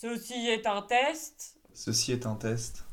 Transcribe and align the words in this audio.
Ceci 0.00 0.46
est 0.48 0.64
un 0.68 0.82
test. 0.82 1.56
Ceci 1.74 2.12
est 2.12 2.24
un 2.24 2.36
test. 2.36 2.84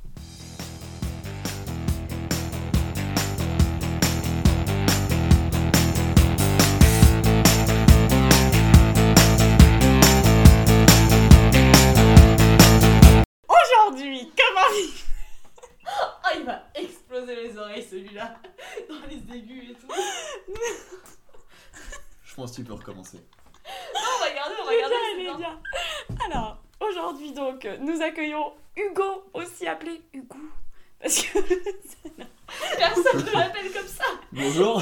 Aujourd'hui, 13.48 14.32
comment 14.38 14.70
vivre 14.76 14.94
Ah, 16.24 16.32
il 16.36 16.44
va 16.46 16.64
exploser 16.76 17.36
les 17.36 17.58
oreilles 17.58 17.84
celui-là. 17.90 18.36
Dans 18.90 19.08
les 19.08 19.36
aigus 19.38 19.72
et 19.72 19.74
tout. 19.74 19.88
Je 22.24 22.36
pense 22.36 22.52
que 22.52 22.56
tu 22.58 22.64
peux 22.64 22.74
recommencer. 22.74 23.20
on 23.96 24.24
va 24.24 24.32
garder, 24.34 24.56
on 24.62 24.66
va 24.66 24.72
Les 24.72 24.80
garder. 24.80 24.96
gars, 24.96 25.02
c'est 25.12 25.18
les 25.18 25.24
bien. 25.24 25.38
gars. 25.40 25.60
Alors, 26.28 26.58
aujourd'hui 26.80 27.32
donc, 27.34 27.68
nous 27.82 28.02
accueillons 28.02 28.54
Hugo, 28.76 29.24
aussi 29.34 29.68
appelé 29.68 30.02
Hugo. 30.14 30.38
Parce 31.00 31.22
que 31.22 31.40
Personne 32.78 33.26
ne 33.26 33.32
l'appelle 33.32 33.72
comme 33.72 33.88
ça. 33.88 34.06
Bonjour 34.32 34.82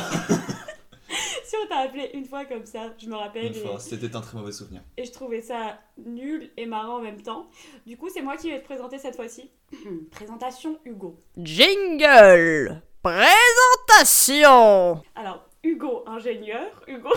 si 1.44 1.56
on 1.64 1.68
t'a 1.68 1.80
appelé 1.82 2.10
une 2.16 2.26
fois 2.26 2.44
comme 2.64 2.72
ça, 2.72 2.94
je 2.98 3.08
me 3.08 3.16
rappelle. 3.16 3.46
Une 3.48 3.56
et- 3.56 3.60
fois, 3.60 3.80
c'était 3.80 4.16
un 4.16 4.22
très 4.22 4.38
mauvais 4.38 4.52
souvenir. 4.52 4.82
et 4.98 5.06
je 5.06 5.12
trouvais 5.12 5.42
ça 5.42 5.80
nul 5.98 6.52
et 6.58 6.66
marrant 6.66 6.98
en 6.98 7.02
même 7.02 7.22
temps. 7.22 7.48
Du 7.86 7.98
coup, 7.98 8.10
c'est 8.10 8.22
moi 8.22 8.38
qui 8.38 8.50
vais 8.50 8.60
te 8.60 8.66
présenter 8.66 8.98
cette 9.00 9.16
fois-ci. 9.16 9.50
Présentation 10.12 10.80
Hugo. 10.86 11.18
Jingle 11.38 12.82
Présentation 13.02 15.02
Alors, 15.16 15.46
Hugo 15.64 16.04
ingénieur, 16.08 16.82
Hugo. 16.88 17.10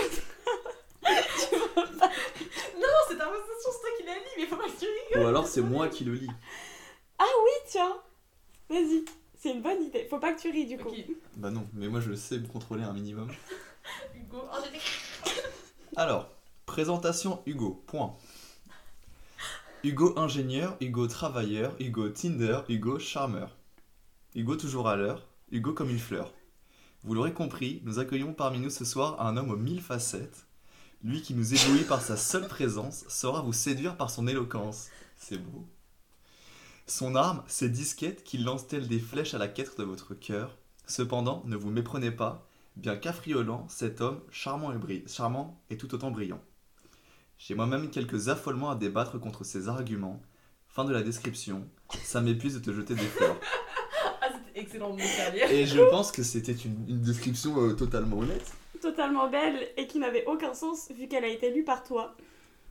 Non, 1.09 2.89
c'est 3.09 3.17
ta 3.17 3.27
présentation, 3.27 3.71
c'est 3.73 3.81
toi 3.81 3.91
qui 3.97 4.03
l'as 4.05 4.15
lu, 4.15 4.21
mais 4.39 4.47
faut 4.47 4.57
pas 4.57 4.65
que 4.65 4.79
tu 4.79 4.87
rigoles. 4.87 5.25
Ou 5.25 5.29
alors 5.29 5.47
c'est 5.47 5.61
moi 5.63 5.87
qui 5.89 6.05
le 6.05 6.15
lis. 6.15 6.31
Ah 7.19 7.25
oui, 7.45 7.51
tiens. 7.69 7.97
Vas-y, 8.69 9.05
c'est 9.39 9.53
une 9.53 9.63
bonne 9.63 9.85
idée. 9.85 10.07
Faut 10.11 10.19
pas 10.19 10.33
que 10.33 10.41
tu 10.41 10.51
ris 10.51 10.67
du 10.67 10.79
coup. 10.79 10.91
Bah 11.37 11.51
non, 11.51 11.69
mais 11.75 11.87
moi 11.87 12.01
je 12.01 12.13
sais 12.15 12.39
me 12.41 12.49
contrôler 12.49 12.83
un 12.83 12.93
minimum. 12.93 13.29
Hugo. 14.27 14.49
Oh, 14.53 15.29
Alors, 15.97 16.29
présentation 16.67 17.43
Hugo, 17.47 17.83
point. 17.87 18.17
Hugo 19.85 20.19
ingénieur, 20.19 20.77
Hugo 20.81 21.07
travailleur, 21.07 21.77
Hugo 21.79 22.09
Tinder, 22.09 22.61
Hugo 22.69 22.99
charmeur. 22.99 23.57
Hugo 24.35 24.57
toujours 24.57 24.89
à 24.89 24.97
l'heure, 24.97 25.23
Hugo 25.53 25.73
comme 25.73 25.91
une 25.91 25.99
fleur. 25.99 26.33
Vous 27.05 27.15
l'aurez 27.15 27.33
compris, 27.33 27.81
nous 27.85 28.01
accueillons 28.01 28.33
parmi 28.33 28.59
nous 28.59 28.71
ce 28.71 28.85
soir 28.85 29.21
un 29.25 29.37
homme 29.37 29.51
aux 29.51 29.57
mille 29.57 29.81
facettes. 29.81 30.47
Lui 31.05 31.23
qui 31.23 31.35
nous 31.35 31.55
éblouit 31.55 31.85
par 31.85 32.03
sa 32.03 32.17
seule 32.17 32.49
présence 32.49 33.05
saura 33.09 33.43
vous 33.43 33.53
séduire 33.53 33.97
par 33.97 34.11
son 34.11 34.27
éloquence. 34.27 34.89
C'est 35.17 35.39
beau. 35.39 35.67
Son 36.89 37.15
arme, 37.15 37.45
ses 37.47 37.69
disquettes 37.69 38.25
qui 38.25 38.39
lancent 38.39 38.67
telles 38.67 38.89
des 38.89 38.99
flèches 38.99 39.35
à 39.35 39.39
la 39.39 39.49
quête 39.49 39.79
de 39.79 39.85
votre 39.85 40.15
cœur. 40.15 40.57
Cependant, 40.87 41.43
ne 41.47 41.57
vous 41.57 41.71
méprenez 41.71 42.11
pas, 42.11 42.46
bien 42.77 42.97
qu'affriolant, 42.97 43.67
cet 43.69 44.01
homme, 44.01 44.21
charmant 44.31 44.73
et, 44.73 44.77
bri- 44.77 45.09
charmant 45.13 45.61
et 45.71 45.77
tout 45.77 45.95
autant 45.95 46.11
brillant. 46.11 46.41
J'ai 47.39 47.55
moi-même 47.55 47.91
quelques 47.91 48.29
affolements 48.29 48.71
à 48.71 48.77
débattre 48.77 49.19
contre 49.21 49.45
ces 49.45 49.69
arguments. 49.69 50.21
Fin 50.69 50.85
de 50.85 50.93
la 50.93 51.03
description. 51.03 51.67
Ça 52.03 52.21
m'épuise 52.21 52.55
de 52.55 52.61
te 52.61 52.75
jeter 52.75 52.95
des 52.95 53.03
fleurs. 53.03 53.39
Ah, 54.23 54.29
c'était 54.33 54.61
excellent 54.61 54.91
de 54.91 54.97
me. 54.97 55.53
Et 55.53 55.67
je 55.67 55.81
pense 55.91 56.11
que 56.11 56.23
c'était 56.23 56.53
une, 56.53 56.89
une 56.89 57.01
description 57.01 57.61
euh, 57.63 57.75
totalement 57.75 58.19
honnête. 58.19 58.53
Totalement 58.81 59.29
belle 59.31 59.69
et 59.77 59.87
qui 59.87 59.99
n'avait 59.99 60.25
aucun 60.27 60.53
sens 60.55 60.89
vu 60.97 61.07
qu'elle 61.07 61.25
a 61.25 61.29
été 61.29 61.53
lue 61.53 61.65
par 61.65 61.83
toi. 61.85 62.17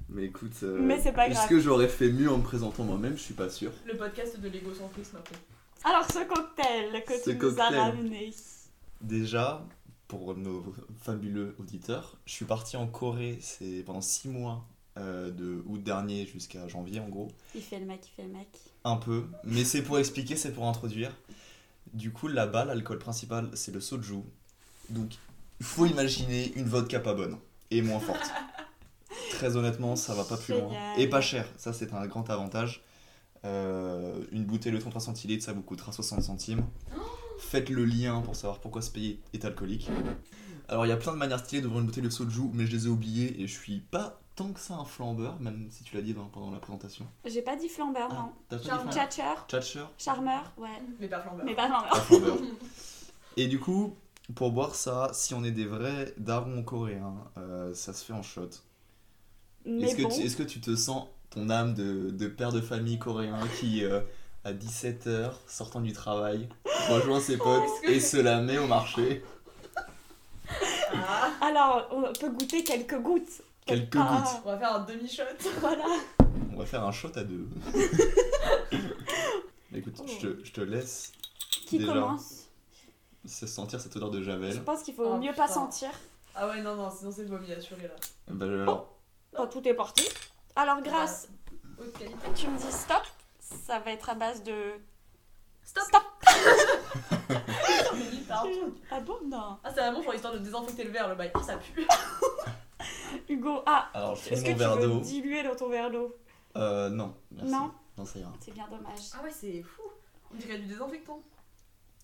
Mais 0.09 0.25
écoute, 0.25 0.51
euh, 0.63 0.79
Mais 0.81 0.99
c'est 0.99 1.13
pas 1.13 1.27
est-ce 1.27 1.47
que 1.47 1.59
j'aurais 1.59 1.87
fait 1.87 2.09
mieux 2.11 2.29
en 2.29 2.37
me 2.39 2.43
présentant 2.43 2.83
moi-même? 2.83 3.15
Je 3.17 3.21
suis 3.21 3.33
pas 3.33 3.49
sûr. 3.49 3.71
Le 3.85 3.95
podcast 3.95 4.39
de 4.39 4.49
l'égocentrisme 4.49 5.17
après. 5.17 5.35
Alors, 5.83 6.05
ce 6.11 6.25
cocktail 6.27 7.03
que 7.05 7.13
Ce 7.17 7.29
tu 7.29 7.37
nous 7.37 7.59
as 7.59 7.69
ramené. 7.69 8.33
Déjà, 9.01 9.65
pour 10.07 10.35
nos 10.35 10.63
fabuleux 11.01 11.55
auditeurs, 11.59 12.17
je 12.25 12.33
suis 12.33 12.45
parti 12.45 12.77
en 12.77 12.87
Corée 12.87 13.37
c'est 13.41 13.83
pendant 13.83 14.01
6 14.01 14.29
mois, 14.29 14.65
euh, 14.97 15.29
de 15.29 15.61
août 15.67 15.83
dernier 15.83 16.25
jusqu'à 16.25 16.69
janvier 16.69 17.01
en 17.01 17.09
gros. 17.09 17.27
Il 17.53 17.61
fait 17.61 17.79
le 17.79 17.85
mec, 17.85 17.99
il 18.07 18.11
fait 18.15 18.27
le 18.27 18.33
mec. 18.33 18.47
Un 18.85 18.95
peu, 18.95 19.25
mais 19.43 19.65
c'est 19.65 19.81
pour 19.81 19.99
expliquer, 19.99 20.37
c'est 20.37 20.53
pour 20.53 20.65
introduire. 20.67 21.11
Du 21.93 22.13
coup, 22.13 22.29
là-bas, 22.29 22.63
l'alcool 22.63 22.97
principal, 22.97 23.49
c'est 23.55 23.73
le 23.73 23.81
soju. 23.81 24.21
Donc, 24.89 25.15
il 25.59 25.65
faut 25.65 25.85
imaginer 25.85 26.53
une 26.55 26.65
vodka 26.65 27.01
pas 27.01 27.13
bonne 27.13 27.37
et 27.71 27.81
moins 27.81 27.99
forte. 27.99 28.31
Très 29.31 29.57
honnêtement, 29.57 29.97
ça 29.97 30.13
va 30.13 30.23
pas 30.23 30.37
plus 30.37 30.53
loin. 30.53 30.71
Et 30.97 31.07
pas 31.09 31.19
cher, 31.19 31.45
ça 31.57 31.73
c'est 31.73 31.93
un 31.93 32.07
grand 32.07 32.29
avantage. 32.29 32.81
Euh, 33.43 34.23
une 34.31 34.45
bouteille 34.45 34.71
de 34.71 34.77
33 34.77 35.01
centilitres, 35.01 35.43
ça 35.43 35.51
vous 35.51 35.61
coûtera 35.61 35.91
60 35.91 36.23
centimes. 36.23 36.63
Faites 37.39 37.69
le 37.69 37.85
lien 37.85 38.21
pour 38.21 38.35
savoir 38.35 38.59
pourquoi 38.59 38.81
ce 38.81 38.91
pays 38.91 39.19
est 39.33 39.45
alcoolique. 39.45 39.89
Alors, 40.67 40.85
il 40.85 40.89
y 40.89 40.91
a 40.91 40.97
plein 40.97 41.11
de 41.13 41.17
manières 41.17 41.39
stylées 41.39 41.61
d'ouvrir 41.61 41.81
une 41.81 41.85
bouteille 41.87 42.03
de 42.03 42.09
soju, 42.09 42.49
mais 42.53 42.65
je 42.65 42.71
les 42.75 42.85
ai 42.85 42.89
oubliées 42.89 43.41
et 43.41 43.47
je 43.47 43.53
suis 43.59 43.79
pas 43.79 44.19
tant 44.35 44.51
que 44.51 44.59
ça 44.59 44.73
un 44.75 44.83
flambeur, 44.85 45.39
même 45.39 45.67
si 45.69 45.83
tu 45.83 45.95
l'as 45.95 46.01
dit 46.01 46.13
dans- 46.13 46.25
pendant 46.25 46.51
la 46.51 46.59
présentation. 46.59 47.05
J'ai 47.25 47.41
pas 47.41 47.55
dit 47.55 47.69
flambeur, 47.69 48.07
Ah, 48.11 48.13
non. 48.15 48.31
t'as 48.49 48.55
pas 48.57 48.61
dit 48.61 48.67
Charmeur. 48.67 48.91
flambeur 48.93 49.09
Tchatcher, 49.09 49.33
Tchatcher 49.47 49.85
charmeur, 49.97 50.51
ouais. 50.57 50.67
Mais 50.99 51.07
pas 51.07 51.21
flambeur. 51.21 51.45
Mais 51.45 51.55
pas 51.55 51.67
flambeur. 51.67 51.89
Pas 51.89 51.99
flambeur. 52.01 52.37
Et 53.37 53.47
du 53.47 53.59
coup, 53.59 53.95
pour 54.33 54.51
boire 54.51 54.75
ça, 54.75 55.11
si 55.13 55.33
on 55.33 55.43
est 55.43 55.51
des 55.51 55.65
vrais 55.65 56.13
darons 56.17 56.63
coréens, 56.63 57.15
euh, 57.37 57.73
ça 57.73 57.93
se 57.93 58.03
fait 58.03 58.13
en 58.13 58.23
shot. 58.23 58.49
Mais 59.65 59.83
Est-ce 59.87 59.95
que, 59.95 60.03
bon, 60.03 60.09
tu- 60.09 60.21
est-ce 60.21 60.35
que 60.37 60.43
tu 60.43 60.59
te 60.61 60.75
sens 60.75 61.07
ton 61.29 61.49
âme 61.49 61.73
de, 61.73 62.09
de 62.11 62.27
père 62.27 62.51
de 62.51 62.61
famille 62.61 62.97
coréen 62.99 63.39
qui, 63.59 63.83
euh, 63.83 64.01
à 64.45 64.53
17h, 64.53 65.31
sortant 65.47 65.81
du 65.81 65.91
travail, 65.91 66.47
rejoint 66.89 67.19
ses 67.19 67.35
potes 67.37 67.63
que- 67.83 67.89
et 67.91 67.99
se 67.99 68.15
la 68.17 68.39
met 68.41 68.57
au 68.59 68.67
marché 68.67 69.23
Ah, 70.93 71.31
alors 71.41 71.87
on 71.91 72.13
peut 72.13 72.29
goûter 72.29 72.63
quelques 72.63 72.97
gouttes. 73.01 73.41
Quelques 73.65 73.95
Ah, 73.99 74.21
gouttes. 74.23 74.41
on 74.45 74.49
va 74.51 74.57
faire 74.59 74.75
un 74.75 74.79
demi-shot. 74.81 75.23
Voilà. 75.59 75.83
On 76.53 76.57
va 76.59 76.65
faire 76.65 76.83
un 76.85 76.91
shot 76.91 77.11
à 77.15 77.23
deux. 77.23 77.47
Écoute, 79.73 79.95
je 80.07 80.27
te, 80.27 80.43
je 80.45 80.51
te 80.51 80.61
laisse 80.61 81.11
Qui 81.67 81.79
Déjà. 81.79 81.93
commence? 81.93 82.41
se 83.25 83.47
sentir 83.47 83.81
cette 83.81 83.95
odeur 83.95 84.11
de 84.11 84.19
Je 84.19 84.25
javel. 84.25 84.63
pense 84.63 84.83
qu'il 84.83 84.93
faut 84.93 85.03
Oh, 85.05 85.17
mieux 85.17 85.33
pas 85.33 85.47
sentir. 85.47 85.89
Ah 86.35 86.47
ouais, 86.47 86.61
non, 86.61 86.75
non, 86.75 86.91
sinon 86.95 87.11
c'est 87.11 87.23
vomi 87.25 87.51
assuré 87.51 87.81
là. 87.83 87.95
Bah, 88.27 88.45
alors, 88.45 88.93
Quand 89.33 89.47
tout 89.47 89.67
est 89.67 89.73
parti. 89.73 90.07
Alors, 90.55 90.79
grâce, 90.83 91.27
Haute 91.79 91.91
qualité. 91.97 92.15
tu 92.35 92.47
me 92.47 92.57
dis 92.57 92.71
stop. 92.71 93.01
Ça 93.65 93.79
va 93.79 93.91
être 93.91 94.09
à 94.09 94.15
base 94.15 94.43
de. 94.43 94.73
Stop 95.63 95.83
Stop. 95.83 96.03
Ah 98.91 98.99
bon 98.99 99.15
Non. 99.25 99.57
Ah, 99.63 99.69
c'est 99.73 99.79
vraiment 99.79 100.01
genre 100.01 100.13
histoire 100.13 100.33
de 100.33 100.39
désinfecter 100.39 100.83
le 100.83 100.91
verre, 100.91 101.07
le 101.09 101.15
bail. 101.15 101.31
Ah, 101.33 101.41
ça 101.41 101.57
pue. 101.57 101.87
Hugo, 103.29 103.61
ah, 103.65 103.89
alors 103.93 104.15
je 104.15 104.29
est-ce 104.29 104.41
prends 104.43 104.53
que 104.53 104.53
mon 104.53 104.57
verre 104.57 104.73
tu 104.75 104.81
veux 104.81 104.87
d'eau. 104.87 104.99
diluer 104.99 105.43
dans 105.43 105.55
ton 105.55 105.69
verre 105.69 105.89
d'eau? 105.91 106.15
Euh, 106.57 106.89
non, 106.89 107.15
merci. 107.31 107.51
Non? 107.51 107.71
Non, 107.97 108.05
ça 108.05 108.19
ira. 108.19 108.33
C'est 108.39 108.53
bien 108.53 108.67
dommage. 108.69 108.99
Ah 109.17 109.23
ouais, 109.23 109.31
c'est 109.31 109.61
fou. 109.63 109.81
On 110.33 110.37
dirait 110.37 110.57
du 110.59 110.65
désinfectant. 110.67 111.21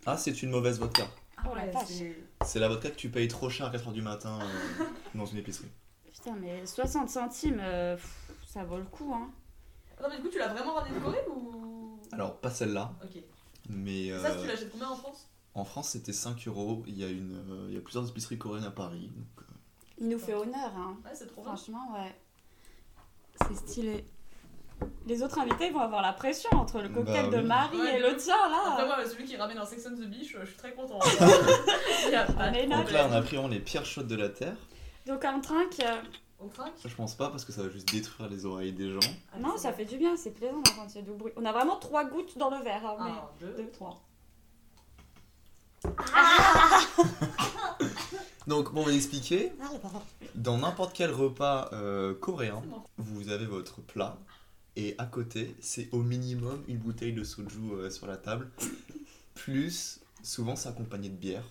Ah, 0.06 0.18
c'est 0.18 0.42
une 0.42 0.52
mauvaise 0.52 0.80
vodka. 0.80 1.04
Ah 1.38 1.44
Oh 1.50 1.56
la 1.56 1.64
ouais, 1.66 1.72
vache. 1.72 1.84
c'est. 1.88 2.16
C'est 2.46 2.60
la 2.60 2.70
vodka 2.70 2.90
que 2.90 2.96
tu 2.96 3.10
payes 3.10 3.28
trop 3.28 3.50
cher 3.50 3.68
à 3.68 3.70
4h 3.72 3.92
du 3.92 4.02
matin 4.02 4.40
euh, 4.42 4.84
dans 5.16 5.26
une 5.26 5.38
épicerie. 5.40 5.70
Putain, 6.14 6.36
mais 6.40 6.66
60 6.66 7.10
centimes, 7.10 7.60
euh, 7.62 7.96
pff, 7.96 8.16
ça 8.48 8.64
vaut 8.64 8.78
le 8.78 8.86
coup, 8.86 9.14
hein. 9.14 9.30
Non, 10.02 10.08
mais 10.10 10.18
du 10.18 10.24
coup, 10.24 10.30
tu 10.30 10.40
l'as 10.40 10.48
vraiment 10.50 10.74
ramené 10.74 10.96
de 10.98 11.04
Corée 11.04 11.24
ou? 11.30 12.00
Alors, 12.12 12.38
pas 12.38 12.50
celle-là, 12.50 12.94
Ok. 13.04 13.22
mais 13.70 14.10
Ça, 14.20 14.32
euh, 14.32 14.42
tu 14.42 14.48
l'achètes 14.48 14.72
combien 14.72 14.90
en 14.90 14.96
France? 14.96 15.28
en 15.54 15.66
France 15.66 15.90
c'était 15.90 16.14
5 16.14 16.48
euros. 16.48 16.84
Il 16.88 16.98
y, 16.98 17.04
a 17.04 17.08
une, 17.10 17.36
euh, 17.50 17.66
il 17.70 17.76
y 17.76 17.78
a 17.78 17.82
plusieurs 17.82 18.08
épiceries 18.10 18.38
coréennes 18.38 18.66
à 18.66 18.72
Paris. 18.72 19.12
donc, 19.16 19.28
euh, 19.42 19.54
Il 20.00 20.10
nous 20.10 20.20
fait 20.20 20.34
honneur, 20.34 20.72
hein. 20.78 20.98
Ouais, 21.06 21.12
c'est 21.14 21.28
trop 21.28 21.42
bien. 21.44 21.56
Franchement, 21.56 21.94
ouais. 21.94 22.16
C'est 23.48 23.56
stylé. 23.58 24.06
Les 25.06 25.22
autres 25.22 25.38
invités 25.40 25.70
vont 25.70 25.80
avoir 25.82 26.02
la 26.02 26.12
pression 26.14 26.50
entre 26.54 26.82
le 26.82 26.90
Bah 26.90 26.96
cocktail 26.96 27.30
de 27.30 27.38
oui. 27.38 27.44
Marie 27.44 27.78
Ouais, 27.80 27.98
et 28.00 28.02
de 28.02 28.08
le 28.08 28.16
tien, 28.18 28.36
Après, 28.44 28.82
là. 28.82 28.96
moi, 28.98 29.06
celui 29.08 29.26
qui 29.26 29.38
ramène 29.38 29.58
un 29.60 29.66
Sex 29.66 29.88
on 29.88 29.96
the 29.96 30.08
Beach, 30.10 30.36
je 30.40 30.46
suis 30.46 30.58
très 30.58 30.74
content. 30.74 31.00
Il 32.08 32.12
y 32.12 32.16
a 32.16 32.26
pas 32.26 32.50
On 32.50 32.54
est 32.54 32.66
de 32.66 32.70
là. 32.72 32.78
Donc 32.78 32.92
là, 32.92 33.08
on 33.10 33.14
a 33.14 33.22
pris 33.22 33.36
vraiment 33.36 33.48
les 33.50 33.60
pires 33.60 33.86
shots 33.86 34.04
de 34.04 34.16
la 34.16 34.30
terre. 34.30 34.56
Donc 35.06 35.24
un 35.24 35.40
trinque, 35.40 35.84
Je 36.86 36.96
pense 36.96 37.16
pas 37.16 37.30
parce 37.30 37.46
que 37.46 37.52
ça 37.52 37.62
va 37.64 37.70
juste 37.70 37.92
détruire 37.92 38.30
les 38.30 38.46
oreilles 38.46 38.74
des 38.74 38.92
gens. 38.92 39.00
Ah, 39.34 39.40
non, 39.40 39.58
ça 39.58 39.72
fait 39.74 39.86
du 39.86 39.98
bien, 39.98 40.16
c'est 40.18 40.32
plaisant 40.32 40.58
d'entendre 40.62 40.90
ce 40.92 41.00
doux 41.00 41.14
bruit. 41.16 41.32
On 41.36 41.46
a 41.46 41.52
vraiment 41.52 41.78
trois 41.78 42.06
gouttes 42.06 42.38
dans 42.38 42.50
le 42.50 42.64
verre, 42.64 42.86
hein, 42.86 42.98
mais... 43.00 43.12
Un, 43.12 43.30
deux. 43.52 43.64
Deux, 43.64 43.70
trois. 43.72 44.02
Donc, 48.48 48.74
bon, 48.74 48.82
on 48.82 48.86
va 48.86 48.94
expliquer. 48.94 49.52
Dans 50.36 50.58
n'importe 50.58 50.94
quel 50.96 51.12
repas 51.12 51.70
euh, 51.74 52.14
coréen, 52.16 52.62
vous 52.98 53.30
avez 53.30 53.46
votre 53.46 53.82
plat. 53.82 54.18
Et 54.76 54.96
à 54.98 55.06
côté, 55.06 55.56
c'est 55.60 55.90
au 55.92 56.02
minimum 56.02 56.64
une 56.68 56.78
bouteille 56.78 57.14
de 57.14 57.24
soju 57.24 57.72
euh, 57.74 57.90
sur 57.90 58.08
la 58.08 58.18
table. 58.18 58.50
Plus, 59.36 60.00
souvent, 60.24 60.56
c'est 60.56 60.70
accompagné 60.70 61.10
de 61.10 61.16
bière. 61.16 61.44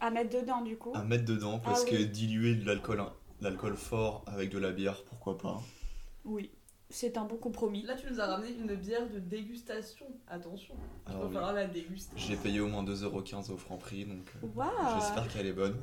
À 0.00 0.10
mettre 0.10 0.30
dedans, 0.38 0.62
du 0.62 0.76
coup. 0.76 0.92
à 0.94 1.02
mettre 1.02 1.24
dedans 1.24 1.58
parce 1.58 1.82
Ah 1.86 1.90
que 1.90 1.96
oui. 1.96 2.06
diluer 2.06 2.54
de 2.54 2.64
l'alcool 2.64 3.02
l'alcool 3.40 3.76
fort 3.76 4.24
avec 4.26 4.50
de 4.50 4.58
la 4.58 4.70
bière 4.72 5.02
pourquoi 5.04 5.38
pas 5.38 5.60
Oui. 6.24 6.50
c'est 6.90 7.16
un 7.18 7.24
bon 7.24 7.36
compromis. 7.36 7.82
Là, 7.82 7.94
tu 7.94 8.06
nous 8.10 8.20
as 8.20 8.26
ramené 8.26 8.50
une 8.52 8.74
bière 8.74 9.06
de 9.08 9.18
dégustation. 9.18 10.06
Attention, 10.28 10.74
il 11.08 11.14
va 11.14 11.28
falloir 11.28 11.52
la 11.52 11.66
déguster. 11.66 12.14
J'ai 12.16 12.36
payé 12.36 12.60
au 12.60 12.66
moins 12.68 12.82
2,15€ 12.84 13.50
au 13.52 13.56
franc 13.56 13.76
prix, 13.76 14.04
donc 14.04 14.26
euh, 14.42 14.46
Waouh 14.56 14.70
j'espère 15.00 15.28
qu'elle 15.28 15.46
est 15.46 15.52
bonne. 15.52 15.76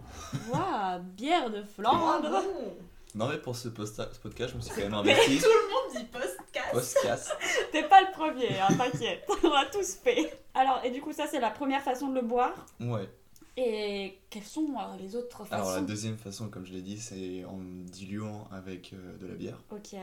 Waouh 0.52 1.02
Bière 1.16 1.50
de 1.50 1.60
Ah 1.60 1.66
Flandre 1.66 2.30
bon 2.32 2.78
Non, 3.16 3.30
mais 3.30 3.38
pour 3.38 3.56
ce, 3.56 3.70
posta- 3.70 4.12
ce 4.14 4.20
podcast, 4.20 4.52
je 4.52 4.56
me 4.58 4.62
suis 4.62 4.74
quand 4.74 4.90
même 4.90 4.92
Mais 5.06 5.14
investi. 5.14 5.38
tout 5.38 5.46
le 5.48 5.70
monde 5.70 5.96
dit 6.04 6.06
podcast. 6.12 6.72
Podcast. 6.74 7.38
T'es 7.72 7.84
pas 7.84 8.02
le 8.02 8.12
premier, 8.12 8.60
hein, 8.60 8.68
t'inquiète. 8.78 9.26
On 9.44 9.52
a 9.54 9.66
tous 9.66 9.96
fait. 9.96 10.38
Alors, 10.54 10.82
et 10.84 10.92
du 10.92 11.02
coup, 11.02 11.14
ça, 11.14 11.26
c'est 11.28 11.40
la 11.40 11.52
première 11.52 11.82
façon 11.82 12.10
de 12.10 12.16
le 12.16 12.22
boire? 12.22 12.66
Ouais. 12.82 13.08
Et 13.58 14.18
quelles 14.30 14.44
sont 14.44 14.76
euh, 14.78 14.98
les 15.00 15.16
autres 15.16 15.46
façons 15.46 15.54
Alors 15.54 15.72
la 15.72 15.82
deuxième 15.82 16.18
façon, 16.18 16.50
comme 16.50 16.66
je 16.66 16.74
l'ai 16.74 16.82
dit, 16.82 16.98
c'est 17.00 17.46
en 17.46 17.60
diluant 17.86 18.48
avec 18.52 18.92
euh, 18.94 19.18
de 19.18 19.28
la 19.28 19.36
bière. 19.36 19.62
Ok. 19.72 19.96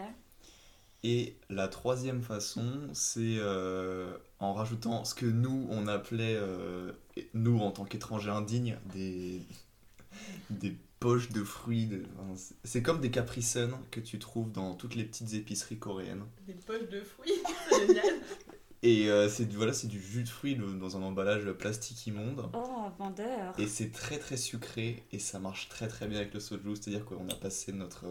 Et 1.04 1.36
la 1.50 1.66
troisième 1.68 2.22
façon, 2.22 2.88
c'est 2.92 3.36
euh, 3.38 4.16
en 4.38 4.54
rajoutant 4.54 5.04
ce 5.04 5.14
que 5.14 5.26
nous, 5.26 5.66
on 5.70 5.86
appelait, 5.88 6.36
euh, 6.36 6.92
nous 7.34 7.58
en 7.58 7.72
tant 7.72 7.84
qu'étrangers 7.84 8.30
indignes, 8.30 8.78
des, 8.94 9.42
des 10.50 10.76
poches 11.00 11.30
de 11.30 11.42
fruits. 11.42 11.86
de- 11.86 12.04
enfin, 12.20 12.40
c'est- 12.62 12.82
comme 12.82 13.00
des 13.00 13.10
Capri 13.10 13.42
Sun 13.42 13.72
que 13.90 13.98
tu 13.98 14.20
trouves 14.20 14.52
dans 14.52 14.74
toutes 14.76 14.94
les 14.94 15.02
petites 15.04 15.34
épiceries 15.34 15.78
coréennes. 15.78 16.22
Des 16.46 16.54
poches 16.54 16.88
de 16.88 17.00
fruits, 17.00 17.32
c'est 17.68 17.86
génial. 17.88 18.04
Et 18.84 19.08
euh, 19.08 19.28
c'est 19.28 19.48
voilà, 19.52 19.72
c'est 19.72 19.86
du 19.86 20.00
jus 20.00 20.24
de 20.24 20.28
fruits 20.28 20.56
le- 20.56 20.66
dans 20.74 20.96
un 20.96 21.02
emballage 21.02 21.44
plastique 21.52 22.04
immonde. 22.08 22.50
Oh, 22.52 22.88
vendeur. 22.98 23.54
Et 23.58 23.68
c'est 23.68 23.92
très 23.92 24.18
très 24.18 24.36
sucré 24.36 25.04
et 25.12 25.20
ça 25.20 25.38
marche 25.38 25.68
très 25.68 25.86
très 25.86 26.08
bien 26.08 26.18
avec 26.18 26.34
le 26.34 26.40
soju. 26.40 26.74
C'est-à-dire 26.74 27.04
qu'on 27.04 27.28
a 27.28 27.34
passé 27.36 27.70
notre 27.72 28.06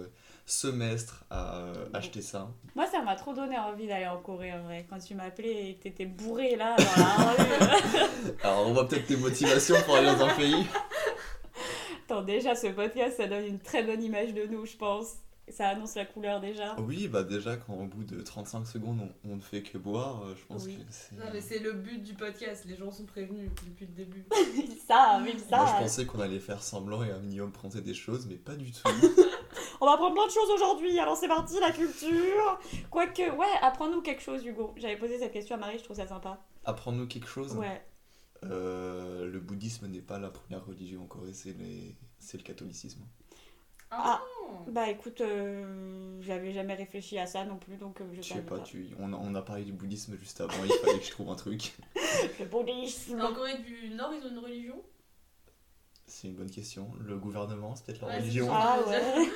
semestre 0.46 1.26
à 1.30 1.58
euh, 1.58 1.74
acheter 1.94 2.22
ça. 2.22 2.50
Moi, 2.76 2.88
ça 2.88 3.02
m'a 3.02 3.16
trop 3.16 3.34
donné 3.34 3.58
envie 3.58 3.86
d'aller 3.88 4.08
en 4.08 4.18
Corée, 4.22 4.54
en 4.54 4.64
vrai. 4.64 4.86
Quand 4.90 4.98
tu 5.00 5.14
m'appelais 5.14 5.72
et 5.72 5.76
que 5.76 5.84
t'étais 5.84 6.06
bourré, 6.06 6.56
là, 6.56 6.76
dans 6.78 6.84
la 7.02 7.32
rue. 7.34 8.32
Alors 8.44 8.68
on 8.68 8.74
voit 8.74 8.88
peut-être 8.88 9.08
tes 9.08 9.18
motivations 9.18 9.76
pour 9.86 9.96
aller 9.98 10.08
dans 10.08 10.24
un 10.26 10.34
pays. 10.36 10.66
Attends, 12.06 12.22
déjà, 12.24 12.56
ce 12.56 12.68
podcast, 12.68 13.18
ça 13.18 13.28
donne 13.28 13.46
une 13.46 13.60
très 13.60 13.84
bonne 13.84 14.02
image 14.02 14.34
de 14.34 14.46
nous, 14.46 14.66
je 14.66 14.78
pense. 14.78 15.16
Ça 15.50 15.68
annonce 15.70 15.96
la 15.96 16.06
couleur 16.06 16.40
déjà. 16.40 16.76
Oui, 16.80 17.08
bah 17.10 17.24
déjà 17.24 17.58
quand 17.58 17.74
au 17.74 17.86
bout 17.86 18.04
de 18.06 18.22
35 18.22 18.66
secondes 18.66 19.00
on, 19.26 19.32
on 19.32 19.36
ne 19.36 19.42
fait 19.42 19.62
que 19.64 19.78
boire, 19.78 20.24
euh, 20.24 20.36
je 20.36 20.46
pense 20.46 20.64
Oui. 20.66 20.78
que 20.78 20.82
c'est... 20.92 21.16
Non, 21.18 21.26
mais 21.34 21.42
c'est 21.42 21.60
le 21.60 21.74
but 21.74 22.02
du 22.02 22.14
podcast. 22.14 22.64
Les 22.66 22.78
gens 22.78 22.90
sont 22.92 23.06
prévenus 23.06 23.50
depuis 23.68 23.86
le 23.88 23.92
début. 23.92 24.26
Ils 24.56 24.78
savent, 24.78 25.28
ils 25.28 25.34
Moi 25.34 25.44
je 25.44 25.50
savent. 25.50 25.80
pensais 25.82 26.06
qu'on 26.06 26.20
allait 26.22 26.40
faire 26.40 26.64
semblant 26.64 27.04
et 27.04 27.12
un 27.12 27.20
minimum 27.20 27.52
présenter 27.52 27.82
des 27.84 27.94
choses, 27.94 28.28
mais 28.28 28.36
pas 28.36 28.56
du 28.56 28.72
tout. 28.72 28.82
On 29.82 29.86
va 29.88 29.94
apprendre 29.94 30.14
plein 30.14 30.28
de 30.28 30.32
choses 30.32 30.50
aujourd'hui, 30.54 30.98
alors 31.00 31.18
c'est 31.18 31.28
parti, 31.28 31.60
la 31.60 31.72
culture. 31.72 32.60
Quoique, 32.92 33.22
ouais, 33.36 33.48
apprends-nous 33.62 34.02
quelque 34.02 34.22
chose, 34.22 34.46
Hugo. 34.46 34.74
J'avais 34.78 34.96
posé 34.98 35.18
cette 35.18 35.34
question 35.34 35.56
à 35.56 35.58
Marie, 35.60 35.80
je 35.80 35.84
trouve 35.84 35.98
ça 35.98 36.06
sympa. 36.08 36.40
Apprendre-nous 36.66 37.08
quelque 37.08 37.28
chose. 37.28 37.56
Ouais. 37.56 37.82
Euh, 38.44 39.26
le 39.30 39.40
bouddhisme 39.40 39.88
n'est 39.88 40.02
pas 40.02 40.20
la 40.20 40.30
première 40.30 40.64
religion 40.66 41.04
en 41.04 41.08
Corée, 41.08 41.34
c'est, 41.34 41.54
les... 41.54 41.96
c'est 42.20 42.38
le 42.38 42.44
catholicisme. 42.44 43.02
Ah. 43.92 44.22
Bah 44.68 44.90
écoute, 44.90 45.20
euh, 45.22 46.18
j'avais 46.22 46.52
jamais 46.54 46.76
réfléchi 46.76 47.18
à 47.20 47.26
ça 47.26 47.44
non 47.46 47.58
plus, 47.58 47.76
donc 47.78 48.00
euh, 48.00 48.06
je 48.14 48.22
Je 48.22 48.34
sais 48.34 48.42
pas, 48.42 48.60
tu... 48.60 48.90
on, 49.00 49.12
a- 49.12 49.18
on 49.18 49.34
a 49.36 49.42
parlé 49.42 49.64
du 49.64 49.74
bouddhisme 49.74 50.16
juste 50.18 50.40
avant, 50.40 50.54
il 50.64 50.72
fallait 50.72 51.00
que 51.00 51.06
je 51.06 51.12
trouve 51.12 51.30
un 51.30 51.36
truc. 51.36 51.74
Le 52.40 52.46
bouddhisme. 52.46 53.20
En 53.22 53.34
Corée 53.34 53.58
du 53.60 53.90
Nord, 53.90 54.14
ils 54.14 54.26
ont 54.26 54.30
une 54.30 54.40
religion? 54.40 54.82
C'est 56.06 56.28
une 56.28 56.36
bonne 56.36 56.52
question. 56.52 56.92
Le 57.00 57.18
gouvernement, 57.18 57.76
c'est 57.76 57.86
peut-être 57.86 58.02
la 58.02 58.08
Ouais, 58.10 58.18
religion. 58.20 58.46
c'est 58.48 58.54
Ah 58.54 58.80
ouais. 58.88 59.30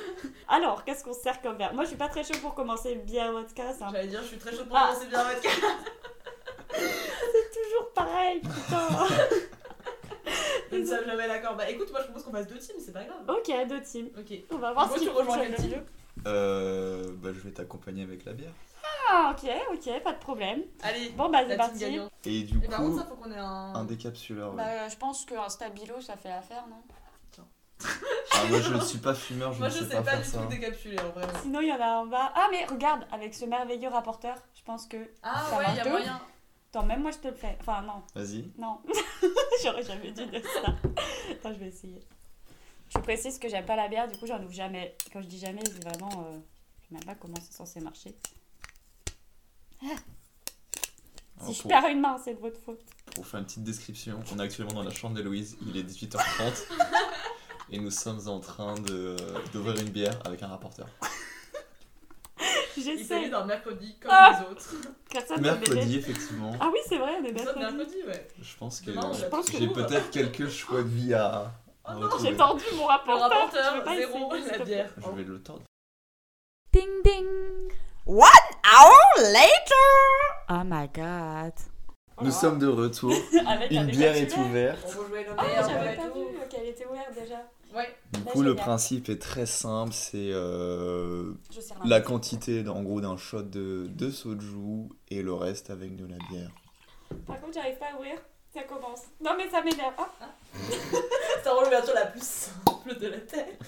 Alors, 0.48 0.84
qu'est-ce 0.84 1.02
qu'on 1.04 1.14
se 1.14 1.20
sert 1.20 1.40
comme 1.42 1.56
verre? 1.56 1.74
Moi, 1.74 1.84
je 1.84 1.88
suis 1.88 1.96
pas 1.98 2.08
très 2.08 2.22
chaud 2.22 2.38
pour 2.40 2.54
commencer 2.54 2.94
vodka, 2.96 3.72
c'est 3.72 3.82
un- 3.82 3.90
J'allais 3.90 4.08
dire, 4.08 4.22
je 4.22 4.28
suis 4.28 4.38
très 4.38 4.54
chaude 4.54 4.68
pour 4.68 4.76
Ah. 4.76 4.88
commencer 4.92 5.06
bien 5.08 5.24
votre 5.24 5.42
toujours 7.52 7.92
pareil, 7.94 8.40
putain. 8.40 8.88
Nous 10.72 10.78
ne 10.78 10.84
sommes 10.84 11.04
jamais 11.06 11.28
d'accord. 11.28 11.56
Bah 11.56 11.68
écoute, 11.70 11.90
moi 11.90 12.00
je 12.00 12.06
propose 12.06 12.24
qu'on 12.24 12.32
fasse 12.32 12.46
deux 12.46 12.58
teams, 12.58 12.76
c'est 12.78 12.92
pas 12.92 13.04
grave. 13.04 13.22
ok, 13.28 13.68
deux 13.68 13.80
teams. 13.82 14.08
Ok. 14.18 14.38
On 14.50 14.56
va 14.58 14.72
voir 14.72 14.92
si 14.92 15.00
tu 15.00 15.08
rejoins 15.10 15.38
quel 15.38 15.50
le 15.52 15.56
team. 15.56 15.82
Euh, 16.26 17.04
bah, 17.18 17.28
je 17.32 17.40
vais 17.40 17.50
t'accompagner 17.52 18.02
avec 18.02 18.24
la 18.24 18.32
bière. 18.32 18.52
Ah, 19.08 19.32
ok, 19.36 19.48
ok, 19.72 20.02
pas 20.02 20.12
de 20.14 20.18
problème. 20.18 20.62
Allez, 20.82 21.10
Bon, 21.10 21.28
bah, 21.28 21.40
c'est 21.46 21.56
parti. 21.56 21.84
Et 22.24 22.42
du 22.42 22.58
Et 22.64 22.68
par 22.68 22.78
contre, 22.78 22.92
coup, 22.92 22.98
ça 22.98 23.04
faut 23.04 23.14
qu'on 23.16 23.30
ait 23.30 23.38
un. 23.38 23.74
un 23.74 23.84
décapsuleur. 23.84 24.50
ouais. 24.50 24.56
Bah, 24.56 24.88
je 24.88 24.96
pense 24.96 25.24
qu'un 25.24 25.48
stabilo, 25.48 26.00
ça 26.00 26.16
fait 26.16 26.28
l'affaire, 26.30 26.64
non? 26.68 26.82
Ah, 28.32 28.44
moi 28.48 28.58
je 28.60 28.72
ne 28.74 28.80
suis 28.80 28.98
pas 28.98 29.14
fumeur, 29.14 29.52
je 29.52 29.58
Moi 29.58 29.68
ne 29.68 29.72
je 29.72 29.78
sais, 29.80 29.84
sais 29.84 29.96
pas, 29.96 30.02
pas 30.02 30.16
faire 30.22 30.40
du 30.40 30.46
tout 30.46 30.50
décapsuler 30.50 30.98
en 30.98 31.10
vrai. 31.10 31.26
Sinon, 31.42 31.60
il 31.60 31.68
y 31.68 31.72
en 31.72 31.80
a 31.80 31.88
en 31.98 32.06
bas. 32.06 32.32
Ah, 32.34 32.48
mais 32.50 32.64
regarde, 32.66 33.06
avec 33.12 33.34
ce 33.34 33.44
merveilleux 33.44 33.88
rapporteur, 33.88 34.36
je 34.54 34.62
pense 34.62 34.86
que. 34.86 34.96
Ah 35.22 35.44
Ça 35.50 35.56
ouais, 35.58 35.62
marche 35.64 35.76
y 35.76 35.80
a 35.80 35.88
moyen. 35.90 36.20
Attends, 36.70 36.84
même 36.86 37.02
moi, 37.02 37.10
je 37.10 37.18
te 37.18 37.28
le 37.28 37.34
fais. 37.34 37.56
Enfin, 37.60 37.82
non, 37.82 38.02
Vas-y. 38.14 38.50
non. 38.58 38.80
J'aurais 39.62 39.82
jamais 39.82 40.10
dû 40.12 40.26
dire 40.26 40.42
ça. 40.62 40.74
Attends, 41.32 41.52
je 41.54 41.58
vais 41.58 41.68
essayer. 41.68 42.00
Je 42.94 42.98
précise 42.98 43.38
que 43.38 43.48
j'aime 43.48 43.64
pas 43.66 43.76
la 43.76 43.88
bière, 43.88 44.06
du 44.10 44.18
coup, 44.18 44.26
j'en 44.26 44.42
ouvre 44.42 44.52
jamais. 44.52 44.96
Quand 45.12 45.20
je 45.22 45.26
dis 45.26 45.38
jamais, 45.38 45.62
c'est 45.64 45.82
vraiment. 45.84 46.10
euh, 46.26 46.38
Je 46.82 46.88
sais 46.88 46.94
même 46.94 47.04
pas 47.04 47.14
comment 47.14 47.36
c'est 47.42 47.52
censé 47.54 47.80
marcher. 47.80 48.14
Alors, 49.82 51.48
Si 51.48 51.54
je 51.54 51.62
pour, 51.62 51.70
perds 51.70 51.86
une 51.88 52.00
main, 52.00 52.18
c'est 52.22 52.34
de 52.34 52.40
votre 52.40 52.60
faute. 52.60 52.80
pour 53.14 53.26
faire 53.26 53.40
une 53.40 53.46
petite 53.46 53.64
description, 53.64 54.20
on 54.32 54.38
est 54.38 54.42
actuellement 54.42 54.72
dans 54.74 54.82
la 54.82 54.90
chambre 54.90 55.14
d'Héloïse, 55.16 55.56
il 55.66 55.76
est 55.76 55.82
18h30 55.82 56.64
et 57.70 57.78
nous 57.78 57.90
sommes 57.90 58.26
en 58.28 58.40
train 58.40 58.74
de- 58.74 59.16
d'ouvrir 59.52 59.76
une 59.80 59.90
bière 59.90 60.18
avec 60.24 60.42
un 60.42 60.48
rapporteur. 60.48 60.88
Il 62.76 62.82
s'est 62.82 62.92
mis 62.92 62.98
J'essaie. 62.98 63.28
dans 63.30 63.40
le 63.40 63.46
mercredi 63.46 63.96
comme 64.00 64.10
Ah 64.14 64.38
les 64.40 64.50
autres. 64.50 64.74
Personne. 65.10 65.40
Mercredi, 65.40 65.96
effectivement. 65.98 66.52
Ah 66.60 66.68
oui, 66.72 66.78
c'est 66.88 66.98
vrai, 66.98 67.12
on 67.20 67.24
est 67.24 67.32
mercredi. 67.32 67.58
mercredi, 67.60 67.96
ouais. 68.06 68.28
Je 68.42 68.56
pense 68.56 68.80
que 68.80 68.92
Je 68.92 69.24
pense 69.26 69.50
j'ai 69.50 69.68
peut-être 69.68 70.10
quelques 70.10 70.48
choix 70.48 70.82
de 70.82 70.88
vie 70.88 71.14
à, 71.14 71.50
Oh 71.88 71.92
non. 71.94 72.08
J'ai 72.20 72.36
tordu 72.36 72.64
mon 72.74 72.82
Le 72.82 72.88
rapporteur. 72.88 73.28
je 73.30 73.34
rapporteur, 73.34 73.84
pas 73.84 73.96
zéro, 73.96 74.34
essayer, 74.34 74.58
la 74.58 74.64
bière. 74.64 74.90
Je 74.96 75.10
vais 75.16 75.22
le 75.22 75.40
tordre. 75.40 75.62
Ding 76.72 76.88
ding. 77.04 77.26
One 78.06 78.22
hour 78.64 79.32
later. 79.32 80.50
Oh 80.50 80.62
my 80.64 80.88
god. 80.88 81.52
Nous 82.22 82.30
sommes 82.32 82.58
de 82.58 82.66
retour, 82.66 83.12
Avec 83.46 83.70
une 83.70 83.78
un 83.78 83.84
bière 83.84 84.16
est 84.16 84.36
ouverte. 84.36 84.84
On 84.84 85.02
va 85.02 85.08
jouer 85.08 85.24
le 85.24 85.30
Ah, 85.36 85.44
j'avais 85.68 85.96
pas 85.96 86.08
vu 86.08 86.24
qu'elle 86.50 86.66
était 86.68 86.86
ouverte 86.86 87.14
déjà. 87.14 87.42
Ouais. 87.76 87.94
Du 88.12 88.24
coup, 88.24 88.42
le 88.42 88.56
principe 88.56 89.10
est 89.10 89.20
très 89.20 89.44
simple, 89.44 89.92
c'est 89.92 90.30
euh, 90.32 91.34
la 91.84 92.00
quantité 92.00 92.66
en 92.66 92.82
gros 92.82 93.02
d'un 93.02 93.18
shot 93.18 93.42
de, 93.42 93.86
de 93.86 94.10
soju 94.10 94.88
et 95.08 95.22
le 95.22 95.34
reste 95.34 95.68
avec 95.68 95.94
de 95.94 96.06
la 96.06 96.16
bière. 96.30 96.50
Par 97.26 97.38
contre, 97.38 97.52
j'arrive 97.52 97.76
pas 97.76 97.92
à 97.92 97.96
ouvrir. 97.96 98.18
Ça 98.54 98.62
commence. 98.62 99.02
Non, 99.22 99.32
mais 99.36 99.50
ça 99.50 99.60
m'énerve. 99.62 99.92
Ah, 99.98 100.30
C'est 100.54 101.42
vraiment 101.44 101.60
l'ouverture 101.60 101.94
la 101.94 102.06
plus 102.06 102.22
simple 102.22 102.98
de 102.98 103.08
la 103.08 103.18
terre. 103.18 103.58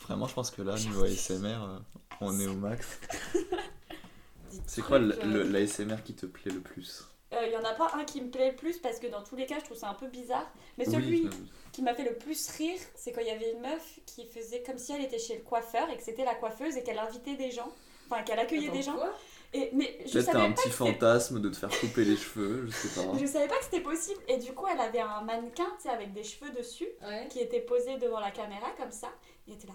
Vraiment, 0.00 0.28
je 0.28 0.34
pense 0.34 0.50
que 0.50 0.60
là, 0.60 0.74
niveau 0.78 1.04
ASMR, 1.04 1.46
euh, 1.46 1.78
on 2.20 2.38
est 2.38 2.46
au 2.46 2.54
max. 2.54 3.00
C'est 4.66 4.82
quoi 4.82 4.98
euh, 4.98 5.44
l'ASMR 5.50 6.02
qui 6.04 6.14
te 6.14 6.26
plaît 6.26 6.52
le 6.52 6.60
plus? 6.60 7.04
Il 7.44 7.52
y 7.52 7.56
en 7.56 7.64
a 7.64 7.72
pas 7.74 7.90
un 7.94 8.04
qui 8.04 8.20
me 8.20 8.30
plaît 8.30 8.50
le 8.50 8.56
plus 8.56 8.78
parce 8.78 8.98
que 8.98 9.06
dans 9.08 9.22
tous 9.22 9.36
les 9.36 9.46
cas, 9.46 9.58
je 9.58 9.64
trouve 9.64 9.76
ça 9.76 9.88
un 9.88 9.94
peu 9.94 10.06
bizarre. 10.06 10.46
Mais 10.78 10.84
celui 10.84 11.22
Oui, 11.24 11.30
qui 11.72 11.82
m'a 11.82 11.94
fait 11.94 12.04
le 12.04 12.14
plus 12.16 12.48
rire, 12.50 12.78
c'est 12.94 13.12
quand 13.12 13.20
il 13.20 13.26
y 13.26 13.30
avait 13.30 13.52
une 13.52 13.60
meuf 13.60 13.98
qui 14.06 14.26
faisait 14.26 14.62
comme 14.62 14.78
si 14.78 14.92
elle 14.92 15.02
était 15.02 15.18
chez 15.18 15.36
le 15.36 15.42
coiffeur 15.42 15.88
et 15.90 15.96
que 15.96 16.02
c'était 16.02 16.24
la 16.24 16.34
coiffeuse 16.34 16.76
et 16.76 16.82
qu'elle 16.82 16.98
invitait 16.98 17.34
des 17.36 17.50
gens. 17.50 17.72
Enfin, 18.08 18.22
qu'elle 18.22 18.38
accueillait 18.38 18.70
des 18.70 18.80
Attends, 18.80 18.92
gens. 18.92 18.96
quoi? 18.98 19.12
Et, 19.52 19.70
mais 19.72 19.98
je 20.06 20.12
Peut-être 20.12 20.26
t'as 20.26 20.32
savais 20.32 20.44
un 20.44 20.52
pas 20.52 20.62
petit 20.62 20.70
fantasme 20.70 21.40
de 21.40 21.48
te 21.48 21.56
faire 21.56 21.70
couper 21.80 22.04
les 22.04 22.16
cheveux, 22.16 22.66
je 22.66 22.72
sais 22.72 23.00
pas. 23.00 23.18
Je 23.18 23.26
savais 23.26 23.46
pas 23.48 23.56
que 23.58 23.64
c'était 23.64 23.80
possible 23.80 24.20
et 24.28 24.36
du 24.38 24.52
coup 24.52 24.66
elle 24.70 24.80
avait 24.80 25.00
un 25.00 25.22
mannequin 25.22 25.66
tu 25.76 25.84
sais, 25.84 25.88
avec 25.88 26.12
des 26.12 26.24
cheveux 26.24 26.50
dessus 26.50 26.88
Ouais. 27.02 27.26
qui 27.30 27.38
était 27.40 27.60
posé 27.60 27.96
devant 27.96 28.20
la 28.20 28.32
caméra 28.32 28.70
comme 28.76 28.90
ça. 28.90 29.08
Il 29.46 29.54
était 29.54 29.68
là. 29.68 29.74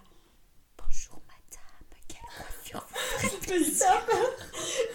Bonjour 0.77 1.21
madame, 1.25 2.05
quelle 2.07 2.19
coiffure 2.37 2.85
vous 3.21 4.40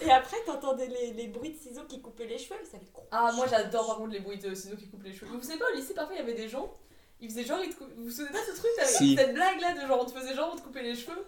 Et 0.01 0.11
après 0.11 0.37
t'entendais 0.45 0.87
les, 0.87 1.13
les 1.13 1.27
bruits 1.27 1.51
de 1.51 1.57
ciseaux 1.57 1.83
qui 1.85 2.01
coupaient 2.01 2.25
les 2.27 2.37
cheveux, 2.37 2.59
ça 2.63 2.77
fait 2.79 2.91
gros. 2.93 3.07
Ah, 3.11 3.31
moi 3.33 3.45
j'adore 3.47 3.87
par 3.87 3.97
contre 3.97 4.11
les 4.13 4.19
bruits 4.19 4.37
de 4.37 4.53
ciseaux 4.53 4.75
qui 4.75 4.87
coupent 4.89 5.03
les 5.03 5.13
cheveux. 5.13 5.27
Vous 5.31 5.41
savez 5.41 5.59
pas, 5.59 5.69
au 5.71 5.75
lycée 5.75 5.93
parfois 5.93 6.15
il 6.15 6.19
y 6.19 6.21
avait 6.21 6.33
des 6.33 6.47
gens, 6.49 6.73
ils 7.19 7.29
faisaient 7.29 7.43
genre, 7.45 7.59
ils 7.63 7.73
te 7.73 7.83
vous 7.83 8.03
vous 8.05 8.11
souvenez 8.11 8.31
pas 8.31 8.41
de 8.41 8.51
ce 8.51 8.55
truc 8.59 8.71
avec 8.77 8.89
Si. 8.89 9.15
cette 9.15 9.33
blague 9.33 9.59
là 9.61 9.73
de 9.73 9.87
genre 9.87 10.01
on 10.01 10.05
te 10.05 10.11
faisait 10.17 10.33
genre 10.35 10.51
on 10.53 10.57
te 10.57 10.61
coupait 10.61 10.83
les 10.83 10.95
cheveux? 10.95 11.25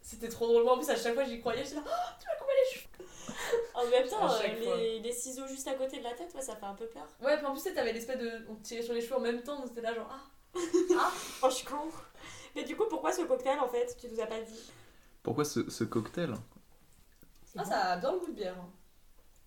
C'était 0.00 0.28
trop 0.28 0.46
drôle. 0.46 0.64
Moi, 0.64 0.72
en 0.74 0.78
plus 0.78 0.88
à 0.88 0.96
chaque 0.96 1.14
fois 1.14 1.24
j'y 1.24 1.38
croyais, 1.40 1.64
j'étais 1.64 1.76
là, 1.76 1.82
oh, 1.86 2.16
tu 2.20 2.26
m'as 2.26 2.36
coupé 2.38 2.52
les 2.64 2.78
cheveux 2.78 2.88
En 3.74 3.86
même 3.88 4.08
temps, 4.08 4.32
euh, 4.32 4.76
les, 4.76 5.00
les 5.00 5.12
ciseaux 5.12 5.46
juste 5.46 5.68
à 5.68 5.74
côté 5.74 5.98
de 5.98 6.04
la 6.04 6.12
tête, 6.12 6.32
ouais, 6.34 6.40
ça 6.40 6.56
fait 6.56 6.64
un 6.66 6.74
peu 6.74 6.86
peur. 6.86 7.06
Ouais, 7.20 7.36
puis 7.36 7.46
en 7.46 7.52
plus 7.52 7.62
t'avais 7.74 7.92
l'espèce 7.92 8.18
de. 8.18 8.30
On 8.48 8.54
te 8.54 8.62
tirait 8.62 8.82
sur 8.82 8.94
les 8.94 9.00
cheveux 9.02 9.16
en 9.16 9.20
même 9.20 9.42
temps, 9.42 9.56
donc 9.56 9.66
c'était 9.68 9.82
là 9.82 9.94
genre 9.94 10.08
ah. 10.10 10.22
Oh, 11.42 11.48
je 11.50 11.64
cours. 11.64 12.02
Mais 12.56 12.64
du 12.64 12.74
coup, 12.76 12.84
pourquoi 12.88 13.12
ce 13.12 13.22
cocktail 13.22 13.58
en 13.60 13.68
fait? 13.68 13.96
Tu 14.00 14.08
nous 14.08 14.20
as 14.20 14.26
pas 14.26 14.40
dit. 14.40 14.72
Pourquoi 15.22 15.44
ce, 15.44 15.68
ce 15.68 15.84
cocktail? 15.84 16.34
Ah, 17.56 17.64
bon. 17.64 17.68
ça 17.68 17.92
a 17.92 17.96
bien 17.98 18.12
le 18.12 18.18
goût 18.20 18.26
de 18.28 18.32
bière. 18.32 18.56
hein. 18.58 18.72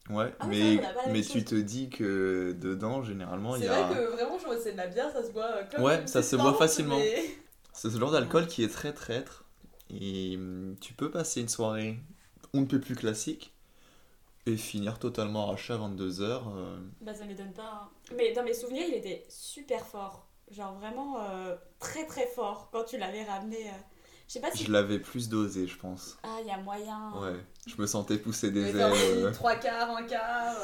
Ouais, 0.09 0.33
Ah 0.39 0.49
mais, 0.49 0.77
c'est 0.77 0.91
vrai, 0.91 1.03
mais 1.05 1.23
tu 1.23 1.43
chose. 1.43 1.45
te 1.45 1.55
dis 1.55 1.89
que 1.89 2.55
dedans, 2.59 3.03
généralement, 3.03 3.55
il 3.55 3.63
C'est 3.63 3.65
y 3.65 3.67
a. 3.67 3.87
vrai 3.87 3.87
que 3.87 4.11
vraiment, 4.11 4.37
je 4.39 4.45
vois 4.45 4.57
c'est 4.57 4.71
de 4.73 4.77
la 4.77 4.87
bière, 4.87 5.11
ça 5.11 5.23
se 5.23 5.31
boit 5.31 5.45
euh, 5.57 5.63
comme 5.65 5.83
Ouais, 5.83 6.05
ça 6.07 6.23
se 6.23 6.35
boit 6.35 6.53
facilement. 6.53 6.99
mais- 6.99 7.37
C'est 7.73 7.89
ce 7.89 7.99
genre 7.99 8.11
d'alcool 8.11 8.47
qui 8.47 8.63
est 8.63 8.69
très 8.69 8.93
traître 8.93 9.45
Et 9.89 10.35
hum, 10.37 10.75
tu 10.81 10.93
peux 10.93 11.11
passer 11.11 11.41
une 11.41 11.49
soirée 11.49 11.99
on 12.53 12.61
ne 12.61 12.65
peut 12.65 12.79
plus 12.81 12.95
classique 12.95 13.53
et 14.47 14.57
finir 14.57 14.99
totalement 14.99 15.43
arraché 15.47 15.73
à 15.73 15.77
22h. 15.77 16.53
Bah 17.01 17.13
ça 17.13 17.25
m'étonne 17.25 17.53
pas. 17.53 17.63
hein. 17.85 17.89
Mais 18.15 18.31
dans 18.33 18.43
mes 18.43 18.53
souvenirs, 18.53 18.85
il 18.87 18.93
était 18.95 19.25
super 19.29 19.85
fort. 19.85 20.27
Genre 20.49 20.73
vraiment 20.75 21.19
euh, 21.23 21.55
très 21.79 22.05
très 22.05 22.27
fort 22.27 22.69
quand 22.71 22.83
tu 22.83 22.97
l'avais 22.97 23.23
ramené. 23.23 23.69
euh. 23.69 23.73
Je 24.31 24.35
sais 24.35 24.39
pas 24.39 24.51
si... 24.53 24.63
Je 24.63 24.71
l'avais 24.71 24.97
plus 24.97 25.27
dosé, 25.27 25.67
je 25.67 25.77
pense. 25.77 26.17
Ah, 26.23 26.37
il 26.41 26.47
y 26.47 26.51
a 26.51 26.57
moyen. 26.57 27.11
Ouais, 27.21 27.35
je 27.67 27.75
me 27.81 27.85
sentais 27.85 28.17
pousser 28.17 28.49
des 28.49 28.69
ailes. 28.69 28.93
euh. 28.95 29.31
trois 29.33 29.55
quarts, 29.57 29.93
un 29.93 30.03
quart. 30.03 30.55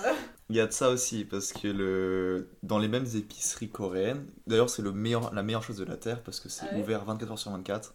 Il 0.49 0.55
y 0.55 0.61
a 0.61 0.67
de 0.67 0.71
ça 0.71 0.87
aussi, 0.89 1.25
parce 1.25 1.51
que 1.51 1.67
le... 1.67 2.49
dans 2.63 2.79
les 2.79 2.87
mêmes 2.87 3.07
épiceries 3.15 3.67
coréennes, 3.69 4.25
d'ailleurs 4.45 4.69
c'est 4.69 4.81
le 4.81 4.93
meilleur... 4.93 5.33
la 5.33 5.43
meilleure 5.43 5.63
chose 5.63 5.75
de 5.75 5.83
la 5.83 5.97
Terre, 5.97 6.23
parce 6.23 6.39
que 6.39 6.47
c'est 6.47 6.65
Ah 6.71 6.75
ouais 6.75 6.81
ouvert 6.81 7.03
24 7.03 7.29
heures 7.33 7.39
sur 7.39 7.51
24, 7.51 7.93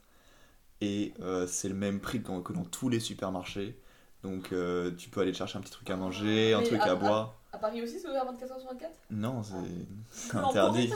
et 0.82 1.14
euh, 1.20 1.46
c'est 1.46 1.70
le 1.70 1.74
même 1.74 2.00
prix 2.00 2.20
que 2.22 2.26
dans, 2.28 2.42
que 2.42 2.52
dans 2.52 2.64
tous 2.66 2.90
les 2.90 3.00
supermarchés. 3.00 3.80
Donc 4.22 4.52
euh, 4.52 4.90
tu 4.98 5.08
peux 5.08 5.22
aller 5.22 5.32
te 5.32 5.38
chercher 5.38 5.56
un 5.56 5.62
petit 5.62 5.72
truc 5.72 5.88
à 5.88 5.96
manger, 5.96 6.52
un 6.52 6.60
Mais 6.60 6.66
truc 6.66 6.80
à- 6.82 6.90
à 6.90 6.94
boire. 6.96 7.38
À 7.50 7.56
Paris 7.56 7.80
aussi, 7.82 7.98
c'est 7.98 8.08
ouvert 8.10 8.26
24h 8.26 8.60
sur 8.60 8.68
24 8.68 8.90
Non, 9.10 9.42
c'est 9.42 10.34
Non, 10.36 10.48
interdit. 10.50 10.92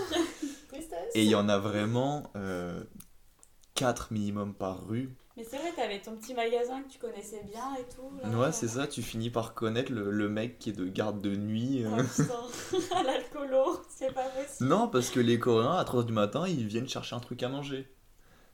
Tristesse. 0.68 1.12
Et 1.14 1.24
il 1.24 1.30
y 1.30 1.34
en 1.34 1.48
a 1.48 1.56
vraiment 1.58 2.30
4 3.76 4.12
minimum 4.12 4.52
par 4.54 4.86
rue. 4.88 5.10
Mais 5.36 5.44
c'est 5.44 5.58
vrai, 5.58 5.70
t'avais 5.76 6.00
ton 6.00 6.16
petit 6.16 6.32
magasin 6.32 6.80
que 6.82 6.88
tu 6.88 6.98
connaissais 6.98 7.42
bien 7.44 7.74
et 7.78 7.84
tout. 7.94 8.10
là. 8.22 8.38
Ouais, 8.38 8.52
c'est 8.52 8.68
ça, 8.68 8.86
tu 8.86 9.02
finis 9.02 9.28
par 9.28 9.52
connaître 9.52 9.92
le, 9.92 10.10
le 10.10 10.28
mec 10.30 10.58
qui 10.58 10.70
est 10.70 10.72
de 10.72 10.86
garde 10.86 11.20
de 11.20 11.36
nuit. 11.36 11.84
euh. 11.84 12.02
Oh 12.72 12.74
l'alcoolo, 13.04 13.80
c'est 13.90 14.14
pas 14.14 14.24
possible. 14.24 14.68
Non, 14.68 14.88
parce 14.88 15.10
que 15.10 15.20
les 15.20 15.38
Coréens, 15.38 15.74
à 15.76 15.84
3h 15.84 16.06
du 16.06 16.12
matin, 16.14 16.44
ils 16.48 16.66
viennent 16.66 16.88
chercher 16.88 17.14
un 17.16 17.20
truc 17.20 17.42
à 17.42 17.48
manger. 17.50 17.86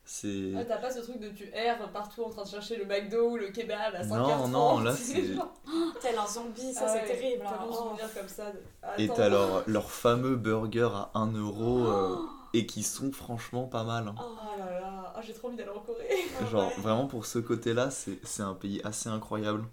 C'est. 0.05 0.51
Ah, 0.59 0.65
t'as 0.65 0.79
pas 0.79 0.91
ce 0.91 0.99
truc 0.99 1.21
de 1.21 1.29
tu 1.29 1.49
erres 1.55 1.89
partout 1.93 2.25
en 2.25 2.31
train 2.31 2.43
de 2.43 2.49
chercher 2.49 2.75
le 2.75 2.85
McDo 2.85 3.31
ou 3.31 3.37
le 3.37 3.51
kebab 3.51 3.95
à 3.95 4.03
5 4.03 4.09
Non, 4.17 4.49
non, 4.49 4.81
là, 4.81 4.93
c'est- 4.97 5.37
Tel 6.01 6.19
un 6.19 6.27
zombie, 6.27 6.73
ça 6.75 6.87
Ah 6.87 6.89
c'est 6.89 7.03
ouais, 7.03 7.07
terrible. 7.17 7.45
T'as 7.45 7.51
hein. 7.51 7.67
Oh. 7.69 7.73
souvenir 7.73 8.13
comme 8.13 8.27
ça. 8.29 8.51
De... 8.51 9.01
Et 9.01 9.07
t'as 9.09 9.29
leur, 9.29 9.63
leur 9.69 9.93
fameux 9.93 10.35
burger 10.35 10.89
à 10.93 11.11
1 11.15 11.33
euro 11.35 11.87
euh, 11.87 12.17
et 12.55 12.67
qui 12.67 12.83
sont 12.83 13.13
franchement 13.13 13.65
pas 13.67 13.85
mal. 13.85 14.09
hein. 14.09 14.15
Oh. 14.19 14.23
Oh 14.55 14.59
là 14.59 14.81
là, 14.81 15.13
ah, 15.17 15.21
j'ai 15.23 15.33
trop 15.33 15.49
envie 15.49 15.57
d'aller 15.57 15.71
en 15.71 15.81
Corée. 15.81 16.09
Genre, 16.51 16.69
ouais. 16.69 16.83
vraiment 16.83 17.07
pour 17.07 17.27
ce 17.27 17.39
côté-là, 17.39 17.91
c'est 17.91 18.19
c'est 18.25 18.43
un 18.43 18.55
pays 18.55 18.81
assez 18.85 19.09
incroyable. 19.09 19.65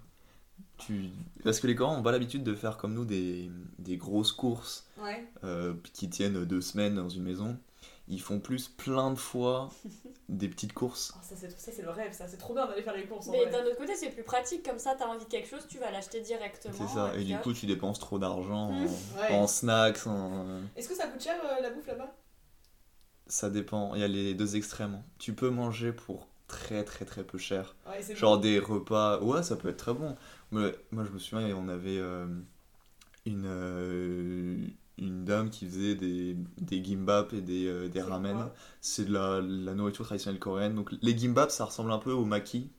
Tu... 0.78 1.10
Parce 1.44 1.60
que 1.60 1.66
les 1.66 1.74
Coréens 1.74 1.98
ont 1.98 2.02
pas 2.02 2.12
l'habitude 2.12 2.42
de 2.42 2.54
faire 2.54 2.76
comme 2.78 2.94
nous 2.94 3.04
des, 3.04 3.50
des 3.78 3.96
grosses 3.98 4.32
courses 4.32 4.86
Ouais. 4.98 5.26
euh, 5.44 5.74
qui 5.92 6.08
tiennent 6.08 6.44
deux 6.44 6.60
semaines 6.62 6.94
dans 6.94 7.08
une 7.08 7.22
maison. 7.22 7.58
Ils 8.08 8.20
font 8.20 8.40
plus 8.40 8.68
plein 8.68 9.10
de 9.10 9.18
fois 9.18 9.68
des 10.28 10.48
petites 10.48 10.72
courses. 10.72 11.12
Ah, 11.16 11.20
ça, 11.22 11.34
c'est, 11.36 11.50
ça, 11.58 11.70
c'est 11.72 11.82
le 11.82 11.90
rêve, 11.90 12.12
ça. 12.12 12.26
C'est 12.28 12.38
trop 12.38 12.54
bien 12.54 12.66
d'aller 12.66 12.82
faire 12.82 12.96
les 12.96 13.04
courses 13.06 13.28
en 13.28 13.32
Mais 13.32 13.46
d'un 13.46 13.62
autre 13.64 13.76
côté, 13.76 13.94
c'est 13.94 14.10
plus 14.10 14.22
pratique, 14.24 14.64
comme 14.68 14.78
ça, 14.78 14.94
t'as 14.98 15.06
envie 15.06 15.24
de 15.24 15.30
quelque 15.30 15.48
chose, 15.48 15.66
tu 15.68 15.78
vas 15.78 15.90
l'acheter 15.90 16.20
directement. 16.22 16.74
C'est 16.76 16.88
ça. 16.94 17.14
Et 17.16 17.24
du 17.24 17.36
coup, 17.38 17.52
tu 17.52 17.66
dépenses 17.66 17.98
trop 18.00 18.18
d'argent 18.18 18.70
en, 18.70 18.84
Ouais. 18.84 19.30
en 19.30 19.46
snacks. 19.46 20.06
en- 20.06 20.60
Est-ce 20.76 20.88
que 20.88 20.94
ça 20.94 21.06
coûte 21.08 21.22
cher 21.22 21.36
euh, 21.44 21.62
la 21.62 21.70
bouffe 21.70 21.86
là-bas? 21.86 22.12
Ça 23.30 23.48
dépend. 23.48 23.94
Il 23.94 24.00
y 24.00 24.04
a 24.04 24.08
les 24.08 24.34
deux 24.34 24.56
extrêmes. 24.56 25.02
Tu 25.18 25.32
peux 25.32 25.50
manger 25.50 25.92
pour 25.92 26.26
très 26.48 26.82
très 26.84 27.04
très 27.04 27.22
peu 27.24 27.38
cher. 27.38 27.76
Ouais, 27.86 28.02
Genre 28.14 28.36
bon. 28.36 28.42
des 28.42 28.58
repas, 28.58 29.20
ouais, 29.20 29.42
ça 29.42 29.56
peut 29.56 29.68
être 29.68 29.76
très 29.78 29.94
bon. 29.94 30.16
Mais 30.50 30.74
moi, 30.90 31.04
je 31.04 31.10
me 31.12 31.18
souviens, 31.18 31.54
on 31.56 31.68
avait 31.68 31.98
euh, 31.98 32.26
une, 33.24 33.44
euh, 33.46 34.56
une 34.98 35.24
dame 35.24 35.50
qui 35.50 35.66
faisait 35.66 35.94
des, 35.94 36.36
des 36.58 36.82
gimbap 36.84 37.32
et 37.32 37.40
des, 37.40 37.66
euh, 37.68 37.88
des 37.88 38.02
ramen. 38.02 38.50
C'est 38.80 39.04
de 39.04 39.12
la, 39.12 39.40
la 39.40 39.74
nourriture 39.74 40.04
traditionnelle 40.04 40.40
coréenne. 40.40 40.74
Donc 40.74 40.90
les 41.00 41.16
gimbap, 41.16 41.50
ça 41.52 41.66
ressemble 41.66 41.92
un 41.92 41.98
peu 41.98 42.12
au 42.12 42.24
maki 42.24 42.70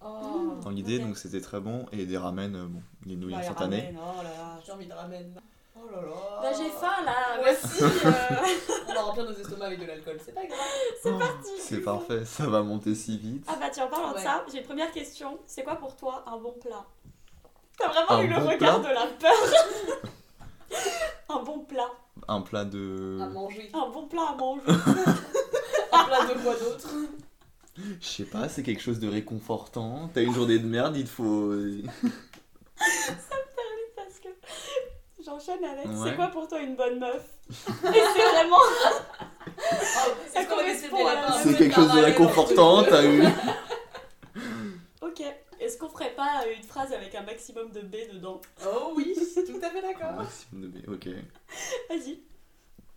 Oh, 0.00 0.54
dans 0.62 0.70
l'idée, 0.70 1.00
donc 1.00 1.18
c'était 1.18 1.40
très 1.40 1.60
bon. 1.60 1.86
Et 1.92 2.06
des 2.06 2.16
ramen, 2.16 2.54
euh, 2.54 2.66
bon, 2.66 2.80
les 3.04 3.16
nouilles 3.16 3.32
Bah, 3.32 3.40
instantanées. 3.40 3.86
ramen, 3.94 3.98
Oh 4.00 4.22
là 4.22 4.30
là. 4.30 4.60
j'ai 4.64 4.72
envie 4.72 4.86
de 4.86 4.92
ramen. 4.92 5.34
Oh 5.76 5.86
là 5.92 6.00
là. 6.02 6.40
Bah 6.42 6.48
j'ai 6.56 6.70
faim 6.70 7.04
là. 7.04 7.36
Moi 7.40 7.50
aussi. 7.52 7.84
euh, 8.98 9.02
remplir 9.04 9.24
nos 9.24 9.32
estomacs 9.34 9.66
avec 9.68 9.80
de 9.80 9.84
l'alcool, 9.86 10.18
c'est 10.24 10.34
pas 10.34 10.44
grave. 10.46 10.58
C'est 11.02 11.10
Oh, 11.12 11.18
parti. 11.18 11.50
C'est 11.60 11.80
parfait, 11.80 12.24
ça 12.24 12.46
va 12.46 12.62
monter 12.62 12.94
si 12.94 13.18
vite. 13.18 13.44
Ah 13.48 13.56
bah 13.60 13.68
tiens, 13.72 13.84
en 13.86 13.88
parlant 13.88 14.12
de 14.12 14.18
ça, 14.18 14.44
j'ai 14.52 14.58
une 14.58 14.64
première 14.64 14.90
question. 14.92 15.38
C'est 15.46 15.62
quoi 15.62 15.76
pour 15.76 15.96
toi 15.96 16.24
un 16.26 16.36
bon 16.38 16.52
plat? 16.60 16.84
T'as 17.78 17.88
vraiment 17.88 18.10
Un 18.10 18.22
eu 18.22 18.28
le 18.28 18.34
bon 18.40 18.48
regard 18.48 18.80
plat? 18.80 18.88
de 18.90 18.94
la 18.94 19.06
peur. 19.06 20.02
un 21.28 21.42
bon 21.42 21.60
plat. 21.60 21.90
Un 22.26 22.40
plat 22.42 22.64
de. 22.64 23.18
À 23.22 23.26
manger. 23.28 23.70
Un 23.72 23.88
bon 23.90 24.06
plat 24.08 24.30
à 24.32 24.34
manger. 24.36 24.62
Un 25.92 26.04
plat 26.04 26.26
de 26.26 26.42
quoi 26.42 26.54
d'autre? 26.54 26.88
Je 28.00 28.06
sais 28.06 28.24
pas, 28.24 28.48
c'est 28.48 28.62
quelque 28.62 28.82
chose 28.82 28.98
de 28.98 29.08
réconfortant. 29.08 30.10
T'as 30.12 30.22
une 30.22 30.34
journée 30.34 30.58
de 30.58 30.66
merde, 30.66 30.96
il 30.96 31.04
te 31.04 31.08
faut. 31.08 31.50
Que 31.50 31.82
j'enchaîne 35.28 35.64
avec. 35.64 35.86
Ouais. 35.86 35.92
C'est 36.10 36.16
quoi 36.16 36.28
pour 36.28 36.48
toi 36.48 36.60
une 36.60 36.76
bonne 36.76 36.98
meuf? 36.98 37.22
Et 37.50 37.52
c'est 37.82 38.28
vraiment. 38.32 38.56
Ça 40.32 40.44
correspond 40.44 41.06
à- 41.06 41.14
part 41.16 41.38
C'est 41.42 41.56
quelque 41.56 41.74
chose 41.74 41.92
de 41.92 42.00
réconfortant, 42.00 42.84
t'as 42.84 43.04
eu. 43.04 43.22
Ok. 45.00 45.22
Est-ce 45.60 45.76
qu'on 45.78 45.88
ferait 45.88 46.14
pas 46.14 46.42
une 46.56 46.62
phrase 46.62 46.92
avec 46.92 47.14
un 47.14 47.22
maximum 47.22 47.70
de 47.72 47.80
B 47.80 47.96
dedans? 48.12 48.40
Oh 48.64 48.92
oui, 48.96 49.14
tout 49.34 49.60
à 49.62 49.70
fait 49.70 49.82
d'accord. 49.82 50.12
Maximum 50.12 50.62
de 50.62 50.68
B, 50.68 50.88
ok. 50.88 51.08
Vas-y. 51.88 52.20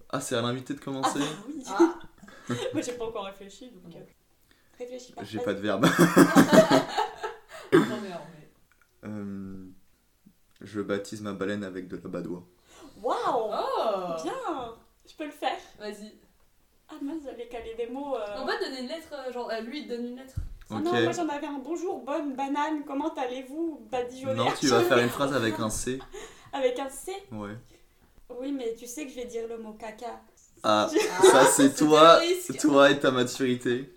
Ah, 0.09 0.19
c'est 0.21 0.35
à 0.35 0.41
l'invité 0.41 0.73
de 0.73 0.79
Ah 0.81 0.85
commencer 0.85 1.19
bah 1.19 1.25
oui. 1.47 1.63
Ah, 1.67 1.95
Moi 2.73 2.81
j'ai 2.81 2.91
pas 2.93 3.05
encore 3.05 3.25
réfléchi 3.25 3.71
donc. 3.71 3.95
euh, 3.95 3.99
Réfléchis 4.77 5.13
pas. 5.13 5.23
J'ai 5.23 5.39
pas 5.39 5.53
de 5.53 5.59
verbe. 5.61 5.85
non 5.85 5.89
mais, 7.73 8.09
mais... 8.09 9.09
Euh, 9.09 9.65
je 10.61 10.81
baptise 10.81 11.21
ma 11.21 11.33
baleine 11.33 11.63
avec 11.63 11.87
de 11.87 11.97
la 11.97 12.09
badoie. 12.09 12.43
Waouh 13.01 13.51
Oh 13.53 14.13
Bien 14.23 14.75
Je 15.09 15.15
peux 15.15 15.25
le 15.25 15.31
faire. 15.31 15.57
Vas-y. 15.79 16.13
Ah 16.89 16.95
mince, 17.01 17.21
j'allais 17.23 17.47
caler 17.47 17.73
des 17.75 17.87
mots. 17.87 18.15
euh. 18.15 18.25
On 18.37 18.45
va 18.45 18.57
donner 18.59 18.81
une 18.81 18.87
lettre, 18.87 19.13
euh, 19.13 19.31
genre 19.31 19.49
euh, 19.51 19.61
lui 19.61 19.81
il 19.83 19.87
donne 19.87 20.05
une 20.07 20.15
lettre. 20.17 20.35
Ah 20.69 20.75
Ok. 20.75 20.83
non, 20.83 21.01
moi 21.03 21.11
j'en 21.11 21.27
avais 21.29 21.47
un 21.47 21.59
bonjour, 21.59 21.99
bonne 22.03 22.35
banane, 22.35 22.83
comment 22.85 23.13
allez-vous 23.13 23.87
Badigeonnaire. 23.91 24.45
Non, 24.45 24.51
tu 24.59 24.67
vas 24.67 24.81
faire 24.89 24.97
une 24.99 25.09
phrase 25.09 25.33
avec 25.33 25.59
un 25.59 25.69
C. 25.69 25.99
Avec 26.53 26.77
un 26.79 26.89
C? 26.89 27.13
Ouais. 27.31 27.55
Oui, 28.29 28.51
mais 28.51 28.73
tu 28.75 28.85
sais 28.87 29.05
que 29.05 29.09
je 29.11 29.15
vais 29.15 29.25
dire 29.25 29.47
le 29.47 29.57
mot 29.57 29.73
caca. 29.73 30.19
Ah, 30.63 30.89
Ah, 31.19 31.23
ça 31.23 31.45
c'est 31.45 31.73
toi, 31.77 32.19
toi 32.59 32.91
et 32.91 32.99
ta 32.99 33.09
maturité. 33.11 33.93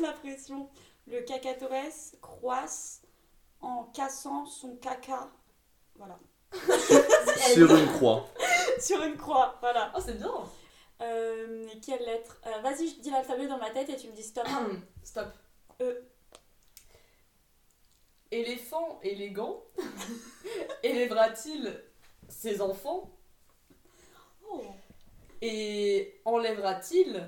La 0.00 0.12
pression. 0.12 0.68
Le 1.08 1.20
cacatoès 1.22 2.16
croisse 2.20 3.02
en 3.60 3.84
cassant 3.84 4.46
son 4.46 4.76
caca. 4.76 5.30
Voilà. 5.96 6.18
Sur 7.52 7.74
une 7.74 7.86
croix. 7.88 8.26
Sur 8.80 9.02
une 9.02 9.16
croix, 9.16 9.56
voilà. 9.60 9.92
Oh 9.96 10.00
c'est 10.04 10.16
bien. 10.18 10.32
Euh, 11.00 11.66
et 11.68 11.80
quelle 11.80 12.04
lettre? 12.04 12.40
Euh, 12.46 12.60
Vas-y, 12.60 12.88
je 12.88 13.00
dis 13.00 13.10
l'alphabet 13.10 13.46
dans 13.46 13.58
ma 13.58 13.70
tête 13.70 13.88
et 13.90 13.96
tu 13.96 14.08
me 14.08 14.12
dis 14.12 14.22
stop. 14.22 14.46
Stop. 15.02 15.28
E. 15.80 16.04
Éléphant 18.30 18.98
élégant 19.02 19.62
élèvera-t-il 20.82 21.82
ses 22.28 22.60
enfants? 22.60 23.10
Oh. 24.50 24.62
et 25.42 26.20
enlèvera-t-il 26.24 27.22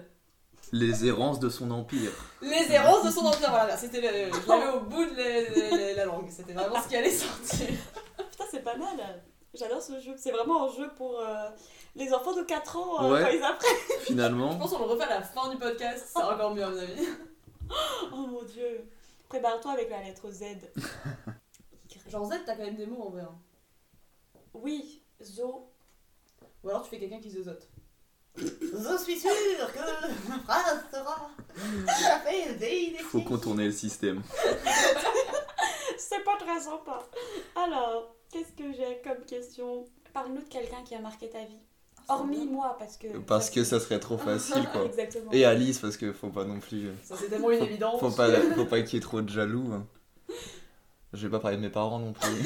Les 0.73 1.05
errances 1.07 1.41
de 1.41 1.49
son 1.49 1.71
empire. 1.73 2.13
les 2.43 2.71
errances 2.73 3.05
de 3.05 3.11
son 3.11 3.27
empire 3.27 3.51
Voilà, 3.51 3.77
c'était 3.77 4.01
le- 4.01 4.33
je 4.33 4.49
l'avais 4.49 4.69
au 4.77 4.81
bout 4.81 5.05
de 5.05 5.17
la, 5.17 5.77
la- 5.77 5.93
la 5.95 6.05
langue, 6.05 6.29
c'était 6.31 6.53
vraiment 6.53 6.81
ce 6.81 6.89
qui 6.89 6.97
allait 6.97 7.11
sortir. 7.11 7.69
Putain, 8.31 8.45
c'est 8.51 8.63
pas 8.63 8.77
mal. 8.77 9.23
J'adore 9.53 9.83
ce 9.83 9.99
jeu. 10.01 10.15
C'est 10.17 10.31
vraiment 10.31 10.69
un 10.69 10.73
jeu 10.73 10.89
pour 10.97 11.19
euh, 11.19 11.49
les 11.97 12.13
enfants 12.15 12.35
de 12.35 12.43
4 12.43 12.77
ans 12.77 13.05
euh, 13.05 13.13
Ouais. 13.13 13.23
quand 13.23 13.31
ils 13.37 13.43
apprennent. 13.43 13.77
Je 14.01 14.05
Finalement, 14.07 14.57
pense 14.57 14.71
qu'on 14.71 14.79
le 14.79 14.85
refait 14.85 15.03
à 15.05 15.19
la 15.19 15.23
fin 15.23 15.51
du 15.51 15.57
podcast, 15.59 16.07
c'est 16.15 16.23
encore 16.23 16.55
mieux 16.55 16.63
à 16.63 16.71
mon 16.71 16.79
avis. 16.79 17.09
Oh 18.13 18.27
mon 18.29 18.43
dieu. 18.45 18.89
Prépare-toi 19.29 19.73
avec 19.73 19.91
la 19.91 20.03
lettre 20.03 20.31
Z. 20.31 20.45
Genre 22.09 22.25
Z, 22.27 22.31
t'as 22.47 22.55
quand 22.57 22.63
même 22.65 22.77
des 22.77 22.87
mots 22.87 23.03
en 23.07 23.11
vrai. 23.11 23.23
hein. 23.23 23.35
Oui, 24.55 25.03
zo. 25.23 25.69
Ou 26.63 26.69
alors 26.69 26.83
tu 26.83 26.91
fais 26.91 26.99
quelqu'un 26.99 27.21
qui 27.21 27.31
zozote. 27.31 27.69
Je 28.37 28.99
suis 29.05 29.19
sûre 29.19 29.31
que 29.73 30.29
ma 30.29 30.39
phrase 30.41 30.81
sera 30.93 31.31
tout 31.55 31.87
à 31.89 32.19
fait 32.21 32.53
véridique. 32.55 33.03
faut 33.03 33.21
contourner 33.23 33.67
le 33.67 33.73
système. 33.73 34.23
C'est 35.99 36.25
pas 36.25 36.37
très 36.39 36.61
sympa. 36.61 37.07
Alors, 37.57 38.15
qu'est-ce 38.33 38.53
que 38.53 38.73
j'ai 38.73 39.01
comme 39.03 39.25
question? 39.27 39.85
Parle-nous 40.13 40.43
de 40.43 40.49
quelqu'un 40.49 40.83
qui 40.85 40.95
a 40.95 41.01
marqué 41.01 41.29
ta 41.29 41.41
vie. 41.45 41.59
Hormis 42.09 42.47
moi, 42.47 42.77
parce 42.79 42.97
que. 42.97 43.07
Parce 43.19 43.51
que 43.51 43.63
ça 43.63 43.79
serait 43.79 44.01
trop 44.01 44.19
facile 44.19 44.67
quoi. 44.73 44.85
Exactement. 44.87 45.31
Et 45.33 45.45
Alice, 45.45 45.79
parce 45.79 45.97
que 45.97 46.13
faut 46.13 46.31
pas 46.31 46.45
non 46.45 46.59
plus. 46.59 46.89
Ça 47.05 47.15
c'est 47.19 47.29
tellement 47.29 47.51
une 47.51 47.63
évidence. 47.63 48.01
Faut 48.01 48.11
pas, 48.11 48.29
faut 48.57 48.65
pas 48.65 48.83
qu'il 48.83 48.95
y 48.95 48.97
ait 48.97 49.01
trop 49.05 49.21
de 49.23 49.29
jaloux. 49.29 49.73
hein. 49.73 49.87
Je 51.13 51.27
vais 51.27 51.31
pas 51.31 51.41
parler 51.41 51.57
de 51.57 51.63
mes 51.63 51.71
parents 51.71 51.99
non 51.99 52.13
plus. 52.13 52.45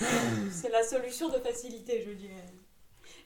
C'est 0.50 0.70
la 0.70 0.82
solution 0.82 1.28
de 1.28 1.38
facilité, 1.38 2.04
je 2.06 2.12
dirais. 2.12 2.44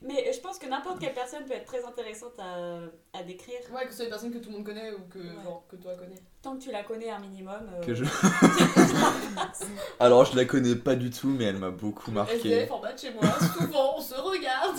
Mais 0.05 0.27
euh, 0.29 0.33
je 0.33 0.41
pense 0.41 0.59
que 0.59 0.67
n'importe 0.67 0.99
quelle 0.99 1.15
personne 1.15 1.45
peut 1.45 1.55
être 1.55 1.65
très 1.67 1.85
intéressante 1.85 2.33
à, 2.39 2.79
à 3.19 3.23
décrire. 3.23 3.59
Ouais, 3.73 3.85
que 3.85 3.91
ce 3.91 3.97
soit 3.97 4.05
une 4.07 4.11
personne 4.11 4.33
que 4.33 4.39
tout 4.39 4.51
le 4.51 4.57
monde 4.57 4.65
connaît 4.67 4.93
ou 4.93 5.01
que, 5.09 5.19
Ouais. 5.19 5.43
genre, 5.45 5.65
que 5.69 5.77
toi 5.77 5.95
connais. 5.95 6.17
Tant 6.43 6.57
que 6.57 6.63
tu 6.63 6.71
la 6.73 6.83
connais 6.83 7.09
un 7.11 7.21
minimum. 7.21 7.71
euh, 7.75 7.85
Que 7.85 7.95
je... 7.95 8.05
Alors, 10.01 10.25
je 10.25 10.37
la 10.37 10.45
connais 10.45 10.75
pas 10.75 10.95
du 10.97 11.11
tout, 11.11 11.29
mais 11.29 11.45
elle 11.45 11.57
m'a 11.59 11.71
beaucoup 11.71 12.11
marqué. 12.11 12.35
SDF 12.37 12.71
en 12.73 12.81
bas 12.81 12.93
de 12.93 12.99
chez 12.99 13.13
moi, 13.13 13.23
souvent 13.59 13.95
on 13.97 14.01
se 14.01 14.15
regarde. 14.15 14.77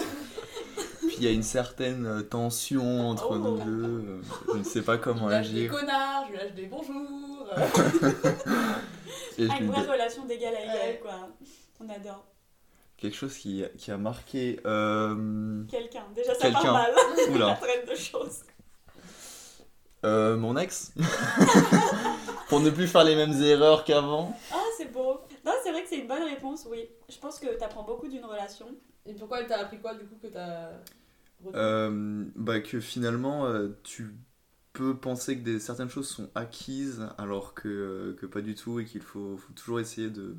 Puis 1.00 1.16
il 1.18 1.24
y 1.24 1.28
a 1.28 1.32
une 1.32 1.44
certaine 1.44 2.06
euh, 2.06 2.22
tension 2.22 3.10
entre 3.10 3.28
Oh. 3.32 3.38
nous 3.38 3.58
deux. 3.58 4.22
Je 4.54 4.58
ne 4.58 4.64
sais 4.64 4.82
pas 4.82 4.96
Je 4.96 5.02
comment 5.02 5.28
lui 5.28 5.34
lâche 5.36 5.50
des 5.50 5.66
agir. 5.66 5.72
connards, 5.72 6.26
je 6.28 6.32
lui 6.32 6.38
lâche 6.40 6.54
des 6.54 6.66
bonjours. 6.66 7.48
je 9.38 9.48
ah, 9.50 9.58
une 9.60 9.68
vraie 9.72 9.86
relation 9.86 10.26
d'égal 10.26 10.56
à 10.56 10.62
égal, 10.62 10.76
Ouais. 10.76 11.00
quoi. 11.02 11.30
On 11.80 11.90
adore. 11.90 12.26
Quelque 13.04 13.18
chose 13.18 13.38
qui, 13.38 13.66
qui 13.78 13.92
a 13.92 13.98
marqué. 13.98 14.62
euh, 14.66 15.62
Quelqu'un. 15.70 16.06
Déjà, 16.16 16.34
ça 16.36 16.40
Quelqu'un. 16.44 16.62
part 16.62 16.74
mal. 16.74 16.92
La 17.18 17.34
Oula. 17.36 17.60
traîne 17.62 17.86
de 17.86 17.96
choses. 17.96 18.44
Euh, 20.06 20.38
mon 20.38 20.56
ex 20.56 20.94
Pour 22.48 22.62
ne 22.62 22.70
plus 22.70 22.88
faire 22.88 23.04
les 23.04 23.18
mêmes 23.18 23.34
erreurs 23.42 23.84
qu'avant. 23.84 24.34
Ah, 24.54 24.64
c'est 24.78 24.90
beau. 24.94 25.20
Non, 25.46 25.52
c'est 25.64 25.72
vrai 25.72 25.84
que 25.84 25.90
c'est 25.90 25.98
une 26.00 26.08
bonne 26.08 26.24
réponse, 26.24 26.66
oui. 26.70 26.88
Je 27.10 27.18
pense 27.18 27.40
que 27.40 27.48
t'apprends 27.58 27.84
beaucoup 27.84 28.08
d'une 28.08 28.24
relation. 28.24 28.68
Et 29.06 29.14
pourquoi 29.14 29.42
elle 29.42 29.48
t'a 29.48 29.60
appris 29.60 29.80
quoi 29.82 29.96
du 29.96 30.06
coup 30.06 30.16
que 30.22 30.28
t'as. 30.28 30.70
Euh, 31.56 32.24
bah 32.38 32.62
que 32.62 32.80
finalement 32.80 33.46
euh, 33.48 33.78
tu 33.84 34.16
peux 34.72 34.96
penser 34.98 35.38
que 35.38 35.44
des, 35.44 35.60
certaines 35.60 35.90
choses 35.90 36.08
sont 36.08 36.30
acquises 36.36 37.06
alors 37.18 37.54
que, 37.54 37.68
euh, 37.68 38.16
que 38.18 38.26
pas 38.26 38.40
du 38.40 38.56
tout 38.56 38.80
et 38.80 38.86
qu'il 38.86 39.02
faut, 39.02 39.36
faut 39.36 39.52
toujours 39.52 39.82
essayer 39.82 40.10
de 40.10 40.38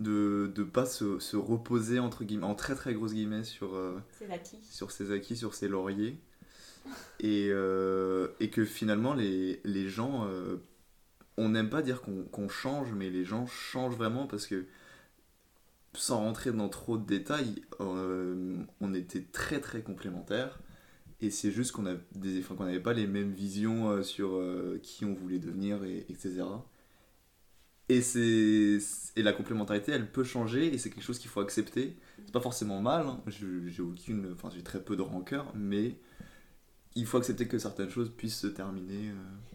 de, 0.00 0.50
de 0.54 0.64
pas 0.64 0.86
se, 0.86 1.18
se 1.20 1.36
reposer 1.36 1.98
entre 2.00 2.24
guillemets 2.24 2.46
en 2.46 2.54
très 2.54 2.74
très 2.74 2.94
grosses 2.94 3.14
guillemets 3.14 3.44
sur, 3.44 3.74
euh, 3.76 3.98
C'est 4.18 4.30
acquis. 4.30 4.58
sur 4.70 4.90
ses 4.90 5.12
acquis, 5.12 5.36
sur 5.36 5.54
ses 5.54 5.68
lauriers 5.68 6.18
et, 7.20 7.48
euh, 7.50 8.28
et 8.40 8.50
que 8.50 8.64
finalement 8.64 9.14
les, 9.14 9.60
les 9.64 9.88
gens 9.88 10.26
euh, 10.26 10.56
on 11.36 11.50
n'aime 11.50 11.70
pas 11.70 11.82
dire 11.82 12.02
qu'on 12.02 12.48
change 12.48 12.92
mais 12.92 13.10
les 13.10 13.24
gens 13.24 13.46
changent 13.46 13.96
vraiment 13.96 14.26
parce 14.26 14.46
que 14.46 14.66
sans 15.94 16.18
rentrer 16.20 16.52
dans 16.52 16.68
trop 16.68 16.96
de 16.98 17.04
détails, 17.04 17.62
on 17.80 18.94
était 18.94 19.22
très 19.32 19.60
très 19.60 19.82
complémentaires. 19.82 20.60
Et 21.20 21.30
c'est 21.30 21.50
juste 21.50 21.72
qu'on 21.72 21.86
avait 21.86 22.00
des- 22.14 22.40
enfin, 22.40 22.54
qu'on 22.54 22.64
n'avait 22.64 22.80
pas 22.80 22.92
les 22.94 23.06
mêmes 23.06 23.32
visions 23.32 24.02
sur 24.02 24.40
qui 24.82 25.04
on 25.04 25.14
voulait 25.14 25.38
devenir, 25.38 25.84
et, 25.84 26.06
etc. 26.08 26.64
Et, 27.90 28.02
c'est, 28.02 28.78
et 29.16 29.22
la 29.22 29.32
complémentarité, 29.32 29.90
elle 29.92 30.10
peut 30.10 30.22
changer, 30.24 30.72
et 30.72 30.78
c'est 30.78 30.90
quelque 30.90 31.02
chose 31.02 31.18
qu'il 31.18 31.28
faut 31.30 31.40
accepter. 31.40 31.96
C'est 32.24 32.32
pas 32.32 32.40
forcément 32.40 32.80
mal, 32.80 33.06
hein. 33.06 33.20
J'ai 33.26 33.82
aucune, 33.82 34.32
enfin 34.32 34.48
j'ai 34.54 34.62
très 34.62 34.80
peu 34.82 34.96
de 34.96 35.02
rancœur, 35.02 35.52
mais 35.56 35.98
il 36.94 37.06
faut 37.06 37.18
accepter 37.18 37.48
que 37.48 37.58
certaines 37.58 37.90
choses 37.90 38.10
puissent 38.16 38.38
se 38.38 38.46
terminer. 38.46 39.10
euh, 39.10 39.14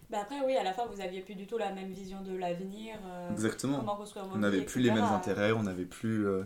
Bah 0.10 0.20
après, 0.24 0.42
oui, 0.46 0.56
à 0.58 0.64
la 0.64 0.74
fin, 0.74 0.86
vous 0.88 1.00
aviez 1.02 1.22
plus 1.22 1.36
du 1.36 1.48
tout 1.48 1.58
la 1.58 1.72
même 1.74 1.92
vision 1.94 2.22
de 2.24 2.36
l'avenir. 2.36 2.96
euh, 3.06 3.32
exactement. 3.32 3.80
Comment 3.80 3.96
construire 3.96 4.26
vos 4.26 4.36
On 4.36 4.40
n'avait 4.40 4.66
plus 4.66 4.82
les 4.82 4.92
mêmes 4.92 5.06
intérêts, 5.06 5.54
on 5.54 5.64
n'avait 5.64 5.86
plus 5.86 6.28
euh, 6.28 6.44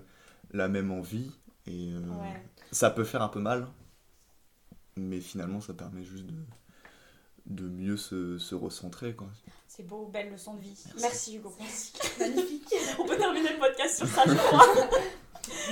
la 0.51 0.67
même 0.67 0.91
envie, 0.91 1.31
et 1.65 1.91
euh, 1.93 1.99
Ouais. 2.01 2.43
ça 2.71 2.91
peut 2.91 3.03
faire 3.03 3.23
un 3.23 3.29
peu 3.29 3.39
mal, 3.39 3.67
mais 4.95 5.19
finalement 5.21 5.61
ça 5.61 5.73
permet 5.73 6.03
juste 6.03 6.25
de, 6.27 6.35
de 7.45 7.63
mieux 7.67 7.97
se, 7.97 8.37
se 8.37 8.55
recentrer. 8.55 9.13
Quoi. 9.15 9.27
C'est 9.67 9.85
beau, 9.85 10.07
belle 10.07 10.31
leçon 10.31 10.55
de 10.55 10.61
vie. 10.61 10.75
Merci. 10.85 11.01
Merci, 11.01 11.35
Hugo. 11.37 11.53
Magnifique. 12.19 12.73
On 12.99 13.05
peut 13.05 13.17
terminer 13.17 13.53
le 13.53 13.59
podcast 13.59 13.97
sur 13.97 14.07
ça, 14.07 14.23
je 14.27 14.33
crois. 14.35 14.65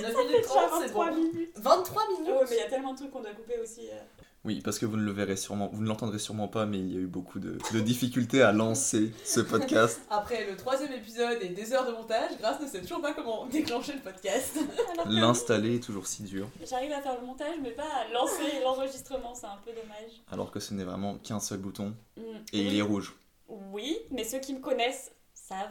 9 0.01 0.11
Ça 0.11 0.17
fait 0.17 0.27
minutes 0.27 0.41
déjà 0.41 0.67
30, 0.67 0.69
c'est 0.81 0.87
23 0.87 1.09
bon. 1.11 1.15
minutes. 1.15 1.51
23 1.55 2.03
Oh, 2.07 2.11
minutes 2.21 2.35
mais 2.49 2.55
il 2.55 2.59
y 2.59 2.61
a 2.61 2.69
tellement 2.69 2.93
de 2.93 2.97
trucs 2.97 3.11
qu'on 3.11 3.21
doit 3.21 3.31
couper 3.31 3.59
aussi. 3.61 3.87
euh. 3.91 3.99
Oui, 4.45 4.61
parce 4.63 4.79
que 4.79 4.85
vous 4.85 4.95
ne 4.95 5.01
le 5.03 5.11
verrez 5.11 5.35
sûrement, 5.35 5.69
vous 5.73 5.81
ne 5.81 5.87
l'entendrez 5.87 6.19
sûrement 6.19 6.47
pas, 6.47 6.65
mais 6.65 6.77
il 6.79 6.93
y 6.93 6.95
a 6.95 6.99
eu 7.01 7.07
beaucoup 7.07 7.39
de, 7.39 7.57
de 7.73 7.79
difficultés 7.81 8.41
à 8.43 8.53
lancer 8.53 9.11
ce 9.25 9.41
podcast. 9.41 9.99
Après 10.09 10.45
le 10.49 10.55
troisième 10.55 10.93
épisode 10.93 11.39
et 11.41 11.49
des 11.49 11.73
heures 11.73 11.85
de 11.85 11.91
montage, 11.91 12.31
Grâce 12.39 12.61
ne 12.61 12.67
sait 12.67 12.81
toujours 12.81 13.01
pas 13.01 13.13
comment 13.13 13.45
déclencher 13.51 13.93
le 13.93 13.99
podcast. 13.99 14.57
L'installer 15.05 15.75
est 15.75 15.83
toujours 15.83 16.07
si 16.07 16.23
dur, 16.23 16.47
J'arrive 16.65 16.91
à 16.93 17.01
faire 17.01 17.19
le 17.19 17.25
montage, 17.27 17.55
mais 17.61 17.71
pas 17.71 17.83
à 17.83 18.07
lancer 18.13 18.43
l'enregistrement, 18.63 19.33
c'est 19.35 19.47
un 19.47 19.57
peu 19.65 19.71
dommage. 19.71 20.11
alors 20.31 20.51
que 20.51 20.59
ce 20.59 20.73
n'est 20.73 20.83
vraiment 20.85 21.15
qu'un 21.17 21.39
seul 21.39 21.57
bouton, 21.59 21.93
Mm. 22.15 22.21
et 22.53 22.61
il 22.61 22.77
est 22.77 22.81
rouge. 22.81 23.15
Oui, 23.47 23.97
mais 24.11 24.23
ceux 24.23 24.39
qui 24.39 24.53
me 24.53 24.59
connaissent 24.59 25.11
savent 25.33 25.69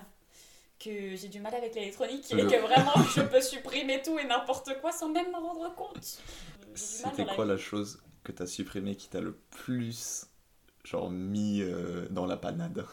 que 0.79 1.17
j'ai 1.17 1.29
du 1.29 1.41
mal 1.41 1.55
avec 1.55 1.75
l'électronique 1.75 2.31
et 2.31 2.37
que 2.37 2.61
vraiment 2.61 2.93
je 3.15 3.23
peux 3.23 3.41
supprimer 3.41 4.03
tout 4.03 4.19
et 4.19 4.25
n'importe 4.25 4.79
quoi 4.81 4.93
sans 4.93 5.09
même 5.09 5.31
m'en 5.31 5.41
rendre 5.41 5.75
compte. 5.75 6.19
C'était 6.75 7.25
la 7.25 7.35
quoi 7.35 7.45
la 7.45 7.57
chose 7.57 8.03
que 8.25 8.33
t'as 8.33 8.47
supprimée 8.47 8.97
qui 8.97 9.09
t'a 9.09 9.21
le 9.21 9.35
plus 9.51 10.27
genre 10.85 11.11
mis 11.11 11.63
euh, 11.63 12.07
dans 12.11 12.27
la 12.27 12.37
panade? 12.37 12.85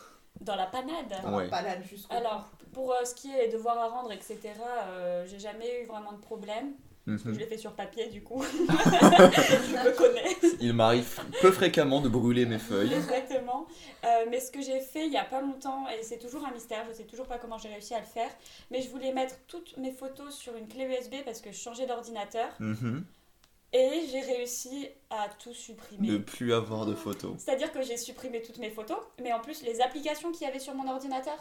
Dans 0.41 0.55
la 0.55 0.65
panade? 0.65 1.13
Dans 1.23 1.35
Ouais. 1.37 1.45
la 1.45 1.49
balade 1.49 1.83
jusqu'au 1.83 2.13
Alors, 2.13 2.49
pour 2.73 2.91
euh, 2.93 3.05
ce 3.05 3.13
qui 3.15 3.31
est 3.31 3.47
des 3.47 3.53
devoirs 3.53 3.77
à 3.77 3.87
rendre, 3.89 4.11
etc., 4.11 4.39
euh, 4.87 5.25
j'ai 5.27 5.39
jamais 5.39 5.81
eu 5.81 5.85
vraiment 5.85 6.13
de 6.13 6.17
problème. 6.17 6.73
Je 7.05 7.29
l'ai 7.31 7.45
fait 7.45 7.57
sur 7.57 7.73
papier, 7.73 8.07
du 8.07 8.23
coup. 8.23 8.41
je 8.43 8.63
me 8.63 9.97
connais. 9.97 10.55
Il 10.61 10.71
m'arrive 10.73 11.19
peu 11.41 11.51
fréquemment 11.51 11.99
de 11.99 12.07
brûler 12.07 12.45
mes 12.45 12.59
feuilles. 12.59 12.93
Exactement. 12.93 13.67
Euh, 14.05 14.25
mais 14.29 14.39
ce 14.39 14.51
que 14.51 14.61
j'ai 14.61 14.79
fait 14.79 15.05
il 15.05 15.11
y 15.11 15.17
a 15.17 15.25
pas 15.25 15.41
longtemps, 15.41 15.85
et 15.89 16.01
c'est 16.03 16.17
toujours 16.17 16.45
un 16.45 16.51
mystère, 16.51 16.85
je 16.89 16.93
sais 16.93 17.03
toujours 17.03 17.27
pas 17.27 17.37
comment 17.37 17.57
j'ai 17.57 17.67
réussi 17.69 17.93
à 17.93 17.99
le 17.99 18.05
faire, 18.05 18.29
mais 18.71 18.81
je 18.81 18.89
voulais 18.89 19.11
mettre 19.11 19.35
toutes 19.47 19.75
mes 19.77 19.91
photos 19.91 20.33
sur 20.33 20.55
une 20.55 20.67
clé 20.67 20.85
USB 20.85 21.15
parce 21.25 21.41
que 21.41 21.51
je 21.51 21.57
changeais 21.57 21.85
d'ordinateur, 21.85 22.47
Mhm. 22.59 23.03
et 23.73 24.01
j'ai 24.09 24.21
réussi 24.21 24.87
à 25.09 25.27
tout 25.43 25.53
supprimer. 25.53 26.07
Ne 26.07 26.17
plus 26.19 26.53
avoir 26.53 26.85
de 26.85 26.95
photos. 26.95 27.33
C'est-à-dire 27.37 27.71
que 27.73 27.81
j'ai 27.81 27.97
supprimé 27.97 28.41
toutes 28.41 28.59
mes 28.59 28.69
photos, 28.69 28.97
mais 29.21 29.33
en 29.33 29.39
plus 29.41 29.63
les 29.63 29.81
applications 29.81 30.31
qu'il 30.31 30.47
y 30.47 30.49
avait 30.49 30.59
sur 30.59 30.73
mon 30.73 30.89
ordinateur. 30.89 31.37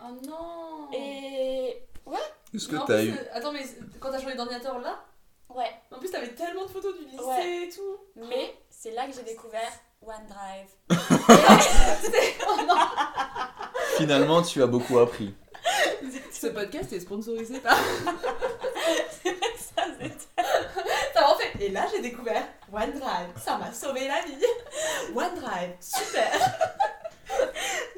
Oh 0.00 0.12
non 0.26 0.88
Et 0.92 1.76
Est-ce 2.54 2.66
Mais 2.70 2.78
que 2.78 2.82
en 2.82 2.86
t'as 2.86 2.96
plus, 2.98 3.08
eu. 3.08 3.12
euh, 3.14 3.24
Attends, 3.34 3.52
mais 3.52 3.64
quand 4.00 4.10
t'as 4.10 4.20
changé 4.20 4.34
d'ordinateur 4.34 4.78
là, 4.80 5.04
ouais, 5.54 5.70
en 5.90 5.98
plus 5.98 6.10
t'avais 6.10 6.28
tellement 6.34 6.64
de 6.64 6.70
photos 6.70 6.96
du 6.98 7.04
lycée 7.04 7.22
Ouais. 7.22 7.64
et 7.64 7.68
tout. 7.68 7.98
mais 8.28 8.54
c'est 8.70 8.92
là 8.92 9.06
que 9.06 9.12
j'ai 9.12 9.22
découvert 9.22 9.70
OneDrive. 10.02 10.68
Oh 12.48 12.56
non 12.66 12.74
Finalement, 13.96 14.42
tu 14.42 14.62
as 14.62 14.66
beaucoup 14.66 14.98
appris. 14.98 15.34
Ce 16.32 16.46
podcast 16.46 16.92
est 16.92 17.00
sponsorisé 17.00 17.58
par. 17.60 17.76
Ça, 19.26 19.82
c'était- 20.00 20.14
T'as 20.36 21.22
vraiment 21.22 21.38
fait. 21.38 21.64
Et 21.64 21.70
là 21.70 21.86
j'ai 21.92 22.00
découvert 22.00 22.44
OneDrive. 22.72 23.28
Ça 23.42 23.58
m'a 23.58 23.72
sauvé 23.72 24.06
la 24.08 24.22
vie. 24.22 24.38
OneDrive, 25.14 25.74
super. 25.80 26.30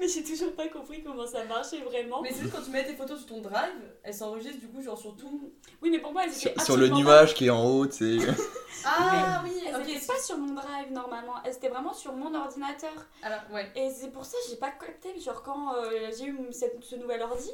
Mais 0.00 0.08
j'ai 0.08 0.24
toujours 0.24 0.52
pas 0.54 0.68
compris 0.68 1.02
comment 1.04 1.26
ça 1.26 1.44
marchait 1.44 1.80
vraiment. 1.80 2.22
Mais 2.22 2.32
c'est 2.32 2.40
juste 2.42 2.52
quand 2.54 2.62
tu 2.62 2.70
mets 2.70 2.84
tes 2.84 2.94
photos 2.94 3.18
sur 3.18 3.28
ton 3.28 3.40
drive, 3.40 3.94
elles 4.02 4.14
s'enregistrent 4.14 4.58
du 4.60 4.68
coup 4.68 4.82
genre 4.82 4.98
sur 4.98 5.14
tout. 5.16 5.52
Oui, 5.82 5.90
mais 5.90 5.98
pour 6.00 6.12
moi, 6.12 6.22
elles 6.24 6.32
Sur, 6.32 6.50
étaient 6.50 6.64
sur 6.64 6.76
le 6.76 6.86
absolument 6.86 7.10
nuage 7.10 7.34
qui 7.34 7.46
est 7.46 7.50
en 7.50 7.64
haut, 7.64 7.86
tu 7.86 8.18
sais. 8.20 8.26
Ah 8.84 9.42
oui, 9.44 9.52
Elles 9.66 9.74
ok. 9.76 9.88
étaient 9.88 10.06
pas 10.06 10.18
sur 10.18 10.38
mon 10.38 10.54
drive 10.54 10.90
normalement, 10.90 11.34
elles 11.44 11.54
étaient 11.54 11.68
vraiment 11.68 11.92
sur 11.92 12.14
mon 12.14 12.34
ordinateur. 12.34 12.92
Alors 13.22 13.40
ouais. 13.52 13.70
Et 13.76 13.90
c'est 13.90 14.10
pour 14.10 14.24
ça 14.24 14.38
que 14.42 14.48
j'ai 14.50 14.56
pas 14.56 14.70
capté, 14.70 15.18
genre 15.20 15.42
quand 15.42 15.74
euh, 15.74 16.10
j'ai 16.16 16.26
eu 16.26 16.38
cette- 16.52 16.82
ce 16.82 16.96
nouvel 16.96 17.20
ordi, 17.20 17.50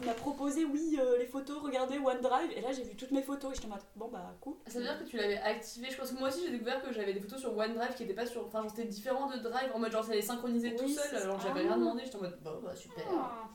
il 0.00 0.06
m'a 0.06 0.14
proposé 0.14 0.64
oui 0.64 0.98
euh, 1.00 1.18
les 1.18 1.26
photos, 1.26 1.58
regardez 1.62 1.98
OneDrive, 1.98 2.50
et 2.56 2.60
là 2.60 2.72
j'ai 2.72 2.82
vu 2.82 2.96
toutes 2.96 3.10
mes 3.10 3.22
photos 3.22 3.52
et 3.52 3.54
j'étais 3.56 3.66
en 3.66 3.70
mode 3.70 3.80
bon 3.96 4.08
bah 4.08 4.34
cool. 4.40 4.54
Ça 4.66 4.78
veut 4.78 4.84
dire 4.84 4.98
que 4.98 5.04
tu 5.04 5.16
l'avais 5.16 5.38
activé. 5.38 5.88
Je 5.90 5.96
pense 5.96 6.10
que 6.12 6.18
moi 6.18 6.28
aussi 6.28 6.42
j'ai 6.44 6.50
découvert 6.50 6.80
que 6.82 6.92
j'avais 6.92 7.12
des 7.12 7.20
photos 7.20 7.40
sur 7.40 7.56
OneDrive 7.56 7.94
qui 7.94 8.04
étaient 8.04 8.14
pas 8.14 8.26
sur. 8.26 8.46
Enfin, 8.46 8.62
genre 8.62 8.70
c'était 8.70 8.88
différent 8.88 9.26
de 9.28 9.36
Drive 9.38 9.70
en 9.74 9.78
mode 9.78 9.92
genre 9.92 10.04
ça 10.04 10.12
allait 10.12 10.22
synchroniser 10.22 10.74
tout 10.74 10.84
Oui, 10.84 10.94
seul. 10.94 11.04
c'est 11.10 11.16
ça. 11.18 11.22
Alors 11.24 11.40
j'avais 11.40 11.60
rien 11.60 11.76
demandé. 11.76 12.02
J'étais 12.04 12.16
en 12.16 12.22
mode 12.22 12.38
bon 12.42 12.60
bah 12.64 12.74
super. 12.74 13.04
Ah. 13.12 13.48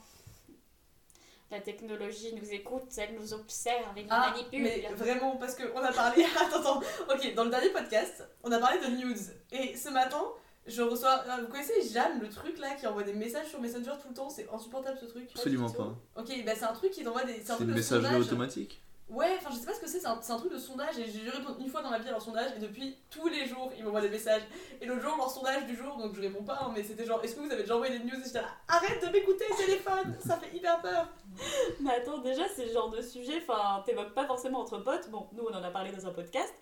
La 1.50 1.60
technologie 1.60 2.34
nous 2.34 2.52
écoute, 2.52 2.84
elle 2.98 3.14
nous 3.14 3.32
observe 3.32 3.96
et 3.96 4.02
nous 4.02 4.08
Ah, 4.10 4.30
manipule. 4.30 4.62
mais 4.62 4.86
vraiment, 4.94 5.36
parce 5.38 5.54
qu'on 5.56 5.78
a 5.80 5.92
parlé. 5.92 6.22
Attends, 6.36 6.60
attends. 6.60 6.80
Ok, 7.10 7.34
dans 7.34 7.44
le 7.44 7.50
dernier 7.50 7.70
podcast, 7.70 8.22
on 8.44 8.52
a 8.52 8.58
parlé 8.58 8.78
de 8.80 8.94
news. 9.02 9.16
Et 9.50 9.74
ce 9.74 9.88
matin, 9.88 10.22
je 10.68 10.82
reçois. 10.82 11.24
ah, 11.28 11.40
Vous 11.40 11.48
connaissez 11.48 11.88
Jeanne, 11.92 12.20
le 12.20 12.28
truc 12.28 12.58
là 12.58 12.74
qui 12.78 12.86
envoie 12.86 13.02
des 13.02 13.14
messages 13.14 13.48
sur 13.48 13.60
Messenger 13.60 13.92
tout 14.00 14.08
le 14.08 14.14
temps 14.14 14.28
C'est 14.28 14.48
insupportable 14.52 14.98
ce 15.00 15.06
truc. 15.06 15.28
Absolument 15.34 15.70
pas. 15.70 15.94
Ok, 16.16 16.28
bah 16.44 16.52
c'est 16.56 16.64
un 16.64 16.72
truc 16.72 16.90
qui 16.90 17.02
t'envoie 17.04 17.24
des. 17.24 17.40
C'est 17.44 17.50
un 17.52 17.54
truc 17.56 17.68
une 17.68 17.74
de 17.74 17.78
messagerie 17.78 18.04
sondage. 18.06 18.26
automatique. 18.26 18.82
Ouais, 19.10 19.36
enfin 19.38 19.48
je 19.50 19.58
sais 19.58 19.64
pas 19.64 19.72
ce 19.72 19.80
que 19.80 19.88
c'est, 19.88 20.00
c'est 20.00 20.32
un, 20.32 20.36
truc 20.36 20.52
de 20.52 20.58
sondage 20.58 20.98
et 20.98 21.06
j'ai 21.06 21.20
dû 21.20 21.30
répondre 21.30 21.56
une 21.58 21.68
fois 21.68 21.80
dans 21.80 21.88
ma 21.88 21.98
vie 21.98 22.08
à 22.08 22.10
leur 22.10 22.20
sondage 22.20 22.50
et 22.56 22.60
depuis 22.60 22.94
tous 23.10 23.26
les 23.28 23.46
jours 23.46 23.72
ils 23.76 23.82
m'envoient 23.82 24.02
des 24.02 24.10
messages. 24.10 24.42
Et 24.82 24.86
l'autre 24.86 25.00
jour, 25.00 25.16
leur 25.16 25.30
sondage 25.30 25.64
du 25.66 25.74
jour, 25.74 25.96
donc 25.96 26.14
je 26.14 26.20
réponds 26.20 26.42
pas, 26.42 26.58
hein, 26.60 26.72
mais 26.74 26.82
c'était 26.82 27.06
genre 27.06 27.18
est-ce 27.24 27.34
que 27.34 27.40
vous 27.40 27.50
avez 27.50 27.62
déjà 27.62 27.74
envoyé 27.74 27.98
des 27.98 28.04
news? 28.04 28.20
Et 28.20 28.24
j'étais 28.26 28.42
là 28.42 28.48
arrête 28.68 29.02
de 29.02 29.10
m'écouter 29.10 29.46
téléphone, 29.56 30.14
ça 30.24 30.36
fait 30.36 30.54
hyper 30.54 30.80
peur. 30.82 31.08
Mais 31.80 31.94
attends, 31.94 32.18
déjà 32.18 32.42
c'est 32.54 32.66
le 32.66 32.72
genre 32.72 32.90
de 32.90 33.00
sujet, 33.00 33.42
enfin 33.42 33.82
t'évoques 33.86 34.12
pas 34.12 34.26
forcément 34.26 34.60
entre 34.60 34.78
potes, 34.78 35.08
bon 35.10 35.26
nous 35.32 35.44
on 35.44 35.54
en 35.54 35.62
a 35.62 35.70
parlé 35.70 35.90
dans 35.92 36.06
un 36.06 36.12
podcast, 36.12 36.52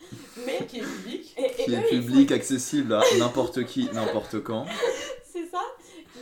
mais. 0.45 0.67
Qui 0.67 0.79
est 0.79 0.83
public. 0.83 1.35
Et, 1.39 1.63
et 1.63 1.65
Qui 1.65 1.71
eux, 1.71 1.79
est 1.79 1.95
ils 1.95 2.01
public, 2.01 2.33
accessible 2.33 2.93
à 2.93 3.03
n'importe 3.19 3.65
qui, 3.65 3.89
n'importe 3.93 4.43
quand. 4.43 4.67
C'est 5.25 5.47
ça. 5.47 5.63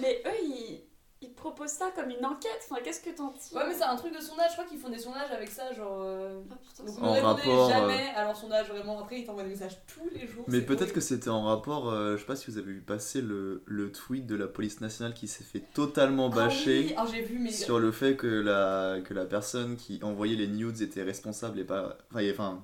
Mais 0.01 0.23
eux, 0.27 0.43
ils, 0.43 0.84
ils 1.45 1.51
proposent 1.51 1.71
ça 1.73 1.91
comme 1.95 2.11
une 2.11 2.25
enquête. 2.25 2.67
Enfin, 2.71 2.81
qu'est-ce 2.83 3.01
que 3.01 3.11
t'en 3.11 3.29
tires 3.31 3.57
Ouais, 3.59 3.65
mais 3.69 3.75
c'est 3.75 3.85
un 3.85 3.97
truc 3.97 4.15
de 4.15 4.21
sondage. 4.21 4.49
Je 4.51 4.53
crois 4.55 4.65
qu'ils 4.65 4.79
font 4.79 4.89
des 4.89 4.99
sondages 4.99 5.31
avec 5.31 5.49
ça, 5.51 5.73
genre. 5.73 6.01
euh, 6.03 6.41
Ah, 6.51 6.55
putain, 6.63 6.85
Donc 6.85 7.01
ne 7.01 7.09
répondez 7.09 7.21
rapport, 7.43 7.69
jamais 7.69 8.09
à 8.17 8.25
leur 8.25 8.37
sondage, 8.37 8.69
vraiment. 8.69 9.01
Après, 9.01 9.21
ils 9.21 9.27
t'envoient 9.27 9.43
des 9.43 9.51
messages 9.51 9.77
tous 9.87 10.09
les 10.15 10.27
jours. 10.27 10.45
Mais 10.49 10.61
peut-être 10.63 10.93
que 10.93 11.01
c'était 11.01 11.29
en 11.29 11.45
rapport, 11.45 11.91
euh, 11.91 12.15
je 12.17 12.21
sais 12.21 12.27
pas 12.27 12.37
si 12.37 12.51
vous 12.51 12.59
avez 12.59 12.73
vu 12.73 12.81
passer 12.81 13.21
le, 13.21 13.63
le 13.67 13.93
tweet 13.93 14.27
de 14.27 14.37
la 14.37 14.47
police 14.47 14.81
nationale 14.81 15.13
qui 15.15 15.29
s'est 15.29 15.45
fait 15.45 15.63
totalement 15.75 16.31
Ah 16.33 16.37
bâcher 16.37 16.87
oui, 16.89 16.95
ah, 16.97 17.05
j'ai 17.11 17.23
vu, 17.23 17.39
mais. 17.39 17.51
sur 17.51 17.79
le 17.79 17.93
fait 17.93 18.17
que 18.17 18.27
la, 18.27 19.01
que 19.03 19.13
la 19.15 19.25
personne 19.27 19.77
qui 19.77 20.01
envoyait 20.03 20.37
les 20.37 20.47
nudes 20.49 20.81
était 20.81 21.03
responsable 21.03 21.59
et 21.61 21.65
pas, 21.65 21.97
enfin, 22.11 22.21
et- 22.21 22.31
enfin, 22.33 22.63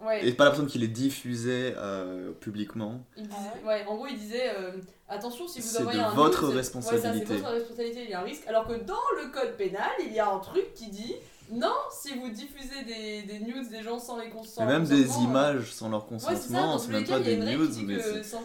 Ouais. 0.00 0.26
et 0.26 0.32
pas 0.32 0.44
la 0.44 0.50
personne 0.50 0.68
qui 0.68 0.78
les 0.78 0.86
diffusait 0.88 1.74
euh, 1.76 2.30
publiquement. 2.32 3.00
Il 3.16 3.24
disait- 3.24 3.34
Ah 3.62 3.66
ouais, 3.66 3.84
en 3.86 3.96
gros, 3.96 4.06
il 4.06 4.16
disait 4.18 4.50
euh, 4.56 4.72
attention, 5.08 5.48
si 5.48 5.60
vous 5.60 5.76
envoyez 5.78 6.00
un 6.00 6.10
votre 6.10 6.46
responsabilité. 6.48 7.08
Ouais, 7.08 7.18
ça, 7.20 7.26
c'est 7.26 7.34
votre 7.40 7.48
responsabilité, 7.54 8.04
il 8.04 8.10
y 8.10 8.14
a 8.14 8.20
un 8.20 8.24
risque. 8.24 8.46
Alors 8.46 8.66
que 8.66 8.74
dans 8.74 8.94
le 9.20 9.30
code 9.32 9.56
pénal, 9.56 9.90
il 10.04 10.12
y 10.12 10.20
a 10.20 10.30
un 10.30 10.38
truc 10.38 10.72
qui 10.74 10.88
dit 10.90 11.14
non, 11.50 11.72
si 11.90 12.14
vous 12.16 12.28
diffusez 12.30 12.84
des, 12.84 13.22
des 13.22 13.40
nudes 13.40 13.68
des 13.70 13.82
gens 13.82 13.98
sans 13.98 14.18
les 14.18 14.28
cons- 14.28 14.44
sans 14.44 14.66
Mais 14.66 14.72
même 14.72 14.84
des 14.86 15.08
images 15.18 15.72
sans 15.72 15.88
leur 15.88 16.04
Ouais, 16.12 16.18
c'est 16.20 16.26
ça, 16.26 16.36
consentement, 16.36 16.78
c'est 16.78 16.92
même 16.92 17.06
pas 17.06 17.18
des 17.20 17.36
dit 17.68 17.84
mais 17.84 17.98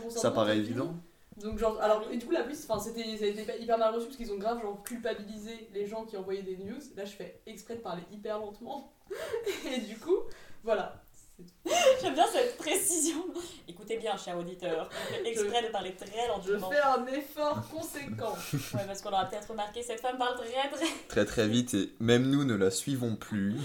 ça 0.10 0.32
paraît 0.32 0.58
évident. 0.58 0.96
Donc 1.42 1.58
genre, 1.58 1.80
alors, 1.82 2.04
et 2.12 2.18
du 2.18 2.26
coup 2.26 2.32
la 2.32 2.44
police, 2.44 2.66
enfin 2.70 2.80
c'était, 2.80 3.18
ça 3.18 3.26
a 3.26 3.28
été 3.28 3.62
hyper 3.62 3.78
mal 3.78 3.94
reçu 3.94 4.06
parce 4.06 4.18
qu'ils 4.18 4.32
ont 4.32 4.38
grave 4.38 4.62
genre 4.62 4.82
culpabilisé 4.84 5.68
les 5.74 5.86
gens 5.86 6.06
qui 6.06 6.16
envoyaient 6.16 6.44
des 6.44 6.58
news. 6.58 6.80
Là 6.96 7.06
je 7.06 7.12
fais 7.12 7.42
exprès 7.46 7.76
de 7.76 7.82
parler 7.82 8.04
hyper 8.12 8.40
lentement. 8.40 8.94
Et 9.76 9.82
du 9.82 9.98
coup, 9.98 10.16
voilà. 10.64 11.03
J'aime 12.02 12.14
bien 12.14 12.28
cette 12.28 12.58
précision. 12.58 13.24
Écoutez 13.68 13.98
bien, 13.98 14.16
cher 14.18 14.38
auditeur. 14.38 14.90
Je 15.12 15.30
exprès 15.30 15.64
de 15.64 15.68
parler 15.70 15.96
très 15.96 16.28
Je 16.46 16.52
lentement. 16.54 16.70
fais 16.70 16.80
un 16.80 17.06
effort 17.08 17.62
conséquent. 17.70 18.36
Ouais, 18.74 18.86
parce 18.86 19.02
qu'on 19.02 19.12
aura 19.12 19.26
peut-être 19.26 19.50
remarqué, 19.50 19.82
cette 19.82 20.02
femme 20.02 20.18
parle 20.18 20.36
très 20.38 20.70
très. 20.70 20.86
Très 21.08 21.26
très 21.26 21.48
vite 21.48 21.74
et 21.74 21.94
même 22.00 22.30
nous 22.30 22.44
ne 22.44 22.56
la 22.56 22.72
suivons 22.72 23.16
plus. 23.16 23.56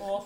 Oh. 0.00 0.20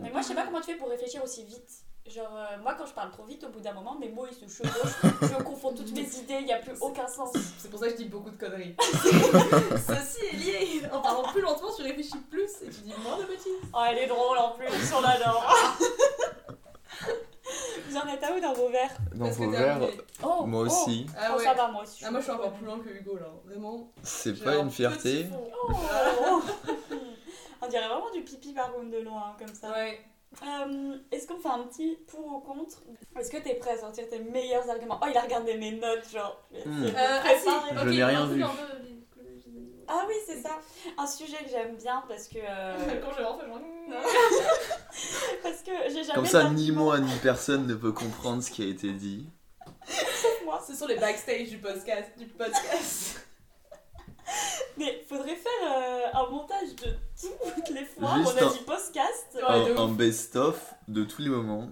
Mais 0.00 0.10
moi, 0.10 0.20
je 0.22 0.28
sais 0.28 0.34
pas 0.34 0.44
comment 0.44 0.60
tu 0.60 0.72
fais 0.72 0.76
pour 0.76 0.88
réfléchir 0.88 1.22
aussi 1.24 1.44
vite. 1.44 1.68
Genre, 2.06 2.34
euh, 2.34 2.56
moi, 2.62 2.74
quand 2.78 2.86
je 2.86 2.94
parle 2.94 3.10
trop 3.10 3.24
vite, 3.24 3.44
au 3.44 3.50
bout 3.50 3.60
d'un 3.60 3.74
moment, 3.74 3.98
mes 3.98 4.08
mots 4.08 4.26
ils 4.30 4.34
se 4.34 4.50
chevauchent. 4.50 5.12
je 5.20 5.42
confonds 5.42 5.74
toutes 5.74 5.92
mes 5.92 6.00
idées, 6.00 6.38
il 6.40 6.46
n'y 6.46 6.52
a 6.52 6.58
plus 6.58 6.72
aucun 6.80 7.06
sens. 7.06 7.36
C'est 7.58 7.70
pour 7.70 7.80
ça 7.80 7.86
que 7.86 7.92
je 7.92 7.96
dis 7.96 8.04
beaucoup 8.06 8.30
de 8.30 8.38
conneries. 8.38 8.74
Ceci 8.80 10.24
est 10.32 10.36
lié. 10.36 10.82
En 10.90 11.00
parlant 11.02 11.24
plus 11.24 11.42
lentement, 11.42 11.68
tu 11.76 11.82
réfléchis 11.82 12.16
plus 12.30 12.50
et 12.62 12.70
tu 12.70 12.80
dis 12.80 12.94
moins 13.02 13.18
de 13.18 13.24
bêtises. 13.24 13.52
Oh, 13.74 13.80
elle 13.90 13.98
est 13.98 14.06
drôle 14.06 14.38
en 14.38 14.52
plus, 14.52 14.68
on 14.96 15.02
l'adore. 15.02 15.54
Vous 17.88 17.96
en 17.96 18.06
êtes 18.06 18.22
à 18.22 18.32
où 18.36 18.40
dans 18.40 18.52
vos 18.52 18.68
verres? 18.68 18.96
Dans 19.14 19.24
Parce 19.26 19.36
vos 19.38 19.50
verres. 19.50 19.80
Oh, 20.22 20.44
moi 20.46 20.62
oh. 20.62 20.66
aussi, 20.66 21.06
Ah 21.18 21.30
Oh, 21.32 21.38
ouais. 21.38 21.44
ça 21.44 21.54
va, 21.54 21.68
moi 21.68 21.82
aussi. 21.82 22.04
Ah, 22.04 22.10
moi 22.10 22.20
je 22.20 22.24
suis 22.24 22.32
encore 22.32 22.52
plus 22.52 22.66
loin 22.66 22.78
que 22.80 22.88
Hugo 22.90 23.16
là. 23.16 23.26
Vraiment. 23.46 23.90
c'est 24.02 24.42
pas 24.42 24.56
un 24.56 24.64
une 24.64 24.70
fierté. 24.70 25.26
Oh. 25.32 26.42
On 27.62 27.66
dirait 27.66 27.88
vraiment 27.88 28.10
du 28.12 28.22
pipi 28.22 28.52
par 28.52 28.72
contre 28.72 28.90
de 28.90 28.98
loin, 28.98 29.34
comme 29.38 29.54
ça. 29.54 29.70
Ouais. 29.72 30.00
Euh, 30.46 30.96
Est-ce 31.10 31.26
qu'on 31.26 31.38
fait 31.38 31.48
un 31.48 31.60
petit 31.64 31.98
pour 32.06 32.20
ou 32.26 32.38
contre? 32.40 32.82
Est-ce 33.18 33.30
que 33.30 33.38
t'es 33.38 33.54
prêt 33.54 33.72
à 33.72 33.78
sortir 33.78 34.08
tes 34.08 34.18
meilleurs 34.20 34.68
arguments? 34.68 35.00
Oh, 35.02 35.06
il 35.10 35.16
a 35.16 35.22
regardé 35.22 35.56
mes 35.56 35.72
notes, 35.72 36.08
genre. 36.12 36.40
C'est 36.52 36.66
Euh, 36.68 36.90
ah 36.96 37.28
si. 37.40 37.48
Je 37.84 37.88
n'ai 37.88 38.04
rien 38.04 38.26
vu. 38.26 38.44
Ah 39.88 40.04
oui, 40.06 40.14
c'est 40.26 40.40
ça. 40.42 40.58
Un 40.98 41.06
sujet 41.06 41.38
que 41.44 41.50
j'aime 41.50 41.76
bien 41.76 42.02
parce 42.08 42.28
que. 42.28 42.38
euh, 42.38 43.00
Quand 43.02 43.10
j'ai 43.16 43.24
enfin 43.24 43.46
genre. 43.46 43.60
parce 45.42 45.62
que 45.62 45.70
j'ai 45.88 46.02
jamais. 46.04 46.14
Comme 46.14 46.26
ça, 46.26 46.50
ni 46.50 46.70
moi 46.72 46.98
ni 47.00 47.12
personne 47.22 47.66
ne 47.66 47.74
peut 47.74 47.92
comprendre 47.92 48.42
ce 48.42 48.50
qui 48.50 48.62
a 48.62 48.66
été 48.66 48.92
dit. 48.92 49.28
sauf 49.86 50.42
moi. 50.44 50.62
Ce 50.66 50.74
sont 50.74 50.86
les 50.86 50.96
backstage 50.96 51.48
du 51.48 51.58
podcast. 51.58 52.10
Du 52.18 52.26
podcast. 52.26 53.24
Mais 54.76 55.02
faudrait 55.08 55.36
faire 55.36 55.72
euh, 55.72 56.06
un 56.12 56.30
montage 56.30 56.68
de 56.76 56.90
toutes 57.20 57.70
les 57.70 57.84
fois 57.86 58.10
où 58.10 58.22
on 58.22 58.26
a 58.36 58.44
un- 58.44 58.50
dit 58.52 58.58
podcast. 58.66 59.26
Ouais, 59.34 59.76
un 59.78 59.88
best-of 59.88 60.74
de 60.86 61.04
tous 61.04 61.22
les 61.22 61.30
moments 61.30 61.68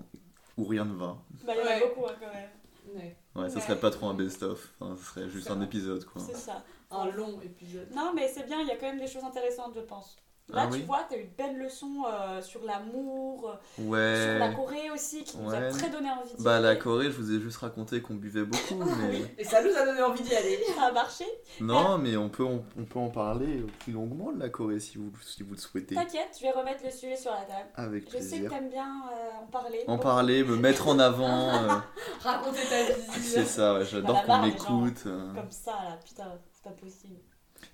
où 0.57 0.65
rien 0.65 0.85
ne 0.87 0.95
va. 0.95 1.19
Bah, 1.45 1.53
il 1.55 1.59
y 1.59 1.63
en 1.63 1.65
a 1.65 1.69
Ouais. 1.69 1.81
beaucoup 1.81 2.07
hein, 2.07 2.15
quand 2.19 2.33
même. 2.33 2.49
Ouais. 2.95 3.17
Ouais, 3.35 3.51
ça 3.51 3.57
Ouais. 3.57 3.61
serait 3.63 3.79
pas 3.79 3.91
trop 3.91 4.07
un 4.09 4.15
best-of, 4.15 4.71
enfin, 4.81 4.97
ce 4.99 5.05
serait 5.05 5.29
juste 5.29 5.51
un 5.51 5.57
vrai. 5.57 5.67
épisode 5.67 6.05
quoi. 6.07 6.23
C'est 6.27 6.37
ça. 6.37 6.65
Un 6.91 7.07
long 7.11 7.41
épisode. 7.43 7.89
Non, 7.95 8.13
mais 8.15 8.29
c'est 8.29 8.45
bien, 8.47 8.61
il 8.61 8.69
y 8.69 8.71
a 8.71 8.77
quand 8.77 8.87
même 8.87 9.01
des 9.01 9.07
choses 9.09 9.25
intéressantes, 9.25 9.73
je 9.75 9.81
pense. 9.81 10.17
Là, 10.49 10.63
Ah 10.63 10.67
tu 10.69 10.75
oui 10.75 10.83
vois, 10.83 11.05
t'as 11.11 11.17
eu 11.19 11.25
de 11.25 11.35
belles 11.37 11.59
leçons 11.59 12.05
euh, 12.07 12.41
sur 12.41 12.63
l'amour, 12.65 13.51
euh, 13.51 13.55
sur 13.77 13.85
Ouais. 13.91 14.39
la 14.39 14.49
Corée 14.55 14.91
aussi, 14.93 15.25
qui 15.25 15.39
nous 15.39 15.53
a 15.53 15.61
très 15.71 15.91
donné 15.91 16.09
envie 16.09 16.35
d'y 16.37 16.45
Bah 16.45 16.61
la. 16.61 16.77
Corée, 16.77 17.07
je 17.07 17.17
vous 17.17 17.33
ai 17.33 17.41
juste 17.41 17.57
raconté 17.57 18.01
qu'on 18.01 18.15
buvait 18.15 18.45
beaucoup, 18.45 18.77
mais 18.77 19.23
Et 19.39 19.43
ça 19.43 19.61
nous 19.61 19.77
a 19.77 19.85
donné 19.85 20.01
envie 20.03 20.23
d'y 20.23 20.33
aller. 20.37 20.61
Ça 20.77 20.85
a 20.85 20.93
marché. 20.93 21.25
non, 21.61 21.99
mais 21.99 22.17
on 22.17 22.29
peut 22.29 22.45
on, 22.45 22.65
on 22.79 22.85
peut 22.85 23.01
en 23.01 23.09
parler 23.11 23.65
plus 23.81 23.93
longuement 23.93 24.31
de 24.31 24.39
la 24.39 24.49
Corée 24.49 24.79
si 24.79 24.99
vous 24.99 25.11
si 25.21 25.43
vous 25.43 25.55
le 25.55 25.59
souhaitez. 25.59 25.97
T'inquiète, 25.97 26.37
je 26.39 26.43
vais 26.43 26.53
remettre 26.53 26.85
le 26.85 26.91
sujet 26.93 27.17
sur 27.17 27.33
la 27.33 27.39
table. 27.39 27.69
Avec 27.75 28.09
Je 28.17 28.23
sais 28.23 28.39
que 28.43 28.49
t'aimes 28.49 28.69
bien 28.71 29.03
euh, 29.13 29.43
en 29.43 29.47
parler. 29.49 29.83
En 29.89 29.97
beaucoup. 29.97 30.03
parler, 30.05 30.45
me 30.45 30.55
mettre 30.57 30.87
en 30.87 31.01
avant, 31.01 31.49
euh, 31.55 31.69
Raconter 32.21 32.63
ta 32.71 32.85
vie. 32.85 33.21
c'est 33.21 33.45
ça. 33.47 33.75
ouais, 33.75 33.85
J'adore 33.85 34.23
qu'on 34.23 34.39
m'écoute. 34.43 35.03
euh. 35.07 35.35
Comme 35.35 35.51
ça, 35.51 35.73
là, 35.73 35.99
putain, 36.05 36.39
pas 36.69 36.75
possible. 36.85 37.15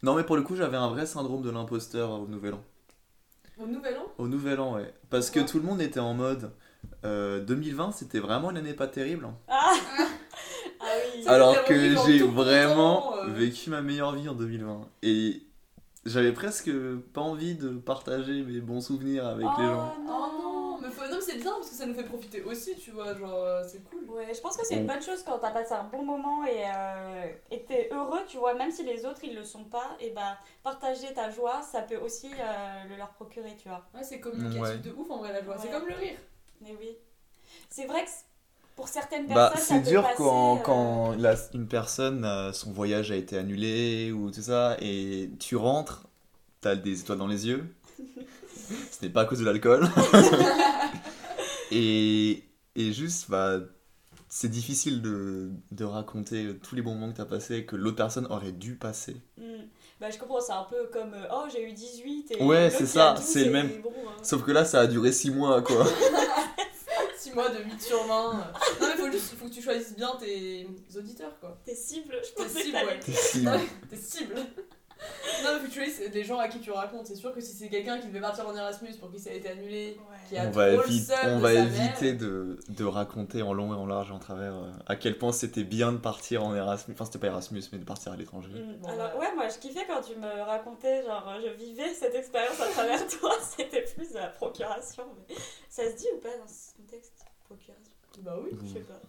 Non, 0.02 0.14
mais 0.14 0.24
pour 0.24 0.36
le 0.36 0.42
coup, 0.42 0.56
j'avais 0.56 0.76
un 0.76 0.88
vrai 0.88 1.06
syndrome 1.06 1.42
de 1.42 1.50
l'imposteur 1.50 2.10
au 2.20 2.26
Nouvel 2.26 2.54
An. 2.54 2.64
Au 3.58 3.66
nouvel 3.66 3.96
an? 3.96 4.06
Au 4.18 4.26
Nouvel 4.28 4.60
An, 4.60 4.74
ouais. 4.74 4.92
Parce 5.10 5.30
que 5.30 5.40
tout 5.40 5.58
le 5.58 5.64
monde 5.64 5.80
était 5.80 6.00
en 6.00 6.14
mode. 6.14 6.50
euh, 7.04 7.40
2020, 7.44 7.92
c'était 7.92 8.18
vraiment 8.18 8.50
une 8.50 8.56
année 8.56 8.74
pas 8.74 8.86
terrible. 8.88 9.24
hein. 9.26 9.36
Ah 9.48 9.72
Ah 10.80 10.84
oui. 11.14 11.22
Ça, 11.22 11.32
Alors 11.32 11.64
que 11.64 11.74
j'ai 12.06 12.22
vraiment 12.22 13.02
temps, 13.02 13.16
euh. 13.24 13.30
vécu 13.32 13.70
ma 13.70 13.82
meilleure 13.82 14.12
vie 14.12 14.28
en 14.28 14.34
2020. 14.34 14.80
Et 15.02 15.42
j'avais 16.06 16.32
presque 16.32 16.70
pas 17.12 17.20
envie 17.20 17.54
de 17.54 17.70
partager 17.70 18.42
mes 18.42 18.60
bons 18.60 18.80
souvenirs 18.80 19.26
avec 19.26 19.46
les 19.58 19.64
gens. 19.64 19.94
Non, 20.04 20.04
non, 20.08 20.28
mais 20.38 20.51
c'est 21.24 21.36
bien 21.38 21.52
parce 21.52 21.70
que 21.70 21.74
ça 21.76 21.86
nous 21.86 21.94
fait 21.94 22.04
profiter 22.04 22.42
aussi, 22.42 22.76
tu 22.76 22.90
vois, 22.90 23.14
genre 23.14 23.32
euh, 23.34 23.62
c'est 23.66 23.82
cool. 23.84 24.04
Ouais, 24.10 24.32
je 24.34 24.40
pense 24.40 24.56
que 24.56 24.66
c'est 24.66 24.76
une 24.76 24.86
bonne 24.86 25.02
chose 25.02 25.22
quand 25.24 25.38
t'as 25.38 25.50
passé 25.50 25.72
un 25.72 25.84
bon 25.84 26.02
moment 26.04 26.44
et 26.44 26.64
euh, 26.66 27.26
t'es 27.66 27.88
heureux, 27.92 28.20
tu 28.28 28.36
vois, 28.38 28.54
même 28.54 28.70
si 28.70 28.82
les 28.84 29.04
autres 29.06 29.22
ils 29.24 29.34
le 29.34 29.44
sont 29.44 29.64
pas, 29.64 29.96
et 30.00 30.10
bah 30.10 30.36
partager 30.62 31.12
ta 31.14 31.30
joie, 31.30 31.62
ça 31.62 31.82
peut 31.82 31.96
aussi 31.96 32.30
euh, 32.38 32.84
le 32.90 32.96
leur 32.96 33.10
procurer, 33.10 33.56
tu 33.60 33.68
vois. 33.68 33.84
Ouais, 33.94 34.02
c'est 34.02 34.20
communicatif 34.20 34.60
Ouais. 34.60 34.78
de 34.78 34.90
ouf 34.92 35.10
en 35.10 35.18
vrai 35.18 35.32
la 35.32 35.42
joie. 35.42 35.56
C'est 35.58 35.70
comme 35.70 35.86
le 35.88 35.94
rire. 35.94 36.18
Mais 36.60 36.74
oui. 36.78 36.96
C'est 37.70 37.86
vrai 37.86 38.04
que 38.04 38.10
pour 38.76 38.88
certaines 38.88 39.26
Bah, 39.26 39.50
personnes, 39.50 39.58
ça 39.58 39.74
c'est 39.76 39.82
peut 39.82 39.90
dur 39.90 40.02
passer, 40.02 40.16
quand, 40.18 40.56
euh, 40.58 40.62
quand 40.62 41.12
la- 41.18 41.36
une 41.54 41.68
personne, 41.68 42.52
son 42.52 42.72
voyage 42.72 43.10
a 43.10 43.16
été 43.16 43.36
annulé 43.36 44.12
ou 44.12 44.30
tout 44.30 44.42
ça, 44.42 44.76
et 44.80 45.30
tu 45.38 45.56
rentres, 45.56 46.04
t'as 46.60 46.76
des 46.76 47.00
étoiles 47.00 47.18
dans 47.18 47.26
les 47.26 47.46
yeux. 47.48 47.66
Ce 48.90 49.04
n'est 49.04 49.10
pas 49.12 49.22
à 49.22 49.24
cause 49.26 49.40
de 49.40 49.44
l'alcool. 49.44 49.88
et, 51.72 52.44
et 52.76 52.92
juste, 52.92 53.30
bah, 53.30 53.60
c'est 54.28 54.48
difficile 54.48 55.02
de, 55.02 55.50
de 55.70 55.84
raconter 55.84 56.56
tous 56.62 56.74
les 56.74 56.82
bons 56.82 56.94
moments 56.94 57.12
que 57.12 57.16
t'as 57.18 57.24
passés 57.24 57.66
que 57.66 57.76
l'autre 57.76 57.96
personne 57.96 58.26
aurait 58.30 58.52
dû 58.52 58.76
passer. 58.76 59.16
hmm. 59.38 59.64
Bah, 60.00 60.10
je 60.10 60.18
comprends, 60.18 60.40
c'est 60.40 60.52
un 60.52 60.64
peu 60.64 60.88
comme 60.92 61.14
euh, 61.14 61.26
oh, 61.32 61.44
j'ai 61.52 61.62
eu 61.68 61.72
18 61.72 62.32
et. 62.32 62.42
Ouais, 62.42 62.70
c'est 62.70 62.86
ça, 62.86 63.12
a 63.12 63.14
12 63.14 63.24
c'est 63.24 63.44
le 63.44 63.50
même. 63.52 63.68
bon, 63.82 63.92
hein. 64.08 64.12
Sauf 64.22 64.42
que 64.42 64.50
là, 64.50 64.64
ça 64.64 64.80
a 64.80 64.86
duré 64.88 65.12
6 65.12 65.30
mois, 65.30 65.62
quoi. 65.62 65.86
6 67.18 67.32
mois 67.34 67.48
de 67.50 67.62
8 67.62 67.80
sur 67.80 68.04
20. 68.04 68.32
Non, 68.34 68.42
mais 68.80 68.96
faut 68.96 69.12
juste 69.12 69.34
faut 69.38 69.46
que 69.46 69.52
tu 69.54 69.62
choisisses 69.62 69.94
bien 69.94 70.10
tes 70.18 70.66
auditeurs 70.96 71.38
quoi. 71.38 71.56
T'es 71.64 71.74
cible, 71.76 72.16
je 72.20 72.30
Tes 72.30 72.34
pensais 72.42 72.54
que 72.54 72.60
cibles, 72.62 72.76
ouais. 72.78 73.00
T'es 73.00 73.40
mais 73.42 73.88
Tes 73.90 73.96
cibles. 73.96 74.34
Non, 75.44 75.58
mais 75.60 75.68
tu 75.68 75.74
choisisses 75.74 76.00
les 76.12 76.24
gens 76.24 76.38
à 76.38 76.48
qui 76.48 76.60
tu 76.60 76.70
racontes. 76.70 77.06
C'est 77.06 77.16
sûr 77.16 77.34
que 77.34 77.40
si 77.40 77.52
c'est 77.52 77.68
quelqu'un 77.68 77.98
qui 77.98 78.06
devait 78.06 78.20
partir 78.20 78.46
en 78.46 78.54
Erasmus 78.56 78.92
pour 79.00 79.10
qui 79.10 79.18
ça 79.18 79.30
a 79.30 79.32
été 79.32 79.48
annulé, 79.50 79.98
qui 80.28 80.36
a 80.38 80.44
On 80.46 80.50
va, 80.50 80.66
on 80.68 80.76
de 80.76 81.40
va 81.40 81.52
sa 81.52 81.60
éviter 81.60 82.12
mère. 82.12 82.20
de, 82.20 82.58
de 82.68 82.84
raconter 82.84 83.42
en 83.42 83.52
long 83.52 83.72
et 83.72 83.76
en 83.76 83.86
large 83.86 84.10
et 84.10 84.12
en 84.12 84.18
travers 84.20 84.54
euh, 84.54 84.70
à 84.86 84.94
quel 84.96 85.18
point 85.18 85.32
c'était 85.32 85.64
bien 85.64 85.92
de 85.92 85.98
partir 85.98 86.44
en 86.44 86.54
Erasmus. 86.54 86.94
Enfin, 86.94 87.04
c'était 87.06 87.18
pas 87.18 87.26
Erasmus, 87.28 87.62
mais 87.72 87.78
de 87.78 87.84
partir 87.84 88.12
à 88.12 88.16
l'étranger. 88.16 88.50
Bon, 88.80 88.88
Alors, 88.88 89.16
ouais. 89.16 89.26
ouais, 89.26 89.34
moi 89.34 89.48
je 89.48 89.58
kiffais 89.58 89.84
quand 89.86 90.00
tu 90.00 90.14
me 90.16 90.42
racontais, 90.42 91.02
genre 91.04 91.32
je 91.44 91.50
vivais 91.64 91.92
cette 91.94 92.14
expérience 92.14 92.60
à 92.60 92.68
travers 92.68 93.04
toi, 93.20 93.32
c'était 93.40 93.82
plus 93.82 94.10
de 94.10 94.18
la 94.18 94.28
procuration. 94.28 95.04
Mais... 95.28 95.34
Ça 95.68 95.90
se 95.90 95.96
dit 95.96 96.06
ou 96.16 96.20
pas 96.20 96.36
dans 96.38 96.46
ce 96.48 96.76
contexte 96.76 97.24
Procuration? 97.46 97.82
Bah 98.20 98.36
oui. 98.42 98.50
Je 98.62 98.74
sais 98.74 98.80
pas. 98.84 99.00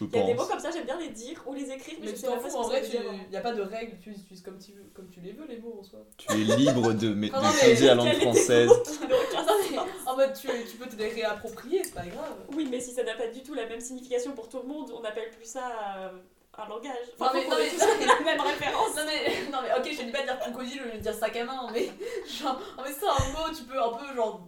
Je 0.00 0.04
Il 0.06 0.16
y 0.16 0.22
a 0.22 0.26
des 0.26 0.34
mots 0.34 0.46
comme 0.46 0.58
ça, 0.58 0.70
j'aime 0.70 0.84
bien 0.84 0.98
les 0.98 1.08
dire 1.10 1.42
ou 1.46 1.54
les 1.54 1.70
écrire, 1.70 1.96
mais, 2.00 2.06
Mais 2.06 2.12
je 2.12 2.16
tu 2.16 2.22
t'en 2.22 2.38
fous, 2.38 2.56
en 2.56 2.62
vrai, 2.62 2.82
il 2.84 3.30
n'y 3.30 3.36
a 3.36 3.40
pas 3.40 3.52
de 3.52 3.62
règles, 3.62 3.96
tu 4.02 4.10
utilises 4.10 4.42
comme 4.42 4.58
tu, 4.58 4.72
veux, 4.72 4.84
comme 4.94 5.08
tu 5.10 5.20
les 5.20 5.32
veux 5.32 5.46
les 5.46 5.58
mots 5.58 5.78
en 5.80 5.82
soi. 5.82 6.00
Tu 6.16 6.32
es 6.32 6.56
libre 6.56 6.92
de 6.92 7.08
mais 7.14 7.28
d'utiliser 7.30 7.86
la 7.86 7.94
langue 7.94 8.12
française. 8.14 8.70
en 10.06 10.16
mode, 10.16 10.32
tu, 10.34 10.48
tu 10.70 10.76
peux 10.76 10.86
te 10.88 10.96
les 10.96 11.08
réapproprier, 11.08 11.82
c'est 11.84 11.94
pas 11.94 12.06
grave. 12.06 12.36
Oui, 12.54 12.68
mais 12.70 12.80
si 12.80 12.92
ça 12.92 13.02
n'a 13.02 13.14
pas 13.14 13.28
du 13.28 13.42
tout 13.42 13.54
la 13.54 13.66
même 13.66 13.80
signification 13.80 14.32
pour 14.32 14.48
tout 14.48 14.58
le 14.58 14.68
monde, 14.68 14.90
on 14.96 15.00
n'appelle 15.00 15.30
plus 15.30 15.46
ça 15.46 15.72
euh, 15.98 16.08
un 16.58 16.68
langage. 16.68 16.92
Non, 17.18 17.26
mais- 17.32 17.48
non, 17.48 17.56
mais- 17.58 18.06
la 18.06 18.20
même 18.24 18.40
référence. 18.40 18.96
Non 18.96 19.02
mais, 19.06 19.50
non 19.50 19.58
mais 19.62 19.72
ok, 19.78 19.92
je 19.92 19.98
te 19.98 20.04
dis 20.04 20.12
pas 20.12 20.20
de 20.20 20.26
dire 20.26 20.38
crocodile 20.38 20.82
au 20.82 20.84
lieu 20.86 20.92
de 20.92 20.98
dire 21.02 21.14
sac 21.14 21.36
à 21.36 21.44
main, 21.44 21.68
mais 21.72 21.88
genre, 22.28 22.60
en 22.76 22.84
fait 22.84 22.92
c'est 22.92 23.06
un 23.06 23.32
mot, 23.32 23.54
tu 23.56 23.64
peux 23.64 23.80
un 23.80 23.90
peu 23.92 24.14
genre 24.14 24.46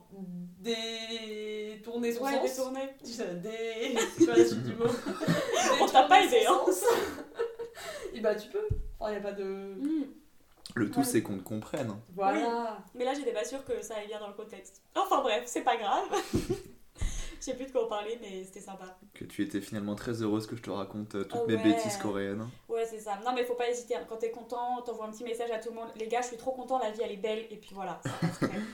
détourner 0.65 2.13
son 2.13 2.25
Ouais, 2.25 2.33
sens. 2.33 2.43
détourner. 2.57 2.89
Tu 3.05 3.11
sais, 3.13 3.35
Dé... 3.35 3.97
C'est 4.19 4.27
pas 4.27 4.37
la 4.37 4.45
suite 4.45 4.63
du 4.63 4.75
mot. 4.75 4.85
On 5.81 5.87
t'a 5.87 6.05
pas 6.05 6.23
aidé, 6.25 6.45
hein. 6.49 6.61
Et 8.15 8.21
bah 8.21 8.35
tu 8.35 8.49
peux. 8.49 8.67
Enfin, 8.99 9.13
y 9.13 9.17
a 9.17 9.21
pas 9.21 9.33
de... 9.33 9.45
Hmm. 9.45 10.05
Le 10.77 10.91
tout, 10.91 11.01
Ouais. 11.01 11.05
c'est 11.05 11.23
qu'on 11.23 11.37
te 11.39 11.43
comprenne. 11.43 11.95
Voilà. 12.17 12.79
Mais 12.95 13.05
là, 13.05 13.15
j'étais 13.15 13.33
pas 13.33 13.45
sûre 13.45 13.65
que 13.65 13.81
ça 13.83 13.95
allait 13.97 14.07
bien 14.07 14.19
dans 14.19 14.29
le 14.29 14.35
contexte. 14.35 14.83
Enfin 14.95 15.21
bref, 15.21 15.43
c'est 15.47 15.63
pas 15.63 15.77
grave. 15.77 16.09
Je 17.45 17.51
sais 17.51 17.57
plus 17.57 17.67
de 17.67 17.73
quoi 17.73 17.85
on 17.85 17.89
parlait, 17.89 18.19
mais 18.23 18.43
c'était 18.43 18.61
sympa. 18.61 18.97
Que 19.13 19.25
tu 19.27 19.43
étais 19.43 19.61
finalement 19.61 19.95
très 19.95 20.23
heureuse 20.23 20.47
que 20.47 20.57
je 20.57 20.63
te 20.63 20.71
raconte 20.71 21.15
euh, 21.15 21.25
toutes 21.25 21.47
mes 21.47 21.57
ouais. 21.57 21.63
bêtises 21.63 21.99
coréennes. 21.99 22.49
Ouais, 22.71 22.87
c'est 22.87 23.01
ça. 23.01 23.19
Non, 23.23 23.33
mais 23.35 23.45
faut 23.45 23.53
pas 23.55 23.69
hésiter. 23.69 23.97
hein. 23.97 24.07
Quand 24.09 24.17
t'es 24.17 24.31
content, 24.31 24.81
t'envoies 24.81 25.05
un 25.07 25.11
petit 25.11 25.25
message 25.25 25.51
à 25.51 25.59
tout 25.59 25.69
le 25.69 25.75
monde. 25.75 25.89
Les 25.97 26.09
gars, 26.09 26.23
je 26.23 26.29
suis 26.29 26.37
trop 26.39 26.53
content, 26.53 26.79
la 26.79 26.91
vie 26.91 27.01
elle 27.05 27.13
est 27.13 27.17
belle. 27.19 27.45
Et 27.51 27.57
puis 27.57 27.71
voilà. 27.75 28.01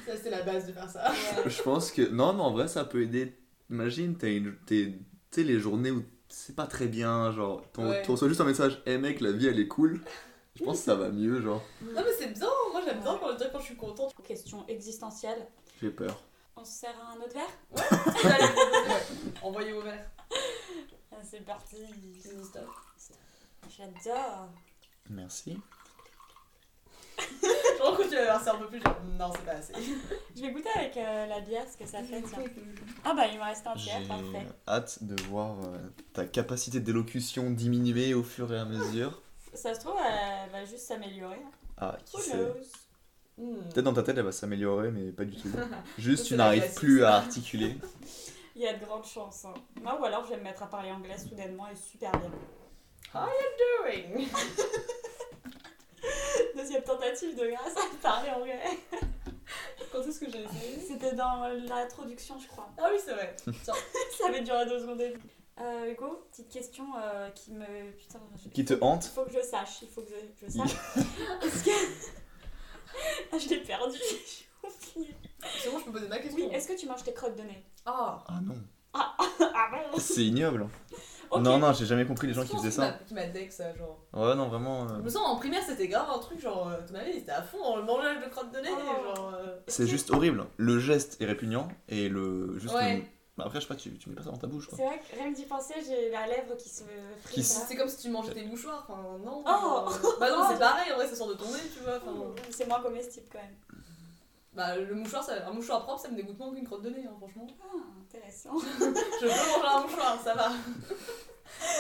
ça 0.07 0.13
c'est 0.23 0.31
la 0.31 0.43
base 0.43 0.69
de 0.69 0.73
faire 0.73 0.89
ça. 0.89 1.11
Ouais. 1.11 1.51
Je 1.51 1.63
pense 1.63 1.91
que. 1.91 2.03
Non, 2.03 2.33
mais 2.33 2.43
en 2.43 2.53
vrai, 2.53 2.69
ça 2.69 2.85
peut 2.85 3.03
aider. 3.03 3.35
Imagine, 3.71 4.17
t'as 4.17 4.29
une... 4.29 4.55
tu 4.67 5.01
sais, 5.33 5.43
les 5.43 5.59
journées 5.59 5.91
où 5.91 6.05
c'est 6.29 6.55
pas 6.55 6.67
très 6.69 6.87
bien, 6.87 7.33
genre, 7.33 7.63
t'en- 7.73 7.89
Ouais. 7.89 8.03
tu 8.03 8.11
reçois 8.13 8.29
juste 8.29 8.41
un 8.41 8.45
message, 8.45 8.81
hé 8.87 8.99
mec, 8.99 9.21
la 9.21 9.33
vie 9.33 9.49
elle 9.49 9.59
est 9.59 9.67
cool. 9.69 10.01
Je 10.55 10.63
pense 10.65 10.79
que 10.79 10.85
ça 10.85 10.95
va 10.95 11.09
mieux, 11.09 11.41
genre. 11.41 11.63
Non, 11.83 12.03
mais 12.05 12.13
c'est 12.17 12.29
bien. 12.33 12.49
Moi, 12.73 12.83
j'aime 12.85 13.01
bien 13.01 13.19
quand, 13.21 13.29
quand 13.53 13.59
je 13.59 13.65
suis 13.65 13.77
contente. 13.77 14.15
Question 14.25 14.65
existentielle. 14.69 15.47
J'ai 15.81 15.91
peur. 15.91 16.23
On 16.61 16.65
se 16.65 16.73
sert 16.73 16.95
un 17.11 17.17
autre 17.21 17.33
verre 17.33 17.85
Allez, 18.25 18.45
ouais. 18.45 19.33
Envoyez 19.43 19.73
vos 19.73 19.81
verres. 19.83 20.11
Ah, 21.13 21.17
C'est 21.23 21.41
parti. 21.45 21.77
J'adore. 23.77 24.49
Merci. 25.09 25.59
Je 27.43 27.79
crois 27.79 27.97
que 27.97 28.03
tu 28.03 28.15
vas 28.15 28.25
verser 28.25 28.49
un 28.51 28.57
peu 28.57 28.67
plus. 28.67 28.81
genre, 28.83 29.01
Non, 29.19 29.33
c'est 29.35 29.45
pas 29.47 29.53
assez. 29.53 29.73
Je 30.37 30.41
vais 30.43 30.53
goûter 30.53 30.69
avec 30.75 30.97
euh, 30.99 31.27
la 31.27 31.41
bière 31.41 31.65
ce 31.71 31.77
que 31.79 31.87
ça 31.87 32.03
fait. 32.03 32.23
Ah 33.05 33.15
bah 33.15 33.27
il 33.27 33.39
me 33.39 33.45
reste 33.45 33.67
un 33.67 33.75
J'ai 33.77 33.91
tiers, 33.91 34.07
parfait. 34.09 34.47
hâte 34.69 35.03
de 35.03 35.21
voir 35.25 35.57
euh, 35.65 35.79
ta 36.13 36.27
capacité 36.27 36.81
d'élocution 36.81 37.51
diminuer 37.51 38.13
au 38.15 38.23
fur 38.23 38.53
et 38.53 38.59
à 38.59 38.65
mesure. 38.67 39.23
Ça 39.55 39.75
se 39.75 39.81
trouve, 39.81 39.97
elle 39.99 40.51
va 40.51 40.65
juste 40.65 40.87
s'améliorer. 40.87 41.37
hein. 41.43 41.51
Ah, 41.79 41.97
qui 42.05 42.17
Who 42.17 42.23
sait? 42.23 42.33
knows? 42.37 42.67
Peut-être 43.73 43.85
dans 43.85 43.95
ta 43.95 44.03
tête 44.03 44.19
elle 44.19 44.25
va 44.25 44.33
s'améliorer, 44.33 44.91
mais 44.91 45.13
pas 45.13 45.25
du 45.25 45.37
tout. 45.37 45.49
Juste 45.99 46.27
tu 46.27 46.37
n'arrives 46.37 46.75
plus 46.75 47.05
à 47.05 47.15
articuler. 47.17 47.77
Il 48.57 48.63
y 48.63 48.67
a 48.69 48.75
de 48.75 48.85
grandes 48.85 49.07
chances. 49.07 49.45
hein. 49.47 49.55
Moi, 49.81 49.99
ou 50.01 50.05
alors 50.05 50.25
je 50.25 50.31
vais 50.31 50.37
me 50.37 50.43
mettre 50.43 50.63
à 50.63 50.67
parler 50.67 50.91
anglais 50.91 51.17
soudainement 51.17 51.67
et 51.69 51.77
super 51.77 52.11
bien. 52.13 52.31
Doing? 53.15 54.27
Deuxième 56.57 56.83
tentative 56.83 57.37
de 57.39 57.49
grâce 57.51 57.77
à 57.77 58.03
parler 58.03 58.31
anglais. 58.31 58.61
Quand 59.93 60.03
est-ce 60.03 60.21
que 60.21 60.31
j'ai 60.31 60.43
essayé? 60.45 60.81
C'était 60.87 61.15
dans 61.15 61.47
l'introduction, 61.69 62.39
je 62.39 62.47
crois. 62.49 62.69
Ah 62.79 62.89
oui, 62.93 62.99
c'est 63.05 63.13
vrai. 63.13 63.35
Tiens. 63.65 63.75
Ça 64.19 64.29
avait 64.29 64.43
duré 64.43 64.65
deux 64.67 64.81
secondes. 64.81 65.01
et 65.01 65.11
demie. 65.11 65.23
Euh, 65.61 65.91
Hugo, 65.93 66.25
petite 66.31 66.49
question 66.49 66.85
euh, 67.03 67.29
qui 67.31 67.53
me. 67.53 67.91
Putain, 67.99 68.21
je- 68.43 68.49
Qui 68.51 68.65
te 68.65 68.75
hante? 68.81 69.07
Il 69.07 69.11
faut 69.15 69.25
que 69.25 69.33
je 69.33 69.43
sache, 69.43 69.83
il 69.83 69.89
faut 69.89 70.03
que 70.03 70.09
je, 70.11 70.47
je 70.47 70.53
sache. 70.53 70.71
Est-ce 71.43 71.65
que. 71.65 71.71
Ah, 73.33 73.39
je 73.39 73.49
l'ai 73.49 73.59
perdu, 73.61 73.97
j'ai 74.63 74.69
oublié. 74.97 75.15
C'est 75.63 75.71
bon, 75.71 75.79
je 75.79 75.85
peux 75.85 75.93
poser 75.93 76.09
ma 76.09 76.19
question. 76.19 76.47
Oui, 76.47 76.53
est-ce 76.55 76.69
que 76.69 76.79
tu 76.79 76.87
manges 76.87 77.03
tes 77.03 77.13
crottes 77.13 77.37
de 77.37 77.43
nez 77.43 77.65
Ah. 77.87 78.23
Ah 78.27 78.41
non. 78.43 78.55
Ah 78.93 79.17
bon 79.93 79.99
C'est 79.99 80.25
ignoble. 80.25 80.69
Ok. 81.31 81.43
Non, 81.43 81.59
non, 81.59 81.73
j'ai 81.73 81.87
jamais 81.87 82.05
compris 82.05 82.27
les 82.27 82.35
gens 82.35 82.45
qui 82.45 82.57
faisaient 82.57 82.73
ça. 82.73 82.99
Qui 83.07 83.15
m'a 83.15 83.25
deck 83.27 83.53
ça, 83.53 83.73
genre. 83.77 84.01
Ouais, 84.13 84.35
non, 84.35 84.49
vraiment. 84.49 84.83
euh, 84.85 84.97
Je 84.97 85.03
me 85.03 85.09
sens 85.09 85.23
en 85.25 85.37
primaire, 85.37 85.63
c'était 85.65 85.87
grave 85.87 86.09
un 86.13 86.19
truc, 86.19 86.41
genre, 86.41 86.69
euh, 86.69 86.81
ton 86.89 86.97
avis, 86.97 87.13
c'était 87.15 87.31
à 87.31 87.43
fond 87.43 87.63
dans 87.63 87.77
le 87.77 87.85
mangeage 87.85 88.25
de 88.25 88.29
crottes 88.29 88.53
de 88.53 88.59
nez, 88.59 88.69
Oh. 88.73 89.15
genre. 89.15 89.35
euh, 89.35 89.57
C'est 89.69 89.87
juste 89.87 90.11
horrible. 90.11 90.45
Le 90.57 90.79
geste 90.81 91.21
est 91.23 91.27
répugnant 91.27 91.69
et 91.89 92.09
le. 92.09 92.59
Juste 92.59 92.75
Ouais. 92.75 92.97
le- 92.97 93.03
Bah 93.41 93.47
après, 93.47 93.61
je 93.61 93.67
sais 93.67 93.69
pas, 93.75 93.81
tu, 93.81 93.97
tu 93.99 94.09
mets 94.11 94.15
pas 94.15 94.23
ça 94.23 94.31
dans 94.31 94.37
ta 94.37 94.47
bouche 94.47 94.69
quoi. 94.69 94.77
C'est 94.79 94.85
vrai 94.87 94.99
que 95.01 95.17
rien 95.17 95.31
que 95.33 95.37
d'y 95.37 95.45
penser, 95.47 95.75
j'ai 95.87 96.11
la 96.11 96.27
lèvre 96.27 96.57
qui 96.57 96.69
se 96.69 96.83
Qui 96.83 96.89
frise. 97.43 97.59
là. 97.59 97.65
C'est 97.69 97.77
comme 97.77 97.89
si 97.89 97.97
tu 97.99 98.11
mangeais 98.11 98.35
tes 98.35 98.45
mouchoirs, 98.45 98.87
enfin 98.89 99.03
non. 99.25 99.43
Oh. 99.47 99.89
euh, 99.89 100.09
Bah 100.21 100.31
non, 100.31 100.45
c'est 100.51 100.59
pareil, 100.59 100.93
en 100.93 100.97
vrai, 100.97 101.07
ça 101.09 101.17
sort 101.17 101.29
de 101.29 101.35
ton 101.35 101.47
nez, 101.51 101.59
tu 101.73 101.81
vois. 101.81 101.97
Enfin, 101.97 102.13
C'est 102.51 102.67
moins 102.69 102.81
comestible 102.81 103.27
quand 103.33 103.39
même. 103.39 103.57
bah 104.53 104.77
le 104.77 104.95
mouchoir, 104.95 105.23
ça- 105.25 105.47
un 105.49 105.53
mouchoir 105.53 105.83
propre, 105.85 106.01
ça 106.03 106.09
me 106.11 106.17
dégoûte 106.17 106.39
moins 106.39 106.53
qu'une 106.55 106.67
crotte 106.67 106.83
de 106.83 106.91
nez, 106.91 107.07
hein, 107.07 107.15
franchement. 107.19 107.47
Ah, 107.63 107.77
intéressant. 108.03 108.59
Je 108.59 109.27
peux 109.27 109.29
manger 109.29 109.69
un 109.75 109.81
mouchoir, 109.83 110.21
ça 110.23 110.35
va. 110.35 110.51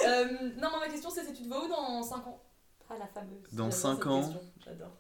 Euh, 0.07 0.25
non, 0.57 0.69
mais 0.73 0.87
ma 0.87 0.89
question 0.89 1.11
c'est, 1.11 1.25
c'est 1.25 1.33
tu 1.33 1.43
te 1.45 1.49
vois 1.49 1.65
où 1.65 1.69
dans 1.69 2.03
5 2.03 2.27
ans? 2.27 2.43
Ah, 2.89 2.95
la 2.99 3.07
fameuse. 3.07 3.43
Dans 3.53 3.71
J'adore 3.71 3.73
5 3.73 3.97
cette 3.99 4.07
ans, 4.07 4.21
question, 4.23 4.41
J'adore. 4.65 4.91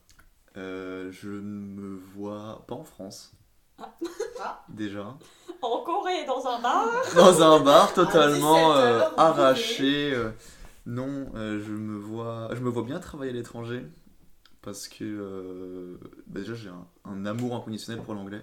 euh, 0.56 1.10
je 1.12 1.28
me 1.28 1.96
vois 1.96 2.64
pas 2.68 2.74
en 2.76 2.84
France. 2.84 3.32
Ah. 3.80 3.94
Ah. 4.42 4.64
Déjà. 4.68 5.16
En 5.62 5.82
Corée, 5.82 6.24
dans 6.26 6.46
un 6.46 6.60
bar. 6.60 6.86
Dans 7.14 7.42
un 7.42 7.60
bar 7.60 7.92
totalement 7.92 8.72
17 8.74 8.84
euh, 8.84 9.02
arraché. 9.16 10.12
euh, 10.14 10.30
non, 10.86 11.26
euh, 11.34 11.60
je 11.64 11.72
me 11.72 11.98
vois, 11.98 12.48
je 12.54 12.60
me 12.60 12.70
vois 12.70 12.82
bien 12.82 12.98
travailler 12.98 13.30
à 13.32 13.34
l'étranger 13.34 13.84
parce 14.62 14.88
que 14.88 15.98
bah 16.26 16.40
déjà 16.40 16.54
j'ai 16.54 16.68
un, 16.70 16.86
un 17.04 17.26
amour 17.26 17.54
inconditionnel 17.56 18.02
pour 18.02 18.14
l'anglais. 18.14 18.42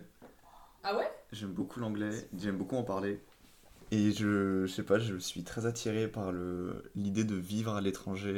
Ah 0.83 0.95
ouais? 0.95 1.11
J'aime 1.31 1.51
beaucoup 1.51 1.79
l'anglais, 1.79 2.29
j'aime 2.37 2.57
beaucoup 2.57 2.75
en 2.77 2.83
parler. 2.83 3.21
Et 3.91 4.11
je, 4.11 4.65
je 4.65 4.71
sais 4.71 4.83
pas, 4.83 4.99
je 4.99 5.15
suis 5.17 5.43
très 5.43 5.65
attiré 5.65 6.07
par 6.07 6.31
le- 6.31 6.83
l'idée 6.95 7.23
de 7.23 7.35
vivre 7.35 7.73
à 7.75 7.81
l'étranger, 7.81 8.33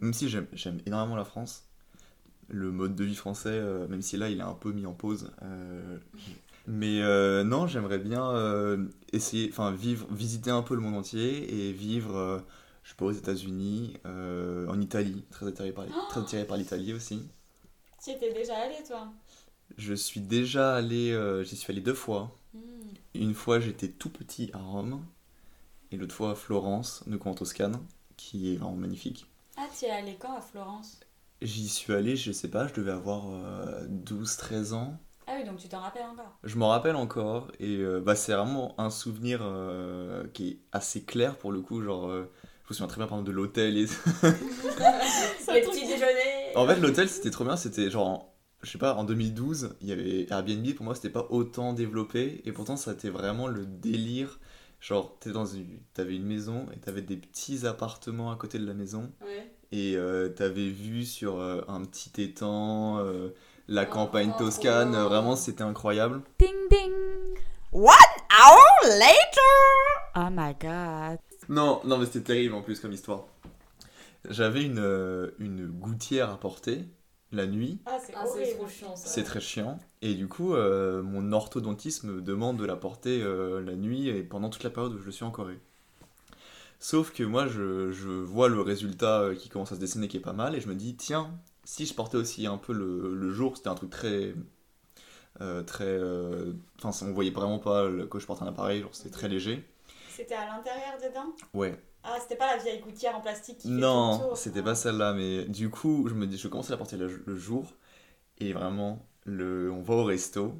même 0.00 0.12
si 0.12 0.28
j'aime 0.28 0.78
énormément 0.86 1.16
la 1.16 1.24
France. 1.24 1.64
Le 2.52 2.72
mode 2.72 2.96
de 2.96 3.04
vie 3.04 3.14
français, 3.14 3.48
euh, 3.52 3.86
même 3.86 4.02
si 4.02 4.16
là 4.16 4.28
il 4.28 4.38
est 4.40 4.42
un 4.42 4.54
peu 4.54 4.72
mis 4.72 4.84
en 4.84 4.92
pause. 4.92 5.30
euh, 5.42 5.98
mais 6.66 7.00
euh, 7.00 7.44
non, 7.44 7.66
j'aimerais 7.66 7.98
bien 7.98 8.28
euh, 8.30 8.86
essayer, 9.12 9.48
enfin 9.50 9.70
vivre, 9.72 10.06
visiter 10.10 10.50
un 10.50 10.62
peu 10.62 10.74
le 10.74 10.80
monde 10.80 10.96
entier 10.96 11.68
et 11.68 11.72
vivre, 11.72 12.16
euh, 12.16 12.38
je 12.82 12.90
sais 12.90 12.96
pas, 12.96 13.06
aux 13.06 13.12
États-Unis, 13.12 13.98
en 14.04 14.80
Italie, 14.80 15.24
très 15.30 15.46
attiré 15.46 15.72
par, 15.72 15.86
très 16.08 16.20
attiré 16.20 16.44
par 16.44 16.56
l'Italie 16.56 16.92
aussi. 16.92 17.22
Tu 18.02 18.10
y 18.10 18.12
étais 18.14 18.32
déjà 18.32 18.56
allé, 18.56 18.76
toi? 18.86 19.08
Je 19.78 19.94
suis 19.94 20.20
déjà 20.20 20.74
allé, 20.74 21.16
j'y 21.44 21.56
suis 21.56 21.72
allé 21.72 21.80
deux 21.80 21.94
fois. 21.94 22.36
Hmm. 22.52 22.60
Une 23.14 23.34
fois, 23.34 23.60
j'étais 23.60 23.88
tout 23.88 24.10
petit 24.10 24.50
à 24.52 24.58
Rome, 24.58 25.04
et 25.92 25.96
l'autre 25.96 26.14
fois 26.14 26.32
à 26.32 26.34
Florence, 26.34 27.04
de 27.06 27.18
en 27.24 27.34
Toscane, 27.34 27.80
qui 28.16 28.52
est 28.52 28.56
vraiment 28.56 28.76
magnifique. 28.76 29.26
Ah, 29.56 29.66
tu 29.78 29.84
es 29.86 29.90
allé 29.90 30.16
quand 30.20 30.36
à 30.36 30.40
Florence? 30.40 31.00
J'y 31.42 31.68
suis 31.68 31.92
allé, 31.94 32.16
je 32.16 32.32
sais 32.32 32.48
pas, 32.48 32.66
je 32.66 32.74
devais 32.74 32.90
avoir 32.90 33.24
12-13 33.88 34.74
ans. 34.74 34.98
Ah 35.26 35.32
oui, 35.38 35.44
donc 35.44 35.58
tu 35.58 35.68
t'en 35.68 35.80
rappelles 35.80 36.04
encore? 36.04 36.38
Je 36.44 36.56
m'en 36.56 36.68
rappelle 36.68 36.96
encore, 36.96 37.50
et 37.60 37.76
euh, 37.78 38.00
bah, 38.00 38.14
c'est 38.14 38.32
vraiment 38.32 38.78
un 38.80 38.90
souvenir 38.90 39.40
euh, 39.42 40.26
qui 40.34 40.48
est 40.48 40.58
assez 40.72 41.02
clair 41.04 41.36
pour 41.38 41.52
le 41.52 41.60
coup. 41.60 41.82
Genre, 41.82 42.08
euh, 42.08 42.30
je 42.64 42.70
me 42.70 42.74
souviens 42.74 42.88
très 42.88 42.98
bien 42.98 43.06
par 43.06 43.18
exemple 43.18 43.30
de 43.30 43.36
l'hôtel. 43.36 43.78
Et... 43.78 43.86
Les 45.52 45.60
petits 45.62 45.86
déjeuners 45.86 46.52
en 46.56 46.66
fait, 46.66 46.76
l'hôtel 46.80 47.08
c'était 47.08 47.30
trop 47.30 47.44
bien, 47.44 47.56
c'était 47.56 47.90
genre, 47.90 48.06
en- 48.08 48.34
je 48.62 48.70
sais 48.70 48.78
pas, 48.78 48.94
en 48.94 49.04
2012, 49.04 49.76
il 49.80 49.88
y 49.88 49.92
avait 49.92 50.26
Airbnb, 50.30 50.74
pour 50.74 50.84
moi 50.84 50.94
c'était 50.94 51.10
pas 51.10 51.26
autant 51.30 51.72
développé, 51.72 52.42
et 52.44 52.52
pourtant 52.52 52.76
ça 52.76 52.92
était 52.92 53.08
vraiment 53.10 53.46
le 53.46 53.64
délire. 53.66 54.40
Genre, 54.80 55.16
t'es 55.20 55.30
dans 55.30 55.44
une... 55.46 55.78
t'avais 55.94 56.16
une 56.16 56.24
maison 56.24 56.66
et 56.74 56.78
t'avais 56.80 57.02
des 57.02 57.16
petits 57.16 57.66
appartements 57.66 58.30
à 58.32 58.36
côté 58.36 58.58
de 58.58 58.66
la 58.66 58.74
maison. 58.74 59.10
Ouais. 59.22 59.50
Et 59.72 59.94
euh, 59.96 60.28
t'avais 60.28 60.68
vu 60.68 61.04
sur 61.04 61.38
euh, 61.40 61.62
un 61.68 61.84
petit 61.84 62.22
étang 62.22 62.98
euh, 62.98 63.30
la 63.68 63.84
Oh, 63.88 63.92
campagne 63.92 64.32
toscane. 64.36 64.92
Vraiment, 64.96 65.36
c'était 65.36 65.62
incroyable. 65.62 66.22
Ding 66.38 66.50
ding 66.70 66.92
One 67.72 67.86
hour 68.32 68.98
later. 68.98 70.16
Oh 70.16 70.28
my 70.32 70.54
god. 70.60 71.18
Non, 71.48 71.80
non, 71.84 71.98
mais 71.98 72.06
c'était 72.06 72.20
terrible 72.34 72.54
en 72.54 72.62
plus 72.62 72.80
comme 72.80 72.92
histoire. 72.92 73.26
J'avais 74.28 74.62
une, 74.64 74.80
euh, 74.80 75.30
une 75.38 75.66
gouttière 75.66 76.30
à 76.30 76.38
porter 76.38 76.84
la 77.32 77.46
nuit. 77.46 77.78
Ah, 77.86 77.98
c'est 78.04 78.12
Ah, 78.16 78.24
trop 78.24 78.66
chiant 78.68 78.96
ça. 78.96 79.06
C'est 79.08 79.22
très 79.22 79.40
chiant. 79.40 79.78
Et 80.02 80.14
du 80.14 80.26
coup, 80.26 80.52
euh, 80.54 81.00
mon 81.02 81.32
orthodontiste 81.32 82.02
me 82.04 82.20
demande 82.20 82.56
de 82.58 82.64
la 82.64 82.76
porter 82.76 83.22
euh, 83.22 83.60
la 83.62 83.76
nuit 83.76 84.08
et 84.08 84.22
pendant 84.24 84.50
toute 84.50 84.64
la 84.64 84.70
période 84.70 84.94
où 84.94 84.98
je 84.98 85.10
suis 85.10 85.24
en 85.24 85.30
Corée. 85.30 85.60
Sauf 86.80 87.12
que 87.12 87.22
moi, 87.22 87.46
je, 87.46 87.92
je 87.92 88.08
vois 88.08 88.48
le 88.48 88.60
résultat 88.60 89.20
euh, 89.20 89.34
qui 89.36 89.48
commence 89.48 89.72
à 89.72 89.76
se 89.76 89.80
dessiner 89.80 90.08
qui 90.08 90.16
est 90.16 90.20
pas 90.20 90.32
mal 90.32 90.54
et 90.56 90.60
je 90.60 90.68
me 90.68 90.74
dis, 90.74 90.96
tiens, 90.96 91.30
si 91.64 91.86
je 91.86 91.94
portais 91.94 92.16
aussi 92.16 92.46
un 92.46 92.58
peu 92.58 92.72
le, 92.72 93.14
le 93.14 93.30
jour, 93.30 93.56
c'était 93.56 93.68
un 93.68 93.74
truc 93.76 93.90
très. 93.90 94.34
euh, 95.40 95.62
très. 95.62 95.84
euh, 95.84 96.52
Enfin, 96.82 97.06
on 97.06 97.12
voyait 97.12 97.30
vraiment 97.30 97.58
pas 97.58 97.88
le- 97.88 98.06
que 98.06 98.18
je 98.18 98.26
porte 98.26 98.42
un 98.42 98.46
appareil, 98.46 98.82
genre 98.82 98.94
c'était 98.94 99.10
très 99.10 99.28
léger. 99.28 99.64
C'était 100.08 100.34
à 100.34 100.46
l'intérieur 100.46 100.98
dedans? 101.02 101.32
Ouais. 101.54 101.80
Ah, 102.02 102.16
c'était 102.20 102.36
pas 102.36 102.56
la 102.56 102.62
vieille 102.62 102.80
gouttière 102.80 103.16
en 103.16 103.20
plastique 103.20 103.58
qui 103.58 103.68
Non, 103.68 104.34
c'était 104.34 104.60
Ah. 104.60 104.62
pas 104.64 104.74
celle-là, 104.74 105.12
mais 105.14 105.44
du 105.44 105.70
coup, 105.70 106.06
je 106.08 106.14
me 106.14 106.26
dis, 106.26 106.38
je 106.38 106.48
commence 106.48 106.68
à 106.68 106.72
la 106.72 106.78
porter 106.78 106.96
le, 106.96 107.22
le 107.26 107.36
jour, 107.36 107.74
et 108.38 108.52
vraiment, 108.52 109.06
le, 109.26 109.70
on 109.72 109.82
va 109.82 109.94
au 109.94 110.04
resto, 110.04 110.54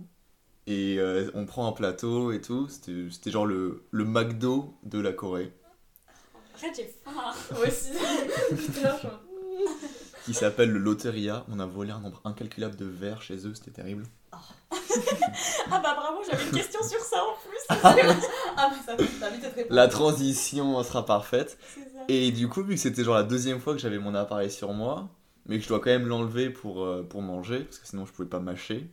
et 0.67 0.99
euh, 1.01 1.31
on 1.35 1.47
prend 1.47 1.69
un 1.69 1.73
plateau 1.73 2.33
et 2.33 2.41
tout, 2.41 2.69
c'était 2.69 3.09
c'était 3.11 3.31
genre 3.33 3.47
le, 3.47 3.85
le 3.93 4.05
McDo 4.05 4.75
de 4.85 5.01
la 5.01 5.13
Corée, 5.13 5.53
Arrête, 6.63 6.77
j'ai 6.77 6.95
faim. 7.05 7.13
Moi 7.53 7.67
aussi. 7.67 7.91
Qui 10.25 10.35
s'appelle 10.35 10.71
le 10.71 10.79
Loteria. 10.79 11.45
On 11.51 11.59
a 11.61 11.67
volé 11.67 11.91
un 11.93 12.01
nombre 12.01 12.21
incalculable 12.25 12.77
de 12.77 12.85
verres 12.85 13.23
chez 13.23 13.47
eux, 13.47 13.55
c'était 13.55 13.71
terrible. 13.71 14.05
Ah 14.33 15.81
bah 15.83 15.95
bravo, 15.97 16.21
j'avais 16.29 16.45
une 16.45 16.51
question 16.51 16.81
sur 16.83 17.01
ça 17.01 17.23
en 17.23 17.35
plus. 17.47 17.59
Ah, 18.57 18.69
bah 18.69 18.77
ça, 18.85 18.97
ça 18.97 19.27
a 19.27 19.31
vite 19.31 19.45
être. 19.45 19.67
La 19.71 19.89
transition 19.89 20.83
sera 20.83 21.07
parfaite. 21.07 21.59
C'est 21.75 21.81
ça. 21.81 22.05
Et 22.09 22.31
du 22.31 22.49
coup, 22.49 22.63
vu 22.63 22.75
que 22.75 22.81
c'était 22.81 23.05
genre 23.05 23.15
la 23.15 23.23
deuxième 23.23 23.61
fois 23.61 23.73
que 23.75 23.79
j'avais 23.79 23.99
mon 23.99 24.15
appareil 24.15 24.51
sur 24.51 24.73
moi, 24.73 25.09
mais 25.47 25.57
que 25.59 25.65
je 25.65 25.69
dois 25.69 25.81
quand 25.81 25.91
même 25.91 26.07
l'enlever 26.07 26.51
pour, 26.51 26.85
euh, 26.85 27.03
pour 27.09 27.23
manger, 27.23 27.61
parce 27.61 27.79
que 27.79 27.87
sinon 27.87 28.05
je 28.07 28.13
pouvais 28.13 28.29
pas 28.29 28.41
mâcher. 28.41 28.87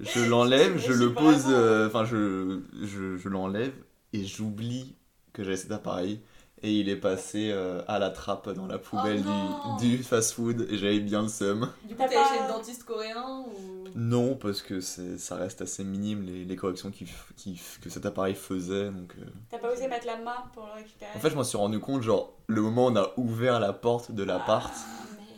Je 0.00 0.24
l'enlève, 0.24 0.76
je 0.78 0.92
le 0.92 1.12
pose, 1.12 1.44
euh, 1.48 1.86
enfin 1.86 2.04
je, 2.04 2.60
je, 2.82 3.16
je 3.16 3.28
l'enlève 3.28 3.72
et 4.12 4.24
j'oublie 4.24 4.96
que 5.32 5.44
j'avais 5.44 5.56
cet 5.56 5.70
appareil. 5.70 6.20
Et 6.64 6.72
il 6.72 6.88
est 6.88 6.96
passé 6.96 7.50
euh, 7.52 7.82
à 7.88 7.98
la 7.98 8.08
trappe 8.10 8.48
dans 8.48 8.66
la 8.66 8.78
poubelle 8.78 9.20
non. 9.20 9.76
du, 9.78 9.96
du 9.96 10.02
fast-food 10.02 10.66
et 10.70 10.78
j'avais 10.78 10.98
bien 11.00 11.22
le 11.22 11.28
seum. 11.28 11.70
Du 11.86 11.94
coup, 11.94 11.98
t'es 11.98 12.04
allé 12.04 12.14
pas- 12.14 12.24
chez 12.24 12.42
le 12.42 12.48
dentiste 12.48 12.84
coréen 12.84 13.44
ou? 13.46 13.84
Non, 13.94 14.34
parce 14.34 14.62
que 14.62 14.80
c'est- 14.80 15.18
ça 15.18 15.36
reste 15.36 15.60
assez 15.62 15.84
minime 15.84 16.22
les, 16.22 16.44
les 16.46 16.56
corrections 16.56 16.90
qu'il 16.90 17.06
f- 17.06 17.80
que 17.82 17.90
cet 17.90 18.06
appareil 18.06 18.34
faisait. 18.34 18.86
Donc, 18.90 19.14
euh. 19.20 19.24
T'as 19.50 19.58
pas 19.58 19.72
osé 19.72 19.86
mettre 19.88 20.06
la 20.06 20.16
main 20.16 20.44
pour 20.54 20.64
le 20.66 20.72
récupérer? 20.82 21.10
En 21.14 21.18
fait, 21.20 21.30
je 21.30 21.34
m'en 21.36 21.44
suis 21.44 21.58
rendu 21.58 21.78
compte, 21.80 22.02
genre, 22.02 22.32
le 22.46 22.62
moment 22.62 22.86
où 22.86 22.90
on 22.90 22.96
a 22.96 23.12
ouvert 23.18 23.60
la 23.60 23.72
porte 23.74 24.10
de 24.10 24.22
l'appart, 24.24 24.72
Ah, 24.74 25.06
merde. 25.18 25.30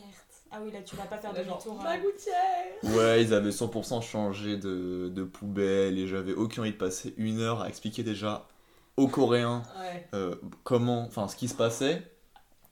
Ah 0.53 0.59
oui, 0.65 0.71
là, 0.73 0.79
tu 0.83 0.95
vas 0.97 1.07
pas 1.07 1.19
faire 1.19 1.35
demi-tour. 1.35 1.77
ma 1.83 1.91
hein. 1.91 1.99
gouttière 1.99 2.97
ouais, 2.97 3.23
ils 3.25 3.35
avaient 3.35 3.51
100% 3.51 4.01
changé 4.01 4.57
de, 4.57 5.09
de 5.12 5.25
poubelle 5.25 5.99
et 5.99 6.07
j'avais 6.07 6.33
aucune 6.35 6.62
envie 6.62 6.73
de 6.73 6.77
passer 6.77 7.15
une 7.17 7.41
heure 7.41 7.62
à 7.62 7.69
expliquer 7.69 8.05
déjà 8.05 8.47
aux 8.97 9.09
Coréens 9.09 9.63
Ouais. 9.79 10.09
euh, 10.15 10.35
comment, 10.65 11.03
enfin, 11.07 11.29
ce 11.29 11.37
qui 11.37 11.49
se 11.49 11.55
passait. 11.55 12.03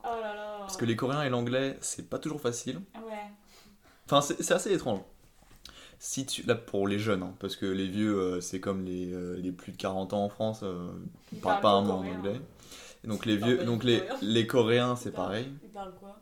Oh 0.03 0.07
là 0.21 0.33
là. 0.35 0.55
Parce 0.59 0.77
que 0.77 0.85
les 0.85 0.95
Coréens 0.95 1.23
et 1.23 1.29
l'anglais, 1.29 1.77
c'est 1.81 2.09
pas 2.09 2.19
toujours 2.19 2.41
facile. 2.41 2.81
Ouais. 3.05 3.13
Enfin, 4.05 4.21
c'est 4.21 4.41
c'est 4.41 4.53
assez 4.53 4.73
étrange. 4.73 4.99
Si 5.97 6.25
tu, 6.25 6.43
là, 6.43 6.55
pour 6.55 6.87
les 6.87 6.99
jeunes, 6.99 7.23
hein, 7.23 7.33
parce 7.39 7.55
que 7.55 7.65
les 7.65 7.87
vieux, 7.87 8.15
euh, 8.19 8.41
c'est 8.41 8.59
comme 8.59 8.83
les, 8.83 9.11
euh, 9.13 9.37
les 9.37 9.51
plus 9.51 9.71
de 9.71 9.77
40 9.77 10.13
ans 10.13 10.25
en 10.25 10.29
France, 10.29 10.59
euh, 10.63 10.89
ils 11.31 11.37
Ils 11.37 11.41
parlent 11.41 11.61
parlent 11.61 11.61
pas 11.61 11.69
un 11.79 11.81
mot 11.81 11.93
en 12.05 12.17
anglais. 12.17 12.39
Et 13.03 13.07
donc 13.07 13.25
les 13.25 13.33
Ils 13.35 13.39
parlent 13.39 13.53
vieux, 13.55 13.63
donc 13.65 13.83
les, 13.83 13.99
coréen. 13.99 14.17
les 14.21 14.47
Coréens, 14.47 14.95
c'est 14.95 15.09
Ils 15.09 15.11
parlent- 15.13 15.27
pareil. 15.27 15.51
Ils 15.63 15.69
parlent 15.69 15.95
quoi? 15.99 16.19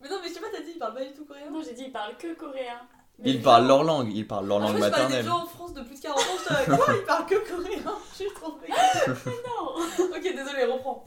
Mais 0.00 0.08
non, 0.08 0.16
mais 0.22 0.28
je 0.28 0.34
sais 0.34 0.40
pas, 0.40 0.46
t'as 0.52 0.62
dit, 0.62 0.70
il 0.74 0.78
parle 0.78 0.94
pas 0.94 1.04
du 1.04 1.12
tout 1.12 1.24
coréen? 1.24 1.50
Non, 1.50 1.60
j'ai 1.62 1.74
dit 1.74 1.84
ils 1.86 1.92
parlent 1.92 2.16
que 2.16 2.34
coréen. 2.34 2.80
Mais 3.20 3.30
Ils 3.30 3.42
parlent 3.42 3.66
leur 3.66 3.82
langue, 3.82 4.12
ils 4.14 4.26
parlent 4.26 4.46
leur 4.46 4.58
Ah, 4.58 4.60
langue 4.68 4.78
moi, 4.78 4.86
je 4.86 4.90
maternelle. 4.92 5.24
gens 5.24 5.42
en 5.42 5.46
France 5.46 5.74
de 5.74 5.82
plus 5.82 5.96
de 5.96 6.00
40 6.02 6.18
ans, 6.20 6.22
je 6.66 6.74
quoi 6.76 6.94
Ils 7.00 7.04
parlent 7.04 7.26
que 7.26 7.48
coréen 7.50 7.94
Je 8.12 8.16
suis 8.16 8.32
trompée. 8.34 8.68
Non. 8.68 10.06
ok, 10.16 10.22
désolé, 10.22 10.64
reprends. 10.72 11.04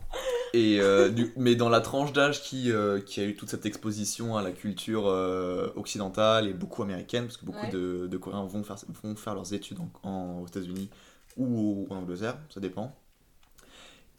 Et 0.53 0.81
euh, 0.81 1.07
du- 1.09 1.31
mais 1.37 1.55
dans 1.55 1.69
la 1.69 1.79
tranche 1.79 2.11
d'âge 2.11 2.41
qui, 2.43 2.69
euh, 2.71 2.99
qui 2.99 3.21
a 3.21 3.23
eu 3.23 3.35
toute 3.37 3.49
cette 3.49 3.65
exposition 3.65 4.35
à 4.35 4.41
la 4.41 4.51
culture 4.51 5.07
euh, 5.07 5.69
occidentale 5.77 6.47
et 6.49 6.53
beaucoup 6.53 6.83
américaine, 6.83 7.23
parce 7.25 7.37
que 7.37 7.45
beaucoup 7.45 7.59
Ouais. 7.65 7.69
de, 7.69 8.07
de 8.07 8.17
Coréens 8.17 8.43
vont 8.43 8.63
faire, 8.63 8.75
vont 9.03 9.15
faire 9.15 9.33
leurs 9.35 9.53
études 9.53 9.77
en, 9.79 10.09
en- 10.09 10.39
aux 10.41 10.47
États-Unis 10.47 10.89
ou 11.37 11.87
en 11.89 11.95
Angleterre, 11.95 12.37
ça 12.53 12.59
dépend. 12.59 12.93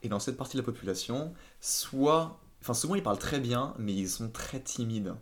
Et 0.03 0.09
dans 0.09 0.19
cette 0.19 0.39
partie 0.39 0.57
de 0.57 0.63
la 0.63 0.65
population, 0.65 1.33
soit, 1.61 2.41
enfin 2.63 2.73
souvent 2.75 2.95
ils 2.95 3.03
parlent 3.03 3.19
très 3.19 3.39
bien, 3.39 3.75
mais 3.79 3.93
ils 3.93 4.09
sont 4.09 4.31
très 4.31 4.61
timides. 4.61 5.15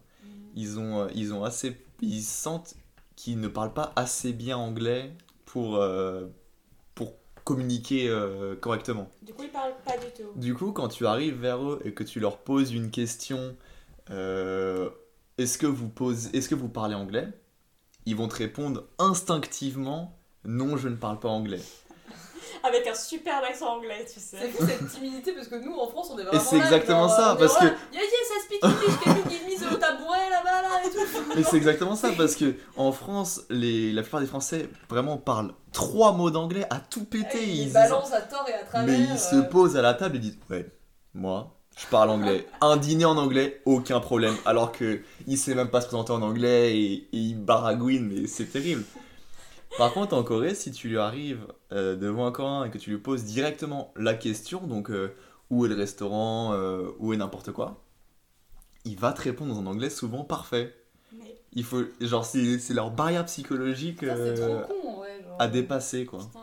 Ils 0.54 0.78
ont, 0.78 1.09
ils 1.14 1.33
ont 1.35 1.44
assez, 1.44 1.76
ils 2.03 2.23
sentent 2.23 2.75
qu'ils 3.17 3.41
ne 3.41 3.49
parlent 3.49 3.75
pas 3.75 3.93
assez 3.97 4.33
bien 4.33 4.57
anglais 4.57 5.13
pour, 5.45 5.77
euh, 5.77 6.27
pour 6.95 7.15
communiquer 7.45 8.09
euh, 8.09 8.57
correctement. 8.57 9.11
Du 9.23 9.35
coup, 9.35 9.43
ils 9.43 9.51
parlent 9.51 9.75
pas 9.85 9.97
du 9.97 10.07
tout. 10.07 10.31
Du 10.37 10.55
coup, 10.55 10.73
quand 10.73 10.89
tu 10.89 11.07
arrives 11.07 11.39
vers 11.41 11.63
eux 11.63 11.81
et 11.85 11.93
que 11.93 12.05
tu 12.05 12.21
leur 12.21 12.39
poses 12.39 12.73
une 12.73 12.91
question, 12.91 13.57
euh, 14.11 14.89
est-ce 15.39 15.59
que 15.59 15.67
vous 15.67 15.91
est-ce 16.35 16.49
que 16.49 16.55
vous 16.55 16.69
parlez 16.69 16.95
anglais? 16.95 17.29
Ils 18.07 18.17
vont 18.17 18.29
te 18.29 18.37
répondre 18.37 18.85
instinctivement, 18.99 20.17
non, 20.45 20.77
je 20.77 20.89
ne 20.89 20.97
parle 20.97 21.19
pas 21.19 21.29
anglais. 21.29 21.61
Avec 22.63 22.87
un 22.87 22.95
super 22.95 23.43
accent 23.45 23.77
anglais, 23.77 24.05
tu 24.13 24.21
C'est 24.21 24.39
sais. 24.39 24.49
fou 24.49 24.65
cette 24.67 24.89
timidité 24.91 25.33
parce 25.33 25.49
que 25.49 25.57
nous 25.57 25.75
en 25.75 25.89
France 25.89 26.11
on 26.13 26.19
est 26.19 26.25
vraiment. 26.25 26.43
c'est 26.43 26.59
là, 26.59 26.65
exactement 26.65 27.09
genre, 27.09 27.17
ça, 27.17 27.35
est 27.35 27.39
parce 27.39 27.55
vraiment 27.55 27.71
là, 27.73 27.77
Yeah, 27.93 28.01
yeah, 28.03 28.11
ça 28.29 28.45
speak 28.45 28.65
English, 28.65 29.01
can 29.05 29.17
you 29.17 29.31
give 29.31 29.47
me 29.71 29.77
the 29.77 29.79
tabouret 29.81 30.31
là-bas 30.31 30.63
là 30.63 30.69
et 30.87 30.91
tout. 30.91 31.23
Mais 31.37 31.43
c'est 31.43 31.57
exactement 31.57 31.97
ça 31.97 32.11
parce 32.17 32.35
que 32.37 32.55
en 32.77 32.93
France, 32.93 33.43
les, 33.51 33.93
la 33.93 34.03
plupart 34.03 34.21
des 34.21 34.27
Français 34.27 34.69
vraiment 34.89 35.17
parlent 35.19 35.53
trois 35.73 36.13
mots 36.13 36.31
d'anglais 36.31 36.67
à 36.71 36.81
tout 36.81 37.05
péter. 37.05 37.43
Ils, 37.45 37.63
Ils- 37.69 37.73
balancent 37.73 38.13
à 38.13 38.21
tort 38.23 38.47
et 38.49 38.55
à 38.55 38.65
travers. 38.65 38.87
mais 38.87 38.99
ils 39.05 39.19
se 39.19 39.37
euh, 39.37 39.43
posent 39.43 39.77
à 39.77 39.83
la 39.83 39.95
table 39.95 40.17
et 40.17 40.21
disent 40.21 40.39
ouais, 40.51 40.67
moi. 41.15 41.57
Je 41.79 41.87
parle 41.87 42.11
anglais. 42.11 42.47
Un 42.61 42.77
dîner 42.77 43.07
en 43.07 43.17
anglais, 43.17 43.63
aucun 43.65 44.01
problème. 44.01 44.35
Alors 44.45 44.71
que 44.73 45.01
il 45.27 45.39
sait 45.39 45.55
même 45.55 45.71
pas 45.71 45.81
se 45.81 45.87
présenter 45.87 46.13
en 46.13 46.21
anglais 46.21 46.77
et, 46.77 46.93
et 46.95 47.09
il 47.13 47.37
baragouine, 47.43 48.07
mais 48.07 48.27
c'est 48.27 48.47
terrible. 48.47 48.85
Par 49.78 49.92
contre, 49.92 50.14
en 50.14 50.22
Corée, 50.22 50.54
si 50.54 50.72
tu 50.72 50.88
lui 50.88 50.98
arrives 50.98 51.46
euh, 51.72 51.96
devant 51.96 52.26
un 52.26 52.33
Coréen 52.33 52.64
et 52.64 52.70
que 52.70 52.78
tu 52.78 52.90
lui 52.90 52.98
poses 52.98 53.24
directement 53.24 53.92
la 53.96 54.14
question, 54.14 54.66
donc 54.66 54.90
euh, 54.90 55.14
où 55.48 55.64
est 55.64 55.68
le 55.68 55.74
restaurant, 55.74 56.52
euh, 56.52 56.90
où 56.98 57.12
est 57.12 57.16
n'importe 57.16 57.52
quoi, 57.52 57.83
il 58.85 58.98
va 58.98 59.12
te 59.12 59.22
répondre 59.22 59.56
un 59.56 59.66
anglais 59.66 59.90
souvent 59.90 60.24
parfait. 60.24 60.74
Mais 61.12 61.40
Il 61.52 61.64
faut, 61.64 61.83
genre, 62.00 62.24
c'est 62.24 62.59
c'est 62.59 62.74
leur 62.74 62.90
barrière 62.90 63.24
psychologique 63.26 64.04
Ça, 64.04 64.16
c'est 64.16 64.35
trop 64.35 64.74
con, 64.74 65.00
ouais. 65.00 65.22
Genre. 65.22 65.37
à 65.38 65.48
dépasser, 65.48 66.04
quoi. 66.04 66.20
putain. 66.20 66.40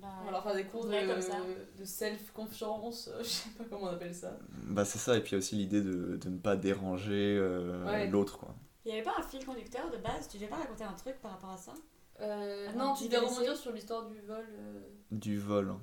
Bah, 0.00 0.08
On 0.20 0.24
va 0.26 0.30
leur 0.32 0.42
faire 0.42 0.54
des 0.54 0.64
cours 0.64 0.84
de, 0.86 1.84
self-confiance, 1.84 3.10
je 3.20 3.24
sais 3.24 3.50
pas 3.56 3.64
comment 3.70 3.84
on 3.84 3.94
appelle 3.94 4.14
ça. 4.14 4.36
Bah, 4.68 4.84
c'est 4.84 4.98
ça, 4.98 5.16
et 5.16 5.20
puis 5.20 5.30
il 5.30 5.32
y 5.32 5.36
a 5.36 5.38
aussi 5.38 5.54
l'idée 5.56 5.80
de, 5.80 6.16
de 6.16 6.28
ne 6.28 6.38
pas 6.38 6.56
déranger 6.56 7.36
euh, 7.40 7.86
Ouais. 7.86 8.06
l'autre, 8.08 8.38
quoi. 8.38 8.54
Il 8.84 8.90
y 8.90 8.94
avait 8.94 9.02
pas 9.04 9.14
un 9.16 9.22
fil 9.22 9.44
conducteur 9.44 9.90
de 9.92 9.96
base? 9.98 10.26
Tu 10.28 10.38
devais 10.38 10.48
pas 10.48 10.56
raconter 10.56 10.82
un 10.84 10.92
truc 10.92 11.20
par 11.22 11.32
rapport 11.32 11.50
à 11.50 11.56
ça? 11.56 11.72
Euh, 12.20 12.68
Avant 12.68 12.88
non, 12.88 12.94
tu 12.94 13.04
devais 13.08 13.18
rebondir 13.18 13.56
sur 13.56 13.72
l'histoire 13.72 14.06
du 14.06 14.20
vol. 14.20 14.44
euh, 14.58 14.80
Du 15.10 15.38
vol 15.38 15.70
hein. 15.70 15.80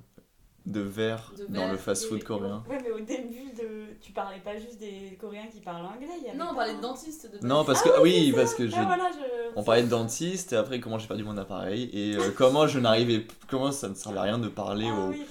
de 0.66 0.80
verre 0.80 1.32
De 1.36 1.46
dans 1.46 1.60
verre 1.62 1.72
le 1.72 1.78
fast-food 1.78 2.22
coréen. 2.24 2.62
Ouais, 2.68 2.78
mais 2.82 2.90
au 2.90 3.00
début, 3.00 3.52
de... 3.52 3.94
tu 4.00 4.12
parlais 4.12 4.38
pas 4.40 4.56
juste 4.56 4.78
des 4.78 5.16
Coréens 5.20 5.48
qui 5.52 5.60
parlent 5.60 5.84
anglais. 5.84 6.06
il 6.18 6.26
y 6.26 6.28
avait 6.28 6.38
Non, 6.38 6.46
on 6.52 6.54
parlait 6.54 6.72
un- 6.72 6.76
de 6.76 6.80
dentiste. 6.82 7.30
De 7.30 7.46
Non, 7.46 7.64
parce 7.64 7.82
Ah 7.84 7.88
que 7.90 8.02
oui, 8.02 8.14
oui, 8.28 8.32
parce 8.34 8.54
que 8.54 8.66
j'ai 8.68 8.76
Ah, 8.76 8.84
voilà, 8.84 9.10
je... 9.12 9.52
on 9.56 9.62
parlait 9.64 9.82
de 9.82 9.88
dentiste 9.88 10.52
et 10.52 10.56
après 10.56 10.80
comment 10.80 10.98
j'ai 10.98 11.08
perdu 11.08 11.24
mon 11.24 11.36
appareil 11.36 11.90
et 11.92 12.16
euh, 12.16 12.30
comment 12.36 12.66
je 12.66 12.78
n'arrivais 12.78 13.26
comment 13.48 13.72
ça 13.72 13.88
ne 13.88 13.94
servait 13.94 14.18
à 14.18 14.22
rien 14.22 14.38
de 14.38 14.48
parler 14.48 14.86
Ah 14.90 14.98
au, 15.06 15.10
oui, 15.10 15.24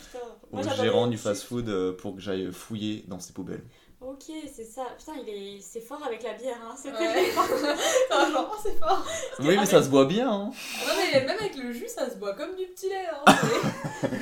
au 0.51 0.55
Moi, 0.57 0.63
gérant 0.75 1.07
du 1.07 1.17
fast-food 1.17 1.95
pour 1.97 2.15
que 2.15 2.21
j'aille 2.21 2.51
fouiller 2.51 3.03
dans 3.07 3.19
ses 3.19 3.33
poubelles. 3.33 3.63
Ok, 4.11 4.31
c'est 4.53 4.63
ça. 4.65 4.85
Putain, 4.97 5.13
il 5.21 5.29
est... 5.29 5.61
c'est 5.61 5.81
fort 5.81 6.01
avec 6.05 6.23
la 6.23 6.33
bière, 6.33 6.57
hein. 6.63 6.75
C'était 6.77 6.97
Ouais. 6.97 7.25
Putain, 7.25 8.31
genre, 8.31 8.49
oh, 8.53 8.59
c'est 8.63 8.77
fort. 8.79 9.05
Oui, 9.39 9.55
mais 9.57 9.65
ça 9.65 9.83
se 9.83 9.89
boit 9.89 10.05
bien. 10.05 10.29
hein. 10.31 10.51
Non, 10.87 10.93
mais 10.97 11.25
même 11.25 11.37
avec 11.37 11.55
le 11.57 11.71
jus, 11.73 11.87
ça 11.87 12.09
se 12.09 12.15
boit 12.15 12.33
comme 12.33 12.55
du 12.55 12.65
petit 12.67 12.89
lait. 12.89 13.05
Hein, 13.11 13.35
c'est- 14.01 14.09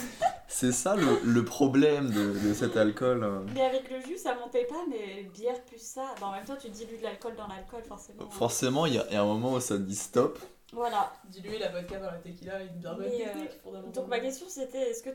C'est 0.50 0.72
ça 0.72 0.96
le, 0.96 1.20
le 1.24 1.46
problème 1.46 2.10
de, 2.10 2.40
de 2.40 2.54
cet 2.54 2.78
alcool. 2.78 3.24
euh. 3.24 3.42
Mais 3.54 3.62
avec 3.62 3.92
le 3.92 4.00
jus, 4.02 4.18
ça 4.18 4.34
montait 4.34 4.64
pas, 4.66 4.84
mais 4.90 5.24
bière 5.34 5.62
plus 5.66 5.80
ça. 5.80 6.16
Bah, 6.20 6.28
en 6.28 6.32
même 6.32 6.46
temps, 6.46 6.56
tu 6.60 6.70
dilues 6.70 6.98
de 6.98 7.04
l'alcool 7.04 7.36
dans 7.36 7.46
l'alcool, 7.48 7.84
forcément. 7.88 8.24
hein. 8.24 8.30
Forcément, 8.32 8.86
il 8.88 8.96
y, 8.96 8.98
a 8.98 9.06
il 9.10 9.14
y 9.14 9.18
a 9.18 9.22
un 9.22 9.26
moment 9.26 9.54
où 9.54 9.60
ça 9.60 9.78
dit 9.78 9.96
stop. 9.96 10.40
Voilà. 10.74 11.14
Diluer 11.26 11.60
la 11.60 11.70
vodka 11.70 11.98
dans 12.00 12.10
la 12.10 12.18
tequila, 12.18 12.62
une 12.64 12.70
bien 12.80 12.94
bonne 12.96 13.06
euh, 13.06 13.10
technique, 13.10 13.52
fondamentalement. 13.64 13.92
Donc 14.02 14.08
ma 14.10 14.20
question 14.20 14.48
c'était, 14.50 14.90
est-ce 14.90 15.04
que, 15.04 15.10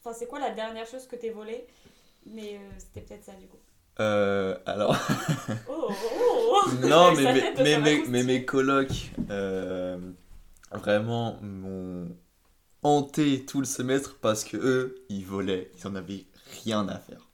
enfin 0.00 0.12
c'est 0.18 0.26
quoi 0.26 0.38
la 0.40 0.50
dernière 0.50 0.86
chose 0.86 1.06
que 1.06 1.16
t'es 1.16 1.30
volée? 1.30 1.64
Mais 2.26 2.56
euh, 2.56 2.68
c'était 2.78 3.00
peut-être 3.02 3.24
ça 3.24 3.32
du 3.32 3.46
coup. 3.46 3.56
Euh, 4.00 4.56
alors, 4.66 4.96
Oh, 5.66 5.88
oh, 5.90 6.64
oh. 6.70 6.70
non, 6.80 7.12
mais, 7.12 7.26
mais, 7.56 8.04
mais, 8.08 8.22
mes 8.22 8.44
colocs 8.44 9.10
euh, 9.30 9.98
vraiment 10.72 11.38
m'ont 11.42 12.08
hanté 12.82 13.44
tout 13.46 13.60
le 13.60 13.66
semestre 13.66 14.18
parce 14.20 14.44
que 14.44 14.56
eux, 14.58 14.96
ils 15.08 15.24
volaient, 15.26 15.70
ils 15.78 15.86
en 15.86 15.94
avaient 15.96 16.26
rien 16.64 16.88
à 16.88 16.98
faire. 16.98 17.28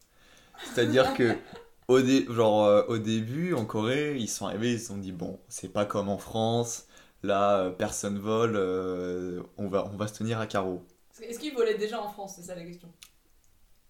C'est-à-dire 0.64 1.14
que 1.14 1.38
au, 1.88 2.00
dé- 2.00 2.26
genre, 2.30 2.64
euh, 2.66 2.84
au 2.88 2.98
début, 2.98 3.54
en 3.54 3.66
Corée, 3.66 4.16
ils 4.18 4.28
sont 4.28 4.46
arrivés, 4.46 4.72
ils 4.74 4.80
se 4.80 4.88
sont 4.88 4.98
dit 4.98 5.12
bon, 5.12 5.40
c'est 5.48 5.72
pas 5.72 5.86
comme 5.86 6.08
en 6.08 6.18
France, 6.18 6.86
là, 7.22 7.58
euh, 7.60 7.70
personne 7.70 8.18
vole, 8.18 8.56
euh, 8.56 9.42
on, 9.58 9.68
va, 9.68 9.86
on 9.92 9.96
va 9.96 10.08
se 10.08 10.14
tenir 10.14 10.40
à 10.40 10.46
carreau. 10.46 10.84
Est-ce 11.22 11.38
qu'il 11.38 11.54
volait 11.54 11.78
déjà 11.78 12.00
en 12.00 12.08
France? 12.10 12.34
C'est 12.36 12.42
ça 12.42 12.54
la 12.54 12.64
question. 12.64 12.92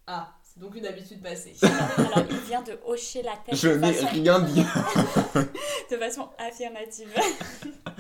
Ah, 0.06 0.34
c'est 0.54 0.60
donc 0.60 0.74
une 0.76 0.86
habitude 0.86 1.20
passée. 1.22 1.54
Alors 1.62 2.24
il 2.30 2.36
vient 2.48 2.62
de 2.62 2.72
hocher 2.86 3.22
la 3.22 3.36
tête 3.44 3.56
Je 3.56 3.68
de, 3.68 3.74
n'ai 3.76 3.92
façon, 3.92 4.06
rien 4.12 4.40
dit. 4.40 4.62
de 5.90 5.96
façon 5.96 6.28
affirmative. 6.38 7.08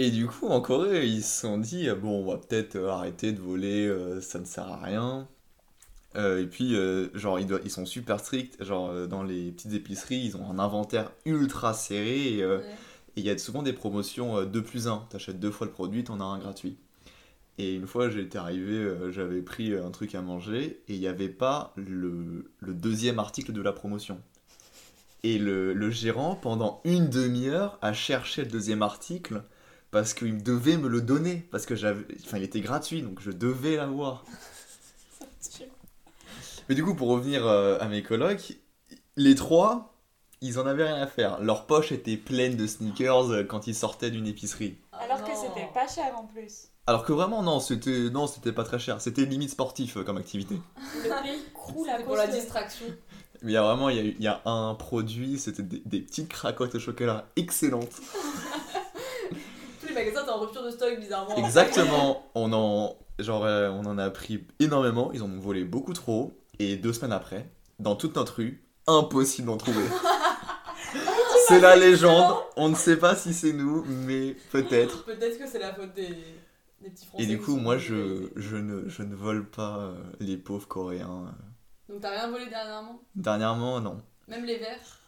Et 0.00 0.10
du 0.10 0.26
coup, 0.28 0.46
en 0.46 0.60
Corée, 0.60 1.06
ils 1.06 1.24
se 1.24 1.40
sont 1.40 1.58
dit, 1.58 1.88
euh, 1.88 1.96
bon, 1.96 2.22
on 2.24 2.30
va 2.30 2.36
peut-être 2.38 2.76
euh, 2.76 2.88
arrêter 2.90 3.32
de 3.32 3.40
voler, 3.40 3.84
euh, 3.88 4.20
ça 4.20 4.38
ne 4.38 4.44
sert 4.44 4.68
à 4.68 4.76
rien. 4.80 5.26
Euh, 6.14 6.40
et 6.42 6.46
puis, 6.46 6.76
euh, 6.76 7.08
genre, 7.14 7.40
ils, 7.40 7.46
doivent- 7.48 7.62
ils 7.64 7.70
sont 7.70 7.84
super 7.84 8.20
stricts. 8.20 8.62
Genre, 8.62 8.90
euh, 8.90 9.06
dans 9.08 9.24
les 9.24 9.50
petites 9.50 9.72
épiceries, 9.72 10.20
ils 10.24 10.36
ont 10.36 10.48
un 10.50 10.60
inventaire 10.60 11.10
ultra 11.24 11.74
serré. 11.74 12.34
Et 12.34 12.42
euh, 12.44 12.58
Ouais. 12.58 12.64
et 13.16 13.20
il 13.20 13.24
y 13.26 13.30
a 13.30 13.36
souvent 13.38 13.62
des 13.64 13.72
promotions 13.72 14.44
2 14.44 14.62
plus 14.62 14.86
1. 14.86 15.06
T'achètes 15.10 15.40
deux 15.40 15.50
fois 15.50 15.66
le 15.66 15.72
produit, 15.72 16.04
t'en 16.04 16.20
as 16.20 16.24
un 16.24 16.38
gratuit. 16.38 16.78
Et 17.58 17.74
une 17.74 17.86
fois, 17.86 18.08
j'étais 18.08 18.38
arrivé, 18.38 18.74
euh, 18.76 19.10
j'avais 19.10 19.42
pris 19.42 19.74
un 19.76 19.90
truc 19.90 20.14
à 20.14 20.22
manger 20.22 20.82
et 20.88 20.94
il 20.94 21.00
n'y 21.00 21.08
avait 21.08 21.28
pas 21.28 21.72
le, 21.76 22.50
le 22.60 22.74
deuxième 22.74 23.18
article 23.18 23.52
de 23.52 23.60
la 23.60 23.72
promotion. 23.72 24.20
Et 25.24 25.38
le, 25.38 25.72
le 25.74 25.90
gérant, 25.90 26.36
pendant 26.36 26.80
une 26.84 27.08
demi-heure, 27.10 27.78
a 27.82 27.92
cherché 27.92 28.42
le 28.42 28.48
deuxième 28.48 28.82
article 28.82 29.42
parce 29.90 30.14
qu'il 30.14 30.42
devait 30.42 30.76
me 30.76 30.88
le 30.88 31.00
donner. 31.02 31.46
Parce 31.50 31.66
que 31.66 31.74
j'avais. 31.74 32.04
Enfin, 32.24 32.38
il 32.38 32.44
était 32.44 32.60
gratuit, 32.60 33.02
donc 33.02 33.20
je 33.20 33.30
devais 33.32 33.76
l'avoir. 33.76 34.24
Mais 36.68 36.74
du 36.74 36.84
coup, 36.84 36.94
pour 36.94 37.08
revenir 37.08 37.46
euh, 37.46 37.78
à 37.80 37.88
mes 37.88 38.02
colocs, 38.02 38.58
les 39.16 39.34
trois, 39.34 39.94
ils 40.40 40.58
en 40.58 40.66
avaient 40.66 40.84
rien 40.84 41.02
à 41.02 41.06
faire. 41.06 41.40
Leur 41.40 41.66
poche 41.66 41.92
était 41.92 42.16
pleine 42.16 42.56
de 42.56 42.66
sneakers 42.66 43.30
euh, 43.30 43.44
quand 43.44 43.66
ils 43.66 43.74
sortaient 43.74 44.10
d'une 44.10 44.26
épicerie. 44.26 44.78
Ah 44.92 44.98
Alors 45.04 45.24
que 45.24 45.30
non. 45.30 45.36
c'était 45.36 45.68
pas 45.72 45.88
cher 45.88 46.12
en 46.18 46.26
plus. 46.26 46.68
Alors 46.88 47.04
que 47.04 47.12
vraiment, 47.12 47.42
non, 47.42 47.60
c'était 47.60 48.08
non, 48.08 48.26
c'était 48.26 48.50
pas 48.50 48.64
très 48.64 48.78
cher. 48.78 48.98
C'était 49.02 49.26
limite 49.26 49.50
sportif 49.50 49.98
euh, 49.98 50.04
comme 50.04 50.16
activité. 50.16 50.58
Le 51.04 51.22
pays 51.22 51.38
croule 51.52 51.86
à 51.86 51.92
C'était 51.92 52.04
cause 52.04 52.06
pour 52.06 52.16
la 52.16 52.26
de- 52.28 52.32
distraction. 52.32 52.86
Mais 53.42 53.52
il 53.52 53.54
y 53.54 53.58
a 53.58 53.62
vraiment, 53.62 53.90
il 53.90 53.96
y 53.96 54.00
a, 54.00 54.02
il 54.04 54.22
y 54.22 54.26
a 54.26 54.40
un 54.46 54.74
produit, 54.74 55.38
c'était 55.38 55.62
des, 55.62 55.82
des 55.84 56.00
petites 56.00 56.30
cracottes 56.30 56.74
au 56.74 56.78
chocolat 56.78 57.26
excellentes. 57.36 57.90
Tous 59.80 59.86
les 59.88 59.92
magasins 59.92 60.22
étaient 60.22 60.30
en 60.30 60.38
rupture 60.40 60.64
de 60.64 60.70
stock, 60.70 60.98
bizarrement. 60.98 61.36
Exactement. 61.36 62.24
On 62.34 62.54
en, 62.54 62.96
genre, 63.18 63.44
euh, 63.44 63.68
on 63.68 63.84
en 63.84 63.98
a 63.98 64.08
pris 64.08 64.46
énormément. 64.58 65.10
Ils 65.12 65.22
en 65.22 65.30
ont 65.30 65.38
volé 65.40 65.64
beaucoup 65.64 65.92
trop. 65.92 66.32
Et 66.58 66.76
deux 66.76 66.94
semaines 66.94 67.12
après, 67.12 67.50
dans 67.78 67.96
toute 67.96 68.16
notre 68.16 68.36
rue, 68.36 68.64
impossible 68.86 69.48
d'en 69.48 69.58
trouver. 69.58 69.84
c'est 71.48 71.60
la 71.60 71.76
légende. 71.76 72.34
On 72.56 72.70
ne 72.70 72.74
sait 72.74 72.96
pas 72.96 73.14
si 73.14 73.34
c'est 73.34 73.52
nous, 73.52 73.84
mais 73.86 74.34
peut-être. 74.50 75.04
Peut-être 75.04 75.38
que 75.38 75.46
c'est 75.46 75.58
la 75.58 75.74
faute 75.74 75.92
des, 75.94 76.16
des 76.82 76.90
petits 76.90 77.06
Français. 77.06 77.24
Et 77.24 77.26
du 77.26 77.38
coup, 77.40 77.56
moi, 77.56 77.78
je, 77.78 78.30
je, 78.36 78.56
ne, 78.56 78.88
je 78.88 79.02
ne 79.02 79.14
vole 79.14 79.48
pas 79.48 79.78
euh, 79.78 79.94
les 80.20 80.36
pauvres 80.36 80.66
Coréens. 80.68 81.34
Donc 81.88 82.00
t'as 82.00 82.10
rien 82.10 82.30
volé 82.30 82.46
dernièrement? 82.48 83.00
Dernièrement, 83.14 83.80
non. 83.80 83.98
Même 84.28 84.44
les 84.44 84.58
verres 84.58 84.98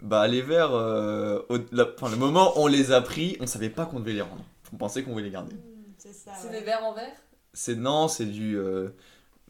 Bah, 0.00 0.26
les 0.26 0.42
verres, 0.42 0.72
euh, 0.74 1.40
au- 1.48 1.58
la- 1.72 1.88
enfin, 1.96 2.10
le 2.10 2.16
moment 2.16 2.50
où 2.58 2.62
on 2.62 2.66
les 2.66 2.90
a 2.92 3.00
pris, 3.00 3.36
on 3.40 3.46
savait 3.46 3.70
pas 3.70 3.86
qu'on 3.86 4.00
devait 4.00 4.14
les 4.14 4.22
rendre. 4.22 4.44
On 4.72 4.76
pensait 4.76 5.02
qu'on 5.04 5.12
voulait 5.12 5.24
les 5.24 5.30
garder. 5.30 5.54
Hmm, 5.54 5.92
C'est 5.96 6.12
ça. 6.12 6.32
C'est 6.34 6.48
ouais. 6.48 6.58
des 6.58 6.64
verres 6.64 6.84
en 6.84 6.92
verre 6.94 7.14
C'est 7.52 7.76
non, 7.76 8.08
c'est 8.08 8.26
du 8.26 8.58
euh, 8.58 8.88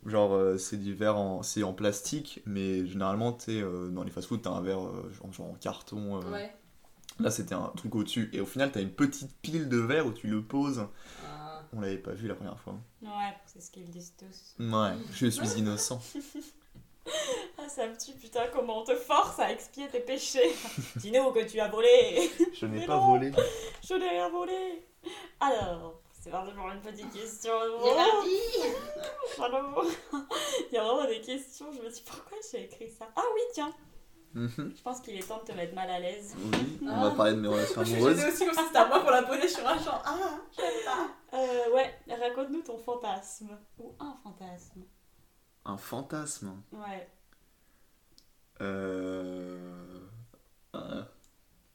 genre 0.05 0.35
euh, 0.35 0.59
c'est 0.59 0.77
du 0.77 0.93
verre 0.95 1.17
en 1.17 1.43
c'est 1.43 1.63
en 1.63 1.73
plastique, 1.73 2.43
mais 2.45 2.85
généralement 2.87 3.35
euh, 3.49 3.89
dans 3.89 4.05
les 4.05 4.11
fast-food 4.11 4.43
t'as 4.43 4.51
un 4.51 4.61
verre 4.61 4.85
euh, 4.85 5.11
genre, 5.19 5.33
genre 5.33 5.51
en 5.53 5.55
carton. 5.55 6.21
euh. 6.21 6.31
Ouais. 6.31 6.55
Là 7.21 7.31
c'était 7.31 7.55
un 7.55 7.73
truc 7.77 7.95
au-dessus 7.95 8.29
et 8.35 8.41
au 8.43 8.47
final 8.47 8.71
t'as 8.71 8.83
une 8.83 8.91
petite 8.91 9.31
pile 9.41 9.71
de 9.71 9.79
verre 9.79 10.07
où 10.07 10.13
tu 10.13 10.27
le 10.27 10.43
poses. 10.43 10.87
Ah. 11.25 11.34
On 11.77 11.81
l'avait 11.81 11.99
pas 11.99 12.13
vu 12.13 12.29
la 12.29 12.35
première 12.35 12.59
fois. 12.59 12.75
Ouais, 13.03 13.35
c'est 13.47 13.61
ce 13.61 13.71
qu'ils 13.71 13.91
disent 13.91 14.15
tous. 14.17 14.55
Ouais, 14.63 14.93
je 15.13 15.27
suis 15.27 15.59
innocent. 15.59 16.01
Ah, 17.59 17.69
ça 17.69 17.87
me 17.87 17.95
tue, 17.97 18.13
putain, 18.13 18.47
comment 18.53 18.81
on 18.81 18.85
te 18.85 18.97
force 18.97 19.39
à 19.39 19.53
expier 19.53 19.89
tes 19.89 20.01
péchés. 20.01 20.55
Dis-nous 20.97 21.33
que 21.33 21.45
tu 21.45 21.61
as 21.61 21.69
volé. 21.69 22.31
Je 22.55 22.65
n'ai 22.65 22.87
pas 22.87 22.97
non. 22.97 23.13
volé. 23.13 23.31
Je 23.87 23.95
n'ai 23.95 24.09
rien 24.09 24.31
volé. 24.31 24.87
Alors, 25.39 26.01
c'est 26.19 26.31
parti 26.31 26.53
pour 26.53 26.69
une 26.71 26.81
petite 26.81 27.13
question. 27.13 27.53
Il 30.71 30.75
y 30.75 30.79
a 30.79 30.83
vraiment 30.83 31.07
des 31.07 31.21
questions. 31.21 31.67
Je 31.73 31.83
me 31.83 31.91
dis 31.91 32.03
pourquoi 32.07 32.39
j'ai 32.51 32.65
écrit 32.65 32.89
ça? 32.91 33.07
Ah 33.15 33.25
oui, 33.35 33.41
tiens. 33.53 33.73
Mhm. 34.35 34.73
Je 34.77 34.83
pense 34.83 35.01
qu'il 35.01 35.17
est 35.17 35.27
temps 35.27 35.39
de 35.39 35.45
te 35.53 35.57
mettre 35.57 35.75
mal 35.75 35.89
à 35.89 36.01
l'aise. 36.01 36.35
Oui, 36.37 36.79
on 36.83 37.03
va 37.03 37.11
parler 37.13 37.35
de 37.35 37.41
mes 37.41 37.49
relations 37.49 37.83
amoureuses. 37.83 38.25
aussi 38.25 38.45
comme 38.45 38.55
si 38.55 38.65
c'était 38.67 38.79
à 38.79 38.89
moi 38.89 39.01
qu'on 39.01 39.11
la 39.11 39.23
posait 39.23 39.49
sur 39.49 39.67
un 39.67 39.79
champ. 39.79 40.03
Ah, 40.05 40.17
j'aime 40.57 40.67
pas. 40.85 41.39
Euh, 41.39 41.75
ouais, 41.75 41.95
raconte-nous 42.09 42.63
ton 42.63 42.79
fantasme. 42.79 43.51
Ou 43.79 43.95
un 44.01 44.17
fantasme. 44.25 44.83
Un 45.65 45.77
fantasme. 45.77 46.63
Ouais. 46.73 47.09
Euh... 48.61 50.01
ah, 50.73 51.07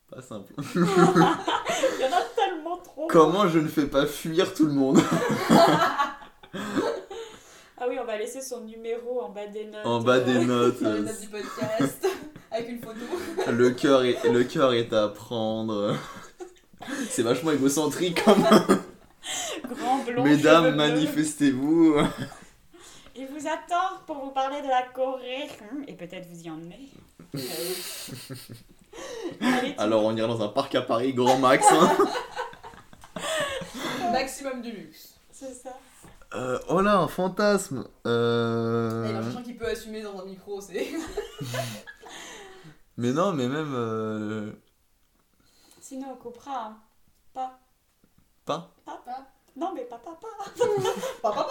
pas 0.10 0.22
simple. 0.22 0.54
Il 0.76 0.82
y 0.82 2.06
en 2.06 2.18
a 2.18 2.22
tellement 2.36 2.78
trop. 2.78 3.08
Comment 3.08 3.48
je 3.48 3.60
ne 3.60 3.68
fais 3.68 3.88
pas 3.88 4.06
fuir 4.06 4.54
tout 4.54 4.66
le 4.66 4.74
monde? 4.74 5.00
Ah 7.80 7.86
oui, 7.88 7.98
on 8.02 8.06
va 8.06 8.18
laisser 8.18 8.42
son 8.42 8.62
numéro 8.62 9.22
en 9.22 9.30
bas 9.30 9.48
des 9.48 9.66
notes. 9.66 9.86
En 9.86 10.02
bas 10.02 10.20
des 10.20 10.40
notes. 10.46 10.82
Dans 10.84 10.94
les 10.94 11.00
euh, 11.00 11.04
notes 11.04 11.22
du 11.22 11.28
podcast, 11.28 12.08
avec 12.52 12.70
une 12.70 12.80
photo. 12.82 13.00
Le 13.52 13.70
cœur 13.72 14.04
est, 14.04 14.28
le 14.30 14.44
cœur 14.44 14.74
est 14.74 14.92
à 14.94 15.08
prendre. 15.08 15.96
C'est 17.10 17.24
vachement 17.24 17.52
égocentrique 17.52 18.24
comme. 18.24 18.44
Grand 19.70 20.04
blond. 20.04 20.24
Mesdames, 20.24 20.76
manifestez-vous. 20.76 21.96
Il 23.16 23.28
vous 23.28 23.48
attend 23.48 23.98
pour 24.08 24.18
vous 24.24 24.32
parler 24.32 24.62
de 24.62 24.68
la 24.68 24.84
Corée. 24.94 25.48
Hum, 25.72 25.84
Et 25.88 25.94
peut-être 25.94 26.28
vous 26.30 26.42
y 26.42 26.50
emmener. 26.50 26.90
Allez, 29.42 29.76
Alors 29.78 30.04
on 30.04 30.16
ira 30.16 30.28
dans 30.28 30.42
un 30.42 30.48
parc 30.48 30.74
à 30.76 30.82
Paris, 30.82 31.14
grand 31.14 31.38
max. 31.38 31.66
hein. 31.72 31.98
Maximum 34.12 34.62
du 34.62 34.72
luxe. 34.72 35.16
C'est 35.32 35.54
ça. 35.54 35.78
Euh, 36.36 36.60
oh 36.70 36.82
là, 36.82 36.98
un 36.98 37.08
fantasme. 37.08 37.86
Et 38.06 38.08
Euh... 38.08 39.14
l'argent 39.14 39.42
qu'il 39.42 39.58
peut 39.58 39.66
assumer 39.68 40.02
dans 40.04 40.20
un 40.22 40.26
micro, 40.26 40.62
c'est. 40.62 40.88
Mais 42.98 43.14
non, 43.14 43.32
mais 43.34 43.48
même. 43.48 43.74
euh, 43.76 44.52
Sinon, 45.80 46.08
on 46.12 46.16
coupera. 46.18 46.66
hein. 46.66 46.78
Pas. 47.34 47.58
Pas 48.46 48.70
Non, 49.56 49.72
mais 49.74 49.84
pas 49.86 49.98
papa. 51.24 51.48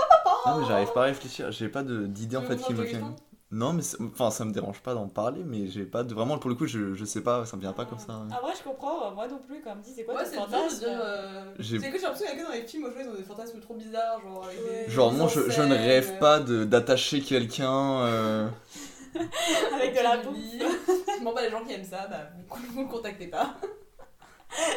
Non, 0.46 0.58
mais 0.60 0.66
j'arrive 0.66 0.92
pas 0.92 1.02
à 1.02 1.06
réfléchir. 1.06 1.50
J'ai 1.52 1.68
pas 1.70 1.82
de- 1.82 2.06
d'idée 2.06 2.36
en 2.36 2.42
fait 2.42 2.56
qui 2.58 2.74
me 2.74 2.82
vient. 2.82 3.14
Non, 3.50 3.72
mais 3.72 3.82
enfin, 4.02 4.30
ça 4.30 4.44
me 4.44 4.52
dérange 4.52 4.80
pas 4.80 4.92
d'en 4.92 5.08
parler, 5.08 5.42
mais 5.42 5.68
j'ai 5.68 5.86
pas 5.86 6.02
de. 6.04 6.12
Vraiment, 6.12 6.38
pour 6.38 6.50
le 6.50 6.56
coup, 6.56 6.66
je, 6.66 6.92
je 6.94 7.04
sais 7.06 7.22
pas, 7.22 7.46
ça 7.46 7.56
me 7.56 7.62
vient 7.62 7.72
pas 7.72 7.86
comme 7.86 7.98
ça. 7.98 8.12
hein. 8.12 8.28
Ah, 8.30 8.44
ouais, 8.44 8.52
je 8.58 8.62
comprends. 8.62 9.10
Moi 9.14 9.26
non 9.26 9.38
plus, 9.38 9.62
comme 9.62 9.80
dit, 9.80 9.90
c'est 9.96 10.04
quoi 10.04 10.16
Ouais, 10.16 10.24
ton 10.24 10.42
fantasme 10.42 10.84
euh, 10.86 11.54
J'ai- 11.58 11.80
C'est 11.80 11.90
que 11.90 11.96
j'ai 11.96 12.02
l'impression 12.02 12.26
qu'il 12.26 12.36
y 12.36 12.40
a 12.40 12.44
que 12.44 12.48
dans 12.48 12.54
les 12.54 12.62
films, 12.66 12.84
au 12.84 12.90
choix, 12.92 13.00
ils 13.02 13.08
ont 13.08 13.14
des 13.14 13.22
fantasmes 13.22 13.58
trop 13.60 13.74
bizarres. 13.74 14.20
Genre, 14.22 14.44
avec 14.44 14.58
Ouais. 14.58 14.84
des- 14.86 14.92
Genre, 14.92 15.12
moi, 15.14 15.28
je, 15.28 15.48
je 15.48 15.62
ne 15.62 15.74
rêve 15.74 16.12
euh, 16.14 16.18
pas 16.18 16.40
de- 16.40 16.64
d'attacher 16.64 17.20
quelqu'un. 17.22 18.02
euh, 18.02 18.48
Avec 19.74 19.92
de 19.96 20.02
la 20.02 20.18
bouffe. 20.18 20.36
lit. 20.36 20.62
Bon, 21.22 21.32
bah, 21.32 21.40
les 21.42 21.50
gens 21.50 21.64
qui 21.64 21.72
aiment 21.72 21.84
ça, 21.84 22.06
bah, 22.08 22.28
vous 22.50 22.56
vous 22.74 22.82
me 22.82 22.88
contactez 22.88 23.28
pas. 23.28 23.54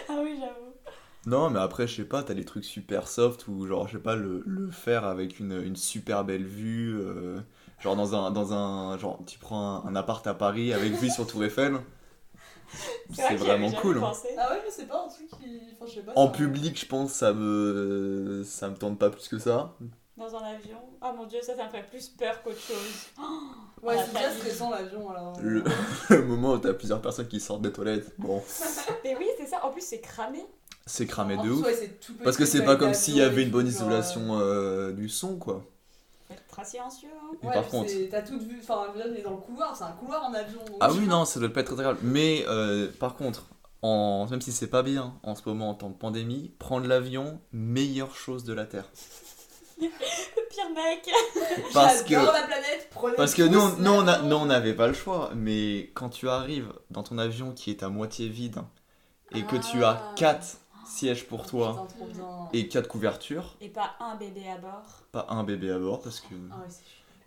Ah 0.10 0.20
oui, 0.24 0.38
j'avoue. 0.40 0.74
Non, 1.26 1.50
mais 1.50 1.60
après, 1.60 1.88
je 1.88 1.96
sais 1.98 2.04
pas, 2.08 2.24
t'as 2.24 2.34
des 2.34 2.46
trucs 2.46 2.66
super 2.66 3.08
soft 3.08 3.48
ou 3.48 3.66
genre, 3.68 3.88
je 3.88 3.94
sais 3.98 4.04
pas, 4.04 4.16
le, 4.16 4.44
le 4.46 4.70
faire 4.72 5.06
avec 5.06 5.40
une, 5.40 5.54
une 5.62 5.76
super 5.76 6.24
belle 6.26 6.44
vue. 6.46 6.98
euh, 7.00 7.40
genre, 7.82 7.96
dans 7.96 8.16
un, 8.16 8.32
dans 8.32 8.54
un. 8.54 8.98
Genre, 8.98 9.20
tu 9.26 9.38
prends 9.40 9.84
un, 9.86 9.90
un 9.90 9.96
appart 9.96 10.26
à 10.28 10.34
Paris 10.34 10.74
avec 10.74 10.94
vue 10.94 11.10
sur 11.10 11.28
Tour 11.28 11.44
Eiffel. 11.44 11.78
C'est 13.14 13.36
vraiment 13.36 13.72
cool. 13.72 13.98
hein. 13.98 14.02
pensé. 14.02 14.30
Ah 14.38 14.52
ouais, 14.52 14.62
mais 14.64 14.72
c'est 14.72 14.88
pas 14.88 15.04
un 15.06 15.08
truc 15.10 15.28
qui. 15.30 15.60
Enfin, 15.76 15.86
je 15.88 15.96
sais 15.96 16.02
pas. 16.02 16.14
En 16.16 16.28
ça- 16.28 16.34
public, 16.34 16.80
je 16.80 16.86
pense, 16.86 17.12
ça 17.12 17.34
me. 17.34 18.44
Ça 18.46 18.70
me 18.70 18.76
tente 18.76 18.98
pas 18.98 19.10
plus 19.10 19.28
que 19.28 19.38
ça. 19.40 19.74
Dans 20.18 20.36
un 20.36 20.44
avion. 20.44 20.78
Ah 21.02 21.14
mon 21.18 21.26
dieu, 21.26 21.40
ça, 21.42 21.56
ça 21.56 21.66
me 21.66 21.70
ferait 21.70 21.86
plus 21.90 22.10
peur 22.10 22.42
qu'autre 22.44 22.60
chose. 22.60 23.08
Ouais, 23.82 23.96
Ah, 23.98 24.04
c'est 24.06 24.14
déjà 24.14 24.32
stressant 24.32 24.70
l'avion 24.70 25.10
alors. 25.10 25.34
Le, 25.42 25.64
le 26.12 26.24
moment 26.24 26.52
où 26.54 26.60
t'as 26.60 26.74
plusieurs 26.74 27.02
personnes 27.02 27.28
qui 27.28 27.40
sortent 27.40 27.64
des 27.64 27.72
toilettes, 27.72 28.14
bon, 28.20 28.40
Mais 29.04 29.16
oui, 29.18 29.26
c'est 29.40 29.48
ça. 29.48 29.66
En 29.66 29.72
plus, 29.72 29.82
c'est 29.82 30.02
cramé. 30.02 30.46
c'est 30.86 31.08
cramé 31.08 31.36
En 31.36 31.44
de 31.44 31.50
ouf. 31.50 31.66
Parce 32.24 32.38
que 32.38 32.46
c'est 32.46 32.64
pas 32.64 32.76
comme 32.76 32.94
s'il 32.94 33.16
y 33.18 33.24
avait 33.24 33.42
une 33.42 33.50
bonne 33.50 33.66
genre, 33.66 33.74
isolation 33.88 34.38
euh, 34.40 34.92
du 34.92 35.10
son, 35.10 35.38
quoi. 35.38 35.64
Très 36.52 36.66
silencieux. 36.66 37.10
Hein. 37.14 37.36
Ouais, 37.48 37.54
par 37.54 37.68
contre. 37.68 37.92
T'as 38.10 38.22
toute 38.22 38.44
vue. 38.44 38.60
Enfin, 38.62 38.88
on 38.96 39.00
est 39.16 39.22
dans 39.22 39.32
le 39.32 39.38
couloir, 39.38 39.76
c'est 39.76 39.84
un 39.86 39.92
couloir 39.94 40.24
en 40.26 40.34
avion. 40.34 40.60
donc- 40.68 40.78
Ah 40.82 40.92
oui, 40.92 41.08
non, 41.08 41.26
ça 41.26 41.40
doit 41.40 41.50
pas 41.50 41.62
être 41.62 41.68
très 41.74 41.80
agréable. 41.80 42.00
Mais 42.04 42.44
euh, 42.48 42.90
par 43.00 43.16
contre, 43.16 43.46
en, 43.82 44.28
même 44.30 44.42
si 44.42 44.52
c'est 44.52 44.68
pas 44.68 44.84
bien 44.84 45.16
en 45.24 45.34
ce 45.36 45.42
moment 45.48 45.70
en 45.70 45.74
temps 45.74 45.90
de 45.90 45.96
pandémie, 45.96 46.54
prendre 46.60 46.88
l'avion, 46.88 47.40
meilleure 47.52 48.16
chose 48.16 48.44
de 48.44 48.54
la 48.54 48.66
Terre. 48.66 48.86
Le 49.80 49.88
pire 50.50 50.70
mec. 50.76 51.10
Parce 51.74 52.04
que, 52.04 52.10
J'adore 52.10 52.34
la 52.34 52.44
planète, 52.44 52.88
prenez 52.92 53.16
parce 53.16 53.34
que 53.34 53.42
nous, 53.44 53.60
on- 53.60 53.78
nous, 53.78 53.92
on 53.92 54.08
a- 54.08 54.46
n'avait 54.46 54.74
pas 54.76 54.88
le 54.88 54.94
choix. 54.94 55.32
Mais 55.36 55.90
quand 55.96 56.10
tu 56.10 56.28
arrives 56.30 56.72
dans 56.92 57.02
ton 57.04 57.18
avion 57.18 57.52
qui 57.54 57.72
est 57.72 57.82
à 57.82 57.90
moitié 57.90 58.28
vide 58.28 58.60
et 59.34 59.44
que 59.44 59.56
tu 59.56 59.84
as 59.84 59.90
Ah. 60.12 60.14
4 60.18 60.58
sièges 60.92 61.26
pour 61.28 61.46
toi 61.46 61.88
et 62.54 62.68
4 62.68 62.88
couvertures, 62.88 63.56
Et 63.62 63.70
pas 63.70 63.96
un 64.00 64.16
bébé 64.16 64.48
à 64.50 64.58
bord. 64.58 65.02
pas 65.12 65.26
un 65.30 65.44
bébé 65.44 65.72
à 65.72 65.80
bord 65.80 66.02
parce 66.02 66.20
que. 66.20 66.36
Ah 66.52 66.58
ouais. 66.60 66.68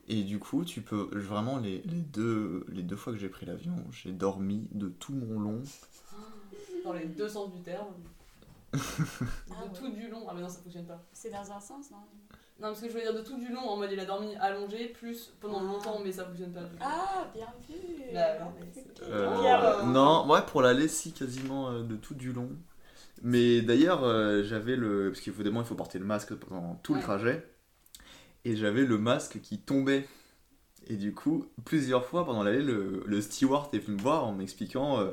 Et 0.07 0.23
du 0.23 0.39
coup, 0.39 0.65
tu 0.67 0.83
peux 0.83 1.09
vraiment 1.13 1.59
les, 1.59 1.79
les 1.87 2.01
deux 2.01 2.67
les 2.69 2.83
deux 2.83 2.97
fois 2.97 3.13
que 3.15 3.19
j'ai 3.19 3.29
pris 3.31 3.47
l'avion, 3.47 3.73
j'ai 3.91 4.13
dormi 4.13 4.69
de 4.73 4.89
tout 4.89 5.15
mon 5.15 5.41
long. 5.41 5.63
Dans 6.85 6.93
les 6.93 7.07
deux 7.07 7.29
sens 7.29 7.51
du 7.51 7.61
terme. 7.63 7.87
Ah 8.75 8.77
de 9.13 9.53
ouais. 9.69 9.73
tout 9.75 9.89
du 9.89 10.09
long. 10.09 10.27
Ah 10.29 10.33
mais 10.35 10.43
non, 10.43 10.49
ça 10.49 10.59
fonctionne 10.63 10.85
pas. 10.85 11.03
C'est 11.13 11.31
dans 11.31 11.51
un 11.51 11.61
sens, 11.61 11.91
non? 11.91 11.97
Non, 12.61 12.69
parce 12.69 12.81
que 12.83 12.89
je 12.89 12.95
veux 12.95 13.01
dire 13.01 13.15
de 13.15 13.21
tout 13.23 13.37
du 13.39 13.49
long, 13.49 13.63
en 13.63 13.77
mode 13.77 13.91
il 13.93 13.99
a 13.99 14.05
dormi 14.05 14.37
allongé, 14.37 14.89
plus 14.89 15.33
pendant 15.41 15.59
Ah. 15.61 15.65
longtemps, 15.65 15.99
mais 16.05 16.13
ça 16.13 16.25
fonctionne 16.25 16.53
pas. 16.53 16.61
du 16.63 16.69
tout. 16.71 16.83
Ah, 16.83 17.27
bien 17.35 17.47
vu. 17.69 17.75
Non, 18.13 18.53
mais 18.61 18.71
c'est- 18.73 19.03
Euh, 19.03 19.41
Bien. 19.41 19.61
Euh, 19.63 19.83
non, 19.85 20.29
ouais, 20.29 20.43
pour 20.47 20.61
l'aller, 20.63 20.87
si, 20.89 21.13
quasiment 21.13 21.71
euh, 21.71 21.83
de 21.83 21.97
tout 21.97 22.15
du 22.15 22.33
long. 22.33 22.51
Mais 23.25 23.63
d'ailleurs, 23.63 24.05
euh, 24.05 24.45
j'avais 24.45 24.77
le. 24.77 25.11
Parce 25.11 25.21
qu'il 25.21 25.33
faut, 25.33 25.43
il 25.43 25.65
faut 25.65 25.75
porter 25.75 25.99
le 25.99 26.05
masque 26.05 26.35
pendant 26.35 26.77
tout 26.83 26.93
Ouais. 26.93 26.99
le 26.99 27.05
trajet. 27.05 27.45
Et 28.45 28.55
j'avais 28.55 28.85
le 28.85 28.99
masque 28.99 29.41
qui 29.41 29.59
tombait. 29.59 30.07
Et 30.87 30.97
du 30.97 31.13
coup, 31.15 31.47
plusieurs 31.65 32.05
fois 32.05 32.25
pendant 32.27 32.43
l'aller, 32.43 32.63
le, 32.63 33.03
le 33.07 33.21
steward 33.23 33.75
est 33.75 33.79
venu 33.79 33.97
me 33.97 34.03
voir 34.03 34.27
en 34.27 34.33
m'expliquant 34.33 35.01
euh, 35.01 35.11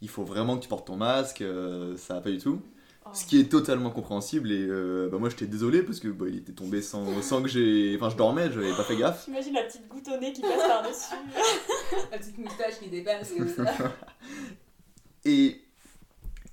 il 0.00 0.08
faut 0.08 0.24
vraiment 0.24 0.56
que 0.56 0.62
tu 0.64 0.68
portes 0.68 0.88
ton 0.88 0.96
masque, 0.96 1.42
euh, 1.42 1.96
ça 1.96 2.14
va 2.14 2.20
pas 2.20 2.30
du 2.30 2.38
tout. 2.38 2.60
Oh 3.06 3.10
Ce 3.12 3.24
qui 3.24 3.38
est 3.38 3.48
totalement 3.48 3.90
compréhensible 3.90 4.50
et 4.50 4.66
euh, 4.68 5.08
bah, 5.08 5.18
moi 5.18 5.28
j'étais 5.28 5.46
désolé 5.46 5.82
parce 5.84 6.00
que 6.00 6.08
bah, 6.08 6.26
il 6.28 6.38
était 6.38 6.52
tombé 6.52 6.82
sans, 6.82 7.22
sans 7.22 7.40
que 7.40 7.48
j'ai. 7.48 7.94
Enfin, 7.96 8.10
je 8.10 8.16
dormais, 8.16 8.50
je 8.50 8.58
n'avais 8.60 8.74
pas 8.74 8.82
fait 8.82 8.96
gaffe. 8.96 9.24
T'imagines 9.24 9.54
la 9.54 9.62
petite 9.62 9.86
goutte 9.86 10.08
au 10.08 10.18
nez 10.20 10.32
qui 10.32 10.40
passe 10.40 10.66
par-dessus. 10.68 11.14
La 12.10 12.18
petite 12.18 12.38
moustache 12.38 12.80
qui 12.80 12.88
dépasse. 12.88 13.32
Et, 15.24 15.60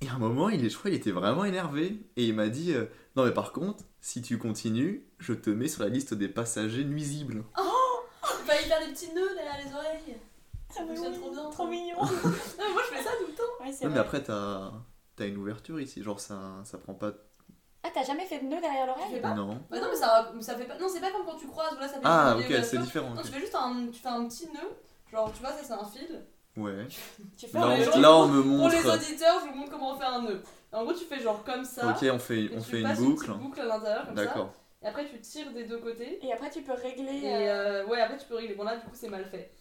et 0.02 0.08
à 0.08 0.14
un 0.14 0.18
moment, 0.18 0.48
il, 0.48 0.64
est- 0.64 0.70
je 0.70 0.78
crois 0.78 0.90
qu'il 0.90 0.98
était 0.98 1.10
vraiment 1.10 1.44
énervé 1.44 2.00
et 2.16 2.24
il 2.26 2.34
m'a 2.34 2.48
dit 2.48 2.72
euh, 2.72 2.86
Non, 3.16 3.24
mais 3.24 3.32
par 3.32 3.52
contre, 3.52 3.84
si 4.00 4.22
tu 4.22 4.38
continues, 4.38 5.06
je 5.18 5.32
te 5.34 5.50
mets 5.50 5.68
sur 5.68 5.82
la 5.82 5.88
liste 5.88 6.14
des 6.14 6.28
passagers 6.28 6.84
nuisibles. 6.84 7.44
Il 7.58 8.46
fallait 8.46 8.62
faire 8.62 8.80
des 8.86 8.92
petits 8.92 9.12
nœuds 9.12 9.34
derrière 9.34 9.58
les 9.64 9.72
oreilles. 9.72 10.16
Ça 10.70 10.80
Ah, 10.80 10.84
mais 10.88 10.96
fonctionne 10.96 11.12
oui, 11.14 11.20
trop 11.20 11.30
bien. 11.32 11.50
Trop 11.50 11.66
mignon. 11.68 11.96
Non, 12.00 12.08
mais 12.66 12.72
moi 12.72 12.82
je 12.90 12.96
fais 12.96 13.02
ça 13.02 13.10
tout 13.18 13.26
le 13.26 13.34
temps. 13.34 13.42
Ouais, 13.64 13.70
Ouais, 13.70 13.88
mais 13.92 13.98
après, 13.98 14.22
t'as 14.22 14.72
as 15.18 15.26
une 15.26 15.36
ouverture 15.36 15.78
ici, 15.80 16.02
genre 16.02 16.18
ça, 16.18 16.62
ça 16.64 16.78
prend 16.78 16.94
pas. 16.94 17.12
Ah, 17.82 17.88
t'as 17.92 18.04
jamais 18.04 18.24
fait 18.24 18.38
de 18.38 18.44
nœud 18.44 18.60
derrière 18.60 18.86
l'oreille? 18.86 19.20
Non. 19.22 19.60
Bah 19.70 19.80
non, 19.80 19.88
mais 19.90 19.96
ça, 19.96 20.32
ça 20.40 20.56
fait 20.56 20.64
pas. 20.64 20.78
Non, 20.78 20.88
c'est 20.88 21.00
pas 21.00 21.10
comme 21.10 21.26
quand 21.26 21.36
tu 21.36 21.46
croises 21.46 21.74
ou 21.74 21.78
là 21.78 21.86
ça 21.88 21.94
fait 21.94 22.00
Ah, 22.04 22.36
ok, 22.38 22.54
c'est 22.64 22.78
différent. 22.78 23.14
Non, 23.14 23.20
tu 23.22 23.28
fais 23.28 23.40
juste 23.40 23.54
un, 23.54 23.88
tu 23.92 24.00
fais 24.00 24.08
un 24.08 24.26
petit 24.26 24.46
nœud. 24.46 24.70
Genre, 25.12 25.30
tu 25.32 25.40
vois, 25.40 25.50
ça 25.52 25.62
c'est 25.62 25.72
un 25.72 25.84
fil. 25.84 26.24
Ouais. 26.62 26.86
Tu 27.36 27.46
fais 27.46 27.58
Là, 27.58 27.66
on, 27.94 28.00
là, 28.00 28.16
on 28.16 28.28
me 28.28 28.42
Pour 28.42 28.68
les 28.68 28.76
montre. 28.76 28.94
auditeurs, 28.94 29.40
je 29.44 29.50
vous 29.50 29.56
montre 29.56 29.70
comment 29.70 29.92
on 29.92 29.98
fait 29.98 30.04
un 30.04 30.22
nœud. 30.22 30.42
En 30.72 30.84
gros, 30.84 30.92
tu 30.92 31.04
fais 31.04 31.20
genre 31.20 31.42
comme 31.44 31.64
ça. 31.64 31.88
Ok, 31.90 32.06
on 32.12 32.18
fait, 32.18 32.50
on 32.54 32.60
fait 32.60 32.80
une 32.80 32.94
boucle. 32.94 33.26
petite 33.26 33.40
boucle 33.40 33.60
à 33.60 33.64
l'intérieur 33.64 34.06
comme 34.06 34.16
ça. 34.16 34.24
D'accord. 34.24 34.54
Et 34.82 34.86
après, 34.86 35.06
tu 35.06 35.20
tires 35.20 35.52
des 35.52 35.64
deux 35.64 35.78
côtés. 35.78 36.24
Et 36.24 36.32
après, 36.32 36.50
tu 36.50 36.62
peux 36.62 36.72
régler. 36.72 37.20
Et 37.24 37.48
euh, 37.50 37.82
euh, 37.82 37.86
ouais, 37.86 38.00
après, 38.00 38.16
tu 38.16 38.26
peux 38.26 38.36
régler. 38.36 38.54
Bon, 38.54 38.64
là, 38.64 38.76
du 38.76 38.82
coup, 38.82 38.90
c'est 38.94 39.08
mal 39.08 39.24
fait. 39.24 39.52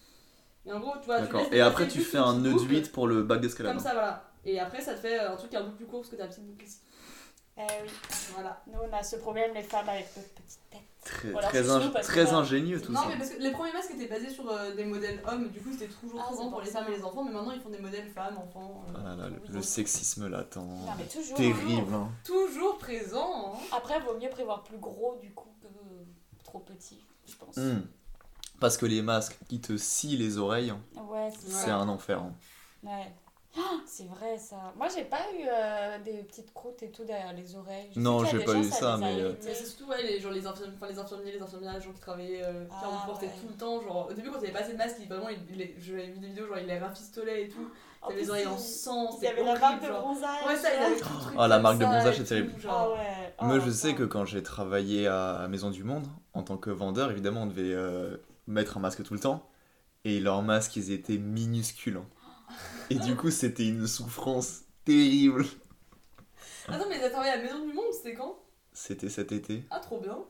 Et 0.65 0.71
en 0.71 0.79
gros, 0.79 0.93
tu 0.99 1.05
vois, 1.05 1.17
tu 1.17 1.23
D'accord. 1.23 1.47
Et 1.51 1.61
après, 1.61 1.87
tu 1.87 1.99
fais 2.01 2.17
une 2.17 2.23
un 2.23 2.33
nœud 2.37 2.51
boucle, 2.51 2.67
d'huile 2.67 2.91
pour 2.91 3.07
le 3.07 3.23
bac 3.23 3.41
d'escalade. 3.41 3.73
Comme 3.73 3.83
ça, 3.83 3.93
voilà. 3.93 4.23
Et 4.45 4.59
après, 4.59 4.81
ça 4.81 4.93
te 4.93 4.99
fait 4.99 5.19
un 5.19 5.35
truc 5.35 5.49
qui 5.49 5.55
est 5.55 5.59
un 5.59 5.63
peu 5.65 5.71
plus 5.75 5.85
court 5.85 6.01
parce 6.01 6.11
que 6.11 6.15
t'as 6.15 6.23
la 6.23 6.29
petite 6.29 6.45
boucle 6.45 6.65
ici. 6.65 6.79
Eh 7.59 7.83
oui. 7.83 7.89
Voilà. 8.33 8.61
Nous, 8.67 8.79
on 8.79 8.93
a 8.95 9.03
ce 9.03 9.17
problème, 9.17 9.53
les 9.53 9.63
femmes, 9.63 9.87
avec 9.89 10.07
notre 10.15 10.29
petite 10.29 10.59
tête. 10.69 10.79
Très, 11.03 11.31
Voilà, 11.31 11.47
très, 11.47 11.61
que 11.61 12.19
là- 12.19 12.33
ingénieux 12.37 12.81
tout 12.81 12.91
non, 12.91 13.01
ça. 13.01 13.07
mais 13.07 13.17
parce 13.17 13.29
que 13.31 13.39
les 13.41 13.51
premiers 13.51 13.71
masques 13.73 13.91
étaient 13.91 14.07
basés 14.07 14.29
sur 14.29 14.49
euh, 14.51 14.75
des 14.75 14.83
modèles 14.85 15.21
hommes, 15.25 15.47
du 15.49 15.59
coup, 15.61 15.71
c'était 15.71 15.87
toujours 15.87 16.19
Ah, 16.21 16.31
grand 16.31 16.43
pour 16.43 16.51
pour 16.51 16.61
les 16.61 16.69
femmes 16.69 16.85
et 16.89 16.97
les 16.97 17.03
enfants, 17.03 17.23
mais 17.23 17.31
maintenant 17.31 17.51
ils 17.53 17.61
font 17.61 17.69
des 17.69 17.79
modèles 17.79 18.09
femmes, 18.11 18.37
enfants. 18.37 18.83
euh, 18.89 18.97
Ah 18.97 19.15
là 19.15 19.29
là, 19.29 19.35
le, 19.49 19.61
sexisme 19.61 20.27
latent. 20.27 20.57
Non, 20.57 20.77
mais 20.97 21.05
toujours. 21.05 21.37
Terrible. 21.37 21.93
hein. 21.93 22.09
Toujours 22.25 22.77
présent. 22.77 23.53
hein. 23.55 23.59
Après, 23.71 23.99
vaut 24.01 24.17
mieux 24.19 24.29
prévoir 24.29 24.63
plus 24.63 24.77
gros, 24.77 25.17
du 25.21 25.31
coup, 25.33 25.49
que 25.61 25.67
trop 26.43 26.59
petit, 26.59 27.01
je 27.27 27.35
pense. 27.35 27.55
Hmm. 27.57 27.81
Parce 28.59 28.75
que 28.77 28.85
les 28.85 29.01
masques 29.01 29.37
qui 29.47 29.61
te 29.61 29.77
scient 29.77 30.17
les 30.17 30.37
oreilles, 30.37 30.73
Ouais, 31.09 31.29
c'est 31.47 31.71
un 31.71 31.87
enfer. 31.87 32.21
hein. 32.21 32.33
Ouais. 32.83 33.11
Ah, 33.57 33.81
c'est 33.85 34.05
vrai 34.05 34.37
ça. 34.37 34.73
Moi 34.77 34.87
j'ai 34.95 35.03
pas 35.03 35.21
eu 35.33 35.43
euh, 35.47 35.99
des 36.03 36.23
petites 36.23 36.53
croûtes 36.53 36.83
et 36.83 36.91
tout 36.91 37.03
derrière 37.03 37.33
les 37.33 37.55
oreilles. 37.55 37.89
Je 37.93 37.99
Non, 37.99 38.23
y 38.23 38.27
j'ai 38.27 38.37
des 38.37 38.45
pas 38.45 38.53
gens, 38.53 38.59
eu 38.61 38.63
ça, 38.63 38.97
mais, 38.97 39.19
euh. 39.21 39.33
Mais 39.43 39.53
c'est 39.53 39.65
surtout 39.65 39.87
ouais, 39.89 40.03
les, 40.03 40.19
genre, 40.19 40.31
les, 40.31 40.45
infirmiers, 40.45 40.73
enfin, 40.75 40.87
les 40.87 40.99
infirmiers, 40.99 41.31
les 41.31 41.41
infirmières, 41.41 41.73
les 41.73 41.81
gens 41.81 41.91
qui 41.91 41.99
travaillaient, 41.99 42.43
euh, 42.45 42.65
qui 42.65 42.71
en 42.85 42.89
Ah, 42.91 43.03
portaient 43.07 43.25
ouais. 43.25 43.33
tout 43.41 43.47
le 43.47 43.55
temps. 43.55 43.81
Genre, 43.81 44.07
au 44.09 44.13
début, 44.13 44.29
quand 44.29 44.37
il 44.37 44.41
n'y 44.41 44.47
avait 44.49 44.53
pas 44.53 44.63
assez 44.63 44.73
de 44.73 44.77
masques, 44.77 44.97
ils- 44.99 45.07
vraiment, 45.07 45.27
j'avais 45.79 46.07
vu 46.07 46.19
des 46.19 46.27
vidéos, 46.27 46.45
genre, 46.47 46.57
ils 46.59 46.67
les 46.67 46.77
rafistolaient 46.77 47.43
et 47.45 47.49
tout. 47.49 47.67
En 48.01 48.09
Ils 48.09 48.13
avaient 48.13 48.21
les 48.21 48.29
oreilles 48.29 48.47
en 48.47 48.57
sang, 48.57 49.07
Ils 49.09 49.13
c'était 49.15 49.27
avaient 49.27 49.43
la 49.43 49.49
horrible. 49.49 49.61
marque 49.61 49.83
de 49.83 49.89
bronzage. 49.89 50.45
Ouais, 50.47 50.55
ça, 50.55 50.69
tout 50.69 51.13
le 51.13 51.19
truc 51.19 51.35
Ah, 51.37 51.47
la 51.47 51.59
marque 51.59 51.79
de 51.79 51.85
bronzage, 51.85 52.17
c'est 52.17 52.23
terrible. 52.25 52.53
Ah 52.69 52.89
ouais. 52.89 53.33
Moi, 53.41 53.59
je 53.59 53.71
sais 53.71 53.95
que 53.95 54.03
quand 54.03 54.25
j'ai 54.25 54.43
travaillé 54.43 55.07
à 55.07 55.47
Maison 55.49 55.69
du 55.71 55.83
Monde, 55.83 56.07
en 56.33 56.43
tant 56.43 56.57
que 56.57 56.69
vendeur, 56.69 57.09
évidemment, 57.11 57.43
on 57.43 57.47
devait 57.47 57.75
mettre 58.47 58.77
un 58.77 58.79
masque 58.79 59.03
tout 59.03 59.13
le 59.15 59.19
temps. 59.19 59.49
Et 60.05 60.19
leurs 60.19 60.41
masques, 60.43 60.75
ils 60.77 60.91
étaient 60.91 61.17
minuscules. 61.17 61.99
Et 62.89 62.99
du 62.99 63.15
coup, 63.15 63.31
c'était 63.31 63.67
une 63.67 63.87
souffrance 63.87 64.61
terrible. 64.85 65.45
Attends, 66.69 66.89
mais 66.89 66.99
t'as 66.99 67.09
travaillé 67.09 67.31
à 67.33 67.37
la 67.37 67.43
Maison 67.43 67.59
du 67.65 67.73
Monde, 67.73 67.91
c'était 67.93 68.13
quand? 68.13 68.39
C'était 68.73 69.09
cet 69.09 69.31
été. 69.31 69.63
Ah, 69.71 69.79
trop 69.79 69.99
bien. 69.99 70.25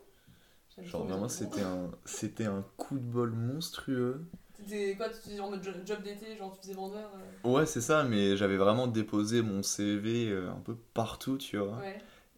Genre, 0.83 1.05
vraiment, 1.05 1.29
c'était 1.29 1.61
un, 1.61 1.89
c'était 2.03 2.43
un 2.45 2.63
coup 2.75 2.95
de 2.99 3.03
bol 3.05 3.31
monstrueux. 3.31 4.25
C'était 4.65 4.95
quoi, 4.95 5.09
tu 5.09 5.19
faisais 5.29 5.39
en 5.41 5.49
mode 5.49 5.63
jo- 5.63 5.71
job 5.85 6.01
d'été, 6.03 6.35
genre 6.37 6.53
tu 6.53 6.61
faisais 6.61 6.73
vendeur 6.73 7.11
euh, 7.15 7.31
Ouais, 7.43 7.65
c'est 7.65 7.81
ça, 7.81 8.03
mais 8.03 8.35
j'avais 8.35 8.57
vraiment 8.57 8.87
déposé 8.87 9.41
mon 9.41 9.63
CV 9.63 10.29
euh, 10.29 10.51
un 10.51 10.59
peu 10.59 10.75
partout, 10.93 11.37
tu 11.37 11.57
vois. 11.57 11.77
Ouais. 11.77 11.83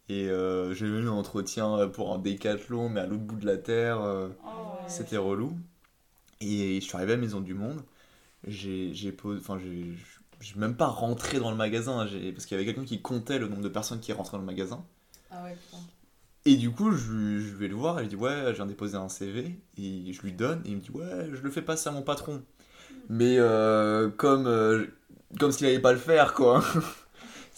Et 0.10 0.30
euh, 0.30 0.74
j'ai 0.74 0.88
eu 0.88 1.00
un 1.08 1.08
entretien 1.10 1.78
euh, 1.80 1.88
pour 1.88 2.14
un 2.14 2.20
décathlon, 2.20 2.90
mais 2.90 3.02
à 3.02 3.08
l'autre 3.08 3.24
bout 3.24 3.38
de 3.38 3.46
la 3.46 3.58
terre. 3.58 4.00
Oh, 4.02 4.28
ouais. 4.28 4.36
C'était 4.88 5.18
relou. 5.18 5.58
Et 6.42 6.82
je 6.82 6.86
suis 6.86 6.96
arrivé 6.98 7.14
à 7.14 7.18
Maison 7.18 7.42
du 7.42 7.54
Monde. 7.56 7.84
J'ai. 8.48 8.94
Enfin, 9.26 9.58
j'ai. 9.60 9.94
J'ai 10.40 10.56
même 10.60 10.76
pas 10.76 10.88
rentré 10.88 11.40
dans 11.40 11.52
le 11.52 11.58
magasin, 11.58 12.08
j'ai- 12.08 12.32
parce 12.32 12.46
qu'il 12.48 12.58
y 12.58 12.60
avait 12.60 12.66
quelqu'un 12.66 12.84
qui 12.86 13.00
comptait 13.02 13.38
le 13.38 13.48
nombre 13.48 13.62
de 13.62 13.70
personnes 13.70 14.00
qui 14.00 14.12
rentraient 14.12 14.38
dans 14.38 14.40
le 14.40 14.46
magasin. 14.46 14.84
Ah 15.30 15.44
ouais, 15.44 15.56
putain. 15.56 15.78
Et 16.46 16.56
du 16.56 16.72
coup, 16.72 16.92
je, 16.92 17.40
je 17.40 17.56
vais 17.56 17.68
le 17.68 17.76
voir, 17.76 18.00
et 18.00 18.06
je 18.06 18.10
dis 18.10 18.16
Ouais, 18.16 18.46
je 18.50 18.54
viens 18.54 18.66
déposer 18.66 18.96
un 18.98 19.10
CV. 19.10 19.60
Et 19.78 20.12
je 20.12 20.22
lui 20.22 20.34
donne, 20.34 20.62
et 20.66 20.70
il 20.70 20.78
me 20.78 20.82
dit 20.82 20.92
Ouais, 20.92 21.30
je 21.34 21.42
le 21.42 21.52
fais 21.52 21.62
passer 21.62 21.90
à 21.90 21.92
mon 21.92 22.02
patron. 22.02 22.44
Mais 23.10 23.38
euh, 23.40 24.10
comme, 24.12 24.48
euh, 24.48 24.88
comme 25.40 25.52
s'il 25.52 25.68
allait 25.68 25.80
pas 25.80 25.94
le 25.94 26.00
faire, 26.00 26.34
quoi. 26.34 26.64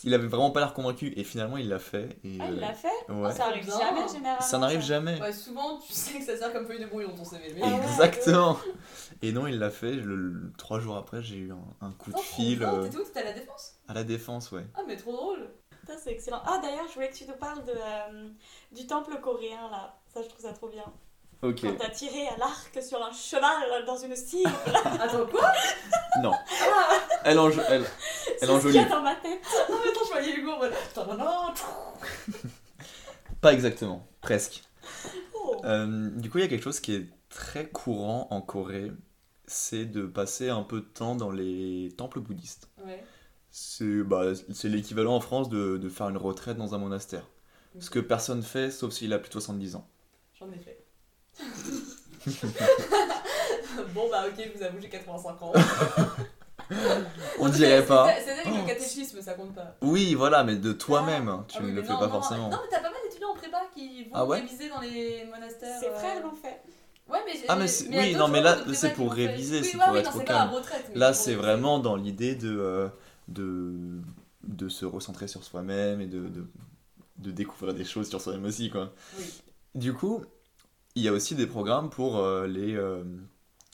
il 0.03 0.13
avait 0.13 0.27
vraiment 0.27 0.51
pas 0.51 0.59
l'air 0.59 0.73
convaincu. 0.73 1.13
Et 1.15 1.23
finalement, 1.23 1.57
il 1.57 1.69
l'a 1.69 1.79
fait. 1.79 2.17
Et, 2.23 2.37
Ah, 2.39 2.45
il 2.49 2.57
euh, 2.57 2.59
l'a 2.61 2.73
fait 2.73 2.87
ouais. 3.09 3.31
Ça 3.31 3.45
arrive 3.47 3.65
jamais 3.65 4.07
généralement. 4.07 4.41
Ça 4.41 4.57
n'arrive 4.57 4.81
jamais. 4.81 5.21
Ouais, 5.21 5.33
souvent 5.33 5.79
tu 5.79 5.93
sais 5.93 6.19
que 6.19 6.25
ça 6.25 6.37
sert 6.37 6.51
comme 6.53 6.65
feuille 6.65 6.81
de 6.81 6.85
brouillon 6.87 7.15
ton 7.15 7.23
CV. 7.25 7.53
Mais... 7.53 7.61
Ah. 7.63 7.77
Exactement. 7.91 8.57
Et 9.21 9.31
non, 9.31 9.47
il 9.47 9.59
l'a 9.59 9.69
fait. 9.69 9.93
Le, 9.93 10.15
le- 10.15 10.51
trois 10.57 10.79
jours 10.79 10.97
après, 10.97 11.21
j'ai 11.21 11.37
eu 11.37 11.51
un, 11.51 11.85
un 11.87 11.91
coup 11.91 12.11
de 12.11 12.15
Oh, 12.17 12.19
trop 12.21 12.35
fil 12.41 12.63
euh, 12.63 12.83
T'étais 12.83 12.97
où? 12.97 13.03
T'étais 13.03 13.19
à 13.21 13.23
la 13.25 13.33
défense? 13.33 13.73
à 13.87 13.93
la 13.93 14.03
défense, 14.03 14.51
ouais. 14.51 14.65
Ah, 14.75 14.81
mais 14.87 14.95
trop 14.97 15.13
drôle. 15.13 15.49
Ça, 15.85 15.93
c'est 15.97 16.11
excellent. 16.11 16.41
Ah, 16.45 16.59
d'ailleurs, 16.61 16.87
je 16.87 16.93
voulais 16.93 17.09
que 17.09 17.15
tu 17.15 17.25
nous 17.27 17.35
parles 17.35 17.63
de, 17.65 17.71
euh, 17.73 18.29
du 18.71 18.87
temple 18.87 19.19
coréen 19.21 19.69
là. 19.69 19.99
Ça, 20.13 20.21
je 20.21 20.27
trouve 20.29 20.41
ça 20.41 20.53
trop 20.53 20.69
bien. 20.69 20.85
Quand 21.51 21.77
t'as 21.77 21.89
tiré 21.89 22.27
à 22.29 22.37
l'arc 22.37 22.79
sur 22.81 23.03
un 23.03 23.11
cheval 23.11 23.85
dans 23.85 23.97
une 23.97 24.15
cible. 24.15 24.49
Attends, 24.65 25.25
quoi? 25.25 25.51
Non. 26.21 26.31
Elle, 27.25 27.37
enjo 27.37 27.59
elle, 27.67 27.83
C'est 28.39 28.43
elle 28.43 28.61
ce 28.61 28.67
qu'il 28.67 28.75
y 28.75 28.79
a 28.79 28.85
dans 28.85 29.01
ma 29.01 29.15
tête. 29.15 29.41
Non, 29.69 29.75
mais 29.83 29.91
attends, 29.91 30.05
je 30.05 30.11
voyais 30.11 30.35
Hugo 30.35 30.51
en 30.51 30.59
mode. 30.59 30.73
Tadadam, 30.93 31.53
tchou. 31.53 32.47
Pas 33.41 33.51
exactement. 33.51 34.07
Presque. 34.21 34.63
Oh. 35.33 35.61
Euh, 35.65 36.09
du 36.11 36.29
coup, 36.29 36.37
il 36.37 36.41
y 36.41 36.45
a 36.45 36.47
quelque 36.47 36.63
chose 36.63 36.79
qui 36.79 36.95
est 36.95 37.09
très 37.29 37.67
courant 37.67 38.27
en 38.31 38.41
Corée. 38.41 38.91
C'est 39.45 39.85
de 39.85 40.05
passer 40.05 40.49
un 40.49 40.63
peu 40.63 40.79
de 40.79 40.85
temps 40.85 41.15
dans 41.15 41.31
les 41.31 41.89
temples 41.97 42.21
bouddhistes. 42.21 42.69
Ouais. 42.85 43.03
C'est 43.51 44.01
bah, 44.03 44.31
c'est 44.53 44.69
l'équivalent 44.69 45.15
en 45.15 45.19
France 45.19 45.49
de, 45.49 45.77
de 45.77 45.89
faire 45.89 46.07
une 46.07 46.17
retraite 46.17 46.55
dans 46.57 46.73
un 46.73 46.77
monastère. 46.77 47.27
Ce 47.79 47.89
que 47.89 47.99
personne 47.99 48.43
fait, 48.43 48.71
sauf 48.71 48.93
s'il 48.93 49.11
a 49.13 49.19
plus 49.19 49.29
de 49.29 49.33
70 49.33 49.75
ans. 49.75 49.87
J'en 50.39 50.49
ai 50.51 50.59
fait. 50.59 50.82
bon, 53.93 54.09
bah, 54.09 54.25
ok, 54.27 54.43
je 54.53 54.57
vous 54.57 54.63
avoue, 54.63 54.77
j'ai 54.81 54.89
85 54.89 55.41
ans. 55.41 55.51
On 57.39 57.49
dirait 57.49 57.85
pas. 57.85 58.09
C'est-à-dire 58.23 58.43
que 58.43 58.49
Oh. 58.49 58.61
le 58.61 58.67
catéchisme, 58.67 59.21
ça 59.21 59.33
compte 59.33 59.53
pas. 59.53 59.75
Oui, 59.81 60.15
voilà, 60.15 60.43
mais 60.43 60.55
de 60.55 60.71
toi-même, 60.73 61.43
tu 61.47 61.57
Ah 61.59 61.61
ne 61.63 61.67
oui, 61.67 61.73
le 61.73 61.83
fais 61.83 61.93
non, 61.93 61.99
pas 61.99 62.05
non, 62.07 62.11
forcément. 62.13 62.49
Non, 62.49 62.57
mais 62.63 62.69
t'as 62.69 62.77
pas 62.81 62.89
mal 62.91 62.99
d'étudiants 63.03 63.31
en 63.31 63.35
prépa 63.35 63.61
qui 63.73 64.03
vont 64.05 64.09
Ah 64.13 64.25
ouais 64.25 64.39
réviser 64.41 64.69
dans 64.69 64.79
les 64.79 65.25
monastères. 65.25 65.79
Ses 65.79 65.87
euh, 65.87 65.95
frères 65.95 66.21
l'ont 66.23 66.31
fait. 66.33 66.61
Ouais, 67.09 67.19
mais 67.25 67.33
j'ai- 67.33 67.45
Ah, 67.49 67.55
mais 67.57 67.65
oui, 67.99 68.15
non, 68.15 68.27
mais 68.29 68.41
là, 68.41 68.57
c'est 68.73 68.93
pour 68.93 69.11
réviser, 69.13 69.59
Oui, 69.59 69.65
c'est 69.69 69.77
ouais, 69.77 69.83
pour 69.83 69.93
oui, 69.93 69.99
être 69.99 70.15
non, 70.15 70.21
au 70.21 70.25
calme. 70.25 70.49
retraite. 70.51 70.91
Là, 70.95 71.13
c'est 71.13 71.35
vraiment 71.35 71.79
dans 71.79 71.95
l'idée 71.97 72.35
de, 72.35 72.57
euh, 72.57 72.87
de, 73.27 73.73
de 74.47 74.69
se 74.69 74.85
recentrer 74.85 75.27
sur 75.27 75.43
soi-même 75.43 75.99
et 76.01 76.07
de, 76.07 76.19
de, 76.29 76.45
de 77.17 77.31
découvrir 77.31 77.73
des 77.73 77.83
choses 77.85 78.07
sur 78.09 78.21
soi-même 78.21 78.45
aussi, 78.45 78.69
quoi. 78.69 78.93
Oui. 79.19 79.25
Du 79.75 79.93
coup, 79.93 80.23
il 80.95 81.03
y 81.03 81.07
a 81.07 81.11
aussi 81.13 81.35
des 81.35 81.47
programmes 81.47 81.89
pour 81.89 82.19
euh, 82.19 82.47
les, 82.47 82.75
euh, 82.75 83.03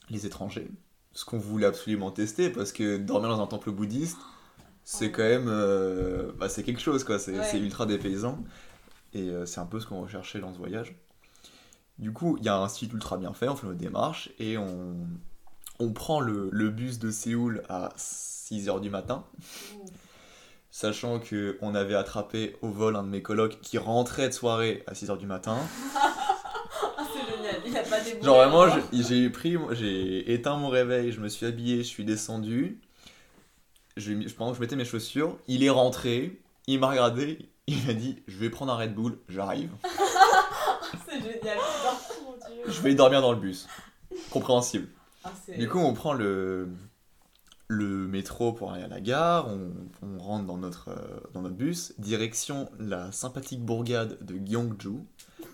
les 0.09 0.25
étrangers. 0.25 0.69
Ce 1.13 1.25
qu'on 1.25 1.37
voulait 1.39 1.65
absolument 1.65 2.11
tester, 2.11 2.49
parce 2.49 2.71
que 2.71 2.97
dormir 2.97 3.29
dans 3.29 3.41
un 3.41 3.47
temple 3.47 3.71
bouddhiste, 3.71 4.17
c'est 4.83 5.11
quand 5.11 5.23
même... 5.23 5.47
euh, 5.47 6.31
bah, 6.37 6.49
c'est 6.49 6.63
quelque 6.63 6.81
chose, 6.81 7.03
quoi. 7.03 7.19
C'est 7.19 7.37
Ouais. 7.37 7.43
c'est 7.49 7.59
ultra 7.59 7.85
dépaysant. 7.85 8.43
Et 9.13 9.29
euh, 9.29 9.45
c'est 9.45 9.59
un 9.59 9.65
peu 9.65 9.79
ce 9.79 9.87
qu'on 9.87 10.01
recherchait 10.01 10.39
dans 10.39 10.53
ce 10.53 10.57
voyage. 10.59 10.95
Du 11.97 12.13
coup, 12.13 12.37
il 12.39 12.45
y 12.45 12.49
a 12.49 12.55
un 12.57 12.69
site 12.69 12.93
ultra 12.93 13.17
bien 13.17 13.33
fait, 13.33 13.49
on 13.49 13.55
fait 13.55 13.67
nos 13.67 13.73
démarches, 13.73 14.29
et 14.39 14.57
on, 14.57 14.95
on 15.79 15.91
prend 15.91 16.21
le, 16.21 16.47
le 16.51 16.69
bus 16.69 16.97
de 16.99 17.11
Séoul 17.11 17.63
à 17.67 17.89
6h 17.97 18.79
du 18.79 18.89
matin, 18.89 19.25
sachant 20.71 21.19
que 21.19 21.57
on 21.61 21.75
avait 21.75 21.95
attrapé 21.95 22.55
au 22.61 22.69
vol 22.69 22.95
un 22.95 23.03
de 23.03 23.09
mes 23.09 23.21
colocs 23.21 23.59
qui 23.61 23.77
rentrait 23.77 24.29
de 24.29 24.33
soirée 24.33 24.83
à 24.87 24.93
6h 24.93 25.17
du 25.17 25.25
matin. 25.27 25.57
Il 27.69 27.77
a 27.77 27.83
pas 27.83 27.97
Genre 28.21 28.35
vraiment, 28.35 28.67
j'ai 28.91 29.29
pris, 29.29 29.57
j'ai 29.71 30.33
éteint 30.33 30.57
mon 30.57 30.69
réveil, 30.69 31.11
je 31.11 31.19
me 31.19 31.29
suis 31.29 31.45
habillé, 31.45 31.77
je 31.77 31.87
suis 31.87 32.05
descendu. 32.05 32.79
Je, 33.97 34.13
pendant 34.33 34.51
que 34.51 34.57
je 34.57 34.61
mettais 34.61 34.75
mes 34.75 34.85
chaussures, 34.85 35.37
il 35.47 35.63
est 35.63 35.69
rentré, 35.69 36.39
il 36.67 36.79
m'a 36.79 36.89
regardé, 36.89 37.49
il 37.67 37.85
m'a 37.85 37.93
dit 37.93 38.23
Je 38.27 38.37
vais 38.37 38.49
prendre 38.49 38.71
un 38.71 38.77
Red 38.77 38.93
Bull, 38.95 39.17
j'arrive. 39.27 39.71
C'est 41.07 41.17
génial, 41.17 41.57
dieu. 42.47 42.63
Je 42.67 42.81
vais 42.81 42.95
dormir 42.95 43.21
dans 43.21 43.31
le 43.31 43.39
bus. 43.39 43.67
Compréhensible. 44.31 44.87
Ah, 45.23 45.31
Du 45.57 45.67
coup, 45.67 45.79
on 45.79 45.93
prend 45.93 46.13
le, 46.13 46.69
le 47.67 48.07
métro 48.07 48.53
pour 48.53 48.71
aller 48.71 48.83
à 48.83 48.87
la 48.87 49.01
gare, 49.01 49.47
on, 49.47 49.71
on 50.01 50.17
rentre 50.17 50.45
dans 50.45 50.57
notre, 50.57 50.89
euh, 50.89 51.19
dans 51.33 51.41
notre 51.41 51.55
bus, 51.55 51.93
direction 51.99 52.69
la 52.79 53.11
sympathique 53.11 53.63
bourgade 53.63 54.17
de 54.25 54.35
Gyeongju, 54.37 54.99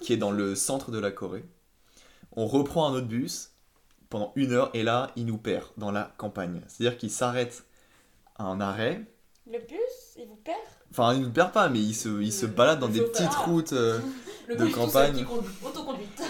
qui 0.01 0.13
est 0.13 0.17
dans 0.17 0.31
le 0.31 0.55
centre 0.55 0.91
de 0.91 0.99
la 0.99 1.11
Corée. 1.11 1.43
On 2.35 2.47
reprend 2.47 2.87
un 2.87 2.93
autre 2.93 3.07
bus 3.07 3.51
pendant 4.09 4.31
une 4.35 4.51
heure 4.53 4.69
et 4.73 4.83
là, 4.83 5.11
il 5.15 5.25
nous 5.25 5.37
perd 5.37 5.65
dans 5.77 5.91
la 5.91 6.13
campagne. 6.17 6.61
C'est-à-dire 6.67 6.97
qu'il 6.97 7.09
s'arrête 7.11 7.65
à 8.35 8.43
un 8.45 8.59
arrêt. 8.61 9.05
Le 9.51 9.59
bus, 9.59 10.15
il 10.17 10.27
vous 10.27 10.35
perd? 10.43 10.57
Enfin, 10.91 11.13
il 11.13 11.21
ne 11.21 11.25
nous 11.25 11.31
perd 11.31 11.51
pas, 11.51 11.69
mais 11.69 11.79
il 11.79 11.93
se, 11.93 12.21
il 12.21 12.31
se 12.31 12.45
Le- 12.45 12.51
balade 12.51 12.79
dans 12.79 12.87
des 12.87 13.01
petites 13.01 13.33
routes. 13.33 13.73
euh, 13.73 13.99
Le 14.47 14.55
De 14.55 14.65
bus 14.65 14.75
campagne. 14.75 15.25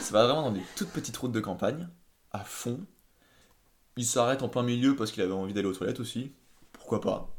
Ça 0.01 0.13
va 0.13 0.25
vraiment 0.25 0.43
dans 0.43 0.51
des 0.51 0.61
toutes 0.75 0.89
petites 0.89 1.17
routes 1.17 1.31
de 1.33 1.39
campagne, 1.41 1.87
à 2.31 2.39
fond. 2.39 2.79
Il 3.97 4.05
s'arrête 4.05 4.41
en 4.43 4.49
plein 4.49 4.63
milieu 4.63 4.95
parce 4.95 5.11
qu'il 5.11 5.23
avait 5.23 5.31
envie 5.33 5.53
d'aller 5.53 5.67
aux 5.67 5.73
toilettes 5.73 5.99
aussi. 5.99 6.31
Pourquoi 6.73 7.01
pas? 7.01 7.29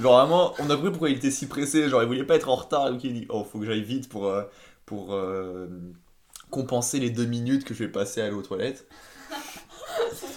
Genre 0.00 0.16
vraiment, 0.18 0.54
on 0.58 0.70
a 0.70 0.74
compris 0.76 0.90
pourquoi 0.90 1.10
il 1.10 1.16
était 1.16 1.30
si 1.30 1.46
pressé. 1.46 1.88
Genre 1.88 2.02
il 2.02 2.06
voulait 2.06 2.24
pas 2.24 2.36
être 2.36 2.48
en 2.48 2.56
retard. 2.56 2.90
Donc 2.90 3.02
il 3.04 3.14
dit 3.14 3.26
Oh, 3.28 3.44
faut 3.44 3.58
que 3.58 3.66
j'aille 3.66 3.82
vite 3.82 4.08
pour, 4.08 4.26
euh, 4.26 4.44
pour 4.86 5.12
euh, 5.14 5.68
compenser 6.54 7.00
les 7.00 7.10
deux 7.10 7.26
minutes 7.26 7.64
que 7.64 7.74
je 7.74 7.84
vais 7.84 7.90
passer 7.90 8.20
à 8.22 8.26
aller 8.26 8.34
aux 8.34 8.42
toilettes. 8.42 8.86
C'est. 10.12 10.28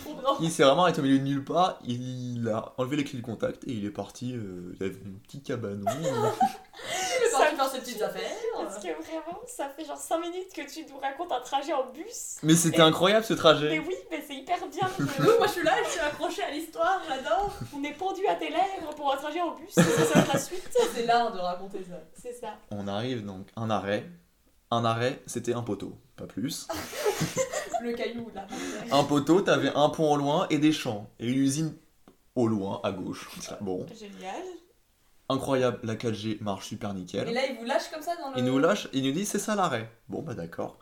Il 0.41 0.51
s'est 0.51 0.63
vraiment 0.63 0.83
arrêté 0.83 0.99
au 0.99 1.03
milieu 1.03 1.19
de 1.19 1.23
nulle 1.23 1.43
part. 1.43 1.79
Il 1.85 2.47
a 2.53 2.73
enlevé 2.77 2.97
les 2.97 3.03
clés 3.03 3.19
de 3.19 3.25
contact 3.25 3.63
et 3.65 3.71
il 3.71 3.85
est 3.85 3.89
parti. 3.91 4.33
euh, 4.35 4.73
il 4.79 4.85
avait 4.85 4.95
un 4.95 5.17
petit 5.25 5.41
cabanon. 5.41 5.85
Il 7.19 7.25
est 7.25 7.29
Ça 7.31 7.39
parti 7.39 7.55
faire 7.55 7.69
ses 7.69 7.79
petites 7.79 8.01
affaires. 8.01 8.29
Parce 8.55 8.75
que 8.77 8.87
vraiment, 8.87 9.39
ça 9.47 9.69
fait 9.69 9.85
genre 9.85 9.97
5 9.97 10.19
minutes 10.19 10.53
que 10.53 10.61
tu 10.71 10.85
nous 10.91 10.99
racontes 10.99 11.31
un 11.31 11.39
trajet 11.41 11.73
en 11.73 11.85
bus. 11.91 12.37
Mais 12.43 12.55
c'était 12.55 12.77
Et- 12.77 12.81
incroyable 12.81 13.25
ce 13.25 13.33
Mais 13.33 13.39
trajet. 13.39 13.79
oui, 13.79 13.95
mais 14.11 14.23
c'est 14.27 14.35
hyper 14.35 14.57
bien. 14.67 14.87
Oui, 14.99 15.25
moi 15.37 15.47
je 15.47 15.51
suis 15.53 15.63
là, 15.63 15.73
je 15.85 15.89
suis 15.91 15.99
accrochée 15.99 16.43
à 16.43 16.51
l'histoire, 16.51 17.01
j'adore. 17.07 17.51
On 17.75 17.83
est 17.83 17.93
pendu 17.93 18.25
à 18.27 18.35
tes 18.35 18.49
lèvres 18.49 18.93
pour 18.95 19.11
un 19.13 19.17
trajet 19.17 19.41
en 19.41 19.55
bus. 19.55 19.69
Ça, 19.71 19.83
ça 19.83 20.25
la 20.31 20.39
suite. 20.39 20.69
C'est 20.93 21.05
l'art 21.05 21.31
de 21.31 21.39
raconter 21.39 21.79
ça. 21.89 21.99
C'est 22.21 22.33
ça. 22.33 22.53
On 22.71 22.87
arrive 22.87 23.25
donc 23.25 23.47
un 23.55 23.69
arrêt. 23.69 24.05
Un 24.71 24.83
arrêt, 24.83 25.21
c'était 25.25 25.53
un 25.53 25.61
poteau, 25.61 25.97
pas 26.17 26.25
plus. 26.27 26.67
Le 27.81 27.93
caillou 27.93 28.29
là. 28.33 28.47
Un 28.91 29.03
poteau, 29.03 29.41
t'avais 29.41 29.71
un 29.75 29.89
pont 29.89 30.13
au 30.13 30.17
loin 30.17 30.47
et 30.49 30.57
des 30.57 30.71
champs. 30.71 31.09
Et 31.19 31.27
une 31.29 31.37
usine 31.37 31.73
au 32.35 32.47
loin, 32.47 32.81
à 32.83 32.91
gauche. 32.91 33.29
Bon, 33.61 33.85
Génial. 33.97 34.41
incroyable, 35.29 35.79
la 35.83 35.95
4G 35.95 36.41
marche 36.41 36.67
super 36.67 36.91
Et 36.91 36.93
nickel. 36.95 37.33
là, 37.33 37.41
il 37.49 37.57
vous 37.57 37.65
lâche 37.65 37.89
comme 37.91 38.01
ça 38.01 38.15
dans 38.17 38.31
le. 38.31 38.37
Il 38.39 38.45
nous 38.45 38.59
lâche, 38.59 38.87
il 38.93 39.03
nous 39.03 39.11
dit 39.11 39.25
c'est 39.25 39.39
ça 39.39 39.55
l'arrêt. 39.55 39.89
Bon, 40.09 40.21
bah 40.21 40.33
d'accord. 40.33 40.79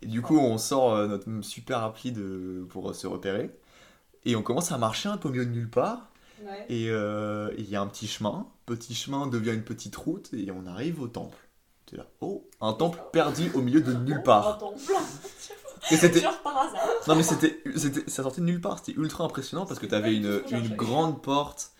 Et 0.00 0.06
du 0.06 0.22
coup, 0.22 0.38
on 0.38 0.58
sort 0.58 0.94
euh, 0.94 1.08
notre 1.08 1.28
super 1.42 1.82
appli 1.82 2.12
de... 2.12 2.64
pour 2.70 2.90
euh, 2.90 2.92
se 2.94 3.06
repérer. 3.08 3.50
Et 4.24 4.36
on 4.36 4.42
commence 4.42 4.70
à 4.72 4.78
marcher 4.78 5.08
un 5.08 5.16
peu 5.16 5.28
milieu 5.28 5.44
de 5.44 5.50
nulle 5.50 5.70
part. 5.70 6.10
Ouais. 6.42 6.66
Et 6.68 6.88
euh, 6.88 7.50
il 7.58 7.68
y 7.68 7.74
a 7.74 7.80
un 7.80 7.86
petit 7.88 8.06
chemin. 8.06 8.46
Petit 8.64 8.94
chemin 8.94 9.26
devient 9.26 9.54
une 9.54 9.64
petite 9.64 9.96
route 9.96 10.32
et 10.32 10.50
on 10.52 10.66
arrive 10.66 11.02
au 11.02 11.08
temple. 11.08 11.36
T'es 11.90 11.96
là, 11.96 12.06
oh, 12.20 12.46
un 12.60 12.72
temple 12.74 12.98
perdu 13.12 13.50
au 13.54 13.62
milieu 13.62 13.80
de 13.80 13.92
nulle 13.94 14.18
Un 14.18 14.20
part. 14.20 14.58
temple. 14.58 14.78
Et 15.90 15.96
c'était 15.96 16.20
Genre 16.20 16.42
par 16.42 16.58
hasard. 16.58 16.86
Non 17.06 17.14
mais 17.16 17.22
c'était, 17.22 17.62
c'était, 17.76 18.08
ça 18.10 18.22
sortait 18.22 18.42
de 18.42 18.46
nulle 18.46 18.60
part, 18.60 18.78
c'était 18.78 18.98
ultra 19.00 19.24
impressionnant 19.24 19.64
parce 19.64 19.80
que 19.80 19.86
t'avais 19.86 20.14
une, 20.14 20.42
une 20.50 20.68
grande 20.76 21.22
porte 21.22 21.72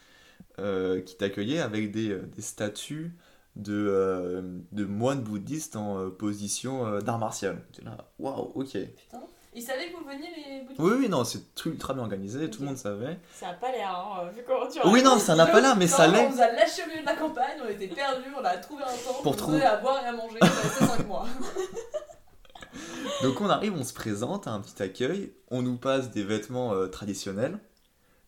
euh, 0.59 1.01
qui 1.03 1.17
t'accueillait 1.17 1.61
avec 1.61 1.91
des, 1.93 2.11
euh, 2.11 2.23
des 2.35 2.41
statues 2.43 3.15
de, 3.57 3.75
euh, 3.75 4.41
de 4.73 4.85
moines 4.87 5.21
bouddhistes 5.23 5.77
en 5.77 5.99
euh, 5.99 6.09
position 6.09 7.01
d'art 7.01 7.19
martial. 7.19 7.63
T'es 7.73 7.83
là, 7.85 7.99
waouh, 8.19 8.51
ok. 8.55 8.71
Putain. 8.71 9.21
Il 9.59 9.63
savait 9.63 9.89
que 9.91 9.97
vous 9.97 10.05
veniez 10.05 10.29
les 10.37 10.61
boutiques 10.63 10.79
Oui, 10.79 10.93
oui, 11.01 11.09
non, 11.09 11.25
c'est 11.25 11.41
ultra 11.67 11.93
bien 11.93 12.05
organisé, 12.05 12.49
tout 12.49 12.61
le 12.61 12.67
monde 12.69 12.77
savait. 12.77 13.19
Ça 13.35 13.49
a 13.49 13.53
pas 13.55 13.73
l'air, 13.73 13.89
hein, 13.91 14.31
vu 14.33 14.45
comment 14.47 14.69
tu 14.69 14.79
Oui, 14.87 15.03
non, 15.03 15.19
ça 15.19 15.35
n'a 15.35 15.47
pas 15.47 15.61
là, 15.61 15.75
mais 15.75 15.89
ça 15.89 16.07
l'est. 16.07 16.27
On 16.27 16.31
nous 16.31 16.41
a 16.41 16.53
lâché 16.53 16.83
au 16.85 16.87
milieu 16.89 17.01
de 17.01 17.07
la 17.07 17.17
campagne, 17.17 17.59
on 17.65 17.69
était 17.69 17.89
perdus, 17.89 18.29
on 18.41 18.45
a 18.45 18.57
trouvé 18.59 18.85
un 18.85 18.87
temple, 18.87 19.23
Pour 19.25 19.35
trouver- 19.35 19.65
à 19.65 19.79
boire 19.79 20.01
et 20.05 20.07
à 20.07 20.13
manger, 20.13 20.39
resté 20.41 20.85
5 20.87 21.07
mois. 21.09 21.27
Donc 23.23 23.41
on 23.41 23.49
arrive, 23.49 23.75
on 23.75 23.83
se 23.85 23.93
présente 23.93 24.47
à 24.47 24.53
un 24.53 24.61
petit 24.61 24.81
accueil, 24.83 25.33
on 25.51 25.63
nous 25.63 25.77
passe 25.77 26.11
des 26.11 26.23
vêtements 26.23 26.73
euh, 26.75 26.87
traditionnels. 26.87 27.59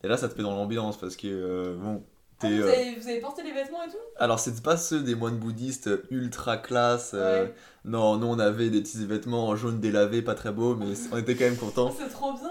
Et 0.03 0.09
là, 0.09 0.17
ça 0.17 0.29
te 0.29 0.37
met 0.37 0.43
dans 0.43 0.55
l'ambiance 0.57 0.97
parce 0.99 1.15
que, 1.17 1.29
euh, 1.29 1.77
bon, 1.77 2.03
Ah, 2.43 2.47
vous, 2.49 2.53
euh, 2.63 2.73
avez, 2.73 2.95
vous 2.97 3.07
avez 3.07 3.21
porté 3.21 3.43
les 3.43 3.53
vêtements 3.53 3.83
et 3.85 3.89
tout? 3.91 3.97
Alors, 4.17 4.41
c'est 4.41 4.63
pas 4.63 4.77
ceux 4.79 5.01
des 5.03 5.15
moines 5.15 5.37
bouddhistes 5.39 5.91
ultra 6.11 6.57
classe. 6.57 7.13
euh. 7.15 7.47
Non, 7.85 8.17
nous 8.19 8.27
on 8.27 8.39
avait 8.39 8.69
des 8.69 8.83
petits 8.83 9.05
vêtements 9.07 9.49
en 9.49 9.57
jaune 9.57 9.81
délavé, 9.81 10.21
pas 10.23 10.35
très 10.35 10.53
beaux, 10.53 10.75
mais 10.77 10.87
on 11.13 11.17
était 11.17 11.35
quand 11.35 11.45
même 11.45 11.57
contents. 11.57 11.95
C'est 11.97 12.11
trop 12.11 12.35
bien 12.35 12.51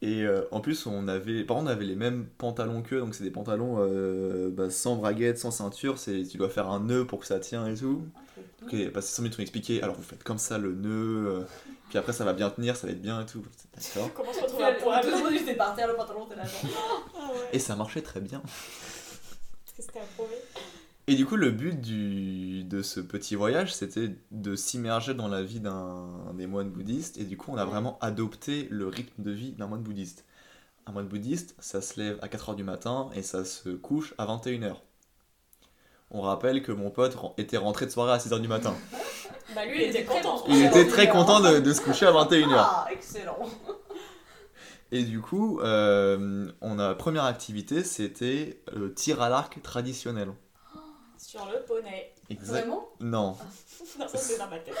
Et 0.00 0.22
euh, 0.22 0.42
en 0.52 0.60
plus, 0.60 0.86
on 0.86 1.08
avait, 1.08 1.42
par 1.42 1.56
contre, 1.56 1.68
on 1.68 1.72
avait 1.72 1.84
les 1.84 1.96
mêmes 1.96 2.26
pantalons 2.38 2.82
qu'eux, 2.82 3.00
donc 3.00 3.14
c'est 3.14 3.24
des 3.24 3.32
pantalons 3.32 3.78
euh, 3.80 4.50
bah, 4.50 4.70
sans 4.70 4.96
braguette, 4.96 5.38
sans 5.38 5.50
ceinture. 5.50 5.98
C'est, 5.98 6.22
tu 6.22 6.36
dois 6.36 6.48
faire 6.48 6.70
un 6.70 6.80
nœud 6.80 7.04
pour 7.04 7.18
que 7.18 7.26
ça 7.26 7.40
tient 7.40 7.66
et 7.66 7.74
tout. 7.74 8.02
Ok, 8.64 8.90
parce 8.92 9.06
que 9.06 9.12
5 9.12 9.22
minutes 9.22 9.38
on 9.38 9.42
expliquait, 9.42 9.82
alors 9.82 9.96
vous 9.96 10.02
faites 10.02 10.22
comme 10.22 10.38
ça 10.38 10.56
le 10.56 10.72
nœud, 10.72 11.26
euh, 11.26 11.44
puis 11.88 11.98
après 11.98 12.12
ça 12.12 12.24
va 12.24 12.32
bien 12.32 12.48
tenir, 12.48 12.76
ça 12.76 12.86
va 12.86 12.92
être 12.92 13.02
bien 13.02 13.20
et 13.20 13.26
tout. 13.26 13.42
D'accord. 13.74 14.10
Comment 14.14 14.32
se 14.32 14.38
Tout 14.38 14.44
retrouver 14.44 14.64
à 14.64 14.72
poil 14.74 15.04
le 15.04 15.18
monde 15.18 15.32
était 15.32 15.54
par 15.54 15.74
terre, 15.74 15.88
le 15.88 15.96
pantalon 15.96 16.26
était 16.26 16.36
là. 16.36 16.44
Ah. 16.44 17.30
Et 17.52 17.58
ça 17.58 17.74
marchait 17.74 18.02
très 18.02 18.20
bien. 18.20 18.40
Parce 18.40 19.76
que 19.76 19.82
c'était 19.82 19.98
approuvé. 19.98 20.36
Et 21.08 21.14
du 21.16 21.26
coup, 21.26 21.36
le 21.36 21.50
but 21.50 21.80
du, 21.80 22.62
de 22.64 22.80
ce 22.82 23.00
petit 23.00 23.34
voyage, 23.34 23.74
c'était 23.74 24.14
de 24.30 24.54
s'immerger 24.54 25.14
dans 25.14 25.26
la 25.28 25.42
vie 25.42 25.58
d'un 25.60 26.32
des 26.34 26.46
moines 26.46 26.70
bouddhistes. 26.70 27.18
Et 27.18 27.24
du 27.24 27.36
coup, 27.36 27.50
on 27.52 27.56
a 27.56 27.64
Ouais. 27.64 27.70
vraiment 27.70 27.98
adopté 28.00 28.68
le 28.70 28.86
rythme 28.86 29.22
de 29.22 29.30
vie 29.32 29.52
d'un 29.52 29.66
moine 29.66 29.82
bouddhiste. 29.82 30.24
Un 30.86 30.92
moine 30.92 31.06
bouddhiste, 31.08 31.54
ça 31.58 31.80
se 31.82 32.00
lève 32.00 32.18
à 32.22 32.28
4h 32.28 32.54
du 32.54 32.62
matin 32.64 33.10
et 33.14 33.22
ça 33.22 33.44
se 33.44 33.70
couche 33.70 34.14
à 34.18 34.26
21h. 34.26 34.76
On 36.12 36.20
rappelle 36.20 36.62
que 36.62 36.72
mon 36.72 36.90
pote 36.90 37.16
était 37.38 37.56
rentré 37.56 37.86
de 37.86 37.90
soirée 37.90 38.12
à 38.12 38.18
6h 38.18 38.40
du 38.40 38.48
matin. 38.48 38.74
Bah 39.54 39.66
lui, 39.66 39.74
Il 39.76 39.82
il 39.82 39.88
était 39.90 40.04
content. 40.04 40.44
Il 40.48 40.64
était 40.64 40.86
très 40.86 41.08
content 41.10 41.40
de, 41.40 41.58
de 41.58 41.72
se 41.74 41.80
coucher 41.82 42.06
à 42.06 42.12
21h. 42.12 42.54
Ah, 42.56 42.86
excellent 42.90 43.38
Et 44.92 45.02
du 45.02 45.20
coup, 45.20 45.60
euh, 45.60 46.50
on 46.62 46.78
a 46.78 46.94
première 46.94 47.24
activité, 47.24 47.84
c'était 47.84 48.62
le 48.74 48.94
tir 48.94 49.20
à 49.20 49.28
l'arc 49.28 49.60
traditionnel. 49.62 50.32
Sur 51.32 51.46
le 51.50 51.62
poney. 51.62 52.12
Exact. 52.28 52.60
Vraiment? 52.60 52.88
Non, 53.00 53.36
Non, 53.98 54.06
ça 54.06 54.18
c'est 54.18 54.36
dans 54.36 54.48
ma 54.48 54.58
tête. 54.58 54.74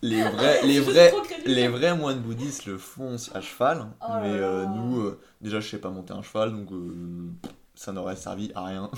les 0.00 0.22
vrais, 0.30 0.62
les 0.62 0.80
vrais. 0.80 1.12
Les 1.44 1.68
vrais 1.68 1.94
moines 1.94 2.20
bouddhistes 2.20 2.64
le 2.64 2.78
font 2.78 3.16
à 3.34 3.42
cheval, 3.42 3.86
Oh 4.00 4.06
mais 4.22 4.30
euh, 4.32 4.64
nous, 4.64 5.00
euh, 5.02 5.20
déjà 5.42 5.60
je 5.60 5.68
sais 5.68 5.78
pas 5.78 5.90
monter 5.90 6.14
un 6.14 6.22
cheval, 6.22 6.52
donc 6.52 6.72
euh, 6.72 7.28
ça 7.74 7.92
n'aurait 7.92 8.16
servi 8.16 8.50
à 8.54 8.64
rien. 8.64 8.90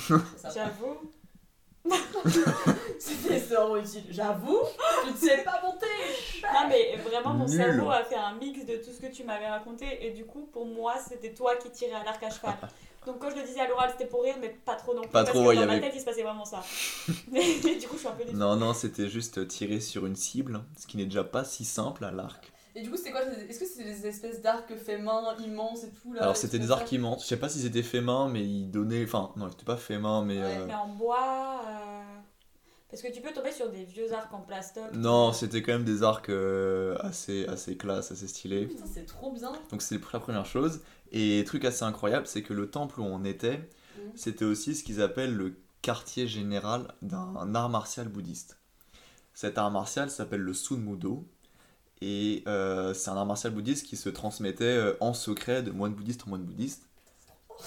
J'avoue. 0.54 1.10
C'était 3.00 3.38
vraiment 3.38 3.76
utile. 3.76 4.04
J'avoue, 4.10 4.60
je 5.06 5.10
ne 5.10 5.16
sais 5.16 5.38
pas 5.42 5.60
monter 5.64 5.86
Non 6.44 6.68
mais 6.68 6.96
vraiment 6.96 7.34
mon 7.34 7.46
Nul. 7.46 7.56
cerveau 7.56 7.90
a 7.90 8.04
fait 8.04 8.14
un 8.16 8.34
mix 8.34 8.64
de 8.64 8.76
tout 8.76 8.92
ce 8.92 9.00
que 9.00 9.10
tu 9.12 9.24
m'avais 9.24 9.48
raconté 9.48 10.06
et 10.06 10.10
du 10.10 10.24
coup 10.26 10.48
pour 10.52 10.66
moi 10.66 10.94
c'était 11.08 11.32
toi 11.34 11.56
qui 11.56 11.70
tirais 11.70 11.94
à 11.94 12.04
l'arc 12.04 12.22
à 12.22 12.30
cheval. 12.30 12.54
Donc 13.06 13.18
quand 13.20 13.30
je 13.30 13.36
le 13.36 13.42
disais 13.42 13.60
à 13.60 13.68
l'oral 13.68 13.90
c'était 13.90 14.06
pour 14.08 14.22
rire 14.22 14.34
mais 14.40 14.50
pas 14.64 14.74
trop 14.74 14.94
non 14.94 15.02
plus 15.02 15.10
Pas 15.10 15.24
parce 15.24 15.30
trop, 15.34 15.48
que 15.50 15.54
dans 15.54 15.62
y 15.62 15.66
ma 15.66 15.72
avait- 15.72 15.80
tête 15.80 15.92
il 15.94 16.00
se 16.00 16.04
passait 16.04 16.22
vraiment 16.22 16.44
ça. 16.44 16.62
Mais 17.32 17.40
du 17.78 17.86
coup 17.88 17.94
je 17.94 18.00
suis 18.00 18.08
un 18.08 18.12
peu 18.12 18.24
déçue. 18.24 18.36
non, 18.36 18.56
non, 18.56 18.74
c'était 18.74 19.08
juste 19.08 19.46
tirer 19.48 19.80
sur 19.80 20.04
une 20.06 20.16
cible, 20.16 20.62
ce 20.78 20.86
qui 20.86 20.96
n'est 20.98 21.04
déjà 21.06 21.24
pas 21.24 21.44
si 21.44 21.64
simple 21.64 22.04
à 22.04 22.10
l'arc. 22.10 22.52
Et 22.74 22.82
du 22.82 22.90
coup, 22.90 22.96
c'est 22.96 23.10
quoi 23.10 23.22
Est-ce 23.24 23.58
que 23.58 23.66
c'est 23.66 23.82
des 23.82 24.06
espèces 24.06 24.40
d'arcs 24.40 24.72
fait 24.76 24.98
main 24.98 25.34
immenses 25.42 25.82
et 25.84 25.90
tout 25.90 26.12
là 26.12 26.22
Alors 26.22 26.36
c'était 26.36 26.60
des 26.60 26.70
arcs 26.70 26.92
immenses, 26.92 27.22
je 27.24 27.28
sais 27.28 27.36
pas 27.38 27.48
si 27.48 27.60
c'était 27.60 27.82
fait 27.82 28.00
main, 28.02 28.28
mais 28.28 28.44
ils 28.44 28.70
donnaient. 28.70 29.02
Enfin, 29.02 29.32
non, 29.36 29.48
c'était 29.50 29.64
pas 29.64 29.76
fait 29.78 29.98
main, 29.98 30.22
mais. 30.22 30.36
Ouais, 30.38 30.58
euh, 30.58 30.66
Mais 30.66 30.74
en 30.74 30.86
bois... 30.88 31.62
euh, 31.66 32.02
Parce 32.88 33.02
que 33.02 33.08
tu 33.12 33.20
peux 33.20 33.32
tomber 33.32 33.50
sur 33.50 33.68
des 33.70 33.84
vieux 33.84 34.12
arcs 34.12 34.32
en 34.32 34.42
plastoc. 34.42 34.92
Non, 34.92 35.32
c'était 35.32 35.60
quand 35.60 35.72
même 35.72 35.84
des 35.84 36.04
arcs 36.04 36.28
euh, 36.28 36.96
assez, 37.00 37.46
assez 37.46 37.76
classe, 37.76 38.12
assez 38.12 38.28
stylés. 38.28 38.66
Putain, 38.66 38.84
c'est 38.86 39.06
trop 39.06 39.32
bien. 39.32 39.52
Donc 39.72 39.82
c'est 39.82 40.00
la 40.12 40.20
première 40.20 40.46
chose. 40.46 40.80
Et 41.12 41.42
truc 41.46 41.64
assez 41.64 41.84
incroyable, 41.84 42.26
c'est 42.26 42.42
que 42.42 42.52
le 42.52 42.70
temple 42.70 43.00
où 43.00 43.04
on 43.04 43.24
était, 43.24 43.68
Mhm. 43.98 44.12
c'était 44.14 44.44
aussi 44.44 44.74
ce 44.74 44.84
qu'ils 44.84 45.00
appellent 45.02 45.34
le 45.34 45.56
quartier 45.82 46.26
général 46.28 46.88
d'un 47.02 47.54
art 47.54 47.68
martial 47.68 48.08
bouddhiste. 48.08 48.58
Cet 49.34 49.58
art 49.58 49.70
martial 49.70 50.10
s'appelle 50.10 50.40
le 50.40 50.54
Sunmudo. 50.54 51.26
Et 52.00 52.44
euh, 52.46 52.94
c'est 52.94 53.10
un 53.10 53.16
art 53.16 53.26
martial 53.26 53.52
bouddhiste 53.52 53.84
qui 53.86 53.96
se 53.96 54.08
transmettait 54.08 54.64
euh, 54.64 54.96
en 55.00 55.14
secret 55.14 55.62
de 55.64 55.72
moine 55.72 55.94
bouddhiste 55.94 56.22
en 56.26 56.30
moine 56.30 56.42
bouddhiste. 56.44 56.82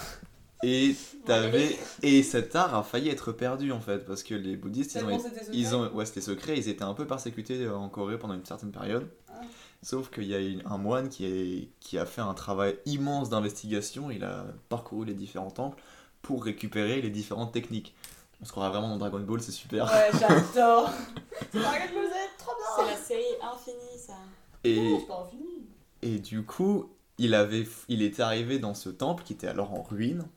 Et, 0.64 0.96
t'avais... 1.26 1.76
et 2.04 2.22
cet 2.22 2.56
art 2.56 2.76
a 2.76 2.84
failli 2.84 3.10
être 3.10 3.32
perdu 3.32 3.72
en 3.72 3.80
fait, 3.80 4.06
parce 4.06 4.22
que 4.22 4.36
les 4.36 4.56
bouddhistes, 4.56 4.94
ils 4.94 5.04
ont, 5.04 5.24
ils 5.52 5.76
ont, 5.76 5.92
ouais, 5.92 6.06
c'était 6.06 6.22
secret, 6.22 6.56
ils 6.56 6.70
étaient 6.70 6.84
un 6.84 6.94
peu 6.94 7.08
persécutés 7.08 7.64
euh, 7.64 7.76
en 7.76 7.90
Corée 7.90 8.20
pendant 8.20 8.36
une 8.36 8.46
certaine 8.46 8.72
période. 8.72 9.10
Ah. 9.28 9.42
Sauf 9.84 10.12
qu'il 10.12 10.26
y 10.26 10.36
a 10.36 10.70
un 10.70 10.78
moine 10.78 11.10
qui, 11.10 11.26
est, 11.26 11.70
qui 11.80 11.98
a 11.98 12.06
fait 12.06 12.22
un 12.22 12.36
travail 12.36 12.78
immense 12.86 13.30
d'investigation, 13.30 14.12
il 14.12 14.24
a 14.24 14.46
parcouru 14.70 15.06
les 15.06 15.16
différents 15.16 15.50
temples 15.50 15.82
pour 16.22 16.44
récupérer 16.44 17.02
les 17.02 17.10
différentes 17.10 17.52
techniques. 17.52 17.96
On 18.42 18.46
se 18.46 18.52
croirait 18.52 18.70
vraiment 18.70 18.90
dans 18.90 18.98
Dragon 18.98 19.20
Ball, 19.20 19.42
c'est 19.42 19.52
super. 19.52 19.86
Ouais, 19.86 20.10
j'adore. 20.14 20.92
c'est 21.52 21.60
Dragon 21.60 21.86
Ball 21.94 22.06
Z, 22.06 22.14
trop 22.38 22.52
bien. 22.56 22.68
C'est 22.78 22.92
la 22.92 22.98
série 22.98 23.36
infinie 23.42 24.00
ça. 24.00 24.14
Et, 24.64 24.92
Non, 24.92 25.00
c'est 25.00 25.08
pas 25.08 25.24
infini. 25.26 25.66
et 26.04 26.20
du 26.20 26.44
coup, 26.44 26.92
il, 27.18 27.34
avait, 27.34 27.68
il 27.88 28.04
était 28.04 28.22
arrivé 28.22 28.60
dans 28.60 28.76
ce 28.76 28.90
temple 28.90 29.24
qui 29.24 29.34
était 29.34 29.48
alors 29.48 29.74
en 29.74 29.82
ruine, 29.82 30.28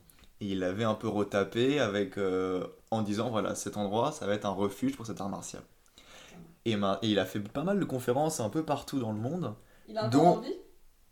et 0.41 0.47
il 0.47 0.63
avait 0.63 0.83
un 0.83 0.95
peu 0.95 1.07
retapé 1.07 1.79
avec, 1.79 2.17
euh, 2.17 2.65
en 2.89 3.03
disant 3.03 3.29
voilà, 3.29 3.53
cet 3.53 3.77
endroit, 3.77 4.11
ça 4.11 4.25
va 4.25 4.33
être 4.33 4.45
un 4.45 4.49
refuge 4.49 4.95
pour 4.95 5.05
cet 5.05 5.21
art 5.21 5.29
martial. 5.29 5.61
Et, 6.65 6.75
ma- 6.75 6.99
et 7.01 7.09
il 7.09 7.19
a 7.19 7.25
fait 7.25 7.39
pas 7.39 7.63
mal 7.63 7.79
de 7.79 7.85
conférences 7.85 8.39
un 8.39 8.49
peu 8.49 8.63
partout 8.65 8.99
dans 8.99 9.11
le 9.11 9.19
monde, 9.19 9.55
Il 9.87 9.97
a 9.97 10.05
encore 10.05 10.27
envie 10.27 10.53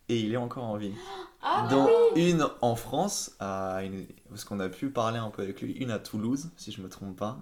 et 0.10 0.20
il 0.20 0.34
est 0.34 0.38
encore 0.38 0.66
en 0.66 0.78
vie. 0.78 0.98
Ah, 1.42 1.68
dont 1.70 1.98
une 2.16 2.48
en 2.62 2.76
France, 2.76 3.36
à 3.40 3.84
une- 3.84 4.08
parce 4.30 4.46
qu'on 4.46 4.60
a 4.60 4.70
pu 4.70 4.90
parler 4.92 5.20
un 5.20 5.30
peu 5.32 5.44
avec 5.44 5.62
lui, 5.62 5.74
une 5.74 5.92
à 5.92 6.00
Toulouse, 6.00 6.52
si 6.58 6.72
je 6.72 6.82
me 6.82 6.90
trompe 6.90 7.18
pas. 7.18 7.40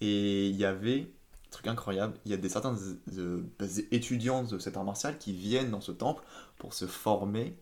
Et 0.00 0.48
il 0.48 0.56
y 0.56 0.64
avait, 0.66 1.12
truc 1.50 1.66
incroyable, 1.68 2.14
il 2.26 2.30
y 2.32 2.34
a 2.34 2.38
des 2.38 2.48
certains 2.50 2.76
des 3.08 3.94
étudiants 3.94 4.44
de 4.44 4.58
cet 4.58 4.76
art 4.76 4.84
martial 4.84 5.18
qui 5.18 5.32
viennent 5.34 5.70
dans 5.70 5.80
ce 5.82 5.92
temple 5.92 6.24
pour 6.58 6.74
se 6.74 6.86
former. 6.86 7.56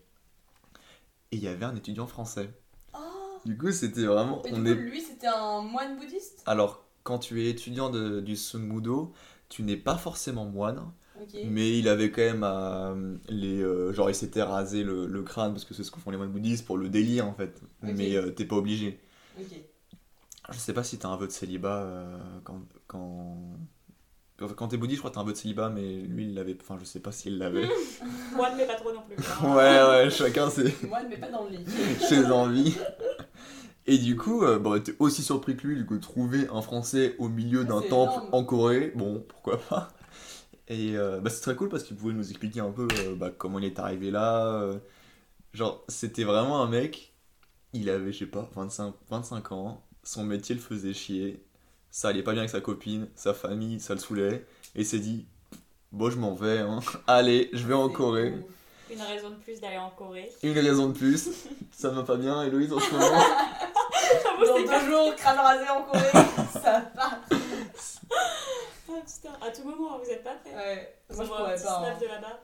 Et 1.31 1.37
il 1.37 1.43
y 1.43 1.47
avait 1.47 1.65
un 1.65 1.75
étudiant 1.75 2.07
français. 2.07 2.49
Oh 2.93 3.41
Du 3.45 3.57
coup, 3.57 3.71
c'était 3.71 4.05
vraiment. 4.05 4.43
Et 4.45 4.51
on 4.51 4.65
du 4.65 4.65
est... 4.65 4.75
coup, 4.75 4.79
lui, 4.79 5.01
c'était 5.01 5.27
un 5.27 5.61
moine 5.61 5.97
bouddhiste? 5.97 6.43
Alors, 6.45 6.83
quand 7.03 7.17
tu 7.19 7.41
es 7.43 7.49
étudiant 7.49 7.89
de- 7.89 8.19
du 8.19 8.35
Sun 8.35 8.61
Mudo, 8.61 9.11
tu 9.51 9.63
n'es 9.63 9.75
pas 9.77 9.97
forcément 9.97 10.45
moine, 10.45 10.81
mais 11.45 11.77
il 11.77 11.87
avait 11.89 12.09
quand 12.09 12.21
même 12.21 12.43
euh, 12.43 13.17
les. 13.29 13.61
euh, 13.61 13.91
genre, 13.93 14.09
il 14.09 14.15
s'était 14.15 14.41
rasé 14.41 14.83
le, 14.83 15.05
le 15.05 15.21
crâne 15.23 15.51
parce 15.51 15.65
que 15.65 15.73
c'est 15.75 15.83
ce 15.83 15.91
que 15.91 15.99
font 15.99 16.09
les 16.09 16.17
moines 16.17 16.31
bouddhistes 16.31 16.65
pour 16.65 16.77
le 16.77 16.89
délire 16.89 17.27
en 17.27 17.33
fait. 17.33 17.61
Mais 17.83 18.15
euh, 18.15 18.31
t'es 18.31 18.45
pas 18.45 18.55
obligé. 18.55 18.99
Je 19.37 20.57
sais 20.57 20.73
pas 20.73 20.83
si 20.83 20.97
t'as 20.97 21.09
un 21.09 21.17
vœu 21.17 21.27
de 21.27 21.31
célibat 21.31 21.83
euh, 21.83 22.17
quand. 22.43 22.61
quand... 22.87 23.37
Quand 24.37 24.47
quand 24.55 24.69
t'es 24.69 24.77
bouddhiste, 24.77 24.97
je 24.97 25.01
crois 25.01 25.11
que 25.11 25.15
t'as 25.15 25.21
un 25.21 25.25
vœu 25.25 25.33
de 25.33 25.37
célibat, 25.37 25.69
mais 25.69 25.97
lui, 26.01 26.23
il 26.23 26.33
l'avait. 26.33 26.57
Enfin, 26.59 26.75
je 26.79 26.85
sais 26.85 26.99
pas 26.99 27.11
s'il 27.11 27.37
l'avait. 27.37 27.69
Moi, 28.35 28.49
mais 28.57 28.65
pas 28.65 28.73
trop 28.73 28.91
non 28.91 29.03
plus. 29.07 29.15
ouais, 29.47 29.83
ouais, 29.83 30.09
chacun 30.09 30.49
ses, 30.49 30.73
Moine, 30.87 31.05
mais 31.09 31.17
pas 31.17 31.29
dans 31.29 31.43
le 31.43 31.57
lit. 31.57 31.65
ses 31.99 32.25
envies. 32.25 32.75
Et 33.87 33.97
du 33.97 34.15
coup, 34.15 34.43
euh, 34.43 34.59
bon, 34.59 34.81
t'es 34.81 34.95
aussi 34.99 35.23
surpris 35.23 35.57
que 35.57 35.67
lui, 35.67 35.75
du 35.75 35.85
coup, 35.85 35.97
trouver 35.97 36.47
un 36.49 36.61
Français 36.61 37.15
au 37.17 37.29
milieu 37.29 37.65
d'un 37.65 37.81
temple 37.81 38.13
énorme. 38.17 38.29
en 38.31 38.43
Corée, 38.43 38.91
bon, 38.95 39.23
pourquoi 39.27 39.59
pas. 39.59 39.89
Et 40.67 40.97
euh, 40.97 41.19
bah, 41.21 41.29
c'est 41.29 41.41
très 41.41 41.55
cool 41.55 41.69
parce 41.69 41.83
qu'il 41.83 41.97
pouvait 41.97 42.13
nous 42.13 42.29
expliquer 42.29 42.61
un 42.61 42.71
peu 42.71 42.87
euh, 42.99 43.15
bah, 43.15 43.31
comment 43.31 43.59
il 43.59 43.65
est 43.65 43.79
arrivé 43.79 44.11
là. 44.11 44.47
euh. 44.61 44.79
genre, 45.53 45.83
c'était 45.89 46.23
vraiment 46.23 46.61
un 46.63 46.67
mec, 46.69 47.13
il 47.73 47.89
avait, 47.89 48.13
je 48.13 48.19
sais 48.19 48.25
pas, 48.27 48.49
25, 48.55 48.93
25 49.09 49.51
ans, 49.53 49.83
son 50.03 50.23
métier 50.25 50.55
le 50.55 50.61
faisait 50.61 50.93
chier, 50.93 51.43
ça 51.91 52.09
allait 52.09 52.23
pas 52.23 52.33
bien 52.33 52.41
avec 52.41 52.51
sa 52.51 52.61
copine, 52.61 53.09
sa 53.15 53.33
famille, 53.33 53.79
ça 53.79 53.93
le 53.95 53.99
saoulait, 53.99 54.45
et 54.75 54.83
s'est 54.85 54.99
dit, 54.99 55.27
bon, 55.91 56.09
je 56.09 56.17
m'en 56.17 56.35
vais, 56.35 56.59
hein. 56.59 56.79
allez, 57.07 57.49
je 57.53 57.67
vais 57.67 57.73
en 57.75 57.89
Corée. 57.89 58.33
Une 58.91 59.01
raison 59.01 59.29
de 59.29 59.35
plus 59.35 59.59
d'aller 59.61 59.77
en 59.77 59.89
Corée. 59.91 60.29
Une 60.43 60.57
raison 60.59 60.87
de 60.89 60.93
plus, 60.93 61.29
ça 61.71 61.89
va 61.89 62.03
pas 62.03 62.17
bien, 62.17 62.43
Héloïse, 62.43 62.73
en 62.73 62.79
ce 62.79 62.91
moment. 62.91 63.05
Dans 64.45 64.55
deux 64.79 64.89
jours, 64.89 65.15
crâne 65.15 65.37
rasé 65.37 65.69
en 65.69 65.83
Corée, 65.83 66.11
ça 66.61 66.81
part. 66.95 67.19
Ah, 68.89 68.93
putain, 69.05 69.37
à 69.47 69.51
tout 69.51 69.63
moment, 69.63 69.97
vous 70.03 70.09
êtes 70.09 70.23
pas 70.23 70.33
prêts 70.43 70.53
Ouais, 70.55 70.95
moi 71.15 71.25
je 71.25 71.29
pourrais 71.29 71.51
pas. 71.53 71.57
snap 71.57 71.83
hein. 71.85 71.97
de 72.01 72.07
là-bas. 72.07 72.39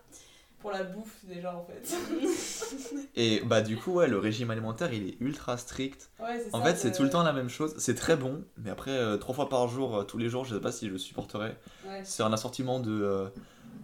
Pour 0.59 0.71
la 0.71 0.83
bouffe, 0.83 1.17
déjà 1.23 1.53
en 1.55 1.63
fait. 1.65 1.95
Et 3.15 3.41
bah 3.41 3.61
du 3.61 3.77
coup 3.77 3.93
ouais 3.93 4.07
le 4.07 4.17
régime 4.17 4.49
alimentaire 4.49 4.91
il 4.91 5.07
est 5.07 5.17
ultra 5.21 5.55
strict. 5.55 6.09
Ouais, 6.19 6.39
c'est 6.43 6.55
En 6.55 6.59
ça, 6.63 6.65
fait 6.65 6.75
c'est 6.77 6.91
tout 6.91 7.03
le 7.03 7.11
temps 7.11 7.21
la 7.21 7.31
même 7.31 7.47
chose. 7.49 7.75
C'est 7.77 7.93
très 7.93 8.15
bon 8.15 8.43
mais 8.57 8.71
après 8.71 8.89
euh, 8.91 9.17
trois 9.17 9.35
fois 9.35 9.49
par 9.49 9.67
jour 9.67 9.97
euh, 9.97 10.03
tous 10.03 10.17
les 10.17 10.29
jours 10.29 10.45
je 10.45 10.55
sais 10.55 10.61
pas 10.61 10.71
si 10.71 10.87
je 10.87 10.93
le 10.93 10.97
supporterais. 10.97 11.55
Ouais. 11.85 12.01
C'est 12.03 12.23
un 12.23 12.33
assortiment 12.33 12.79
de 12.79 12.89
euh, 12.91 13.27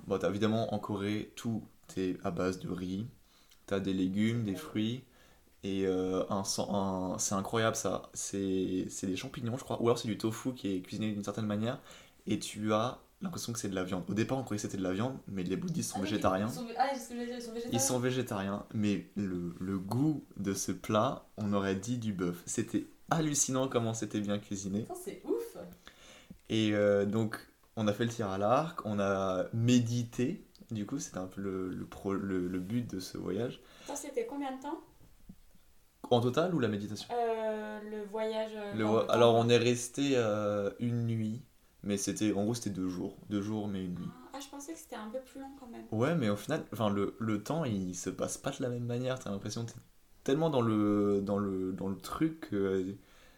bon 0.08 0.18
t'as 0.18 0.30
évidemment 0.30 0.74
en 0.74 0.80
Corée 0.80 1.32
tout 1.36 1.62
à 2.24 2.32
base 2.32 2.60
de 2.60 2.70
riz. 2.70 3.08
T'as 3.66 3.80
des 3.80 3.94
légumes, 3.94 4.44
des 4.44 4.56
fruits 4.56 5.04
et 5.64 5.86
euh, 5.88 6.24
un, 6.30 6.44
un- 6.70 7.18
c'est 7.20 7.36
incroyable 7.36 7.76
ça. 7.76 8.10
C'est 8.14 8.88
des 9.04 9.16
champignons 9.16 9.58
je 9.58 9.64
crois 9.64 9.82
ou 9.82 9.86
alors 9.88 9.98
c'est 10.00 10.08
du 10.08 10.18
tofu 10.18 10.54
qui 10.54 10.76
est 10.76 10.82
cuisiné 10.82 11.12
d'une 11.12 11.24
certaine 11.24 11.46
manière 11.48 11.80
et 12.28 12.40
tu 12.40 12.74
as 12.74 13.00
l'impression 13.22 13.54
que 13.54 13.60
c'est 13.60 13.70
de 13.70 13.76
la 13.76 13.84
viande. 13.84 14.04
Au 14.10 14.14
départ 14.14 14.38
on 14.38 14.44
croyait 14.44 14.58
que 14.58 14.62
c'était 14.64 14.78
de 14.78 14.84
la 14.84 14.94
viande 14.94 15.18
mais 15.28 15.44
les 15.44 15.56
bouddhistes 15.58 15.92
sont 15.92 16.00
Ah, 16.00 16.04
végétariens. 16.04 16.48
Ils 16.48 16.54
sont 16.54 16.64
vé- 16.66 16.74
Ah, 16.78 16.90
c'est 16.94 17.00
ce 17.02 17.10
que 17.10 17.16
j'allais 17.16 17.28
dire, 17.28 17.38
ils 17.38 17.42
sont 17.42 17.52
végétariens. 17.54 17.78
Ils 17.78 17.82
sont 17.82 18.00
végétariens, 18.00 18.66
mais 18.74 19.08
le, 19.16 19.56
le 19.60 19.80
goût 19.80 20.26
de 20.38 20.54
ce 20.54 20.72
plat, 20.74 21.26
on 21.38 21.54
aurait 21.54 21.76
dit 21.76 21.98
du 21.98 22.14
bœuf. 22.14 22.44
C'était 22.46 22.88
hallucinant 23.10 23.68
comment 23.70 23.94
c'était 23.94 24.20
bien 24.20 24.40
cuisiné. 24.40 24.86
C'est 25.04 25.22
ouf. 25.26 25.58
Et 26.50 26.72
euh, 26.74 27.06
donc, 27.06 27.38
on 27.76 27.88
a 27.88 27.94
fait 27.94 28.06
le 28.06 28.12
tir 28.12 28.30
à 28.30 28.38
l'arc, 28.38 28.82
on 28.86 29.00
a 29.00 29.46
médité. 29.54 30.46
Du 30.74 30.86
coup, 30.86 31.00
c'était 31.00 31.18
un 31.20 31.28
peu 31.28 31.42
le, 31.42 31.70
le, 31.70 31.86
pro- 31.86 32.14
le, 32.14 32.48
le 32.48 32.60
but 32.60 32.90
de 32.90 33.00
ce 33.00 33.18
voyage. 33.18 33.62
Attends, 33.86 33.96
c'était 33.96 34.26
combien 34.26 34.52
de 34.56 34.62
temps? 34.62 34.80
En 36.10 36.20
total 36.22 36.54
ou 36.54 36.60
la 36.60 36.68
méditation? 36.68 37.08
Euh, 37.14 37.80
Le 37.90 38.04
voyage. 38.04 38.52
euh, 38.56 38.84
vo- 38.84 39.10
Alors, 39.10 39.36
on 39.36 39.50
est 39.50 39.58
resté 39.58 40.12
euh, 40.16 40.70
une 40.80 41.06
nuit, 41.08 41.42
mais 41.84 41.98
c'était 41.98 42.34
en 42.34 42.44
gros, 42.44 42.54
c'était 42.54 42.70
deux 42.70 42.90
jours. 42.90 43.18
Deux 43.30 43.42
jours, 43.42 43.68
mais 43.68 43.84
une 43.86 43.96
nuit. 43.96 44.12
Ah, 44.34 44.40
je 44.40 44.48
pensais 44.50 44.74
que 44.74 44.80
c'était 44.80 44.96
un 44.96 45.10
peu 45.10 45.20
plus 45.22 45.40
long 45.40 45.52
quand 45.60 45.68
même. 45.68 45.86
Ouais, 45.92 46.16
mais 46.16 46.30
au 46.30 46.36
final, 46.36 46.64
enfin, 46.74 46.90
le, 46.90 47.16
le 47.20 47.42
temps, 47.44 47.66
il 47.66 47.96
se 47.96 48.10
passe 48.10 48.38
pas 48.38 48.52
de 48.52 48.62
la 48.62 48.70
même 48.70 48.86
manière. 48.86 49.20
T'as 49.20 49.32
l'impression 49.32 49.66
que 49.66 49.72
t'es 49.72 49.78
tellement 50.24 50.50
dans 50.50 50.62
le, 50.62 51.22
dans 51.24 51.38
le, 51.38 51.72
dans 51.74 51.88
le 51.88 51.98
truc 51.98 52.50
que 52.50 52.96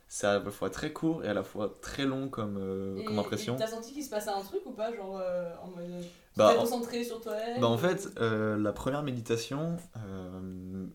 c'est 0.08 0.28
à 0.28 0.40
la 0.40 0.52
fois 0.52 0.70
très 0.70 0.94
court 0.94 1.24
et 1.24 1.28
à 1.28 1.34
la 1.34 1.44
fois 1.44 1.78
très 1.82 2.06
long 2.06 2.30
comme, 2.30 2.58
euh, 2.58 3.02
Et- 3.02 3.06
comme 3.06 3.20
impression. 3.20 3.56
T'as 3.58 3.68
senti 3.68 3.94
qu'il 3.94 4.04
se 4.04 4.10
passait 4.10 4.30
un 4.30 4.42
truc 4.42 4.62
ou 4.66 4.72
pas 4.72 4.94
Genre 4.96 5.18
euh, 5.18 5.54
en 5.62 5.68
mode. 5.68 6.04
Bah, 6.38 6.48
Bah, 6.48 6.54
en- 6.58 6.62
concentré 6.62 7.04
sur 7.04 7.22
toi-même 7.22 7.62
Bah, 7.62 7.68
en 7.68 7.78
fait, 7.78 8.10
euh, 8.20 8.58
la 8.58 8.74
première 8.74 9.04
méditation, 9.04 9.78
euh, 9.98 10.88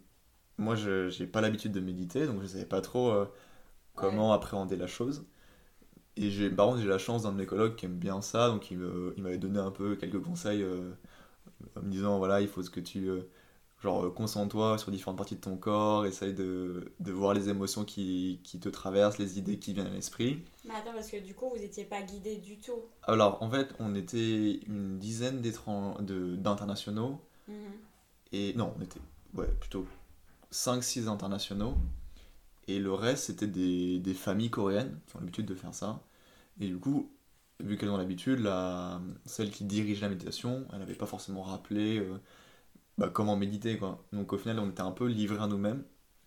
moi, 0.58 0.74
je 0.76 1.08
j'ai 1.10 1.26
pas 1.26 1.40
l'habitude 1.40 1.72
de 1.72 1.80
méditer, 1.80 2.26
donc 2.26 2.42
je 2.42 2.46
savais 2.46 2.66
pas 2.66 2.80
trop 2.82 3.10
euh, 3.10 3.26
comment 3.96 4.32
appréhender 4.32 4.76
la 4.76 4.86
chose. 4.86 5.26
Et 6.16 6.50
par 6.50 6.66
contre, 6.68 6.80
j'ai 6.80 6.88
la 6.88 6.98
chance 6.98 7.22
d'un 7.24 7.32
de 7.32 7.38
mes 7.38 7.46
collègues 7.46 7.76
qui 7.76 7.86
aime 7.86 7.98
bien 7.98 8.20
ça, 8.22 8.48
donc 8.48 8.70
il 8.70 8.78
me- 8.78 9.14
il 9.16 9.22
m'avait 9.22 9.38
donné 9.38 9.58
un 9.58 9.70
peu 9.70 9.96
quelques 9.96 10.20
conseils 10.22 10.62
euh, 10.62 10.92
en 11.76 11.82
me 11.82 11.90
disant 11.90 12.18
voilà, 12.18 12.40
il 12.40 12.48
faut 12.48 12.62
ce 12.62 12.70
que 12.70 12.80
tu. 12.80 13.08
Genre, 13.82 14.04
euh, 14.04 14.10
concentre-toi 14.10 14.78
sur 14.78 14.90
différentes 14.90 15.16
parties 15.16 15.36
de 15.36 15.40
ton 15.40 15.56
corps, 15.56 16.06
essaye 16.06 16.34
de, 16.34 16.92
de 17.00 17.12
voir 17.12 17.34
les 17.34 17.48
émotions 17.48 17.84
qui, 17.84 18.40
qui 18.44 18.60
te 18.60 18.68
traversent, 18.68 19.18
les 19.18 19.38
idées 19.38 19.58
qui 19.58 19.72
viennent 19.72 19.86
à 19.86 19.90
l'esprit. 19.90 20.44
Mais 20.64 20.74
attends, 20.74 20.92
parce 20.92 21.10
que 21.10 21.18
du 21.18 21.34
coup, 21.34 21.50
vous 21.50 21.62
étiez 21.62 21.84
pas 21.84 22.02
guidé 22.02 22.36
du 22.36 22.58
tout. 22.58 22.82
Alors, 23.04 23.42
en 23.42 23.50
fait, 23.50 23.74
on 23.78 23.94
était 23.94 24.60
une 24.66 24.98
dizaine 24.98 25.40
d'internationaux. 25.40 27.20
Mhm. 27.48 27.54
Et 28.32 28.54
non, 28.54 28.74
on 28.78 28.82
était 28.82 29.00
ouais, 29.34 29.48
plutôt 29.58 29.86
5-6 30.52 31.08
internationaux. 31.08 31.74
Et 32.68 32.78
le 32.78 32.92
reste, 32.92 33.24
c'était 33.24 33.48
des, 33.48 33.98
des 33.98 34.14
familles 34.14 34.50
coréennes 34.50 35.00
qui 35.06 35.16
ont 35.16 35.20
l'habitude 35.20 35.46
de 35.46 35.54
faire 35.54 35.74
ça. 35.74 36.00
Et 36.60 36.66
du 36.68 36.78
coup, 36.78 37.10
vu 37.58 37.76
qu'elles 37.76 37.90
ont 37.90 37.96
l'habitude, 37.96 38.48
celle 39.24 39.50
qui 39.50 39.64
dirige 39.64 40.00
la 40.00 40.08
méditation, 40.08 40.66
elle 40.72 40.78
n'avait 40.78 40.94
pas 40.94 41.06
forcément 41.06 41.42
rappelé 41.42 41.98
euh, 41.98 42.18
bah, 43.00 43.10
comment 43.10 43.36
méditer. 43.36 43.78
Quoi. 43.78 44.04
Donc 44.12 44.32
au 44.34 44.38
final, 44.38 44.58
on 44.60 44.70
était 44.70 44.82
un 44.82 44.92
peu 44.92 45.06
livrés 45.08 45.42
à 45.42 45.48
nous-mêmes. 45.48 45.84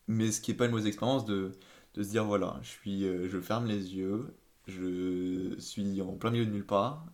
Mais 0.08 0.32
ce 0.32 0.42
qui 0.42 0.52
n'est 0.52 0.58
pas 0.58 0.66
une 0.66 0.72
mauvaise 0.72 0.88
expérience 0.88 1.26
de, 1.26 1.52
de 1.96 2.04
se 2.04 2.10
dire 2.10 2.26
voilà, 2.26 2.60
je, 2.64 2.70
suis, 2.70 3.06
euh, 3.06 3.30
je 3.30 3.40
ferme 3.40 3.68
les 3.68 3.96
yeux, 3.96 4.36
je 4.68 5.56
suis 5.60 6.02
en 6.02 6.14
plein 6.16 6.32
milieu 6.32 6.46
de 6.46 6.52
nulle 6.52 6.66
part. 6.66 7.06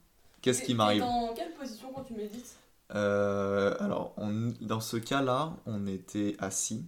Qu'est-ce 0.41 0.63
qui 0.63 0.73
m'arrive 0.75 1.01
dans 1.03 1.33
quelle 1.35 1.53
position 1.53 1.91
quand 1.93 2.03
tu 2.03 2.13
médites? 2.13 2.55
Euh, 2.95 3.75
Alors, 3.79 4.13
on- 4.17 4.51
dans 4.61 4.79
ce 4.81 4.97
cas-là, 4.97 5.55
on 5.67 5.87
était 5.87 6.35
assis. 6.39 6.85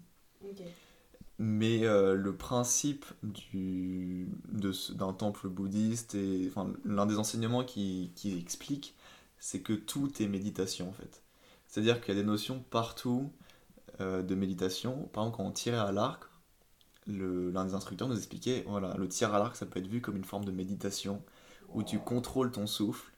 Mais 1.40 1.86
euh, 1.86 2.14
le 2.16 2.36
principe 2.38 3.06
du, 3.24 4.28
d'un 4.54 5.14
temple 5.14 5.50
bouddhiste, 5.50 6.16
et 6.16 6.48
enfin, 6.50 6.72
l'un 6.86 7.06
des 7.08 7.18
enseignements 7.18 7.64
qui, 7.64 8.12
qui 8.16 8.38
explique, 8.38 8.96
c'est 9.40 9.62
que 9.62 9.74
tout 9.74 10.22
est 10.22 10.28
méditation 10.28 10.90
en 10.90 10.94
fait. 10.94 11.24
C'est-à-dire 11.72 12.02
qu'il 12.02 12.14
y 12.14 12.18
a 12.18 12.22
des 12.22 12.28
notions 12.28 12.64
partout 12.70 13.32
euh, 14.02 14.22
de 14.22 14.36
méditation. 14.36 15.10
Par 15.14 15.24
exemple, 15.24 15.38
quand 15.38 15.46
on 15.46 15.52
tirait 15.52 15.78
à 15.78 15.94
l'arc, 15.94 16.26
l'un 17.08 17.64
des 17.64 17.74
instructeurs 17.74 18.10
nous 18.10 18.18
expliquait, 18.18 18.66
voilà, 18.68 18.94
le 18.98 19.08
tir 19.08 19.34
à 19.34 19.40
l'arc, 19.40 19.56
ça 19.56 19.66
peut 19.66 19.80
être 19.80 19.88
vu 19.88 20.02
comme 20.02 20.18
une 20.18 20.26
forme 20.26 20.44
de 20.44 20.52
méditation, 20.52 21.24
où 21.74 21.82
tu 21.82 21.98
contrôles 21.98 22.52
ton 22.52 22.68
souffle, 22.68 23.10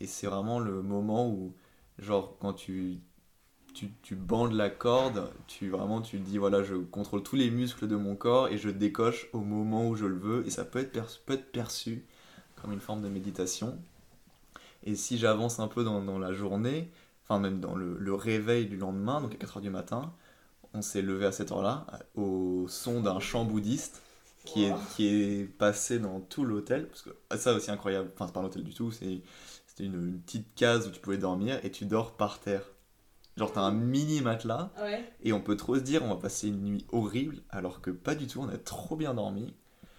et 0.00 0.08
c'est 0.08 0.26
vraiment 0.26 0.58
le 0.58 0.82
moment 0.82 1.28
où, 1.28 1.54
genre, 2.00 2.36
quand 2.40 2.52
tu 2.52 2.98
tu, 3.72 4.16
bandes 4.16 4.54
la 4.54 4.68
corde, 4.68 5.32
tu 5.46 5.70
vraiment 5.70 6.02
tu 6.02 6.18
dis 6.18 6.38
voilà 6.38 6.64
je 6.64 6.74
contrôle 6.74 7.22
tous 7.22 7.36
les 7.36 7.50
muscles 7.50 7.86
de 7.86 7.94
mon 7.94 8.16
corps 8.16 8.48
et 8.48 8.58
je 8.58 8.68
décoche 8.68 9.28
au 9.32 9.40
moment 9.40 9.88
où 9.88 9.94
je 9.94 10.06
le 10.06 10.18
veux 10.18 10.44
et 10.44 10.50
ça 10.50 10.64
peut 10.64 10.80
être, 10.80 10.90
perçu, 10.90 11.20
peut 11.24 11.34
être 11.34 11.52
perçu 11.52 12.04
comme 12.60 12.72
une 12.72 12.80
forme 12.80 13.00
de 13.00 13.08
méditation. 13.08 13.78
Et 14.82 14.96
si 14.96 15.18
j'avance 15.18 15.60
un 15.60 15.68
peu 15.68 15.84
dans, 15.84 16.02
dans 16.02 16.18
la 16.18 16.32
journée, 16.32 16.90
enfin 17.30 17.40
même 17.40 17.60
dans 17.60 17.76
le, 17.76 17.96
le 17.98 18.14
réveil 18.14 18.66
du 18.66 18.76
lendemain, 18.76 19.20
donc 19.20 19.32
à 19.34 19.36
4h 19.36 19.60
du 19.60 19.70
matin, 19.70 20.12
on 20.74 20.82
s'est 20.82 21.00
levé 21.02 21.26
à 21.26 21.32
cette 21.32 21.52
heure-là 21.52 21.86
au 22.16 22.66
son 22.68 23.00
d'un 23.02 23.20
chant 23.20 23.44
bouddhiste 23.44 24.02
qui 24.44 24.64
est, 24.64 24.72
qui 24.96 25.06
est 25.06 25.44
passé 25.44 25.98
dans 26.00 26.20
tout 26.20 26.44
l'hôtel, 26.44 26.88
parce 26.88 27.02
que 27.02 27.10
ah, 27.30 27.36
ça 27.36 27.52
aussi 27.54 27.70
incroyable, 27.70 28.10
enfin 28.14 28.26
c'est 28.26 28.32
pas 28.32 28.40
un 28.40 28.44
hôtel 28.44 28.64
du 28.64 28.74
tout, 28.74 28.90
c'est- 28.90 29.20
c'était 29.66 29.84
une, 29.84 29.94
une 30.08 30.20
petite 30.20 30.54
case 30.56 30.88
où 30.88 30.90
tu 30.90 30.98
pouvais 30.98 31.18
dormir 31.18 31.60
et 31.62 31.70
tu 31.70 31.84
dors 31.84 32.12
par 32.16 32.40
terre. 32.40 32.62
Genre, 33.36 33.52
t'as 33.52 33.60
un 33.60 33.70
mini 33.70 34.20
matelas 34.22 34.70
Ouais. 34.82 35.04
et 35.22 35.32
on 35.32 35.40
peut 35.40 35.56
trop 35.56 35.76
se 35.76 35.80
dire 35.80 36.02
on 36.02 36.08
va 36.08 36.16
passer 36.16 36.48
une 36.48 36.62
nuit 36.64 36.84
horrible 36.90 37.36
alors 37.50 37.80
que 37.80 37.90
pas 37.92 38.14
du 38.16 38.26
tout, 38.26 38.40
on 38.40 38.48
a 38.48 38.58
trop 38.58 38.96
bien 38.96 39.14
dormi. 39.14 39.54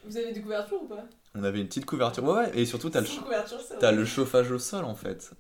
Vous 0.06 0.18
avez 0.18 0.34
des 0.34 0.42
couvertures 0.42 0.84
ou 0.84 0.88
pas? 0.88 1.06
On 1.34 1.44
avait 1.44 1.62
une 1.62 1.68
petite 1.68 1.86
couverture. 1.86 2.24
Ouais, 2.26 2.34
ouais, 2.34 2.60
et 2.60 2.66
surtout, 2.66 2.90
t'as 2.90 3.00
le, 3.02 3.08
t'as 3.80 3.92
le 3.94 4.04
chauffage 4.04 4.52
au 4.52 4.60
sol 4.60 4.84
en 4.84 4.96
fait. 4.96 5.32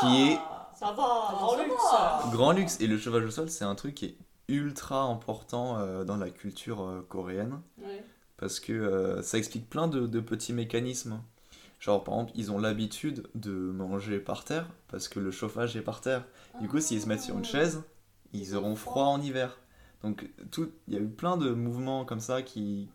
Qui 0.00 0.30
est 0.30 0.38
Ah. 0.38 0.54
Ça 0.78 0.86
va, 0.92 0.92
grand 1.32 1.56
ça 1.56 1.64
luxe. 1.64 1.82
va. 1.92 2.24
grand 2.30 2.52
luxe. 2.52 2.80
Et 2.80 2.86
le 2.86 2.98
chauffage 2.98 3.24
au 3.24 3.30
sol, 3.30 3.50
c'est 3.50 3.64
un 3.64 3.74
truc 3.74 3.94
qui 3.94 4.04
est 4.06 4.16
ultra 4.48 5.02
important 5.02 5.78
euh, 5.78 6.04
dans 6.04 6.16
la 6.16 6.30
culture 6.30 6.82
euh, 6.82 7.06
coréenne. 7.08 7.60
Ouais. 7.82 8.04
parce 8.36 8.60
que 8.60 8.72
euh, 8.72 9.22
ça 9.22 9.38
explique 9.38 9.68
plein 9.68 9.88
de, 9.88 10.06
de 10.06 10.20
petits 10.20 10.52
mécanismes. 10.52 11.20
Genre, 11.80 12.02
par 12.02 12.14
exemple, 12.14 12.32
ils 12.34 12.50
ont 12.52 12.58
l'habitude 12.58 13.28
de 13.34 13.50
manger 13.52 14.18
par 14.18 14.44
terre 14.44 14.66
parce 14.88 15.08
que 15.08 15.20
le 15.20 15.30
chauffage 15.30 15.76
est 15.76 15.82
par 15.82 16.00
terre. 16.00 16.24
Du 16.60 16.68
coup, 16.68 16.80
s'ils 16.80 17.00
se 17.02 17.06
mettent 17.08 17.22
sur 17.22 17.36
une 17.38 17.44
chaise, 17.44 17.82
ils 18.32 18.56
auront 18.56 18.74
froid 18.76 19.04
en 19.04 19.20
hiver. 19.20 19.58
Donc, 20.02 20.28
tout, 20.50 20.70
il 20.86 20.94
y 20.94 20.96
a 20.96 21.00
eu 21.00 21.08
plein 21.08 21.36
de 21.36 21.50
mouvements 21.50 22.04
comme 22.04 22.20
ça 22.20 22.42
qui, 22.42 22.88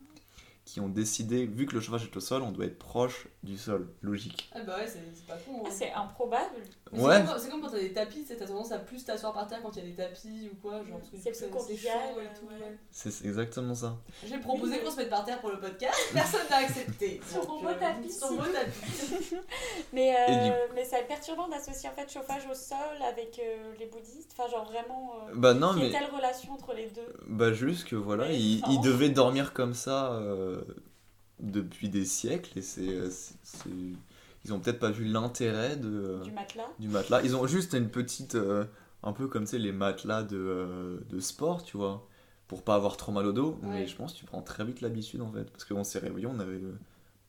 qui 0.66 0.80
ont 0.80 0.88
décidé, 0.88 1.46
vu 1.46 1.66
que 1.66 1.74
le 1.76 1.82
chauffage 1.82 2.06
est 2.06 2.16
au 2.16 2.22
sol, 2.22 2.42
on 2.42 2.52
doit 2.52 2.66
être 2.66 2.80
proche 2.80 3.28
du 3.44 3.58
sol. 3.58 3.90
Logique. 4.02 4.50
Ah 4.56 4.62
bah 4.66 4.78
ouais, 4.78 4.88
c'est 4.88 5.02
pas 5.28 5.36
con. 5.36 5.58
hein. 5.60 5.64
Ah, 5.68 5.70
C'est 5.72 5.92
improbable. 5.92 6.56
Mais 6.94 7.00
c'est 7.00 7.06
Ouais. 7.06 7.26
comme 7.26 7.38
C'est 7.38 7.50
comme 7.50 7.62
quand 7.62 7.70
t'as 7.70 7.80
des 7.80 7.92
tapis, 7.92 8.24
t'as 8.26 8.46
tendance 8.46 8.72
à 8.72 8.80
plus 8.80 9.04
t'asseoir 9.04 9.34
par 9.34 9.46
terre 9.48 9.60
quand 9.62 9.76
il 9.76 9.80
y 9.84 9.86
a 9.86 9.90
des 9.90 9.96
tapis 9.96 10.50
ou 10.52 10.56
quoi. 10.62 10.82
Genre, 10.86 11.02
C'est 11.22 11.32
plus 11.38 11.50
convivial, 11.52 11.98
chaud 12.14 12.22
et 12.22 12.40
tout, 12.40 12.46
ouais. 12.48 12.62
ouais. 12.66 12.78
C'est 12.92 13.26
exactement 13.26 13.76
ça. 13.76 13.98
J'ai 14.26 14.38
proposé 14.40 14.80
qu'on 14.80 14.92
se 14.92 14.96
mette 14.98 15.10
par 15.10 15.26
terre 15.26 15.42
pour 15.42 15.50
le 15.50 15.60
podcast, 15.60 16.00
personne 16.14 16.48
n'a 16.50 16.58
accepté. 16.58 17.20
Sur 17.30 17.46
mon 17.48 17.68
euh, 17.68 17.74
tapis, 17.78 18.12
Sur 18.14 18.32
mon 18.32 18.44
tapis. 18.44 19.36
Mais, 19.94 20.16
euh, 20.18 20.46
du- 20.68 20.74
mais 20.76 20.86
c'est 20.86 21.06
perturbant 21.08 21.48
d'associer 21.50 21.90
en 21.90 21.92
fait 21.94 22.10
chauffage 22.12 22.44
au 22.50 22.54
sol 22.56 22.78
avec 23.08 23.40
euh, 23.40 23.74
les 23.80 23.86
bouddhistes. 23.88 24.34
Enfin, 24.38 24.50
genre 24.50 24.66
vraiment. 24.66 25.14
euh, 25.30 25.34
Bah 25.36 25.54
non, 25.54 25.74
mais 25.74 25.92
telle 25.92 26.10
relation 26.16 26.54
entre 26.54 26.74
les 26.74 26.88
deux. 26.88 27.06
bah 27.28 27.52
juste 27.54 27.88
que 27.88 27.96
voilà, 27.96 28.32
ils, 28.32 28.62
devaient 28.84 29.10
dormir 29.10 29.54
comme 29.54 29.74
ça 29.74 30.14
euh, 30.14 30.53
depuis 31.40 31.90
des 31.90 32.06
siècles 32.06 32.58
et 32.58 32.62
c'est... 32.62 32.88
euh, 32.90 33.10
c'est- 33.10 33.70
Ils 34.46 34.54
ont 34.54 34.60
peut-être 34.60 34.80
pas 34.80 34.92
vu 34.92 35.06
l'intérêt 35.06 35.76
de... 35.78 35.88
euh, 35.90 36.20
Du 36.24 36.32
matelas. 36.32 36.68
du 36.80 36.88
matelas. 36.90 37.22
Ils 37.24 37.36
ont 37.36 37.48
juste 37.48 37.74
une 37.74 37.90
petite. 37.90 38.36
euh, 38.36 38.66
un 39.06 39.12
peu 39.14 39.28
comme 39.28 39.44
tu 39.44 39.52
sais, 39.52 39.58
les 39.60 39.72
matelas 39.74 40.24
de, 40.24 40.38
euh, 40.38 41.00
de 41.10 41.20
sport, 41.20 41.64
tu 41.64 41.78
vois. 41.78 42.08
Pour 42.48 42.64
pas 42.64 42.76
avoir 42.76 42.98
trop 42.98 43.12
mal 43.12 43.26
au 43.26 43.32
dos. 43.32 43.58
Mais 43.64 43.88
je 43.88 43.96
pense 43.96 44.14
que 44.14 44.20
tu 44.20 44.26
prends 44.26 44.42
très 44.42 44.64
vite 44.66 44.82
l'habitude 44.82 45.22
en 45.22 45.32
fait. 45.32 45.50
Parce 45.52 45.66
qu'on 45.66 45.84
s'est 45.84 46.00
réveillé, 46.00 46.28
on 46.28 46.40
avait 46.40 46.54
euh, 46.58 46.78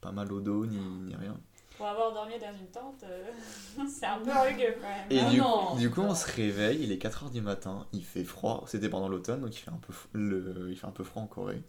pas 0.00 0.12
mal 0.12 0.32
au 0.32 0.40
dos 0.40 0.66
ni, 0.66 0.76
ni 0.78 1.14
rien. 1.16 1.36
Pour 1.76 1.86
avoir 1.86 2.12
dormi 2.12 2.34
dans 2.38 2.52
une 2.56 2.68
tente, 2.68 3.02
euh, 3.04 3.24
c'est 3.88 4.06
un 4.06 4.18
peu 4.18 4.30
rugueux 4.30 4.74
quand 4.80 4.88
même. 4.88 5.06
Et 5.10 5.18
Ah 5.20 5.30
du, 5.30 5.38
non. 5.38 5.74
du 5.76 5.90
coup, 5.90 6.02
on 6.02 6.14
se 6.14 6.30
réveille, 6.30 6.80
il 6.82 6.92
est 6.92 7.02
4h 7.02 7.30
du 7.32 7.40
matin, 7.40 7.86
il 7.92 8.04
fait 8.04 8.22
froid. 8.24 8.64
C'était 8.68 8.88
pendant 8.88 9.08
l'automne, 9.08 9.40
donc 9.40 9.54
il 9.56 9.58
fait, 9.58 9.70
un 9.70 9.80
peu, 9.84 9.92
le, 10.12 10.68
il 10.70 10.76
fait 10.76 10.86
un 10.86 10.92
peu 10.92 11.02
froid 11.04 11.22
en 11.22 11.26
Corée. 11.26 11.62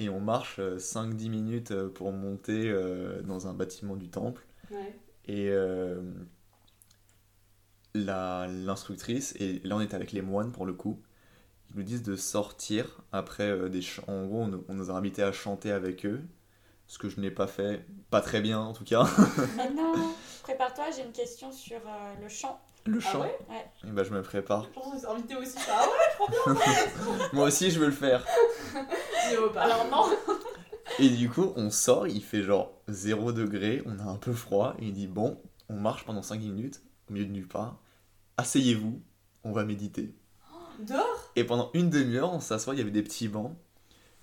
Et 0.00 0.08
on 0.08 0.20
marche 0.20 0.58
euh, 0.58 0.78
5-10 0.80 1.30
minutes 1.30 1.70
euh, 1.72 1.88
pour 1.88 2.12
monter 2.12 2.68
euh, 2.70 3.22
dans 3.22 3.46
un 3.48 3.54
bâtiment 3.54 3.96
du 3.96 4.08
temple. 4.10 4.44
Ouais. 4.70 4.94
Et 5.26 5.50
euh, 5.50 6.00
l'instructrice, 7.94 9.34
et 9.38 9.60
là 9.64 9.76
on 9.76 9.80
est 9.80 9.94
avec 9.94 10.12
les 10.12 10.22
moines 10.22 10.52
pour 10.52 10.64
le 10.66 10.72
coup, 10.72 11.00
ils 11.70 11.78
nous 11.78 11.84
disent 11.84 12.02
de 12.04 12.16
sortir 12.16 13.02
après 13.12 13.48
euh, 13.50 13.68
des 13.68 13.82
chants. 13.82 14.04
En 14.08 14.26
gros, 14.26 14.42
on, 14.42 14.48
nous- 14.48 14.64
on 14.68 14.74
nous 14.74 14.90
a 14.90 14.94
invités 14.94 15.22
à 15.22 15.32
chanter 15.32 15.72
avec 15.72 16.06
eux, 16.06 16.22
ce 16.88 16.98
que 16.98 17.08
je 17.08 17.20
n'ai 17.20 17.30
pas 17.32 17.46
fait, 17.48 17.84
pas 18.10 18.20
très 18.22 18.40
bien 18.40 18.60
en 18.60 18.72
tout 18.74 18.84
cas. 18.84 19.08
Mais 19.52 19.68
non, 19.70 19.92
prépare-toi, 20.42 20.86
j'ai 20.96 21.02
une 21.02 21.12
question 21.12 21.52
sur 21.52 21.78
euh, 21.86 22.14
le 22.22 22.28
chant. 22.28 22.60
Le 22.86 22.98
Ah 22.98 23.12
chant, 23.12 23.20
ouais 23.22 23.38
et 23.84 23.90
ben, 23.90 24.04
je 24.04 24.10
me 24.10 24.22
prépare. 24.22 24.64
Je 24.64 24.68
pense 24.70 25.04
invité 25.04 25.36
aussi. 25.36 25.56
Ah 25.70 25.84
ouais, 26.48 26.54
Moi 27.32 27.46
aussi, 27.46 27.70
je 27.70 27.78
veux 27.80 27.86
le 27.86 27.92
faire. 27.92 28.24
Alors 29.56 29.86
non, 29.90 30.16
Et 30.98 31.08
du 31.10 31.28
coup, 31.30 31.52
on 31.56 31.70
sort, 31.70 32.08
il 32.08 32.22
fait 32.22 32.42
genre 32.42 32.72
0 32.88 33.32
degré, 33.32 33.82
on 33.86 33.98
a 33.98 34.04
un 34.04 34.16
peu 34.16 34.32
froid, 34.32 34.74
et 34.80 34.86
il 34.86 34.92
dit 34.92 35.06
Bon, 35.06 35.40
on 35.68 35.74
marche 35.76 36.04
pendant 36.04 36.22
5 36.22 36.40
minutes, 36.40 36.82
au 37.08 37.12
milieu 37.12 37.26
de 37.26 37.32
nulle 37.32 37.48
part, 37.48 37.78
asseyez-vous, 38.36 39.00
on 39.44 39.52
va 39.52 39.64
méditer. 39.64 40.14
Dehors? 40.80 41.30
Et 41.36 41.44
pendant 41.44 41.70
une 41.74 41.90
demi-heure, 41.90 42.32
on 42.32 42.40
s'assoit, 42.40 42.74
il 42.74 42.78
y 42.78 42.80
avait 42.82 42.90
des 42.90 43.02
petits 43.02 43.28
bancs. 43.28 43.56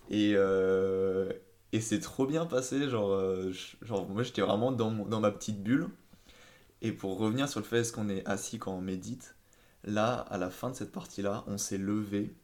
Et, 0.10 0.34
euh, 0.36 1.32
et 1.74 1.82
c'est 1.82 1.99
trop 1.99 2.26
bien 2.26 2.45
passé. 2.45 2.89
Genre, 2.89 3.12
euh, 3.12 3.51
je- 3.51 3.76
genre 3.86 4.08
moi, 4.10 4.24
j'étais 4.24 4.41
vraiment 4.41 4.72
dans, 4.72 4.89
mon- 4.89 5.05
dans 5.05 5.20
ma 5.20 5.32
petite 5.32 5.62
bulle. 5.64 5.88
Et 6.82 6.92
pour 6.92 7.18
revenir 7.18 7.50
sur 7.50 7.60
le 7.60 7.66
fait 7.66 7.80
est-ce 7.80 7.92
qu'on 7.94 8.10
est 8.10 8.26
assis 8.28 8.60
quand 8.60 8.74
on 8.74 8.82
médite, 8.82 9.36
là, 9.84 10.16
à 10.16 10.38
la 10.38 10.50
fin 10.50 10.70
de 10.70 10.76
cette 10.76 10.92
partie-là, 10.92 11.44
on 11.48 11.58
s'est 11.58 11.78
levé. 11.78 12.36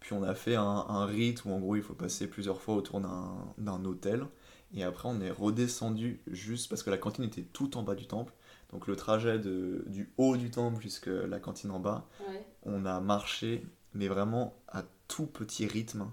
Puis 0.00 0.14
on 0.14 0.22
a 0.24 0.34
fait 0.34 0.56
un, 0.56 0.64
un 0.64 1.06
rite 1.06 1.44
où 1.44 1.50
en 1.52 1.60
gros 1.60 1.76
il 1.76 1.82
faut 1.82 1.94
passer 1.94 2.28
plusieurs 2.28 2.60
fois 2.62 2.74
autour 2.76 3.00
d'un 3.00 3.36
d'un 3.58 3.84
hôtel. 3.84 4.26
Et 4.74 4.84
après 4.84 5.08
on 5.08 5.20
est 5.20 5.30
redescendu 5.30 6.20
juste 6.28 6.68
parce 6.70 6.82
que 6.82 6.90
la 6.90 6.98
cantine 6.98 7.24
était 7.24 7.42
tout 7.44 7.76
en 7.78 7.82
bas 7.84 7.94
du 7.94 8.06
temple. 8.06 8.32
Donc 8.72 8.86
le 8.88 8.96
trajet 8.96 9.38
de, 9.38 9.84
du 9.88 10.12
haut 10.18 10.36
du 10.36 10.50
temple 10.50 10.80
jusqu'à 10.82 11.26
la 11.28 11.40
cantine 11.40 11.70
en 11.70 11.80
bas, 11.80 12.08
Ouais. 12.28 12.44
on 12.64 12.86
a 12.86 13.00
marché, 13.00 13.66
mais 13.94 14.08
vraiment 14.08 14.56
à 14.68 14.84
tout 15.08 15.26
petit 15.26 15.66
rythme. 15.66 16.06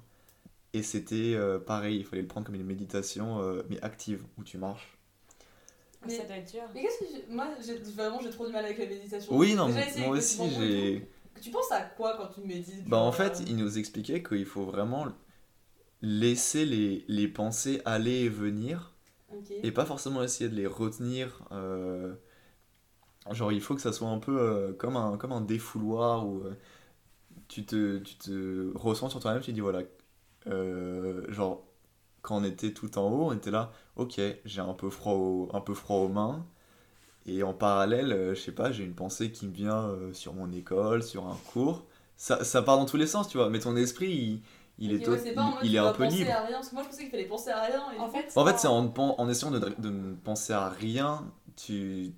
Et 0.74 0.84
c'était 0.84 1.36
euh, 1.36 1.60
pareil, 1.60 1.97
il 1.99 2.05
fallait 2.05 2.22
le 2.24 2.28
prendre 2.30 2.45
comme 2.47 2.55
une 2.55 2.66
méditation, 2.66 3.41
euh, 3.41 3.64
mais 3.70 3.82
active, 3.82 4.24
où 4.38 4.43
tu 4.43 4.57
marches. 4.60 4.98
Mais- 6.05 6.13
ça 6.13 6.23
doit 6.25 6.37
être 6.37 6.51
dur. 6.51 6.61
Mais 6.73 6.81
qu'est-ce 6.81 6.99
que 6.99 7.31
Moi, 7.31 7.47
j'ai- 7.65 7.75
vraiment, 7.77 8.19
j'ai 8.21 8.29
trop 8.29 8.45
du 8.45 8.51
mal 8.51 8.65
avec 8.65 8.77
la 8.77 8.85
méditation. 8.85 9.35
Oui, 9.35 9.55
non, 9.55 9.69
moi 9.95 10.09
aussi 10.17 10.51
j'ai. 10.51 11.09
Tu 11.41 11.49
penses 11.51 11.71
à 11.71 11.81
quoi 11.81 12.15
quand 12.17 12.27
tu 12.27 12.41
médites 12.41 12.87
Bah 12.87 12.97
en 12.97 13.11
genre, 13.11 13.15
fait, 13.15 13.41
euh, 13.41 13.43
il 13.47 13.55
nous 13.57 13.77
expliquait 13.77 14.23
qu'il 14.23 14.45
faut 14.45 14.65
vraiment 14.65 15.07
laisser 16.01 16.65
les, 16.65 17.05
les 17.07 17.27
pensées 17.27 17.81
aller 17.85 18.23
et 18.25 18.29
venir, 18.29 18.95
et 19.63 19.71
pas 19.71 19.85
forcément 19.85 20.23
essayer 20.23 20.49
de 20.49 20.55
les 20.55 20.67
retenir. 20.67 21.43
euh, 21.51 22.15
Genre, 23.31 23.51
il 23.51 23.61
faut 23.61 23.75
que 23.75 23.81
ça 23.81 23.93
soit 23.93 24.07
un 24.09 24.17
peu 24.19 24.39
euh, 24.39 24.73
comme, 24.73 24.95
un, 24.97 25.17
comme 25.17 25.31
un 25.31 25.41
défouloir 25.41 26.27
où 26.27 26.39
euh, 26.41 26.55
tu, 27.49 27.65
te, 27.65 27.99
tu 27.99 28.15
te 28.17 28.71
ressens 28.77 29.09
sur 29.11 29.19
toi-même, 29.21 29.41
tu 29.41 29.47
te 29.47 29.51
dis 29.53 29.61
voilà, 29.61 29.83
euh, 30.47 31.25
genre, 31.33 31.65
quand 32.22 32.38
on 32.41 32.43
était 32.43 32.74
tout 32.74 32.97
en 32.97 33.09
haut, 33.11 33.30
on 33.32 33.34
était 33.34 33.51
là, 33.51 33.72
ok, 33.95 34.20
j'ai 34.45 34.61
un 34.61 34.74
peu 34.74 34.89
froid, 34.89 35.13
au- 35.13 35.49
un 35.53 35.61
peu 35.61 35.74
froid 35.74 35.97
aux 35.97 36.09
mains. 36.09 36.45
Et 37.26 37.43
en 37.43 37.53
parallèle, 37.53 38.11
euh, 38.13 38.36
je 38.36 38.41
sais 38.41 38.51
pas, 38.53 38.72
j'ai 38.72 38.84
une 38.84 38.95
pensée 38.95 39.32
qui 39.32 39.47
me 39.47 39.53
vient 39.53 39.84
euh, 39.89 40.13
sur 40.13 40.34
mon 40.34 40.51
école, 40.51 41.03
sur 41.03 41.28
un 41.28 41.38
cours. 41.53 41.86
Ça, 42.17 42.43
ça 42.43 42.61
part 42.61 42.78
dans 42.78 42.86
tous 42.86 42.97
les 42.97 43.07
sens, 43.07 43.28
tu 43.30 43.38
vois, 43.38 43.49
mais 43.49 43.59
ton 43.59 43.76
esprit, 43.76 44.41
il, 44.80 44.93
est, 44.93 45.07
ouais, 45.07 45.17
c'est 45.17 45.34
pas 45.34 45.41
en 45.41 45.43
il, 45.43 45.49
mode 45.51 45.59
il 45.61 45.72
tu 45.72 45.76
est 45.76 45.80
un 45.80 45.91
peu 45.91 46.03
penser 46.03 46.15
libre. 46.17 46.34
à 46.34 46.41
rien, 46.45 46.55
parce 46.57 46.70
que 46.70 46.76
moi 46.76 46.84
je 46.84 46.89
pensais 46.89 47.01
qu'il 47.03 47.11
fallait 47.11 47.26
penser 47.26 47.49
à 47.51 47.61
rien. 47.61 47.84
Et 47.95 47.99
En 47.99 48.09
fait, 48.09 48.26
En 48.36 48.45
fait, 48.45 48.57
c'est 48.59 48.67
en, 48.67 48.93
en 48.97 49.30
essayant 49.30 49.51
de, 49.51 49.59
de 49.59 49.89
ne 49.89 50.13
penser 50.15 50.53
à 50.53 50.70
rien, 50.70 51.32
tu, 51.55 52.13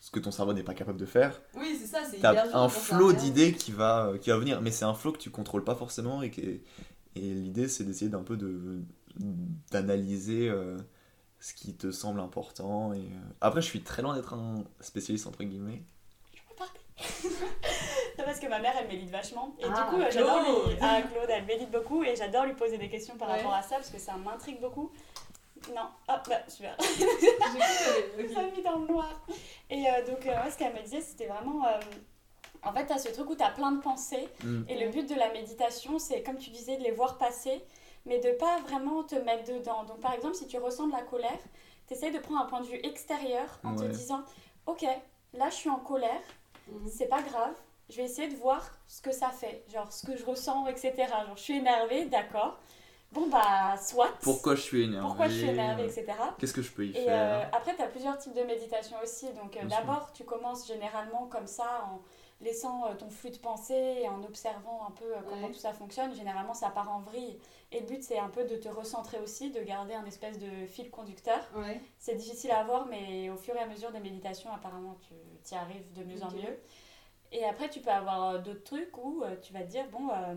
ce 0.00 0.10
que 0.10 0.20
ton 0.20 0.30
cerveau 0.30 0.52
n'est 0.52 0.62
pas 0.62 0.74
capable 0.74 0.98
de 0.98 1.06
faire, 1.06 1.40
Oui, 1.54 1.76
c'est 1.78 1.86
ça, 1.86 1.98
c'est 2.04 2.18
hyper 2.18 2.46
un 2.52 2.68
flot 2.68 3.12
d'idées 3.12 3.52
qui 3.54 3.72
va, 3.72 4.06
euh, 4.08 4.18
qui 4.18 4.30
va 4.30 4.38
venir. 4.38 4.60
Mais 4.62 4.70
c'est 4.70 4.84
un 4.84 4.94
flot 4.94 5.12
que 5.12 5.18
tu 5.18 5.30
contrôles 5.30 5.64
pas 5.64 5.74
forcément 5.74 6.22
et, 6.22 6.30
que- 6.30 6.40
et 6.42 6.60
l'idée 7.34 7.68
c'est 7.68 7.84
d'essayer 7.84 8.10
d'un 8.10 8.22
peu 8.22 8.36
de 8.36 8.82
d'analyser 9.70 10.48
euh, 10.48 10.78
ce 11.40 11.54
qui 11.54 11.74
te 11.74 11.90
semble 11.90 12.20
important. 12.20 12.92
Et, 12.92 12.98
euh, 12.98 13.18
Après, 13.40 13.60
je 13.60 13.66
suis 13.66 13.82
très 13.82 14.02
loin 14.02 14.14
d'être 14.14 14.34
un 14.34 14.64
spécialiste 14.80 15.26
entre 15.26 15.42
guillemets. 15.44 15.82
C'est 18.16 18.24
parce 18.24 18.38
que 18.38 18.46
ma 18.46 18.58
mère 18.60 18.74
elle 18.78 18.88
médite 18.88 19.10
vachement. 19.10 19.54
Et 19.58 19.64
Ah, 19.64 19.68
du 19.90 19.90
coup, 19.96 20.00
euh, 20.02 20.10
j'adore 20.10 20.40
lui... 20.68 20.76
Ah, 20.80 21.00
Claude, 21.02 21.28
elle 21.28 21.44
médite 21.46 21.70
beaucoup 21.70 22.04
et 22.04 22.14
j'adore 22.14 22.44
lui 22.44 22.54
poser 22.54 22.78
des 22.78 22.88
questions 22.88 23.16
par 23.16 23.28
Ouais. 23.28 23.36
rapport 23.38 23.54
à 23.54 23.62
ça 23.62 23.76
parce 23.76 23.90
que 23.90 23.98
ça 23.98 24.16
m'intrigue 24.16 24.60
beaucoup. 24.60 24.90
Non, 25.74 25.82
hop, 26.08 26.20
bah, 26.28 26.40
super. 26.48 26.76
Ça 26.80 28.40
ok. 28.40 28.56
mis 28.56 28.62
dans 28.62 28.78
le 28.80 28.86
noir. 28.88 29.24
Et 29.70 29.86
euh, 29.88 30.04
donc, 30.06 30.26
euh, 30.26 30.50
ce 30.50 30.58
qu'elle 30.58 30.74
me 30.74 30.82
disait, 30.82 31.00
c'était 31.00 31.26
vraiment. 31.28 31.64
euh, 31.66 31.78
en 32.64 32.72
fait, 32.72 32.86
tu 32.86 32.92
as 32.92 32.98
ce 32.98 33.08
truc 33.10 33.30
où 33.30 33.36
tu 33.36 33.44
as 33.44 33.50
plein 33.50 33.70
de 33.72 33.80
pensées. 33.80 34.28
Mm. 34.42 34.62
Et 34.68 34.84
le 34.84 34.90
but 34.90 35.08
de 35.08 35.14
la 35.14 35.32
méditation, 35.32 35.98
c'est, 36.00 36.22
comme 36.24 36.36
tu 36.36 36.50
disais, 36.50 36.76
de 36.78 36.82
les 36.82 36.90
voir 36.90 37.16
passer, 37.16 37.62
mais 38.06 38.18
de 38.18 38.32
pas 38.32 38.58
vraiment 38.60 39.02
te 39.04 39.14
mettre 39.14 39.44
dedans. 39.52 39.84
Donc, 39.84 40.00
par 40.00 40.12
exemple, 40.14 40.34
si 40.34 40.46
tu 40.46 40.58
ressens 40.58 40.86
de 40.88 40.92
la 40.92 41.02
colère, 41.02 41.38
tu 41.86 41.94
essaies 41.94 42.10
de 42.10 42.18
prendre 42.18 42.40
un 42.40 42.46
point 42.46 42.60
de 42.60 42.66
vue 42.66 42.80
extérieur 42.84 43.60
en 43.64 43.74
te 43.76 43.84
disant 43.84 44.22
Ok, 44.66 44.84
là, 45.34 45.48
je 45.50 45.54
suis 45.54 45.70
en 45.70 45.78
colère, 45.80 46.20
Mhm. 46.68 46.88
c'est 46.88 47.08
pas 47.08 47.22
grave. 47.22 47.54
Je 47.90 47.96
vais 47.96 48.04
essayer 48.04 48.28
de 48.28 48.36
voir 48.36 48.64
ce 48.86 49.02
que 49.02 49.10
ça 49.12 49.28
fait, 49.30 49.64
genre 49.68 49.92
ce 49.92 50.06
que 50.06 50.16
je 50.16 50.24
ressens, 50.24 50.66
etc. 50.68 50.92
Genre, 51.26 51.36
je 51.36 51.42
suis 51.42 51.56
énervée, 51.58 52.06
d'accord. 52.06 52.58
Bon, 53.10 53.26
bah, 53.28 53.76
soit. 53.76 54.08
Pourquoi 54.22 54.54
je 54.54 54.62
suis 54.62 54.84
énervé 54.84 55.06
Pourquoi 55.06 55.28
je 55.28 55.34
suis 55.34 55.48
énervée, 55.48 55.84
etc. 55.84 56.06
Qu'est-ce 56.38 56.54
que 56.54 56.62
je 56.62 56.72
peux 56.72 56.86
y 56.86 56.96
Et 56.96 57.10
euh, 57.10 57.40
faire 57.40 57.50
après, 57.52 57.74
tu 57.76 57.82
as 57.82 57.88
plusieurs 57.88 58.16
types 58.16 58.32
de 58.32 58.42
méditation 58.42 58.96
aussi. 59.02 59.26
Donc, 59.34 59.56
euh, 59.56 59.64
d'abord, 59.66 60.12
tu 60.14 60.24
commences 60.24 60.66
généralement 60.66 61.26
comme 61.26 61.46
ça, 61.46 61.84
en 61.92 62.00
laissant 62.40 62.86
euh, 62.86 62.94
ton 62.94 63.10
flux 63.10 63.30
de 63.30 63.36
pensée 63.38 63.98
et 64.02 64.08
en 64.08 64.22
observant 64.22 64.86
un 64.88 64.92
peu 64.92 65.04
euh, 65.04 65.20
comment 65.28 65.48
Ouais. 65.48 65.52
tout 65.52 65.58
ça 65.58 65.72
fonctionne. 65.74 66.14
Généralement, 66.14 66.54
ça 66.54 66.70
part 66.70 66.90
en 66.90 67.00
vrille. 67.00 67.38
Et 67.72 67.80
le 67.80 67.86
but, 67.86 68.02
c'est 68.02 68.18
un 68.18 68.28
peu 68.28 68.44
de 68.44 68.56
te 68.56 68.68
recentrer 68.68 69.18
aussi, 69.18 69.50
de 69.50 69.60
garder 69.62 69.94
un 69.94 70.04
espèce 70.04 70.38
de 70.38 70.66
fil 70.66 70.90
conducteur. 70.90 71.40
Ouais. 71.56 71.80
C'est 71.98 72.14
difficile 72.16 72.50
à 72.50 72.58
avoir, 72.60 72.86
mais 72.86 73.30
au 73.30 73.36
fur 73.36 73.54
et 73.56 73.60
à 73.60 73.66
mesure 73.66 73.90
des 73.92 74.00
méditations, 74.00 74.52
apparemment, 74.52 74.98
tu 75.42 75.54
y 75.54 75.56
arrives 75.56 75.90
de 75.94 76.04
mieux 76.04 76.22
en 76.22 76.30
mieux. 76.30 76.58
Et 77.32 77.44
après, 77.46 77.70
tu 77.70 77.80
peux 77.80 77.90
avoir 77.90 78.34
euh, 78.34 78.38
d'autres 78.38 78.62
trucs 78.62 78.96
où 78.98 79.22
euh, 79.24 79.36
tu 79.40 79.54
vas 79.54 79.62
te 79.62 79.70
dire, 79.70 79.86
bon, 79.90 80.10
euh, 80.10 80.34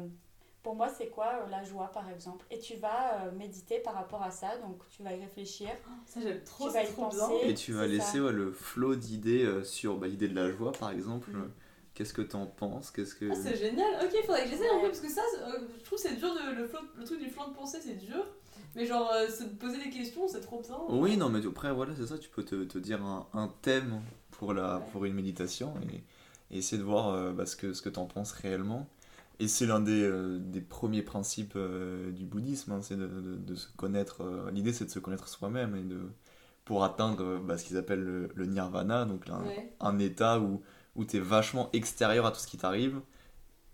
pour 0.64 0.76
moi, 0.76 0.88
c'est 0.88 1.08
quoi 1.10 1.42
euh, 1.44 1.50
la 1.50 1.62
joie, 1.64 1.92
par 1.92 2.10
exemple? 2.10 2.46
Et 2.50 2.58
tu 2.58 2.78
vas 2.78 3.26
euh, 3.26 3.32
méditer 3.34 3.80
par 3.80 3.96
rapport 3.96 4.24
à 4.24 4.32
ça, 4.32 4.58
donc 4.60 4.88
tu 4.90 5.04
vas 5.04 5.12
y 5.14 5.20
réfléchir. 5.20 5.68
Ça, 6.06 6.22
j'aime 6.22 6.42
trop, 6.46 6.68
Tu 6.70 6.74
vas 6.74 6.84
y 6.84 6.88
trop 6.88 7.10
bien. 7.10 7.20
penser. 7.28 7.34
Et 7.50 7.54
tu 7.54 7.74
vas 7.74 7.86
laisser 7.86 8.22
ouais, 8.22 8.32
le 8.32 8.54
flot 8.54 8.96
d'idées 8.96 9.44
euh, 9.44 9.64
sur 9.66 9.98
bah, 9.98 10.08
l'idée 10.08 10.30
de 10.30 10.36
la 10.36 10.50
joie, 10.52 10.72
par 10.72 10.92
exemple. 10.92 11.32
Mm. 11.32 11.52
Qu'est-ce 11.96 12.14
que 12.14 12.22
t'en 12.22 12.46
penses 12.46 12.92
Qu'est-ce 12.92 13.16
que... 13.16 13.32
Ah, 13.32 13.36
c'est 13.36 13.56
génial. 13.56 13.88
Ok, 14.04 14.14
faudrait 14.26 14.44
que 14.44 14.50
j'essaie 14.50 14.68
un 14.70 14.76
peu 14.80 14.84
Ouais. 14.84 14.88
parce 14.90 15.00
que 15.00 15.10
ça, 15.10 15.22
euh, 15.48 15.60
je 15.80 15.84
trouve 15.86 15.98
que 15.98 16.08
c'est 16.10 16.16
dur 16.18 16.30
de, 16.34 16.56
le, 16.62 16.68
flot- 16.68 16.80
le 16.98 17.04
truc 17.06 17.20
du 17.20 17.30
flanc 17.30 17.48
de 17.48 17.54
pensée, 17.56 17.80
c'est 17.82 17.96
dur. 17.96 18.26
Mais 18.76 18.86
genre, 18.86 19.10
euh, 19.14 19.28
se 19.30 19.46
poser 19.46 19.78
des 19.82 19.90
questions, 19.90 20.28
c'est 20.28 20.42
trop 20.42 20.62
bien. 20.62 20.76
Oui, 20.90 21.16
non, 21.18 21.30
mais 21.30 21.46
après, 21.46 21.72
voilà, 21.74 21.94
c'est 21.96 22.06
ça. 22.08 22.18
Tu 22.18 22.30
peux 22.30 22.44
te, 22.44 22.64
te 22.66 22.78
dire 22.78 23.02
un, 23.04 23.26
un 23.34 23.50
thème 23.62 24.02
pour, 24.32 24.54
la, 24.54 24.78
Ouais. 24.78 24.84
pour 24.92 25.06
une 25.06 25.14
méditation 25.14 25.74
et, 25.90 26.04
et 26.54 26.58
essayer 26.60 26.78
de 26.78 26.84
voir 26.86 27.10
euh, 27.10 27.32
bah, 27.32 27.46
ce 27.46 27.56
que, 27.56 27.72
ce 27.74 27.82
que 27.82 27.90
t'en 27.90 28.06
penses 28.06 28.34
réellement. 28.34 28.88
Et 29.40 29.48
c'est 29.48 29.66
l'un 29.66 29.80
des, 29.80 30.02
euh, 30.04 30.38
des 30.40 30.62
premiers 30.62 31.02
principes 31.02 31.54
euh, 31.56 32.12
du 32.12 32.26
bouddhisme, 32.26 32.74
hein, 32.74 32.82
c'est 32.82 32.98
de, 32.98 33.08
de- 33.08 33.36
de 33.38 33.56
se 33.56 33.68
connaître. 33.78 34.22
euh, 34.22 34.52
L'idée, 34.52 34.74
c'est 34.74 34.86
de 34.86 34.90
se 34.92 35.00
connaître 35.00 35.30
soi-même 35.30 35.76
et 35.78 35.82
de 35.84 36.00
pour 36.66 36.84
atteindre 36.84 37.38
bah, 37.40 37.58
ce 37.58 37.64
qu'ils 37.64 37.78
appellent 37.78 38.04
le, 38.04 38.30
le 38.34 38.46
nirvana, 38.48 39.06
donc 39.06 39.30
un, 39.30 39.44
Ouais. 39.46 39.72
un 39.80 40.00
état 40.00 40.40
où, 40.40 40.62
où 40.96 41.06
tu 41.06 41.18
es 41.18 41.20
vachement 41.20 41.70
extérieur 41.74 42.26
à 42.26 42.32
tout 42.32 42.40
ce 42.40 42.48
qui 42.48 42.58
t'arrive 42.58 43.00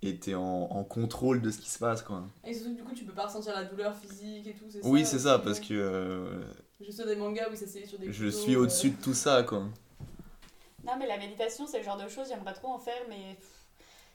et 0.02 0.18
tu 0.18 0.32
es 0.32 0.36
en, 0.36 0.42
en 0.42 0.84
contrôle 0.84 1.42
de 1.42 1.52
ce 1.52 1.60
qui 1.60 1.70
se 1.70 1.78
passe. 1.80 2.02
Quoi. 2.02 2.24
Et 2.44 2.54
surtout, 2.54 2.74
du 2.74 2.84
coup, 2.84 2.94
tu 2.96 3.04
peux 3.06 3.14
pas 3.14 3.28
ressentir 3.28 3.54
la 3.54 3.66
douleur 3.66 3.96
physique 3.96 4.48
et 4.48 4.54
tout, 4.54 4.66
c'est 4.70 4.82
ça 4.82 4.88
Oui, 4.88 5.06
c'est 5.06 5.20
ça, 5.20 5.38
parce 5.40 5.60
que 5.60 5.74
euh, 5.74 6.42
Je 6.80 6.92
suis 6.92 7.06
des 7.06 7.16
mangas 7.16 7.50
où 7.52 7.56
ça 7.56 7.68
s'est 7.68 7.86
sur 7.86 8.00
des 8.00 8.12
je 8.12 8.26
couteaux, 8.26 8.38
suis 8.38 8.56
euh, 8.56 8.60
au-dessus 8.62 8.90
de 8.92 9.02
tout 9.02 9.14
ça. 9.14 9.44
Quoi. 9.44 9.60
Non, 10.84 10.94
mais 10.98 11.06
la 11.08 11.18
méditation, 11.18 11.68
c'est 11.68 11.78
le 11.78 11.84
genre 11.84 11.98
de 12.02 12.08
choses, 12.10 12.28
j'aimerais 12.30 12.54
trop 12.54 12.70
en 12.70 12.80
faire, 12.80 13.02
mais 13.08 13.36
pff, 13.36 13.61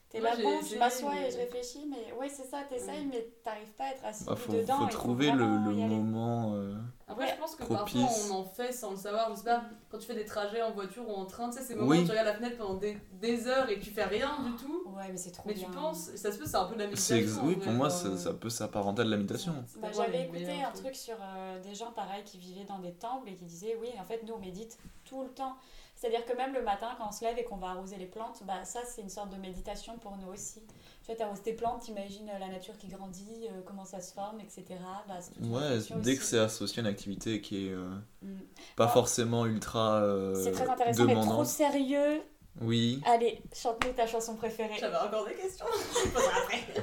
t'es 0.09 0.20
là, 0.20 0.34
bon, 0.40 0.61
je 0.62 0.76
m'assois 0.78 1.12
mais- 1.14 1.28
et 1.28 1.30
je 1.30 1.36
réfléchis, 1.38 1.84
mais 1.88 2.12
ouais, 2.18 2.28
c'est 2.28 2.44
ça, 2.44 2.59
t'essayes, 2.68 3.07
mais 3.07 3.28
t'arrives 3.42 3.72
pas 3.72 3.84
à 3.84 3.90
être 3.90 4.04
assis 4.04 4.24
Bah, 4.24 4.36
faut, 4.36 4.52
dedans. 4.52 4.78
faut 4.78 4.86
trouver 4.86 5.30
le, 5.32 5.38
vraiment 5.44 5.70
le 5.70 5.82
aller. 5.82 5.88
moment. 5.88 6.54
euh, 6.54 6.74
Après, 7.09 7.24
Ouais. 7.26 7.30
je 7.36 7.40
pense 7.40 7.54
que 7.54 7.62
Propice. 7.62 8.00
parfois 8.02 8.36
on 8.36 8.40
en 8.40 8.44
fait 8.44 8.72
sans 8.72 8.90
le 8.90 8.96
savoir. 8.96 9.30
Je 9.30 9.36
sais 9.38 9.44
pas, 9.44 9.62
quand 9.90 9.98
tu 9.98 10.07
fais 10.07 10.14
des 10.16 10.24
trajets 10.24 10.61
en 10.62 10.72
voiture 10.72 11.09
ou 11.09 11.12
en 11.12 11.24
train, 11.24 11.48
tu 11.50 11.59
sais, 11.59 11.62
ces 11.62 11.74
moments 11.76 11.90
Oui. 11.90 12.00
où 12.00 12.04
tu 12.04 12.11
regardes 12.11 12.26
la 12.26 12.34
fenêtre 12.34 12.57
pendant 12.59 12.74
des, 12.74 12.98
des 13.12 13.46
heures 13.46 13.68
et 13.70 13.78
que 13.78 13.84
tu 13.84 13.90
fais 13.90 14.02
rien 14.04 14.30
du 14.44 14.57
tout. 14.57 14.82
Ouais, 14.88 15.04
mais 15.11 15.16
c'est 15.16 15.30
trop 15.30 15.44
Mais 15.46 15.54
bien. 15.54 15.66
tu 15.66 15.70
penses, 15.70 16.11
ça 16.16 16.32
se 16.32 16.38
peut, 16.38 16.46
c'est 16.46 16.57
un 16.57 16.64
peu 16.64 16.74
de 16.74 16.80
la 16.80 16.86
méditation. 16.88 17.16
ex- 17.16 17.38
oui, 17.44 17.54
pour 17.57 17.72
moi, 17.72 17.90
ça, 17.90 18.09
euh, 18.09 18.16
ça 18.16 18.32
peut 18.34 18.50
s'apparenter 18.50 19.02
à 19.02 19.04
de 19.04 19.11
la 19.11 19.16
méditation. 19.18 19.54
Bah, 19.80 19.88
J'avais 19.94 20.24
écouté 20.24 20.62
un 20.62 20.72
truc 20.72 20.96
sur 20.96 21.14
euh, 21.20 21.61
des 21.62 21.74
gens 21.76 21.92
pareils 21.92 22.24
qui 22.24 22.38
vivaient 22.38 22.64
dans 22.64 22.80
des 22.80 22.92
temples 22.94 23.28
et 23.28 23.34
qui 23.34 23.44
disaient 23.44 23.76
oui, 23.80 23.88
en 24.00 24.04
fait, 24.04 24.22
nous 24.26 24.34
on 24.34 24.38
médite 24.38 24.76
tout 25.04 25.22
le 25.22 25.28
temps. 25.30 25.54
C'est-à-dire 25.97 26.24
que 26.26 26.36
même 26.36 26.53
le 26.53 26.62
matin, 26.62 26.88
quand 26.99 27.09
on 27.09 27.12
se 27.12 27.24
lève 27.24 27.38
et 27.38 27.44
qu'on 27.44 27.57
va 27.57 27.68
arroser 27.68 27.97
les 27.97 28.05
plantes, 28.07 28.42
bah, 28.44 28.64
ça 28.64 28.80
c'est 28.84 29.01
une 29.01 29.09
sorte 29.09 29.30
de 29.30 29.36
méditation 29.36 29.97
pour 29.99 30.16
nous 30.18 30.30
aussi. 30.30 30.61
Tu 31.01 31.07
vois, 31.07 31.14
t'arroses 31.16 31.42
tes 31.42 31.55
plantes, 31.55 31.80
t'imagines 31.82 32.28
euh, 32.28 32.38
la 32.38 32.49
nature 32.49 32.76
qui 32.76 32.88
grandit, 32.88 33.49
euh, 33.51 33.62
comment 33.64 33.84
ça 33.86 34.01
se 34.01 34.12
forme, 34.12 34.40
etc. 34.40 34.64
Bah, 35.09 35.14
Ouais, 35.40 35.78
dès 36.03 36.16
que 36.16 36.22
c'est 36.22 36.38
associé 36.38 36.80
à 36.80 36.82
une 36.82 36.86
activité 36.88 37.40
qui 37.40 37.68
est 37.68 37.72
euh, 37.72 37.88
Mm. 38.22 38.38
pas 38.76 38.88
forcément 38.88 39.47
ultra 39.47 40.03
euh, 40.03 40.34
C'est 40.34 40.53
très 40.53 40.68
intéressant, 40.68 41.05
mais 41.05 41.14
trop 41.14 41.44
sérieux. 41.44 42.22
Oui. 42.61 43.01
Allez, 43.07 43.42
chante-nous 43.55 43.92
ta 43.92 44.07
chanson 44.07 44.34
préférée. 44.36 44.76
J'avais 44.80 44.97
encore 44.97 45.26
des 45.26 45.34
questions. 45.34 45.66
Je 46.05 46.09
poserai 46.11 46.32
après. 46.42 46.82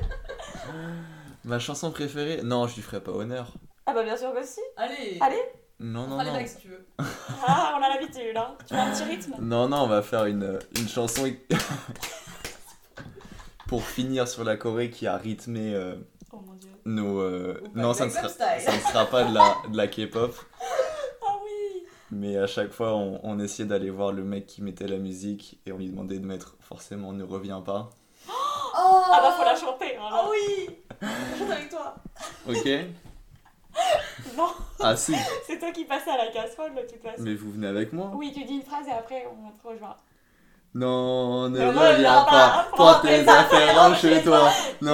Ma 1.44 1.60
chanson 1.60 1.92
préférée 1.92 2.42
Non, 2.44 2.68
je 2.68 2.76
lui 2.76 2.82
ferai 2.82 3.02
pas 3.04 3.12
honneur. 3.12 3.52
Ah 3.86 3.94
bah 3.94 4.04
bien 4.04 4.16
sûr 4.16 4.34
que 4.34 4.46
si. 4.46 4.62
Allez, 4.78 5.18
Allez. 5.20 5.42
Non, 5.80 6.02
on 6.02 6.08
non, 6.08 6.12
fera 6.12 6.24
les 6.24 6.30
non. 6.30 6.36
blagues 6.38 6.48
si 6.48 6.58
tu 6.58 6.68
veux. 6.70 6.86
Ah, 7.00 7.76
on 7.78 7.84
a 7.84 7.90
l'habitude, 7.90 8.38
hein. 8.38 8.56
Tu 8.68 8.74
veux 8.74 8.80
un 8.80 8.92
petit 8.92 9.04
rythme? 9.04 9.36
Non, 9.42 9.68
non, 9.68 9.82
on 9.82 9.88
va 9.88 10.02
faire 10.02 10.26
une, 10.26 10.60
une 10.80 10.88
chanson 10.88 11.24
pour 13.68 13.84
finir 13.84 14.28
sur 14.28 14.44
la 14.44 14.58
Corée 14.58 14.90
qui 14.90 15.08
a 15.08 15.18
rythmé 15.18 15.74
euh, 15.74 15.96
Oh 16.32 16.40
mon 16.46 16.54
dieu. 16.54 16.70
nos. 16.86 17.20
euh, 17.22 17.60
Ou 17.64 17.70
pas, 17.70 17.82
Non, 17.82 17.94
ça 17.94 18.06
ne, 18.06 18.10
Gangnam 18.12 18.30
sera, 18.30 18.56
Style. 18.56 18.62
ça 18.72 18.76
ne 18.76 18.80
sera 18.82 19.06
pas 19.06 19.24
de 19.26 19.34
la, 19.34 19.56
de 19.72 19.78
la 19.78 19.88
K-pop, 19.88 20.36
Ah 20.62 20.66
oui 21.44 21.84
mais 22.12 22.38
à 22.38 22.48
chaque 22.48 22.72
fois 22.72 22.96
on, 22.96 23.20
on 23.24 23.40
essayait 23.40 23.68
d'aller 23.68 23.90
voir 23.90 24.12
le 24.12 24.24
mec 24.24 24.46
qui 24.46 24.62
mettait 24.62 24.88
la 24.88 24.98
musique 24.98 25.60
et 25.66 25.72
on 25.72 25.78
lui 25.78 25.90
demandait 25.90 26.20
de 26.20 26.26
mettre 26.26 26.56
forcément 26.62 27.14
Ne 27.14 27.24
reviens 27.24 27.62
pas. 27.62 27.90
Oh 28.28 28.32
Ah 29.12 29.20
bah 29.22 29.34
faut 29.38 29.46
la 29.46 29.56
chanter. 29.56 29.96
Hein, 29.98 30.10
Ah 30.12 30.26
oui 30.30 30.70
Je 31.02 31.40
chante 31.40 31.52
avec 31.52 31.70
toi. 31.70 31.96
Ok 32.48 32.70
Non, 34.38 34.50
Ah 34.80 34.96
si, 34.96 35.16
c'est 35.48 35.60
toi 35.60 35.72
qui 35.72 35.86
passais 35.86 36.10
à 36.12 36.18
la 36.18 36.28
casserole 36.28 36.74
de 36.76 36.82
toute 36.82 37.02
façon. 37.02 37.22
mais 37.22 37.36
vous 37.36 37.52
venez 37.52 37.68
avec 37.68 37.94
moi 37.94 38.12
Oui, 38.16 38.32
tu 38.34 38.44
dis 38.44 38.56
une 38.56 38.64
phrase 38.64 38.88
et 38.88 38.92
après 38.92 39.26
on 39.32 39.52
te 39.52 39.68
rejoint. 39.74 39.96
Non, 40.76 41.50
ne 41.50 41.60
reviens 41.68 42.24
pas, 42.24 42.68
prends 42.72 43.00
tes 43.02 43.28
affaires, 43.28 43.96
chez 43.96 44.24
toi. 44.24 44.50
Non, 44.82 44.92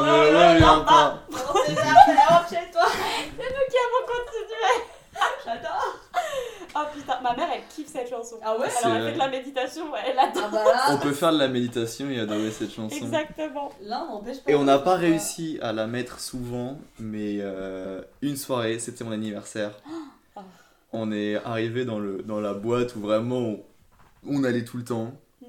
ne 0.00 0.10
reviens 0.52 0.80
pas. 0.80 1.18
Prends 1.30 1.60
tes 1.64 1.72
affaires, 1.78 2.44
chez 2.48 2.70
toi. 2.72 2.82
C'est 2.88 3.50
nous 3.50 3.66
qui 3.70 3.78
avons 3.84 4.04
continué. 4.08 4.72
J'adore. 5.44 5.83
Oh 6.76 6.82
putain, 6.92 7.20
ma 7.22 7.36
mère 7.36 7.48
elle 7.54 7.62
kiffe 7.68 7.88
cette 7.88 8.08
chanson. 8.08 8.36
Ah 8.42 8.58
ouais 8.58 8.66
Alors 8.82 8.96
elle 8.96 9.06
fait 9.06 9.12
de 9.12 9.18
la 9.18 9.28
méditation, 9.28 9.92
ouais, 9.92 10.00
elle 10.06 10.18
adore. 10.18 10.42
Ah 10.44 10.50
bah 10.50 10.80
On 10.90 10.98
peut 10.98 11.12
faire 11.12 11.32
de 11.32 11.38
la 11.38 11.48
méditation 11.48 12.10
et 12.10 12.18
adorer 12.18 12.50
cette 12.50 12.72
chanson. 12.72 12.96
Exactement. 12.96 13.70
l'un 13.80 14.06
n'empêche 14.06 14.40
pas. 14.40 14.50
Et 14.50 14.54
on 14.54 14.64
n'a 14.64 14.78
pas 14.78 14.96
réussi 14.96 15.58
à 15.62 15.72
la 15.72 15.86
mettre 15.86 16.18
souvent, 16.18 16.78
mais 16.98 17.38
euh, 17.40 18.02
une 18.22 18.36
soirée, 18.36 18.78
c'était 18.78 19.04
mon 19.04 19.12
anniversaire. 19.12 19.72
Oh. 19.88 20.40
On 20.96 21.10
est 21.10 21.34
arrivé 21.44 21.84
dans, 21.84 21.98
le, 21.98 22.22
dans 22.22 22.40
la 22.40 22.54
boîte 22.54 22.94
où 22.94 23.00
vraiment 23.00 23.38
on, 23.38 23.64
on 24.28 24.44
allait 24.44 24.62
tout 24.62 24.76
le 24.76 24.84
temps. 24.84 25.12
Mhm. 25.42 25.48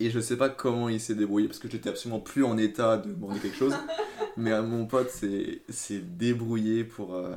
Et 0.00 0.10
je 0.10 0.18
sais 0.18 0.36
pas 0.36 0.48
comment 0.48 0.88
il 0.88 1.00
s'est 1.00 1.14
débrouillé 1.14 1.46
parce 1.46 1.60
que 1.60 1.70
j'étais 1.70 1.88
absolument 1.88 2.18
plus 2.18 2.42
en 2.42 2.58
état 2.58 2.96
de 2.96 3.12
demander 3.12 3.38
quelque 3.38 3.56
chose. 3.56 3.76
mais 4.36 4.50
euh, 4.50 4.62
mon 4.62 4.86
pote 4.86 5.08
s'est 5.10 5.62
s'est 5.68 6.00
débrouillé 6.00 6.82
pour, 6.82 7.14
euh, 7.14 7.36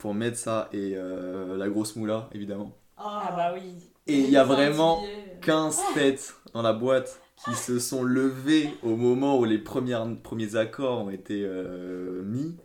pour 0.00 0.14
mettre 0.14 0.36
ça 0.38 0.68
et 0.72 0.94
euh, 0.96 1.56
la 1.56 1.68
grosse 1.68 1.94
moula, 1.94 2.28
évidemment. 2.32 2.72
Ah 2.96 3.32
bah 3.36 3.52
oui. 3.54 3.74
Et 4.06 4.18
il 4.18 4.30
y 4.30 4.36
a 4.36 4.44
vraiment 4.44 5.00
tu 5.02 5.06
y 5.06 5.10
es. 5.10 5.38
15 5.42 5.80
têtes 5.94 6.34
dans 6.54 6.62
la 6.62 6.72
boîte 6.72 7.20
qui 7.44 7.54
se 7.54 7.78
sont 7.78 8.02
levées 8.02 8.70
au 8.82 8.96
moment 8.96 9.38
où 9.38 9.44
les 9.44 9.58
premières, 9.58 10.06
premiers 10.22 10.56
accords 10.56 11.04
ont 11.04 11.10
été 11.10 11.42
euh, 11.44 12.22
mis. 12.24 12.56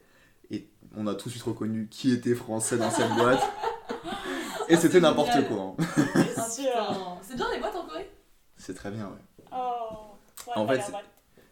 Et 0.49 0.69
on 0.97 1.07
a 1.07 1.15
tout 1.15 1.27
de 1.27 1.31
suite 1.31 1.43
reconnu 1.43 1.87
qui 1.91 2.11
était 2.11 2.35
français 2.35 2.77
dans 2.77 2.89
cette 2.89 3.13
boîte. 3.15 3.43
Et 4.69 4.77
c'était 4.77 4.99
n'importe 4.99 5.47
quoi. 5.47 5.75
hein. 5.79 5.83
C'est 6.47 6.69
Ah, 6.73 7.35
bien 7.35 7.45
les 7.53 7.59
boîtes 7.59 7.75
en 7.75 7.85
Corée? 7.85 8.09
C'est 8.57 8.73
très 8.73 8.91
bien, 8.91 9.05
ouais. 9.05 9.45
Oh. 9.51 10.15
Ouais, 10.47 10.53
En 10.55 10.67
fait. 10.67 10.81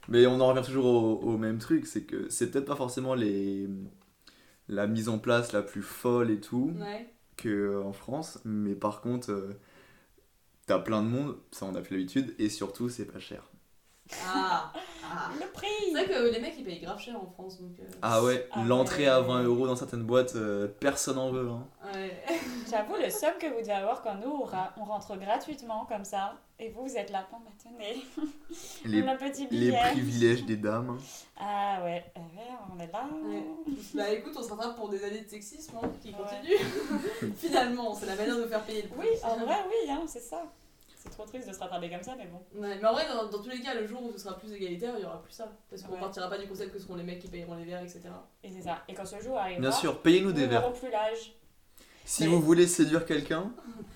Mais 0.07 0.25
on 0.25 0.39
en 0.41 0.47
revient 0.47 0.65
toujours 0.65 0.85
au, 0.85 1.19
au 1.21 1.37
même 1.37 1.59
truc, 1.59 1.85
c'est 1.85 2.03
que 2.03 2.27
c'est 2.29 2.51
peut-être 2.51 2.65
pas 2.65 2.75
forcément 2.75 3.13
les, 3.13 3.67
la 4.69 4.87
mise 4.87 5.09
en 5.09 5.19
place 5.19 5.51
la 5.53 5.61
plus 5.61 5.81
folle 5.83 6.31
et 6.31 6.39
tout 6.39 6.73
Ouais. 6.79 7.07
qu'en 7.41 7.93
France, 7.93 8.39
mais 8.45 8.75
par 8.75 9.01
contre, 9.01 9.31
euh, 9.31 9.59
t'as 10.65 10.79
plein 10.79 11.01
de 11.01 11.07
monde, 11.07 11.37
ça 11.51 11.65
on 11.65 11.75
a 11.75 11.81
plus 11.81 11.95
l'habitude, 11.97 12.35
et 12.39 12.49
surtout 12.49 12.89
c'est 12.89 13.05
pas 13.05 13.19
cher. 13.19 13.49
Ah. 14.25 14.71
ah. 15.05 15.29
Le 15.39 15.39
C'est 15.41 15.51
prix 15.53 15.91
vrai 15.93 16.05
que 16.07 16.31
les 16.33 16.39
mecs 16.41 16.55
ils 16.57 16.63
payent 16.63 16.81
grave 16.81 16.99
cher 16.99 17.15
en 17.21 17.25
France 17.25 17.59
donc. 17.61 17.79
euh, 17.79 17.83
Ah 18.01 18.23
ouais, 18.23 18.47
Ah 18.51 18.63
l'entrée 18.65 19.03
ouais. 19.03 19.09
à 19.09 19.21
20 19.21 19.43
euros 19.43 19.65
dans 19.67 19.75
certaines 19.75 20.03
boîtes, 20.03 20.35
euh, 20.35 20.67
personne 20.79 21.17
en 21.17 21.31
veut. 21.31 21.49
Hein. 21.49 21.65
Ouais. 21.93 22.21
J'avoue 22.69 22.95
le 23.01 23.09
somme 23.09 23.33
que 23.39 23.47
vous 23.47 23.61
devez 23.61 23.71
avoir 23.71 24.01
quand 24.01 24.15
nous 24.15 24.31
on 24.77 24.83
rentre 24.85 25.15
gratuitement 25.17 25.85
comme 25.85 26.03
ça 26.05 26.35
et 26.63 26.69
vous 26.69 26.85
vous 26.87 26.95
êtes 26.97 27.09
là, 27.11 27.27
bon 27.31 27.37
bah 27.39 27.51
tenez, 27.61 28.01
Les, 28.85 29.01
le 29.01 29.17
petit 29.17 29.47
les 29.51 29.71
privilèges 29.71 30.45
des 30.45 30.55
dames. 30.57 30.91
hein. 30.91 30.97
Ah 31.37 31.81
ouais, 31.83 32.03
euh, 32.17 32.19
ouais, 32.19 32.55
on 32.73 32.79
est 32.79 32.91
là. 32.91 33.05
Ouais. 33.25 33.43
Bah 33.93 34.09
écoute, 34.11 34.33
on 34.37 34.43
se 34.43 34.49
rattrape 34.49 34.75
pour 34.75 34.89
des 34.89 35.03
années 35.03 35.21
de 35.21 35.29
sexisme 35.29 35.75
hein, 35.81 35.91
qui 36.01 36.09
Ouais. 36.09 36.15
continuent. 36.17 37.33
Finalement, 37.37 37.93
c'est 37.93 38.05
la 38.05 38.15
manière 38.15 38.37
de 38.37 38.43
nous 38.43 38.47
faire 38.47 38.63
payer 38.63 38.83
le 38.83 38.89
Oui, 38.97 39.07
prix. 39.19 39.29
en 39.29 39.37
vrai 39.37 39.55
oui, 39.67 39.91
hein, 39.91 40.03
c'est 40.07 40.19
ça. 40.21 40.43
C'est 40.95 41.09
trop 41.09 41.25
triste 41.25 41.49
de 41.49 41.53
se 41.53 41.59
rattraper 41.59 41.89
comme 41.89 42.01
ça, 42.03 42.15
mais 42.17 42.27
bon. 42.27 42.61
Ouais, 42.61 42.77
mais 42.81 42.87
en 42.87 42.93
vrai, 42.93 43.05
dans, 43.09 43.25
dans 43.27 43.43
tous 43.43 43.49
les 43.49 43.59
cas, 43.59 43.73
le 43.73 43.85
jour 43.85 44.01
où 44.03 44.11
ce 44.13 44.19
sera 44.19 44.37
plus 44.37 44.53
égalitaire, 44.53 44.93
il 44.97 45.01
y 45.03 45.05
aura 45.05 45.21
plus 45.21 45.33
ça. 45.33 45.51
Parce 45.69 45.81
qu'on 45.81 45.93
Ouais. 45.95 45.99
partira 45.99 46.29
pas 46.29 46.37
du 46.37 46.47
concept 46.47 46.71
que 46.71 46.77
ce 46.79 46.85
seront 46.85 46.95
les 46.95 47.03
mecs 47.03 47.19
qui 47.19 47.27
payeront 47.27 47.55
les 47.55 47.65
verres, 47.65 47.81
etc. 47.83 48.01
Et 48.41 48.49
c'est 48.51 48.61
ça. 48.61 48.83
Et 48.87 48.93
quand 48.93 49.05
ce 49.05 49.19
jour 49.19 49.37
arrivera, 49.37 49.59
Bien 49.59 49.71
sûr, 49.71 50.01
payez-nous 50.01 50.27
nous 50.27 50.33
des 50.33 50.47
verres. 50.47 50.71
plus 50.71 50.89
l'âge. 50.89 51.33
Si 52.05 52.23
Mais- 52.23 52.29
vous 52.29 52.41
voulez 52.41 52.67
séduire 52.67 53.05
quelqu'un, 53.05 53.51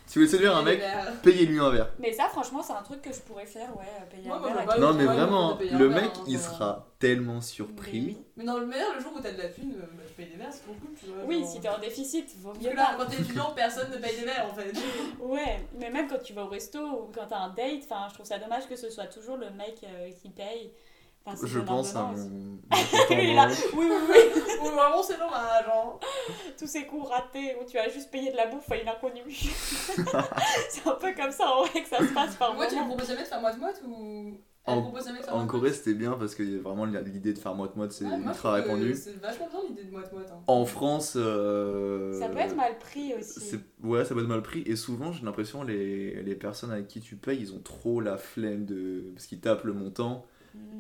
si 0.06 0.18
vous 0.18 0.26
voulez 0.26 0.28
séduire 0.32 0.56
un 0.56 0.62
mec, 0.64 0.80
verres. 0.80 1.12
payez-lui 1.22 1.60
un 1.60 1.70
verre. 1.70 1.90
Mais 2.00 2.14
ça, 2.14 2.30
franchement, 2.30 2.64
c'est 2.64 2.74
un 2.74 2.82
truc 2.82 3.02
que 3.02 3.12
je 3.12 3.20
pourrais 3.20 3.46
faire, 3.46 3.76
ouais, 3.78 3.84
payer 4.10 4.28
Moi, 4.28 4.38
un 4.38 4.54
verre 4.54 4.66
pas 4.66 4.78
Non 4.78 4.92
oui, 4.92 4.96
mais 5.00 5.04
vraiment, 5.06 5.56
payer 5.58 5.72
le 5.72 5.90
mec 5.90 6.12
hein, 6.16 6.24
il 6.28 6.40
sera 6.40 6.88
tellement 7.00 7.36
Mais 7.36 7.42
surpris. 7.42 8.00
oui. 8.00 8.18
Mais 8.38 8.46
dans 8.46 8.58
le 8.60 8.66
meilleur, 8.66 8.96
le 8.96 9.02
jour 9.02 9.12
où 9.16 9.20
t'as 9.20 9.34
de 9.34 9.38
la 9.38 9.50
thune, 9.50 9.74
euh, 9.78 9.82
bah, 9.94 10.04
je 10.08 10.14
paye 10.14 10.32
des 10.32 10.38
verres, 10.38 10.52
c'est 10.54 10.62
trop 10.64 10.74
cool, 10.74 10.96
tu 10.98 11.08
vois. 11.08 11.24
Oui, 11.26 11.40
genre. 11.42 11.50
si 11.52 11.60
t'es 11.60 11.68
en 11.70 11.80
déficit, 11.80 12.30
vaut 12.40 12.52
Parce 12.54 12.64
mieux 12.64 12.72
que 12.72 12.76
là, 12.78 12.96
pas. 12.98 13.04
quand 13.04 13.10
t'es 13.12 13.22
étudiant, 13.22 13.52
personne 13.54 13.92
ne 13.92 13.98
paye 13.98 14.18
des 14.18 14.26
verres 14.26 14.48
en 14.50 14.56
fait. 14.56 14.72
Ouais, 15.22 15.68
mais 15.78 15.90
même 15.92 16.08
quand 16.08 16.22
tu 16.24 16.32
vas 16.34 16.44
au 16.46 16.48
resto 16.48 16.80
ou 16.80 17.12
quand 17.14 17.26
t'as 17.28 17.40
un 17.40 17.50
date, 17.50 17.82
enfin, 17.84 18.08
je 18.10 18.14
trouve 18.14 18.26
ça 18.26 18.40
dommage 18.40 18.68
que 18.70 18.78
ce 18.78 18.90
soit 18.90 19.08
toujours 19.08 19.36
le 19.36 19.50
mec 19.52 19.82
euh, 19.84 20.10
qui 20.22 20.30
paye. 20.30 20.72
Enfin, 21.34 21.48
Je 21.48 21.60
pense 21.60 21.96
à 21.96 22.04
mon. 22.04 22.58
Oui, 23.10 23.36
oui, 23.78 23.88
oui. 24.10 24.42
Ou 24.62 24.66
vraiment 24.66 25.02
c'est 25.02 25.18
dommage, 25.18 25.66
hein. 25.74 25.94
Tous 26.60 26.68
ces 26.68 26.86
coups 26.86 27.08
ratés 27.08 27.56
où 27.62 27.66
tu 27.66 27.78
as 27.78 27.88
juste 27.90 28.12
payé 28.12 28.32
de 28.32 28.36
la 28.36 28.48
bouffe 28.48 28.70
à 28.72 28.76
une 28.78 28.88
inconnue. 28.90 29.22
c'est 30.70 30.88
un 30.88 30.92
peu 30.96 31.14
comme 31.16 31.32
ça 31.32 31.50
en 31.50 31.64
vrai 31.66 31.82
que 31.84 31.88
ça 31.88 32.00
se 32.00 32.14
passe 32.14 32.36
par 32.36 32.54
Moi, 32.56 32.68
tu 32.68 32.76
lui 32.76 32.86
proposes 32.86 33.08
jamais 33.08 33.22
de 33.24 33.28
faire 33.28 33.42
moite-moite 33.42 33.82
ou. 33.88 34.38
Elle 34.70 34.74
En- 34.74 34.94
En 35.32 35.48
Corée, 35.48 35.72
c'était 35.72 35.94
bien 35.94 36.12
parce 36.20 36.36
que 36.36 36.60
vraiment 36.60 36.84
l'idée 36.84 37.32
de 37.32 37.40
faire 37.40 37.56
moite-moite, 37.56 37.94
c'est 37.94 38.04
je 38.06 38.16
ultra 38.16 38.52
répandu. 38.54 38.96
C'est 38.96 39.18
vachement 39.22 39.48
bien 39.50 39.60
l'idée 39.70 39.84
de 39.86 39.92
moite-moite. 39.92 40.28
Hein. 40.30 40.42
En 40.48 40.66
France. 40.66 41.14
euh, 41.16 42.20
Ça 42.20 42.28
peut 42.28 42.40
être 42.40 42.56
mal 42.58 42.78
pris 42.78 43.14
aussi. 43.14 43.56
Ouais, 43.82 44.04
ça 44.04 44.14
peut 44.14 44.20
être 44.22 44.28
mal 44.28 44.42
pris. 44.42 44.64
Et 44.66 44.76
souvent, 44.76 45.14
j'ai 45.14 45.24
l'impression 45.24 45.64
les, 45.64 46.22
les 46.22 46.36
personnes 46.36 46.72
avec 46.72 46.88
qui 46.90 47.00
tu 47.00 47.16
payes, 47.16 47.40
ils 47.40 47.54
ont 47.54 47.62
trop 47.62 48.02
la 48.02 48.18
flemme 48.18 48.66
de. 48.66 49.06
Parce 49.16 49.28
qu'ils 49.28 49.40
tapent 49.40 49.64
le 49.64 49.72
montant, 49.72 50.26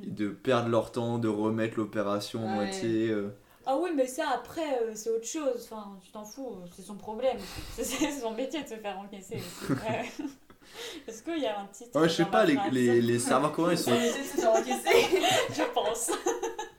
de 0.06 0.30
perdre 0.30 0.70
leur 0.70 0.92
temps, 0.92 1.18
de 1.18 1.28
remettre 1.28 1.78
l'opération 1.78 2.46
en 2.46 2.50
Ouais. 2.50 2.56
moitié. 2.66 3.10
euh. 3.10 3.30
Ah 3.66 3.76
oui, 3.82 3.90
mais 3.96 4.08
ça 4.08 4.24
après, 4.34 4.80
euh, 4.82 4.92
c'est 4.96 5.10
autre 5.10 5.26
chose. 5.26 5.68
Enfin, 5.70 5.98
tu 6.02 6.10
t'en 6.12 6.24
fous, 6.24 6.56
euh, 6.64 6.68
c'est 6.76 6.82
son 6.84 6.96
problème. 6.96 7.38
C'est 7.78 8.12
son 8.20 8.32
métier 8.34 8.64
de 8.64 8.68
se 8.70 8.76
faire 8.76 8.98
encaisser 9.00 9.36
aussi. 9.36 9.74
Ouais. 9.88 10.10
Est-ce 11.08 11.24
qu'il 11.24 11.40
y 11.42 11.46
a 11.46 11.60
un 11.62 11.66
titre 11.68 12.00
Ouais, 12.00 12.10
je 12.10 12.14
sais 12.16 12.24
dans 12.26 12.30
pas, 12.30 12.46
les, 12.46 12.58
les, 12.72 13.02
les 13.02 13.20
serveurs 13.20 13.52
coréens, 13.54 13.74
ils 13.74 13.78
Son 13.78 13.92
sont. 14.42 14.64
Je 15.54 15.74
pense. 15.74 16.12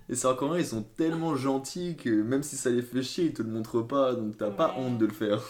les 0.08 0.14
serveurs 0.14 0.38
coréens, 0.38 0.60
ils 0.60 0.66
sont 0.66 0.82
tellement 0.96 1.34
gentils 1.36 1.96
que 1.96 2.10
même 2.10 2.42
si 2.42 2.56
ça 2.56 2.70
les 2.70 2.82
fait 2.82 3.02
chier, 3.02 3.24
ils 3.26 3.32
te 3.34 3.42
le 3.42 3.48
montrent 3.48 3.80
pas, 3.82 4.14
donc 4.14 4.36
t'as 4.36 4.50
pas 4.50 4.74
honte 4.78 4.98
de 4.98 5.06
le 5.06 5.12
faire. 5.12 5.42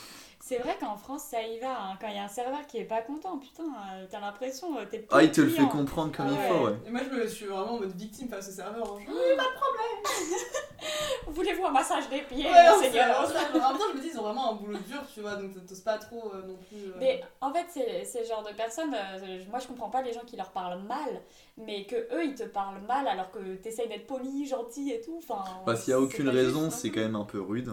C'est 0.49 0.57
vrai 0.61 0.79
qu'en 0.81 0.97
France, 0.97 1.25
ça 1.25 1.43
y 1.43 1.59
va. 1.59 1.69
hein. 1.79 1.99
Quand 2.01 2.09
il 2.09 2.15
y 2.15 2.19
a 2.19 2.25
un 2.25 2.29
serveur 2.29 2.67
qui 2.67 2.79
est 2.79 2.85
pas 2.85 3.03
content, 3.03 3.37
putain, 3.39 3.65
euh, 3.65 4.07
t'as 4.11 4.19
l'impression, 4.19 4.79
euh, 4.79 4.85
t'es 4.91 5.07
Ah, 5.11 5.23
il 5.23 5.31
te 5.31 5.43
le 5.43 5.49
client. 5.49 5.69
fait 5.69 5.77
comprendre 5.77 6.17
comme 6.17 6.25
Ah 6.27 6.31
il 6.33 6.39
ouais. 6.39 6.49
faut, 6.49 6.67
ouais. 6.69 6.77
Et 6.87 6.91
moi, 6.91 7.01
je 7.05 7.15
me 7.15 7.27
suis 7.27 7.45
vraiment 7.45 7.75
en 7.75 7.81
mode 7.81 7.95
victime 7.95 8.31
face 8.31 8.49
au 8.49 8.53
serveur. 8.53 8.97
hein. 8.97 9.01
Voulez-vous 11.27 11.67
un 11.67 11.71
massage 11.71 12.09
des 12.09 12.23
pieds, 12.23 12.47
Ouais, 12.47 12.53
c'est- 12.81 12.99
En 12.99 13.29
même 13.29 13.79
temps, 13.79 13.85
je 13.93 13.99
me 13.99 14.01
dis, 14.01 14.09
ils 14.13 14.19
ont 14.19 14.23
vraiment 14.23 14.53
un 14.53 14.55
boulot 14.55 14.79
dur, 14.89 15.03
tu 15.13 15.21
vois, 15.21 15.37
donc 15.37 15.51
t'oses 15.67 15.81
pas 15.81 15.99
trop 15.99 16.33
euh, 16.35 16.43
non 16.47 16.57
plus. 16.57 16.87
euh, 16.89 16.93
Mais 16.99 17.21
en 17.43 17.53
fait, 17.53 17.67
c'est 18.07 18.21
le 18.21 18.27
genre 18.27 18.43
de 18.43 18.55
personnes, 18.55 18.95
euh, 18.95 19.45
moi 19.51 19.59
je 19.59 19.67
comprends 19.67 19.91
pas 19.91 20.01
les 20.01 20.15
gens 20.15 20.23
qui 20.27 20.37
leur 20.37 20.51
parlent 20.51 20.81
mal, 20.83 21.21
mais 21.59 21.85
que 21.85 21.97
eux 22.15 22.25
ils 22.25 22.35
te 22.35 22.45
parlent 22.45 22.81
mal 22.89 23.07
alors 23.07 23.31
que 23.31 23.57
t'essayes 23.57 23.89
d'être 23.89 24.07
poli, 24.07 24.47
gentil 24.47 24.93
et 24.93 25.01
tout. 25.03 25.19
Enfin, 25.19 25.45
Parce 25.67 25.85
qu'il 25.85 25.91
y 25.91 25.95
a 25.95 26.01
aucune 26.01 26.27
pas 26.27 26.33
raison, 26.33 26.63
non 26.63 26.71
c'est 26.71 26.91
quand 26.91 27.01
même 27.01 27.17
un 27.17 27.25
peu 27.25 27.41
rude. 27.41 27.71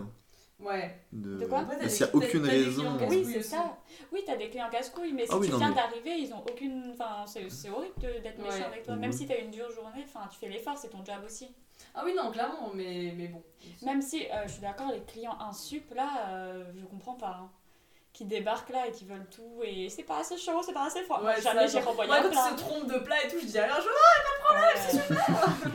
Ouais. 0.65 0.99
De, 1.11 1.37
De 1.37 1.45
quoi 1.45 1.59
Après, 1.59 1.75
t'as 1.75 1.81
Parce 1.81 1.93
des- 1.93 1.97
qu'il 1.97 2.05
y 2.07 2.09
a 2.09 2.15
aucune 2.27 2.41
des 2.43 2.49
raison. 2.49 2.97
Oui, 3.09 3.25
c'est 3.31 3.41
ça. 3.43 3.77
Oui, 4.11 4.21
t'as 4.25 4.35
des 4.35 4.49
clients 4.49 4.69
casse-couilles, 4.71 5.13
mais 5.13 5.25
si 5.25 5.31
Ah 5.33 5.37
oui, 5.37 5.47
tu 5.47 5.51
non, 5.53 5.59
viens 5.59 5.69
mais- 5.69 5.75
d'arriver, 5.75 6.17
ils 6.17 6.33
ont 6.33 6.39
aucune. 6.41 6.91
Enfin, 6.93 7.25
c'est 7.27 7.49
c'est 7.49 7.69
horrible 7.69 7.93
d'être 7.99 8.39
méchant 8.39 8.57
Ouais. 8.57 8.63
avec 8.63 8.83
toi. 8.83 8.95
Mhm. 8.95 9.01
Même 9.01 9.11
si 9.11 9.27
t'as 9.27 9.39
une 9.39 9.51
dure 9.51 9.69
journée, 9.71 10.03
enfin, 10.05 10.27
tu 10.31 10.37
fais 10.39 10.49
l'effort, 10.49 10.77
c'est 10.77 10.89
ton 10.89 11.03
job 11.05 11.17
aussi. 11.25 11.53
Ah 11.93 12.01
oui, 12.05 12.13
non, 12.15 12.31
clairement, 12.31 12.71
mais, 12.73 13.13
mais 13.15 13.27
bon. 13.27 13.43
Même 13.85 14.01
si, 14.01 14.25
euh, 14.25 14.43
je 14.47 14.53
suis 14.53 14.61
d'accord, 14.61 14.91
les 14.91 15.01
clients 15.01 15.37
insup, 15.39 15.93
là, 15.93 16.29
euh, 16.29 16.63
je 16.75 16.85
comprends 16.85 17.15
pas. 17.15 17.39
hein. 17.43 17.49
Qui 18.15 18.23
débarquent 18.23 18.69
là 18.69 18.87
et 18.87 18.91
qui 18.93 19.03
veulent 19.03 19.27
tout, 19.29 19.59
et 19.61 19.89
c'est 19.89 20.03
pas 20.03 20.19
assez 20.19 20.37
chaud, 20.37 20.61
c'est 20.65 20.71
pas 20.71 20.85
assez 20.85 21.01
froid. 21.03 21.21
Ouais, 21.21 21.41
Jamais 21.41 21.67
ça, 21.67 21.79
j'ai 21.79 21.85
renvoyé 21.85 22.07
Moi, 22.09 22.19
un 22.19 22.23
quand 22.23 22.29
ils 22.31 22.57
se 22.57 22.63
trompent 22.63 22.87
de 22.87 22.99
plat 22.99 23.21
et 23.21 23.27
tout, 23.27 23.35
je 23.41 23.45
dis 23.45 23.59
rien, 23.59 23.75
je 23.75 23.89
Ouais. 24.55 24.99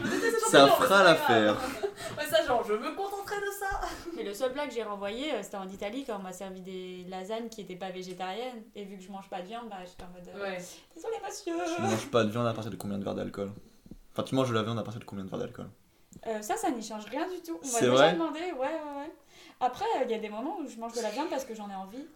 je 0.05 0.11
déteste 0.11 0.23
les 0.23 0.51
Ça 0.51 0.59
champignons, 0.61 0.67
fera 0.69 0.79
mais 0.79 0.87
c'est 0.87 0.89
pas 0.89 1.03
l'affaire. 1.05 1.57
Ouais, 2.17 2.27
ça, 2.27 2.43
genre, 2.47 2.65
je 2.67 2.73
me 2.73 2.95
contenterai 2.95 3.37
de 3.41 3.51
ça. 3.59 3.81
Mais 4.17 4.23
le 4.23 4.33
seul 4.33 4.53
plat 4.53 4.67
que 4.67 4.73
j'ai 4.73 4.83
renvoyé, 4.83 5.35
euh, 5.35 5.43
c'était 5.43 5.59
en 5.59 5.69
Italie 5.69 6.05
quand 6.07 6.17
on 6.17 6.23
m'a 6.23 6.33
servi 6.33 6.63
des 6.63 7.05
lasagnes 7.11 7.49
qui 7.51 7.61
étaient 7.61 7.77
pas 7.77 7.91
végétariennes. 7.91 8.63
Et 8.75 8.85
vu 8.85 8.97
que 8.97 9.03
je 9.03 9.13
mange 9.13 9.29
pas 9.29 9.43
de 9.43 9.47
viande, 9.47 9.69
bah 9.69 9.77
j'étais 9.85 10.03
en 10.03 10.09
mode. 10.09 10.27
euh, 10.35 10.43
Ouais. 10.43 10.59
Désolé 10.95 11.17
monsieur 11.27 11.55
Tu 11.77 11.83
manges 11.83 12.11
pas 12.11 12.25
de 12.25 12.31
viande 12.31 12.47
à 12.47 12.55
partir 12.55 12.71
de 12.71 12.77
combien 12.77 12.97
de 12.99 13.05
verres 13.05 13.15
d'alcool? 13.15 13.51
Enfin, 14.13 14.23
tu 14.23 14.35
manges 14.35 14.49
de 14.49 14.55
la 14.55 14.63
viande 14.63 14.79
à 14.79 14.83
partir 14.83 14.99
de 15.01 15.05
combien 15.05 15.25
de 15.25 15.31
verres 15.31 15.39
d'alcool? 15.41 15.69
Euh, 16.27 16.41
Ça, 16.43 16.57
ça 16.57 16.71
n'y 16.71 16.83
change 16.83 17.05
rien 17.05 17.29
du 17.29 17.41
tout. 17.43 17.59
On 17.63 17.67
m'a 17.67 17.73
C'est 17.73 17.91
déjà 17.91 18.13
demandé, 18.13 18.41
ouais, 18.41 18.53
ouais, 18.59 18.97
ouais. 18.99 19.13
Après, 19.61 19.85
euh, 19.99 20.05
il 20.05 20.11
y 20.11 20.15
a 20.15 20.19
des 20.19 20.31
moments 20.31 20.57
où 20.59 20.67
je 20.67 20.77
mange 20.79 20.95
de 20.95 21.03
la 21.03 21.11
viande 21.11 21.29
parce 21.29 21.45
que 21.45 21.55
j'en 21.55 21.69
ai 21.71 21.75
envie. 21.75 22.07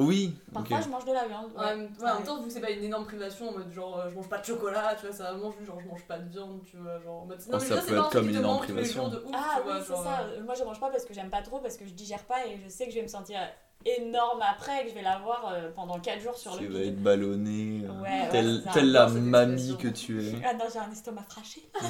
Oui. 0.00 0.36
Parfois, 0.54 0.80
je 0.80 0.88
mange 0.88 1.04
de 1.04 1.12
la 1.12 1.26
viande. 1.26 1.50
Ouais, 1.56 1.58
Ouais, 1.58 1.64
en 1.72 1.76
même- 1.76 1.82
ouais, 1.86 1.90
ça 1.98 2.12
en 2.12 2.14
même 2.18 2.24
temps, 2.24 2.40
vu 2.40 2.46
que 2.46 2.52
c'est 2.52 2.60
pas 2.60 2.70
une 2.70 2.84
énorme 2.84 3.04
privation 3.04 3.48
en 3.48 3.52
mode 3.52 3.72
genre 3.72 3.98
euh, 3.98 4.08
je 4.08 4.14
mange 4.14 4.28
pas 4.28 4.38
de 4.38 4.44
chocolat, 4.44 4.94
tu 4.94 5.06
vois, 5.06 5.14
ça 5.14 5.32
juste 5.34 5.66
genre 5.66 5.80
je 5.80 5.88
mange 5.88 6.04
pas 6.04 6.18
de 6.18 6.28
viande, 6.30 6.60
tu 6.70 6.76
vois, 6.76 7.00
genre 7.00 7.22
en 7.22 7.26
mode. 7.26 7.38
Oh, 7.40 7.58
ça 7.58 7.58
mais 7.58 7.68
peut 7.68 7.80
c'est 7.88 7.94
pas 7.94 8.00
un 8.00 8.04
être 8.04 8.12
comme 8.12 8.28
une 8.28 8.36
énorme 8.36 8.58
privation. 8.58 9.08
de 9.08 9.16
ouf, 9.18 9.32
Ah 9.34 9.56
tu 9.60 9.68
oui, 9.68 9.74
c'est 9.84 9.94
ça. 9.96 10.20
euh, 10.20 10.42
Moi, 10.44 10.54
je 10.54 10.62
mange 10.62 10.78
pas 10.78 10.90
parce 10.90 11.04
que 11.04 11.12
j'aime 11.14 11.30
pas 11.30 11.42
trop, 11.42 11.58
parce 11.58 11.76
que 11.76 11.84
je 11.84 11.90
digère 11.94 12.22
pas 12.24 12.46
et 12.46 12.60
je 12.64 12.68
sais 12.68 12.84
que 12.86 12.90
je 12.92 12.96
vais 12.96 13.02
me 13.02 13.08
sentir 13.08 13.40
énorme 13.84 14.40
après 14.42 14.80
et 14.80 14.84
que 14.84 14.90
je 14.90 14.94
vais 14.94 15.02
l'avoir 15.02 15.48
euh, 15.52 15.70
pendant 15.74 15.98
4 15.98 16.20
jours 16.20 16.36
sur 16.36 16.56
Tu 16.56 16.68
le 16.68 16.72
vas 16.74 16.78
bide. 16.78 16.88
être 16.94 17.02
ballonné, 17.02 17.82
euh, 17.84 18.00
Ouais, 18.00 18.08
ouais, 18.08 18.28
telle, 18.30 18.62
ça. 18.64 18.70
telle 18.74 18.92
la 18.92 19.08
mamie 19.08 19.76
que 19.78 19.88
tu 19.88 20.20
es. 20.24 20.32
Ah 20.44 20.54
non, 20.54 20.64
j'ai 20.72 20.78
un 20.78 20.90
estomac 20.92 21.22
fraché. 21.28 21.68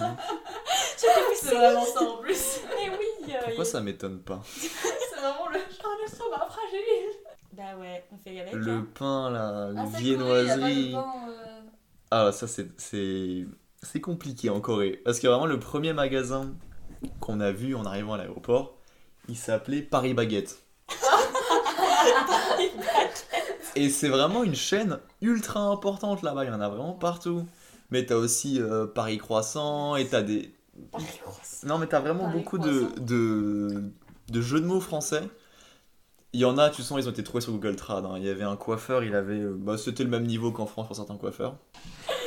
C'est 0.97 1.55
vraiment 1.55 1.85
ça 1.85 2.03
en 2.03 2.17
plus. 2.19 2.61
Mais 2.69 2.91
oui 2.91 3.35
Pourquoi 3.45 3.65
ça 3.67 3.81
m'étonne 3.83 4.21
pas 4.21 4.41
C'est 4.57 5.17
vraiment 5.21 5.49
le 5.49 5.59
genre 5.59 5.97
le 6.01 6.05
estomac 6.07 6.47
fragile. 6.49 7.18
Bah 7.59 7.77
ouais, 7.81 8.05
on 8.13 8.17
fait 8.19 8.41
avec. 8.41 8.55
Le 8.55 8.73
hein. 8.73 8.87
pain, 8.95 9.31
la 9.31 9.73
Ah, 9.77 9.85
c'est 9.93 9.99
viennoiserie. 10.01 10.57
Corée, 10.57 10.73
y 10.93 10.95
a 10.95 10.97
pas 10.97 11.03
de 11.03 11.07
pain, 11.11 11.29
euh, 11.29 11.61
Ah, 12.11 12.33
ça, 12.33 12.47
c'est- 12.47 12.71
c'est 12.81 13.47
c'est 13.83 14.01
compliqué 14.01 14.49
en 14.49 14.61
Corée. 14.61 15.01
Parce 15.05 15.19
que 15.21 15.27
vraiment, 15.27 15.47
le 15.47 15.59
premier 15.61 15.93
magasin 15.93 16.55
qu'on 17.21 17.41
a 17.41 17.51
vu 17.53 17.75
en 17.75 17.85
arrivant 17.85 18.15
à 18.15 18.19
l'aéroport, 18.19 18.77
il 19.29 19.37
s'appelait 19.37 19.83
Paris 19.83 20.15
Baguette. 20.15 20.63
Et 23.77 23.91
c'est 23.91 24.09
vraiment 24.09 24.43
une 24.43 24.55
chaîne 24.57 24.99
ultra 25.21 25.61
importante 25.61 26.23
là-bas, 26.23 26.45
il 26.45 26.49
y 26.49 26.55
en 26.55 26.61
a 26.61 26.69
vraiment 26.69 26.95
partout. 26.95 27.47
Mais 27.91 28.05
t'as 28.07 28.17
aussi 28.17 28.61
euh, 28.61 28.87
Paris 28.87 29.19
Croissant 29.19 29.97
et 29.97 30.07
t'as 30.07 30.23
des. 30.23 30.53
Paris 30.93 31.05
grosse. 31.25 31.63
Non, 31.65 31.79
mais 31.79 31.87
t'as 31.87 32.01
vraiment 32.01 32.25
Paris 32.25 32.39
beaucoup 32.39 32.59
de, 32.59 32.81
Croissant. 32.81 33.03
de, 33.05 33.83
de 34.31 34.41
jeux 34.41 34.61
de 34.61 34.67
mots 34.67 34.81
français. 34.81 35.23
Il 36.39 36.43
y 36.43 36.45
en 36.45 36.57
a, 36.57 36.71
tu 36.71 36.85
sens, 36.85 36.97
ils 37.01 37.09
ont 37.09 37.11
été 37.11 37.25
trouvés 37.25 37.41
sur 37.41 37.51
Google 37.53 37.75
Trad. 37.75 38.05
hein. 38.05 38.13
Il 38.17 38.23
y 38.25 38.29
avait 38.29 38.45
un 38.45 38.55
coiffeur, 38.55 39.03
il 39.03 39.13
avait. 39.17 39.41
euh, 39.41 39.57
Bah, 39.59 39.77
C'était 39.77 40.05
le 40.05 40.09
même 40.09 40.25
niveau 40.25 40.53
qu'en 40.53 40.67
France 40.67 40.87
pour 40.87 40.95
certains 40.95 41.17
coiffeurs. 41.17 41.57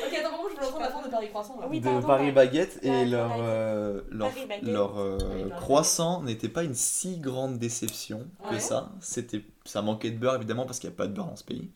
Ok, 0.06 0.14
attends, 0.14 0.32
par 0.32 0.38
contre, 0.40 0.50
je 0.54 0.60
veux 0.60 0.66
entendre 0.68 0.82
la 0.82 0.90
fin 0.92 1.02
de 1.02 1.10
Paris 1.10 1.30
Croissant 1.30 1.58
là. 1.62 1.68
Oui, 1.70 1.80
de 1.80 1.86
pardon, 1.86 2.06
Paris. 2.08 2.32
Baguette 2.34 2.80
et 2.84 2.90
Ouais, 2.90 3.06
leur, 3.06 3.30
Paris 3.30 3.42
euh, 3.46 4.02
leur, 4.12 4.30
Paris 4.32 4.46
Baguette. 4.50 4.64
leur 4.68 4.98
euh, 5.00 5.18
Oui, 5.22 5.40
Paris 5.50 5.62
croissant 5.62 6.24
n'était 6.24 6.50
pas 6.50 6.64
une 6.64 6.74
si 6.74 7.20
grande 7.20 7.58
déception 7.58 8.28
que 8.50 8.56
Ouais. 8.56 8.60
ça. 8.60 8.92
C'était, 9.00 9.46
ça 9.64 9.82
manquait 9.82 10.12
de 10.12 10.18
beurre 10.18 10.36
évidemment 10.36 10.66
parce 10.66 10.80
qu'il 10.80 10.90
n'y 10.90 10.94
a 10.96 10.98
pas 10.98 11.08
de 11.08 11.14
beurre 11.14 11.28
dans 11.28 11.38
ce 11.38 11.46
pays. 11.46 11.72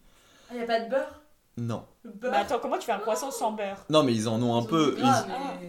Ah, 0.52 0.56
y 0.56 0.60
a 0.60 0.66
pas 0.66 0.82
de 0.82 0.90
beurre? 0.90 1.22
Non. 1.56 1.86
Le 2.04 2.12
beurre? 2.12 2.32
Bah 2.32 2.40
attends, 2.40 2.60
comment 2.62 2.78
tu 2.78 2.86
fais 2.88 2.92
un 2.92 3.00
croissant 3.00 3.32
sans 3.32 3.54
beurre? 3.54 3.86
Non 3.90 4.04
mais 4.04 4.14
ils 4.14 4.28
en 4.28 4.44
ont 4.44 4.58
un 4.58 4.64
peu. 4.66 4.98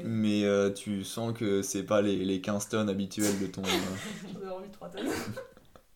Mais 0.04 0.44
euh, 0.44 0.72
tu 0.72 1.04
sens 1.04 1.32
que 1.32 1.62
c'est 1.62 1.84
pas 1.84 2.00
les, 2.02 2.24
les 2.24 2.40
15 2.40 2.70
tonnes 2.70 2.88
habituelles 2.88 3.38
de 3.38 3.46
ton. 3.46 3.62
euh, 3.62 3.66
j'en 4.42 4.48
ai 4.48 4.50
envie 4.52 4.66
de 4.66 4.72
3 4.72 4.88
tonnes. 4.88 5.06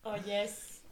Oh 0.04 0.14
yes. 0.26 0.82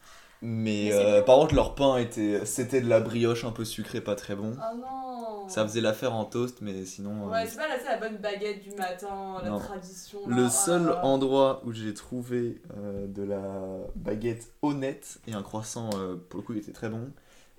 Mais 0.40 0.92
euh, 0.92 1.20
par 1.22 1.38
contre 1.38 1.54
leur 1.54 1.74
pain 1.74 1.96
était, 1.96 2.46
c'était 2.46 2.80
de 2.80 2.88
la 2.88 3.00
brioche 3.00 3.44
un 3.44 3.50
peu 3.50 3.64
sucrée, 3.64 4.00
pas 4.00 4.14
très 4.14 4.36
bon. 4.36 4.54
Ah 4.60 4.72
non 4.76 5.48
Ça 5.48 5.64
faisait 5.66 5.80
l'affaire 5.80 6.14
en 6.14 6.24
toast, 6.24 6.58
mais 6.60 6.84
sinon. 6.84 7.26
euh, 7.26 7.30
Ouais, 7.32 7.46
c'est 7.46 7.56
pas 7.56 7.66
là, 7.66 7.74
c'est 7.80 7.88
la 7.88 7.98
bonne 7.98 8.18
baguette 8.18 8.62
du 8.62 8.70
matin, 8.76 9.40
la 9.42 9.50
Non. 9.50 9.58
tradition. 9.58 10.18
là. 10.28 10.36
Le 10.36 10.44
Ah 10.44 10.50
seul 10.50 10.86
là. 10.86 11.04
endroit 11.04 11.60
où 11.64 11.72
j'ai 11.72 11.92
trouvé 11.94 12.60
euh, 12.76 13.06
de 13.08 13.22
la 13.22 13.60
baguette 13.96 14.52
honnête 14.62 15.18
et 15.26 15.32
un 15.32 15.42
croissant, 15.42 15.90
pour 16.28 16.38
le 16.40 16.46
coup, 16.46 16.52
il 16.52 16.58
était 16.58 16.72
très 16.72 16.88
bon, 16.88 17.10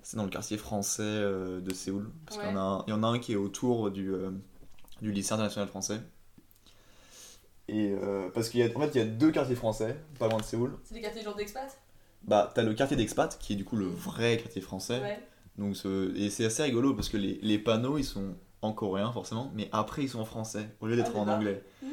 c'est 0.02 0.16
dans 0.16 0.24
le 0.24 0.30
quartier 0.30 0.56
français 0.56 1.02
de 1.02 1.74
Séoul. 1.74 2.08
Parce 2.24 2.38
qu'il 2.38 2.48
y, 2.48 2.52
en 2.52 2.56
a 2.56 2.60
un- 2.60 2.84
il 2.86 2.90
y 2.90 2.94
en 2.94 3.02
a 3.02 3.08
un 3.08 3.18
qui 3.18 3.32
est 3.32 3.36
autour 3.36 3.90
du, 3.90 4.10
du 5.02 5.12
lycée 5.12 5.32
international 5.34 5.68
français. 5.68 6.00
Et 7.72 7.92
euh, 8.02 8.28
parce 8.34 8.48
qu'en 8.50 8.58
fait, 8.80 8.90
il 8.94 8.98
y 8.98 9.00
a 9.00 9.04
deux 9.04 9.30
quartiers 9.30 9.54
français, 9.54 9.96
pas 10.18 10.28
loin 10.28 10.38
de 10.38 10.42
Séoul. 10.42 10.72
C'est 10.82 10.94
des 10.94 11.00
quartiers 11.00 11.22
genre 11.22 11.36
d'expat? 11.36 11.78
Bah, 12.24 12.50
t'as 12.54 12.62
le 12.62 12.74
quartier 12.74 12.96
d'expat, 12.96 13.38
qui 13.38 13.52
est 13.52 13.56
du 13.56 13.64
coup 13.64 13.76
le 13.76 13.86
vrai 13.86 14.36
quartier 14.38 14.60
français. 14.60 15.00
Ouais. 15.00 15.18
Donc, 15.56 15.76
ce- 15.76 16.14
et 16.16 16.30
c'est 16.30 16.44
assez 16.44 16.62
rigolo 16.64 16.94
parce 16.94 17.08
que 17.08 17.16
les, 17.16 17.38
les 17.42 17.58
panneaux, 17.58 17.96
ils 17.96 18.04
sont 18.04 18.34
en 18.62 18.72
coréen 18.72 19.12
forcément, 19.12 19.50
mais 19.54 19.68
après, 19.72 20.02
ils 20.02 20.08
sont 20.08 20.18
en 20.20 20.24
français, 20.24 20.68
au 20.80 20.86
lieu 20.86 20.96
d'être 20.96 21.12
Ah, 21.14 21.18
en 21.20 21.28
anglais. 21.28 21.62
Mmh. 21.82 21.86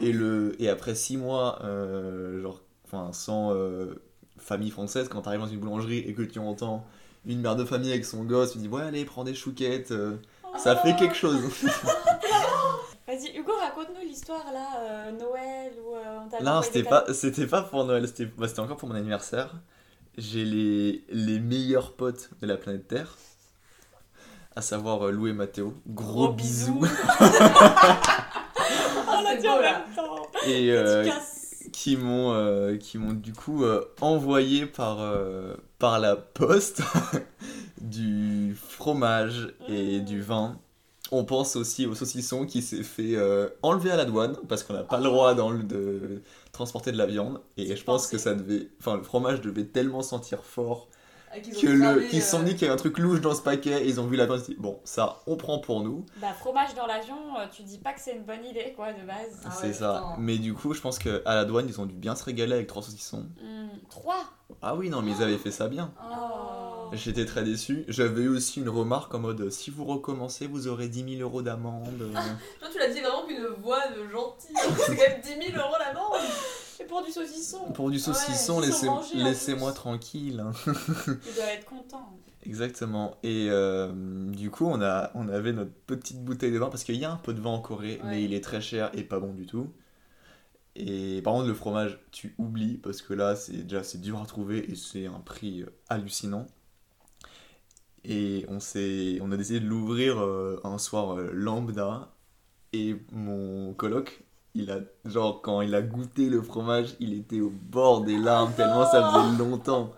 Et, 0.00 0.12
le, 0.12 0.56
et 0.60 0.68
après 0.68 0.94
six 0.94 1.16
mois, 1.16 1.60
euh, 1.64 2.40
genre, 2.42 2.62
enfin, 2.86 3.12
sans 3.12 3.52
euh, 3.54 4.02
famille 4.38 4.70
française, 4.70 5.08
quand 5.08 5.22
t'arrives 5.22 5.40
dans 5.40 5.46
une 5.46 5.60
boulangerie 5.60 5.98
et 5.98 6.14
que 6.14 6.22
tu 6.22 6.38
entends 6.38 6.84
une 7.26 7.40
mère 7.40 7.56
de 7.56 7.64
famille 7.64 7.90
avec 7.90 8.04
son 8.04 8.24
gosse, 8.24 8.52
tu 8.52 8.58
dis 8.58 8.68
ouais 8.68 8.82
allez 8.82 9.04
prends 9.04 9.24
des 9.24 9.34
chouquettes, 9.34 9.90
euh, 9.90 10.16
ça 10.56 10.74
fait 10.76 10.94
quelque 10.96 11.14
chose. 11.16 11.40
Vas-y, 13.08 13.38
Hugo, 13.38 13.52
raconte-nous 13.58 14.06
l'histoire 14.06 14.44
là, 14.52 14.68
euh, 14.82 15.12
Noël 15.12 15.72
ou 15.82 15.94
euh, 15.94 16.18
on 16.26 16.28
t'a 16.28 16.42
non, 16.42 16.60
c'était 16.60 16.82
pas, 16.82 17.06
c'était 17.14 17.46
pas 17.46 17.62
pour 17.62 17.86
Noël, 17.86 18.06
c'était, 18.06 18.26
bah, 18.26 18.46
c'était 18.46 18.60
encore 18.60 18.76
pour 18.76 18.86
mon 18.86 18.94
anniversaire. 18.96 19.54
J'ai 20.18 20.44
les, 20.44 21.04
les 21.08 21.40
meilleurs 21.40 21.94
potes 21.94 22.28
de 22.42 22.46
la 22.46 22.58
planète 22.58 22.86
Terre, 22.86 23.16
à 24.54 24.60
savoir 24.60 25.06
euh, 25.06 25.10
Lou 25.10 25.26
et 25.28 25.32
Mathéo. 25.32 25.72
Gros, 25.86 26.26
Gros 26.26 26.32
bisous. 26.34 26.80
bisous. 26.80 26.92
On 29.08 29.22
l'a 29.22 29.36
dit 29.40 29.48
en 29.48 29.58
même 29.58 29.82
temps. 29.96 30.26
Et 30.46 30.70
euh, 30.72 31.08
qui 31.72 31.96
m'ont 31.96 32.76
qui 32.78 32.98
m'ont 32.98 33.14
du 33.14 33.32
coup 33.32 33.64
envoyé 34.02 34.66
par 34.66 34.98
par 35.78 35.98
la 35.98 36.14
poste 36.16 36.82
du 37.80 38.54
fromage 38.54 39.54
et 39.66 40.00
Mmh. 40.00 40.04
du 40.04 40.20
vin 40.20 40.58
On 41.10 41.24
pense 41.24 41.56
aussi 41.56 41.86
au 41.86 41.94
saucisson 41.94 42.44
qui 42.44 42.60
s'est 42.60 42.82
fait 42.82 43.14
euh, 43.16 43.48
enlever 43.62 43.90
à 43.90 43.96
la 43.96 44.04
douane 44.04 44.36
parce 44.48 44.62
qu'on 44.62 44.74
n'a 44.74 44.82
pas 44.84 44.98
le 44.98 45.04
droit 45.04 45.34
dans 45.34 45.50
le- 45.50 45.62
de 45.62 46.22
transporter 46.52 46.92
de 46.92 46.98
la 46.98 47.06
viande. 47.06 47.40
Et 47.56 47.74
je 47.76 47.82
pense 47.84 48.06
que 48.08 48.18
ça 48.18 48.34
devait. 48.34 48.68
Enfin, 48.78 48.96
le 48.96 49.02
fromage 49.02 49.40
devait 49.40 49.64
tellement 49.64 50.02
sentir 50.02 50.44
fort 50.44 50.88
Ah, 51.30 51.40
qu'ils 51.40 51.54
le 51.54 52.02
qu'ils 52.08 52.22
se 52.22 52.30
sont 52.30 52.40
euh, 52.40 52.42
dit 52.42 52.52
qu'il 52.52 52.62
y 52.62 52.64
avait 52.66 52.74
un 52.74 52.76
truc 52.76 52.98
louche 52.98 53.22
dans 53.22 53.34
ce 53.34 53.40
paquet. 53.40 53.84
Et 53.84 53.88
ils 53.88 54.00
ont 54.00 54.06
vu 54.06 54.16
la 54.16 54.26
viande. 54.26 54.38
Ils 54.38 54.40
se 54.40 54.46
sont 54.48 54.52
dit, 54.52 54.58
bon, 54.60 54.80
ça, 54.84 55.20
on 55.26 55.36
prend 55.36 55.58
pour 55.60 55.82
nous. 55.82 56.04
Bah, 56.20 56.34
fromage 56.38 56.74
dans 56.74 56.86
l'avion, 56.86 57.16
euh, 57.38 57.46
tu 57.50 57.62
dis 57.62 57.78
pas 57.78 57.94
que 57.94 58.00
c'est 58.00 58.14
une 58.14 58.24
bonne 58.24 58.44
idée, 58.44 58.74
quoi, 58.76 58.92
de 58.92 59.00
base. 59.06 59.40
Ah 59.46 59.50
c'est 59.50 59.68
ouais, 59.68 59.72
ça. 59.72 60.02
putain. 60.10 60.16
Mais 60.22 60.36
du 60.36 60.52
coup, 60.52 60.74
je 60.74 60.80
pense 60.82 60.98
qu'à 60.98 61.20
la 61.24 61.44
douane, 61.46 61.66
ils 61.68 61.80
ont 61.80 61.86
dû 61.86 61.94
bien 61.94 62.14
se 62.16 62.24
régaler 62.24 62.52
avec 62.52 62.66
trois 62.66 62.82
saucissons. 62.82 63.26
Hmm, 63.42 63.68
Trois? 63.88 64.24
Ah 64.60 64.74
oui, 64.74 64.90
non, 64.90 65.00
mais 65.02 65.12
ils 65.12 65.22
avaient 65.22 65.38
fait 65.38 65.50
ça 65.50 65.68
bien. 65.68 65.90
Oh. 66.02 66.77
J'étais 66.92 67.24
très 67.26 67.44
déçu. 67.44 67.84
J'avais 67.88 68.22
eu 68.22 68.28
aussi 68.28 68.60
une 68.60 68.68
remarque 68.68 69.14
en 69.14 69.18
mode 69.20 69.50
si 69.50 69.70
vous 69.70 69.84
recommencez, 69.84 70.46
vous 70.46 70.68
aurez 70.68 70.88
10 70.88 71.16
000 71.18 71.22
euros 71.22 71.42
d'amende. 71.42 72.10
Toi, 72.60 72.68
tu 72.72 72.78
l'as 72.78 72.88
dit 72.88 73.00
vraiment 73.00 73.26
qu'une 73.26 73.46
voix 73.62 73.80
de 73.88 74.08
gentil. 74.10 74.54
C'est 74.86 74.96
quand 74.96 75.02
même 75.08 75.20
10 75.22 75.52
000 75.52 75.58
euros 75.58 75.74
l'amende. 75.78 76.20
Et 76.80 76.84
pour 76.84 77.02
du 77.04 77.10
saucisson 77.10 77.72
Pour 77.74 77.90
du 77.90 77.98
saucisson, 77.98 78.60
laissez- 78.60 78.88
laissez-moi 79.14 79.72
tranquille. 79.72 80.44
Tu 80.64 81.34
dois 81.34 81.44
être 81.52 81.66
content. 81.66 82.16
Exactement. 82.46 83.16
Et 83.24 83.48
euh, 83.50 83.90
du 84.30 84.50
coup, 84.50 84.64
on, 84.66 84.80
a, 84.80 85.10
on 85.14 85.28
avait 85.28 85.52
notre 85.52 85.72
petite 85.86 86.24
bouteille 86.24 86.52
de 86.52 86.58
vin 86.58 86.68
parce 86.68 86.84
qu'il 86.84 86.94
y 86.96 87.04
a 87.04 87.10
un 87.10 87.16
peu 87.16 87.34
de 87.34 87.40
vin 87.40 87.50
en 87.50 87.60
Corée, 87.60 88.00
Ouais. 88.04 88.10
mais 88.10 88.22
il 88.24 88.32
est 88.32 88.42
très 88.42 88.60
cher 88.60 88.90
et 88.94 89.02
pas 89.02 89.18
bon 89.20 89.32
du 89.34 89.44
tout. 89.44 89.68
Et 90.76 91.20
par 91.22 91.32
contre, 91.34 91.48
le 91.48 91.54
fromage, 91.54 91.98
tu 92.12 92.34
oublies 92.38 92.76
parce 92.78 93.02
que 93.02 93.12
là, 93.12 93.34
c'est 93.34 93.64
déjà 93.64 93.82
c'est 93.82 94.00
dur 94.00 94.20
à 94.22 94.26
trouver 94.26 94.70
et 94.70 94.76
c'est 94.76 95.06
un 95.06 95.18
prix 95.18 95.62
euh, 95.62 95.66
hallucinant. 95.88 96.46
Et 98.04 98.46
on, 98.48 98.60
s'est, 98.60 99.18
on 99.22 99.30
a 99.32 99.36
décidé 99.36 99.60
de 99.60 99.66
l'ouvrir 99.66 100.18
euh, 100.20 100.60
un 100.64 100.78
soir 100.78 101.16
euh, 101.18 101.30
lambda. 101.32 102.08
Et 102.72 102.96
mon 103.12 103.72
coloc, 103.74 104.22
il 104.54 104.70
a, 104.70 104.78
genre, 105.04 105.40
quand 105.42 105.60
il 105.62 105.74
a 105.74 105.82
goûté 105.82 106.28
le 106.28 106.42
fromage, 106.42 106.96
il 107.00 107.14
était 107.14 107.40
au 107.40 107.50
bord 107.50 108.02
des 108.02 108.16
larmes 108.18 108.52
tellement 108.56 108.84
ça 108.90 109.10
faisait 109.12 109.38
longtemps. 109.44 109.92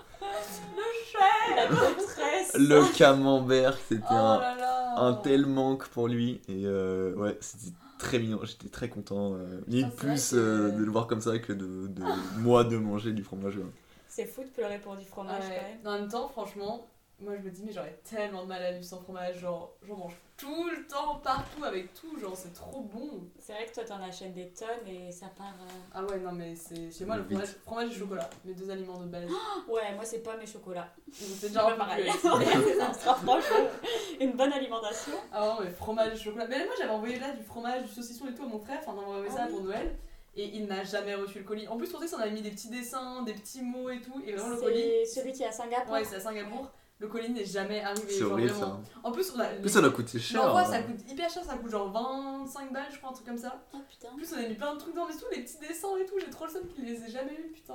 La 1.56 1.66
détresse 1.68 2.55
Le 2.55 2.97
camembert, 2.97 3.77
c'était 3.89 4.02
Oh 4.10 4.14
un, 4.14 4.39
là 4.40 4.56
là. 4.56 4.94
un 4.98 5.14
tel 5.14 5.47
manque 5.47 5.89
pour 5.89 6.09
lui. 6.09 6.40
Et 6.48 6.64
euh, 6.66 7.14
ouais, 7.16 7.36
c'était 7.40 7.72
très 7.98 8.18
mignon. 8.18 8.39
J'étais 8.44 8.68
très 8.68 8.89
content. 8.89 9.35
Euh, 9.35 9.60
limite 9.66 9.93
Ah, 9.93 9.97
plus 9.97 10.31
que- 10.31 10.36
euh, 10.36 10.70
de 10.70 10.85
le 10.85 10.90
voir 10.90 11.06
comme 11.06 11.20
ça 11.20 11.39
que 11.39 11.52
de, 11.52 11.86
de 11.89 12.02
moi 12.39 12.64
de 12.64 12.77
manger 12.77 13.12
du 13.12 13.22
fromage. 13.24 13.56
ouais. 13.56 13.64
C'est 14.09 14.27
fou 14.27 14.43
de 14.43 14.48
pleurer 14.48 14.78
pour 14.78 14.97
du 14.97 15.05
fromage, 15.05 15.43
Ouais. 15.48 15.56
quand 15.82 15.90
même. 15.90 15.97
En 15.97 16.01
même 16.01 16.10
temps, 16.10 16.28
franchement, 16.28 16.86
moi 17.20 17.34
je 17.36 17.42
me 17.42 17.51
dis, 17.51 17.62
mais 17.64 17.72
j'aurais 17.72 17.98
tellement 18.09 18.42
de 18.42 18.48
mal 18.48 18.62
à 18.62 18.72
vivre 18.72 18.84
sans 18.84 19.01
fromage. 19.01 19.38
Genre, 19.40 19.72
j'en 19.82 19.97
mange 19.97 20.14
tout 20.36 20.68
le 20.70 20.86
temps, 20.86 21.16
partout, 21.16 21.64
avec 21.64 21.92
tout. 21.94 22.18
Genre, 22.18 22.34
c'est 22.36 22.52
trop 22.55 22.80
bon. 22.80 23.10
C'est 23.38 23.52
vrai 23.52 23.66
que 23.66 23.74
toi, 23.74 23.84
t'en 23.84 24.02
achètes 24.02 24.32
des 24.32 24.48
tonnes 24.48 24.86
et 24.88 25.12
ça 25.12 25.26
part... 25.36 25.55
euh, 25.60 25.72
Ah 25.94 26.02
ouais, 26.05 26.18
non, 26.18 26.32
mais 26.32 26.55
c'est 26.56 26.90
chez 26.90 27.05
moi 27.05 27.16
le 27.16 27.24
fromage, 27.24 27.48
fromage 27.64 27.90
et 27.90 27.98
chocolat, 27.98 28.30
mes 28.44 28.55
deux 28.55 28.70
aliments 28.70 28.98
de 29.01 29.06
base. 29.06 29.28
Ouais, 29.68 29.94
moi, 29.94 30.05
c'est 30.05 30.20
pommes 30.20 30.40
et 30.42 30.47
chocolat. 30.47 30.88
Donc, 31.06 31.14
c'est 31.38 31.48
déjà 31.48 31.68
un 31.68 31.76
pareil. 31.76 32.10
Une 34.20 34.32
bonne 34.32 34.52
alimentation. 34.52 35.12
Ah 35.32 35.56
non, 35.59 35.64
mais 35.64 35.70
fromage 35.70 36.14
et 36.14 36.24
chocolat. 36.24 36.47
Mais 36.48 36.64
moi 36.64 36.74
j'avais 36.78 36.90
envoyé 36.92 37.18
là 37.18 37.32
du 37.32 37.42
fromage, 37.42 37.84
du 37.84 37.88
saucisson 37.90 38.26
et 38.28 38.34
tout 38.34 38.42
à 38.42 38.47
mon 38.47 38.59
frère, 38.59 38.78
enfin 38.80 38.94
on 38.97 39.01
envoyé 39.10 39.28
Ah 39.32 39.36
ça 39.36 39.44
oui. 39.47 39.52
pour 39.52 39.62
Noël. 39.62 39.97
Et 40.36 40.44
il 40.56 40.66
n'a 40.66 40.84
jamais 40.84 41.14
reçu 41.16 41.38
le 41.38 41.44
colis. 41.44 41.66
En 41.68 41.76
plus, 41.76 41.90
pour 41.90 42.01
ça, 42.02 42.16
on 42.16 42.20
avait 42.20 42.30
mis 42.30 42.40
des 42.42 42.51
petits 42.51 42.68
dessins, 42.68 43.22
des 43.24 43.34
petits 43.34 43.62
mots 43.62 43.90
et 43.90 44.01
tout. 44.01 44.22
Et 44.24 44.32
vraiment, 44.32 44.55
le 44.55 44.60
colis, 44.60 44.82
C'est 45.05 45.20
celui 45.20 45.32
qui 45.32 45.42
est 45.42 45.47
à 45.47 45.52
Singapour. 45.52 45.92
ouais, 45.92 46.05
c'est 46.05 46.16
à 46.16 46.20
Singapour. 46.20 46.70
Le 47.01 47.09
colis 47.09 47.31
n'est 47.31 47.47
jamais 47.47 47.81
arrivé. 47.82 48.06
C'est 48.12 48.22
horrible 48.24 48.51
vraiment. 48.51 48.82
ça. 48.85 49.01
En 49.02 49.10
plus, 49.10 49.32
on 49.35 49.40
a. 49.40 49.44
En 49.47 49.60
plus, 49.60 49.70
ça 49.70 49.81
doit 49.81 49.90
coûter 49.90 50.18
cher. 50.18 50.43
L'envoi, 50.43 50.60
hein. 50.60 50.64
ça 50.70 50.82
coûte 50.82 51.01
hyper 51.10 51.31
cher, 51.31 51.43
ça 51.43 51.55
coûte 51.56 51.70
genre 51.70 51.90
25 51.90 52.72
balles, 52.72 52.85
je 52.93 52.98
crois, 52.98 53.09
un 53.10 53.12
truc 53.14 53.27
comme 53.27 53.39
ça. 53.39 53.59
Oh 53.72 53.78
putain. 53.89 54.09
En 54.12 54.16
plus, 54.16 54.31
on 54.35 54.36
a 54.39 54.47
mis 54.47 54.55
plein 54.55 54.74
de 54.74 54.78
trucs 54.78 54.94
dans, 54.94 55.06
mais 55.09 55.14
tous 55.14 55.35
les 55.35 55.43
petits 55.43 55.59
dessins 55.66 55.97
et 55.98 56.05
tout, 56.05 56.14
j'ai 56.20 56.28
trop 56.31 56.44
le 56.44 56.51
seum 56.51 56.68
qu'il 56.68 56.85
les 56.85 57.02
ait 57.02 57.10
jamais 57.10 57.32
eu, 57.32 57.51
putain. 57.52 57.74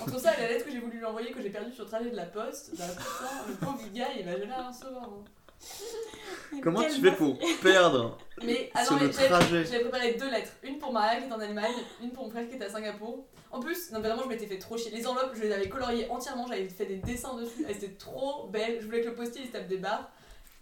Entre 0.00 0.18
ça 0.18 0.34
et 0.38 0.40
la 0.40 0.48
lettre 0.48 0.64
que 0.64 0.70
j'ai 0.72 0.78
voulu 0.80 0.96
lui 0.98 1.04
envoyer, 1.04 1.32
que 1.32 1.42
j'ai 1.42 1.50
perdue 1.50 1.72
sur 1.72 1.84
le 1.84 1.90
trajet 1.90 2.10
de 2.10 2.16
la 2.16 2.24
poste, 2.26 2.70
bah 2.78 2.84
putain, 2.88 3.46
le 3.48 3.54
pauvre 3.54 3.92
gars, 3.92 4.08
il 4.18 4.24
va 4.24 4.32
jamais 4.32 4.46
la 4.46 4.68
recevoir. 4.68 5.04
hein. 5.04 5.24
Comment 6.62 6.82
tu 6.84 7.00
fais 7.00 7.12
pour 7.12 7.38
perdre 7.62 8.16
Mais 8.42 8.70
trajet 8.72 9.64
j'avais 9.66 9.80
préparé 9.80 10.14
deux 10.14 10.30
lettres. 10.30 10.52
Une 10.62 10.78
pour 10.78 10.92
Maria 10.92 11.20
qui 11.20 11.28
est 11.28 11.32
en 11.32 11.40
Allemagne, 11.40 11.74
une 12.02 12.10
pour 12.12 12.24
mon 12.24 12.30
frère 12.30 12.48
qui 12.48 12.54
est 12.54 12.62
à 12.62 12.70
Singapour. 12.70 13.26
En 13.50 13.60
plus, 13.60 13.90
non, 13.90 14.00
vraiment, 14.00 14.22
je 14.22 14.28
m'étais 14.28 14.46
fait 14.46 14.58
trop 14.58 14.76
chier. 14.76 14.90
Les 14.92 15.06
enveloppes, 15.06 15.34
je 15.34 15.42
les 15.42 15.52
avais 15.52 15.68
coloriées 15.68 16.08
entièrement, 16.08 16.46
j'avais 16.46 16.68
fait 16.68 16.86
des 16.86 16.98
dessins 16.98 17.36
dessus. 17.36 17.64
Elles 17.68 17.76
étaient 17.76 17.88
trop 17.88 18.46
belles. 18.48 18.78
Je 18.80 18.86
voulais 18.86 19.00
que 19.00 19.08
le 19.08 19.14
postier 19.14 19.42
il 19.42 19.48
se 19.48 19.52
tape 19.52 19.66
des 19.66 19.78
barres. 19.78 20.10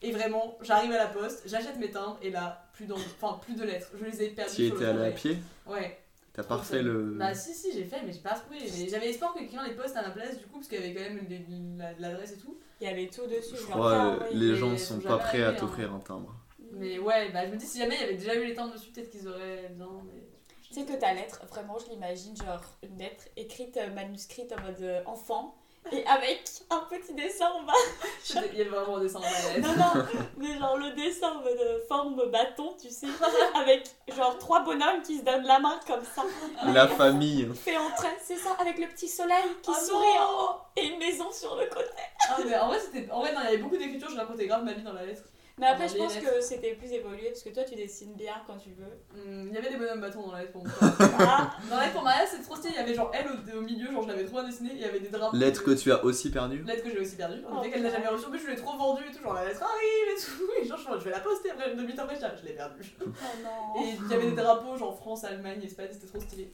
Et 0.01 0.13
vraiment, 0.13 0.57
j'arrive 0.63 0.93
à 0.93 0.99
la 0.99 1.07
poste, 1.09 1.43
j'achète 1.47 1.77
mes 1.77 1.91
timbres 1.91 2.19
et 2.23 2.31
là, 2.31 2.69
plus, 2.73 2.87
enfin, 2.93 3.39
plus 3.43 3.55
de 3.55 3.65
lettres. 3.65 3.91
Je 3.99 4.05
les 4.05 4.23
ai 4.23 4.29
perdues. 4.29 4.55
Tu 4.55 4.67
sur 4.67 4.77
le 4.77 4.81
étais 4.81 4.91
allé 4.91 5.09
à 5.09 5.11
pied 5.11 5.39
Ouais. 5.67 5.99
T'as 6.33 6.45
pas 6.45 6.55
refait 6.55 6.83
le. 6.83 7.17
Bah 7.19 7.35
si 7.35 7.53
si 7.53 7.73
j'ai 7.73 7.83
fait 7.83 8.01
mais 8.07 8.13
j'ai 8.13 8.21
pas 8.21 8.35
trouvé. 8.35 8.59
Mais 8.61 8.89
j'avais 8.89 9.11
espoir 9.11 9.35
que 9.35 9.41
quelqu'un 9.41 9.67
les 9.67 9.75
poste 9.75 9.97
à 9.97 10.03
ma 10.03 10.11
place 10.11 10.39
du 10.39 10.45
coup 10.45 10.59
parce 10.59 10.69
qu'il 10.69 10.79
y 10.79 10.85
avait 10.85 10.95
quand 10.95 11.01
même 11.01 11.97
l'adresse 11.99 12.35
et 12.35 12.39
tout. 12.39 12.57
Il 12.81 12.87
y 12.87 12.91
avait 12.91 13.09
tout 13.09 13.27
dessus. 13.27 13.57
Je 13.57 13.67
crois 13.67 13.93
euh, 13.93 14.19
ouais. 14.21 14.35
les 14.35 14.55
gens 14.55 14.77
sont 14.77 14.95
sont 14.95 15.01
pas 15.01 15.19
prêts 15.19 15.43
à 15.43 15.47
arrivés, 15.47 15.59
t'offrir 15.59 15.93
un 15.93 15.99
timbre. 15.99 16.37
Mais 16.75 17.01
ouais 17.01 17.33
bah 17.33 17.45
je 17.45 17.51
me 17.51 17.57
dis 17.57 17.67
si 17.67 17.81
jamais 17.81 17.97
il 17.97 18.01
y 18.03 18.05
avait 18.05 18.15
déjà 18.15 18.37
eu 18.37 18.45
les 18.45 18.55
timbres 18.55 18.73
dessus 18.73 18.93
peut-être 18.93 19.11
qu'ils 19.11 19.27
auraient 19.27 19.69
bien. 19.75 19.89
Mais... 20.07 20.28
Tu 20.69 20.75
sais 20.75 20.85
que 20.85 20.93
ta 20.93 21.15
lettre, 21.15 21.41
vraiment, 21.49 21.79
je 21.79 21.91
l'imagine, 21.91 22.37
genre 22.37 22.61
une 22.83 22.99
lettre 22.99 23.25
écrite, 23.39 23.79
euh, 23.79 23.89
manuscrite 23.95 24.53
en 24.53 24.61
mode 24.61 24.83
euh, 24.83 25.01
enfant, 25.07 25.55
et 25.91 26.05
avec 26.07 26.43
un 26.71 26.81
petit 26.91 27.15
dessin 27.15 27.49
en 27.53 27.63
bas. 27.63 27.73
Il 28.53 28.59
y 28.59 28.61
avait 28.61 28.65
vraiment 28.65 28.99
un 28.99 29.01
dessin 29.01 29.19
en 29.19 29.23
ma 29.23 29.55
lettre. 29.55 29.67
Non, 29.67 29.77
non, 29.77 30.07
mais 30.37 30.59
genre 30.59 30.77
le 30.77 30.91
dessin 30.91 31.31
en 31.31 31.41
mode 31.41 31.59
euh, 31.59 31.79
forme 31.89 32.31
bâton, 32.31 32.75
tu 32.79 32.91
sais, 32.91 33.07
avec 33.55 33.89
genre 34.15 34.37
trois 34.37 34.61
bonhommes 34.61 35.01
qui 35.03 35.19
se 35.19 35.25
donnent 35.25 35.47
la 35.47 35.59
main 35.59 35.81
comme 35.87 36.05
ça. 36.05 36.23
La 36.67 36.87
famille. 36.87 37.49
Fait 37.55 37.79
en 37.79 37.89
trait, 37.97 38.19
c'est 38.23 38.37
ça, 38.37 38.55
avec 38.61 38.77
le 38.79 38.89
petit 38.89 39.09
soleil 39.09 39.45
qui 39.63 39.71
Oh 39.71 39.87
sourit 39.87 40.19
en 40.21 40.45
haut, 40.45 40.57
et 40.77 40.85
une 40.85 40.99
maison 40.99 41.33
sur 41.33 41.57
le 41.57 41.65
côté. 41.67 41.89
Ah 42.29 42.37
mais 42.47 42.59
en 42.59 42.67
vrai 42.67 42.79
c'était 42.79 43.11
en 43.11 43.21
vrai 43.21 43.33
non 43.33 43.41
il 43.41 43.45
y 43.45 43.49
avait 43.49 43.59
beaucoup 43.59 43.79
d'écriture 43.79 44.11
je 44.11 44.17
racontais 44.17 44.47
grave 44.47 44.65
ma 44.65 44.75
vie 44.75 44.83
dans 44.83 44.93
la 44.93 45.07
lettre. 45.07 45.23
Mais 45.59 45.67
après, 45.67 45.89
je 45.89 45.97
pense 45.97 46.15
que 46.17 46.41
c'était 46.41 46.75
plus 46.75 46.93
évolué, 46.93 47.29
parce 47.31 47.43
que 47.43 47.49
toi, 47.51 47.65
tu 47.65 47.75
dessines 47.75 48.15
bien 48.15 48.35
quand 48.47 48.57
tu 48.57 48.71
veux. 48.71 49.21
Hum, 49.21 49.49
Il 49.49 49.55
y 49.55 49.59
avait 49.59 49.71
des 49.71 49.77
bonhommes 49.77 50.01
bâtons 50.01 50.27
dans 50.27 50.33
la 50.33 50.41
lettre 50.43 50.53
pour. 50.53 50.65
Ah, 50.81 51.51
Dans 51.71 51.77
la 51.77 51.83
lettre 51.83 51.95
pour 51.95 52.03
Maria 52.03 52.27
c'est 52.27 52.41
trop 52.43 52.55
stylé 52.57 52.75
il 52.75 52.81
y 52.81 52.83
avait 52.83 52.95
genre 52.95 53.11
elle 53.13 53.27
au, 53.27 53.59
au 53.59 53.61
milieu 53.63 53.91
genre 53.91 54.03
je 54.03 54.09
l'avais 54.09 54.25
trop 54.25 54.37
bien 54.41 54.45
dessinée 54.49 54.71
il 54.75 54.81
y 54.81 54.85
avait 54.85 55.01
des 55.01 55.09
drapeaux. 55.09 55.37
Lettre 55.37 55.65
que 55.65 55.73
tu 55.73 55.91
as 55.93 56.05
aussi 56.05 56.31
perdue 56.31 56.63
Lettre 56.63 56.85
que 56.85 56.91
j'ai 56.91 57.01
aussi 57.01 57.17
perdue, 57.17 57.43
on 57.49 57.57
Oh, 57.59 57.61
dirait 57.61 57.73
qu'elle 57.73 57.83
l'a 57.83 57.89
putain. 57.91 58.03
jamais 58.03 58.15
reçue, 58.15 58.27
en 58.27 58.31
plus 58.31 58.39
je 58.39 58.47
l'ai 58.49 58.57
trop 58.57 58.77
vendue 58.77 59.03
et 59.11 59.13
tout, 59.15 59.23
genre 59.23 59.35
la 59.35 59.45
lettre 59.47 59.63
arrive 59.63 60.17
et 60.17 60.21
tout, 60.21 60.63
et 60.63 60.65
genre 60.67 60.79
je 60.99 61.05
vais 61.05 61.11
la 61.11 61.21
poster 61.21 61.51
après, 61.51 61.71
je 61.71 61.75
dis, 61.75 61.93
ah, 61.99 62.35
je 62.41 62.47
l'ai 62.47 62.53
perdue. 62.55 62.97
oh 63.01 63.05
non. 63.43 63.83
Et 63.83 63.95
il 64.05 64.11
y 64.11 64.15
avait 64.15 64.31
des 64.31 64.37
drapeaux 64.37 64.77
genre 64.77 64.97
France, 64.97 65.25
Allemagne, 65.25 65.61
Espagne, 65.63 65.89
c'était 65.91 66.07
trop 66.07 66.21
stylé. 66.21 66.53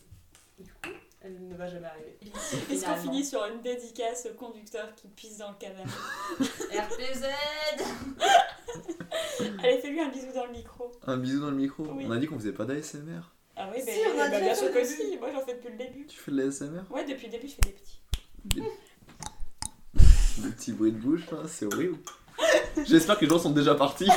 Et 0.59 0.63
du 0.63 0.73
coup, 0.73 0.89
elle 1.25 1.49
ne 1.49 1.57
va 1.57 1.67
jamais 1.69 1.87
arriver. 1.87 2.19
Est-ce 2.71 2.85
qu'on 2.85 2.97
finit 2.97 3.25
sur 3.25 3.45
une 3.47 3.63
dédicace 3.63 4.29
au 4.31 4.35
conducteur 4.35 4.95
qui 4.95 5.09
pisse 5.09 5.39
dans 5.39 5.51
le 5.51 5.57
caverne 5.59 5.89
RPZ 6.41 7.25
Allez, 9.63 9.79
fais-lui 9.79 10.01
un 10.01 10.11
bisou 10.11 10.33
dans 10.35 10.47
le 10.47 10.53
micro. 10.53 10.93
Un 11.07 11.17
bisou 11.17 11.41
dans 11.41 11.51
le 11.51 11.57
micro? 11.57 11.85
Oui. 11.95 12.05
On 12.07 12.11
a 12.11 12.19
dit 12.19 12.27
qu'on 12.27 12.39
faisait 12.39 12.53
pas 12.53 12.65
d'ASMR. 12.67 13.21
Ah 13.57 13.71
oui, 13.73 13.81
Si, 13.81 13.87
mais 13.87 14.03
on 14.15 14.21
a 14.21 14.29
bah, 14.29 14.41
bien 14.41 14.55
sûr 14.55 14.73
que 14.73 14.85
si, 14.85 15.17
moi 15.19 15.31
j'en 15.33 15.41
fais 15.45 15.55
depuis 15.55 15.71
le 15.71 15.79
début. 15.79 16.07
Tu 16.07 16.19
fais 16.19 16.31
de 16.31 16.43
l'ASMR 16.43 16.83
Ouais, 16.91 17.05
depuis 17.05 17.27
le 17.27 17.33
début, 17.33 17.49
je 17.49 17.55
fais 17.55 17.63
des 17.63 17.71
petits. 17.71 18.01
Des 20.43 20.51
petits 20.51 20.73
bruits 20.73 20.93
de 20.93 20.99
bouche, 20.99 21.31
là, 21.31 21.39
c'est 21.47 21.65
horrible. 21.73 21.99
J'espère 22.85 23.17
que 23.17 23.25
les 23.25 23.31
gens 23.31 23.39
sont 23.39 23.51
déjà 23.51 23.75
partis. 23.77 24.09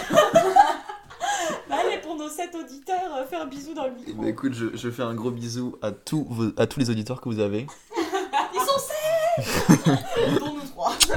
Nos 2.17 2.29
7 2.29 2.55
auditeurs, 2.55 3.15
euh, 3.15 3.25
fais 3.27 3.35
un 3.35 3.45
bisou 3.45 3.73
dans 3.73 3.85
le 3.85 3.93
Eh 3.95 3.99
micro. 4.07 4.21
ben, 4.21 4.27
écoute, 4.29 4.53
je, 4.53 4.75
je 4.75 4.89
fais 4.89 5.03
un 5.03 5.13
gros 5.13 5.31
bisou 5.31 5.77
à 5.81 5.91
tous, 5.91 6.25
vos- 6.29 6.51
à 6.57 6.65
tous 6.67 6.79
les 6.79 6.89
auditeurs 6.89 7.21
que 7.21 7.29
vous 7.29 7.39
avez. 7.39 7.67
Ils 8.53 8.59
sont 8.59 8.79
safe 8.79 10.39
Dont 10.39 10.53
nous 10.53 10.67
trois. 10.67 10.93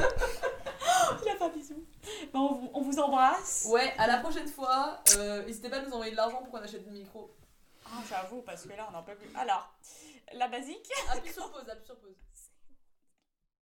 Il 1.23 1.29
a 1.29 1.45
un 1.45 1.49
bisou. 1.49 1.75
Bah, 2.33 2.39
on, 2.41 2.55
vous, 2.55 2.71
on 2.75 2.83
vous 2.83 2.99
embrasse. 2.99 3.67
Ouais, 3.71 3.93
à 3.99 4.07
la 4.07 4.19
prochaine 4.19 4.49
fois, 4.49 5.01
euh, 5.17 5.45
n'hésitez 5.47 5.69
pas 5.71 5.79
à 5.79 5.83
nous 5.83 5.93
envoyer 5.93 6.13
de 6.13 6.17
l'argent 6.17 6.39
pour 6.39 6.51
qu'on 6.51 6.59
achète 6.65 6.85
des 6.85 6.91
micros. 6.91 7.31
Ah, 7.87 7.99
J'avoue, 8.09 8.43
parce 8.43 8.63
que 8.65 8.69
là, 8.77 8.87
on 8.89 8.93
n'en 8.93 9.03
peut 9.03 9.15
plus. 9.15 9.29
Alors, 9.37 9.73
la 10.35 10.49
basique. 10.49 10.89
Appuie 11.13 11.33
sur 11.33 11.51
pause, 11.51 11.63
appuie 11.71 11.87
sur 11.87 11.97
pause. 11.97 12.15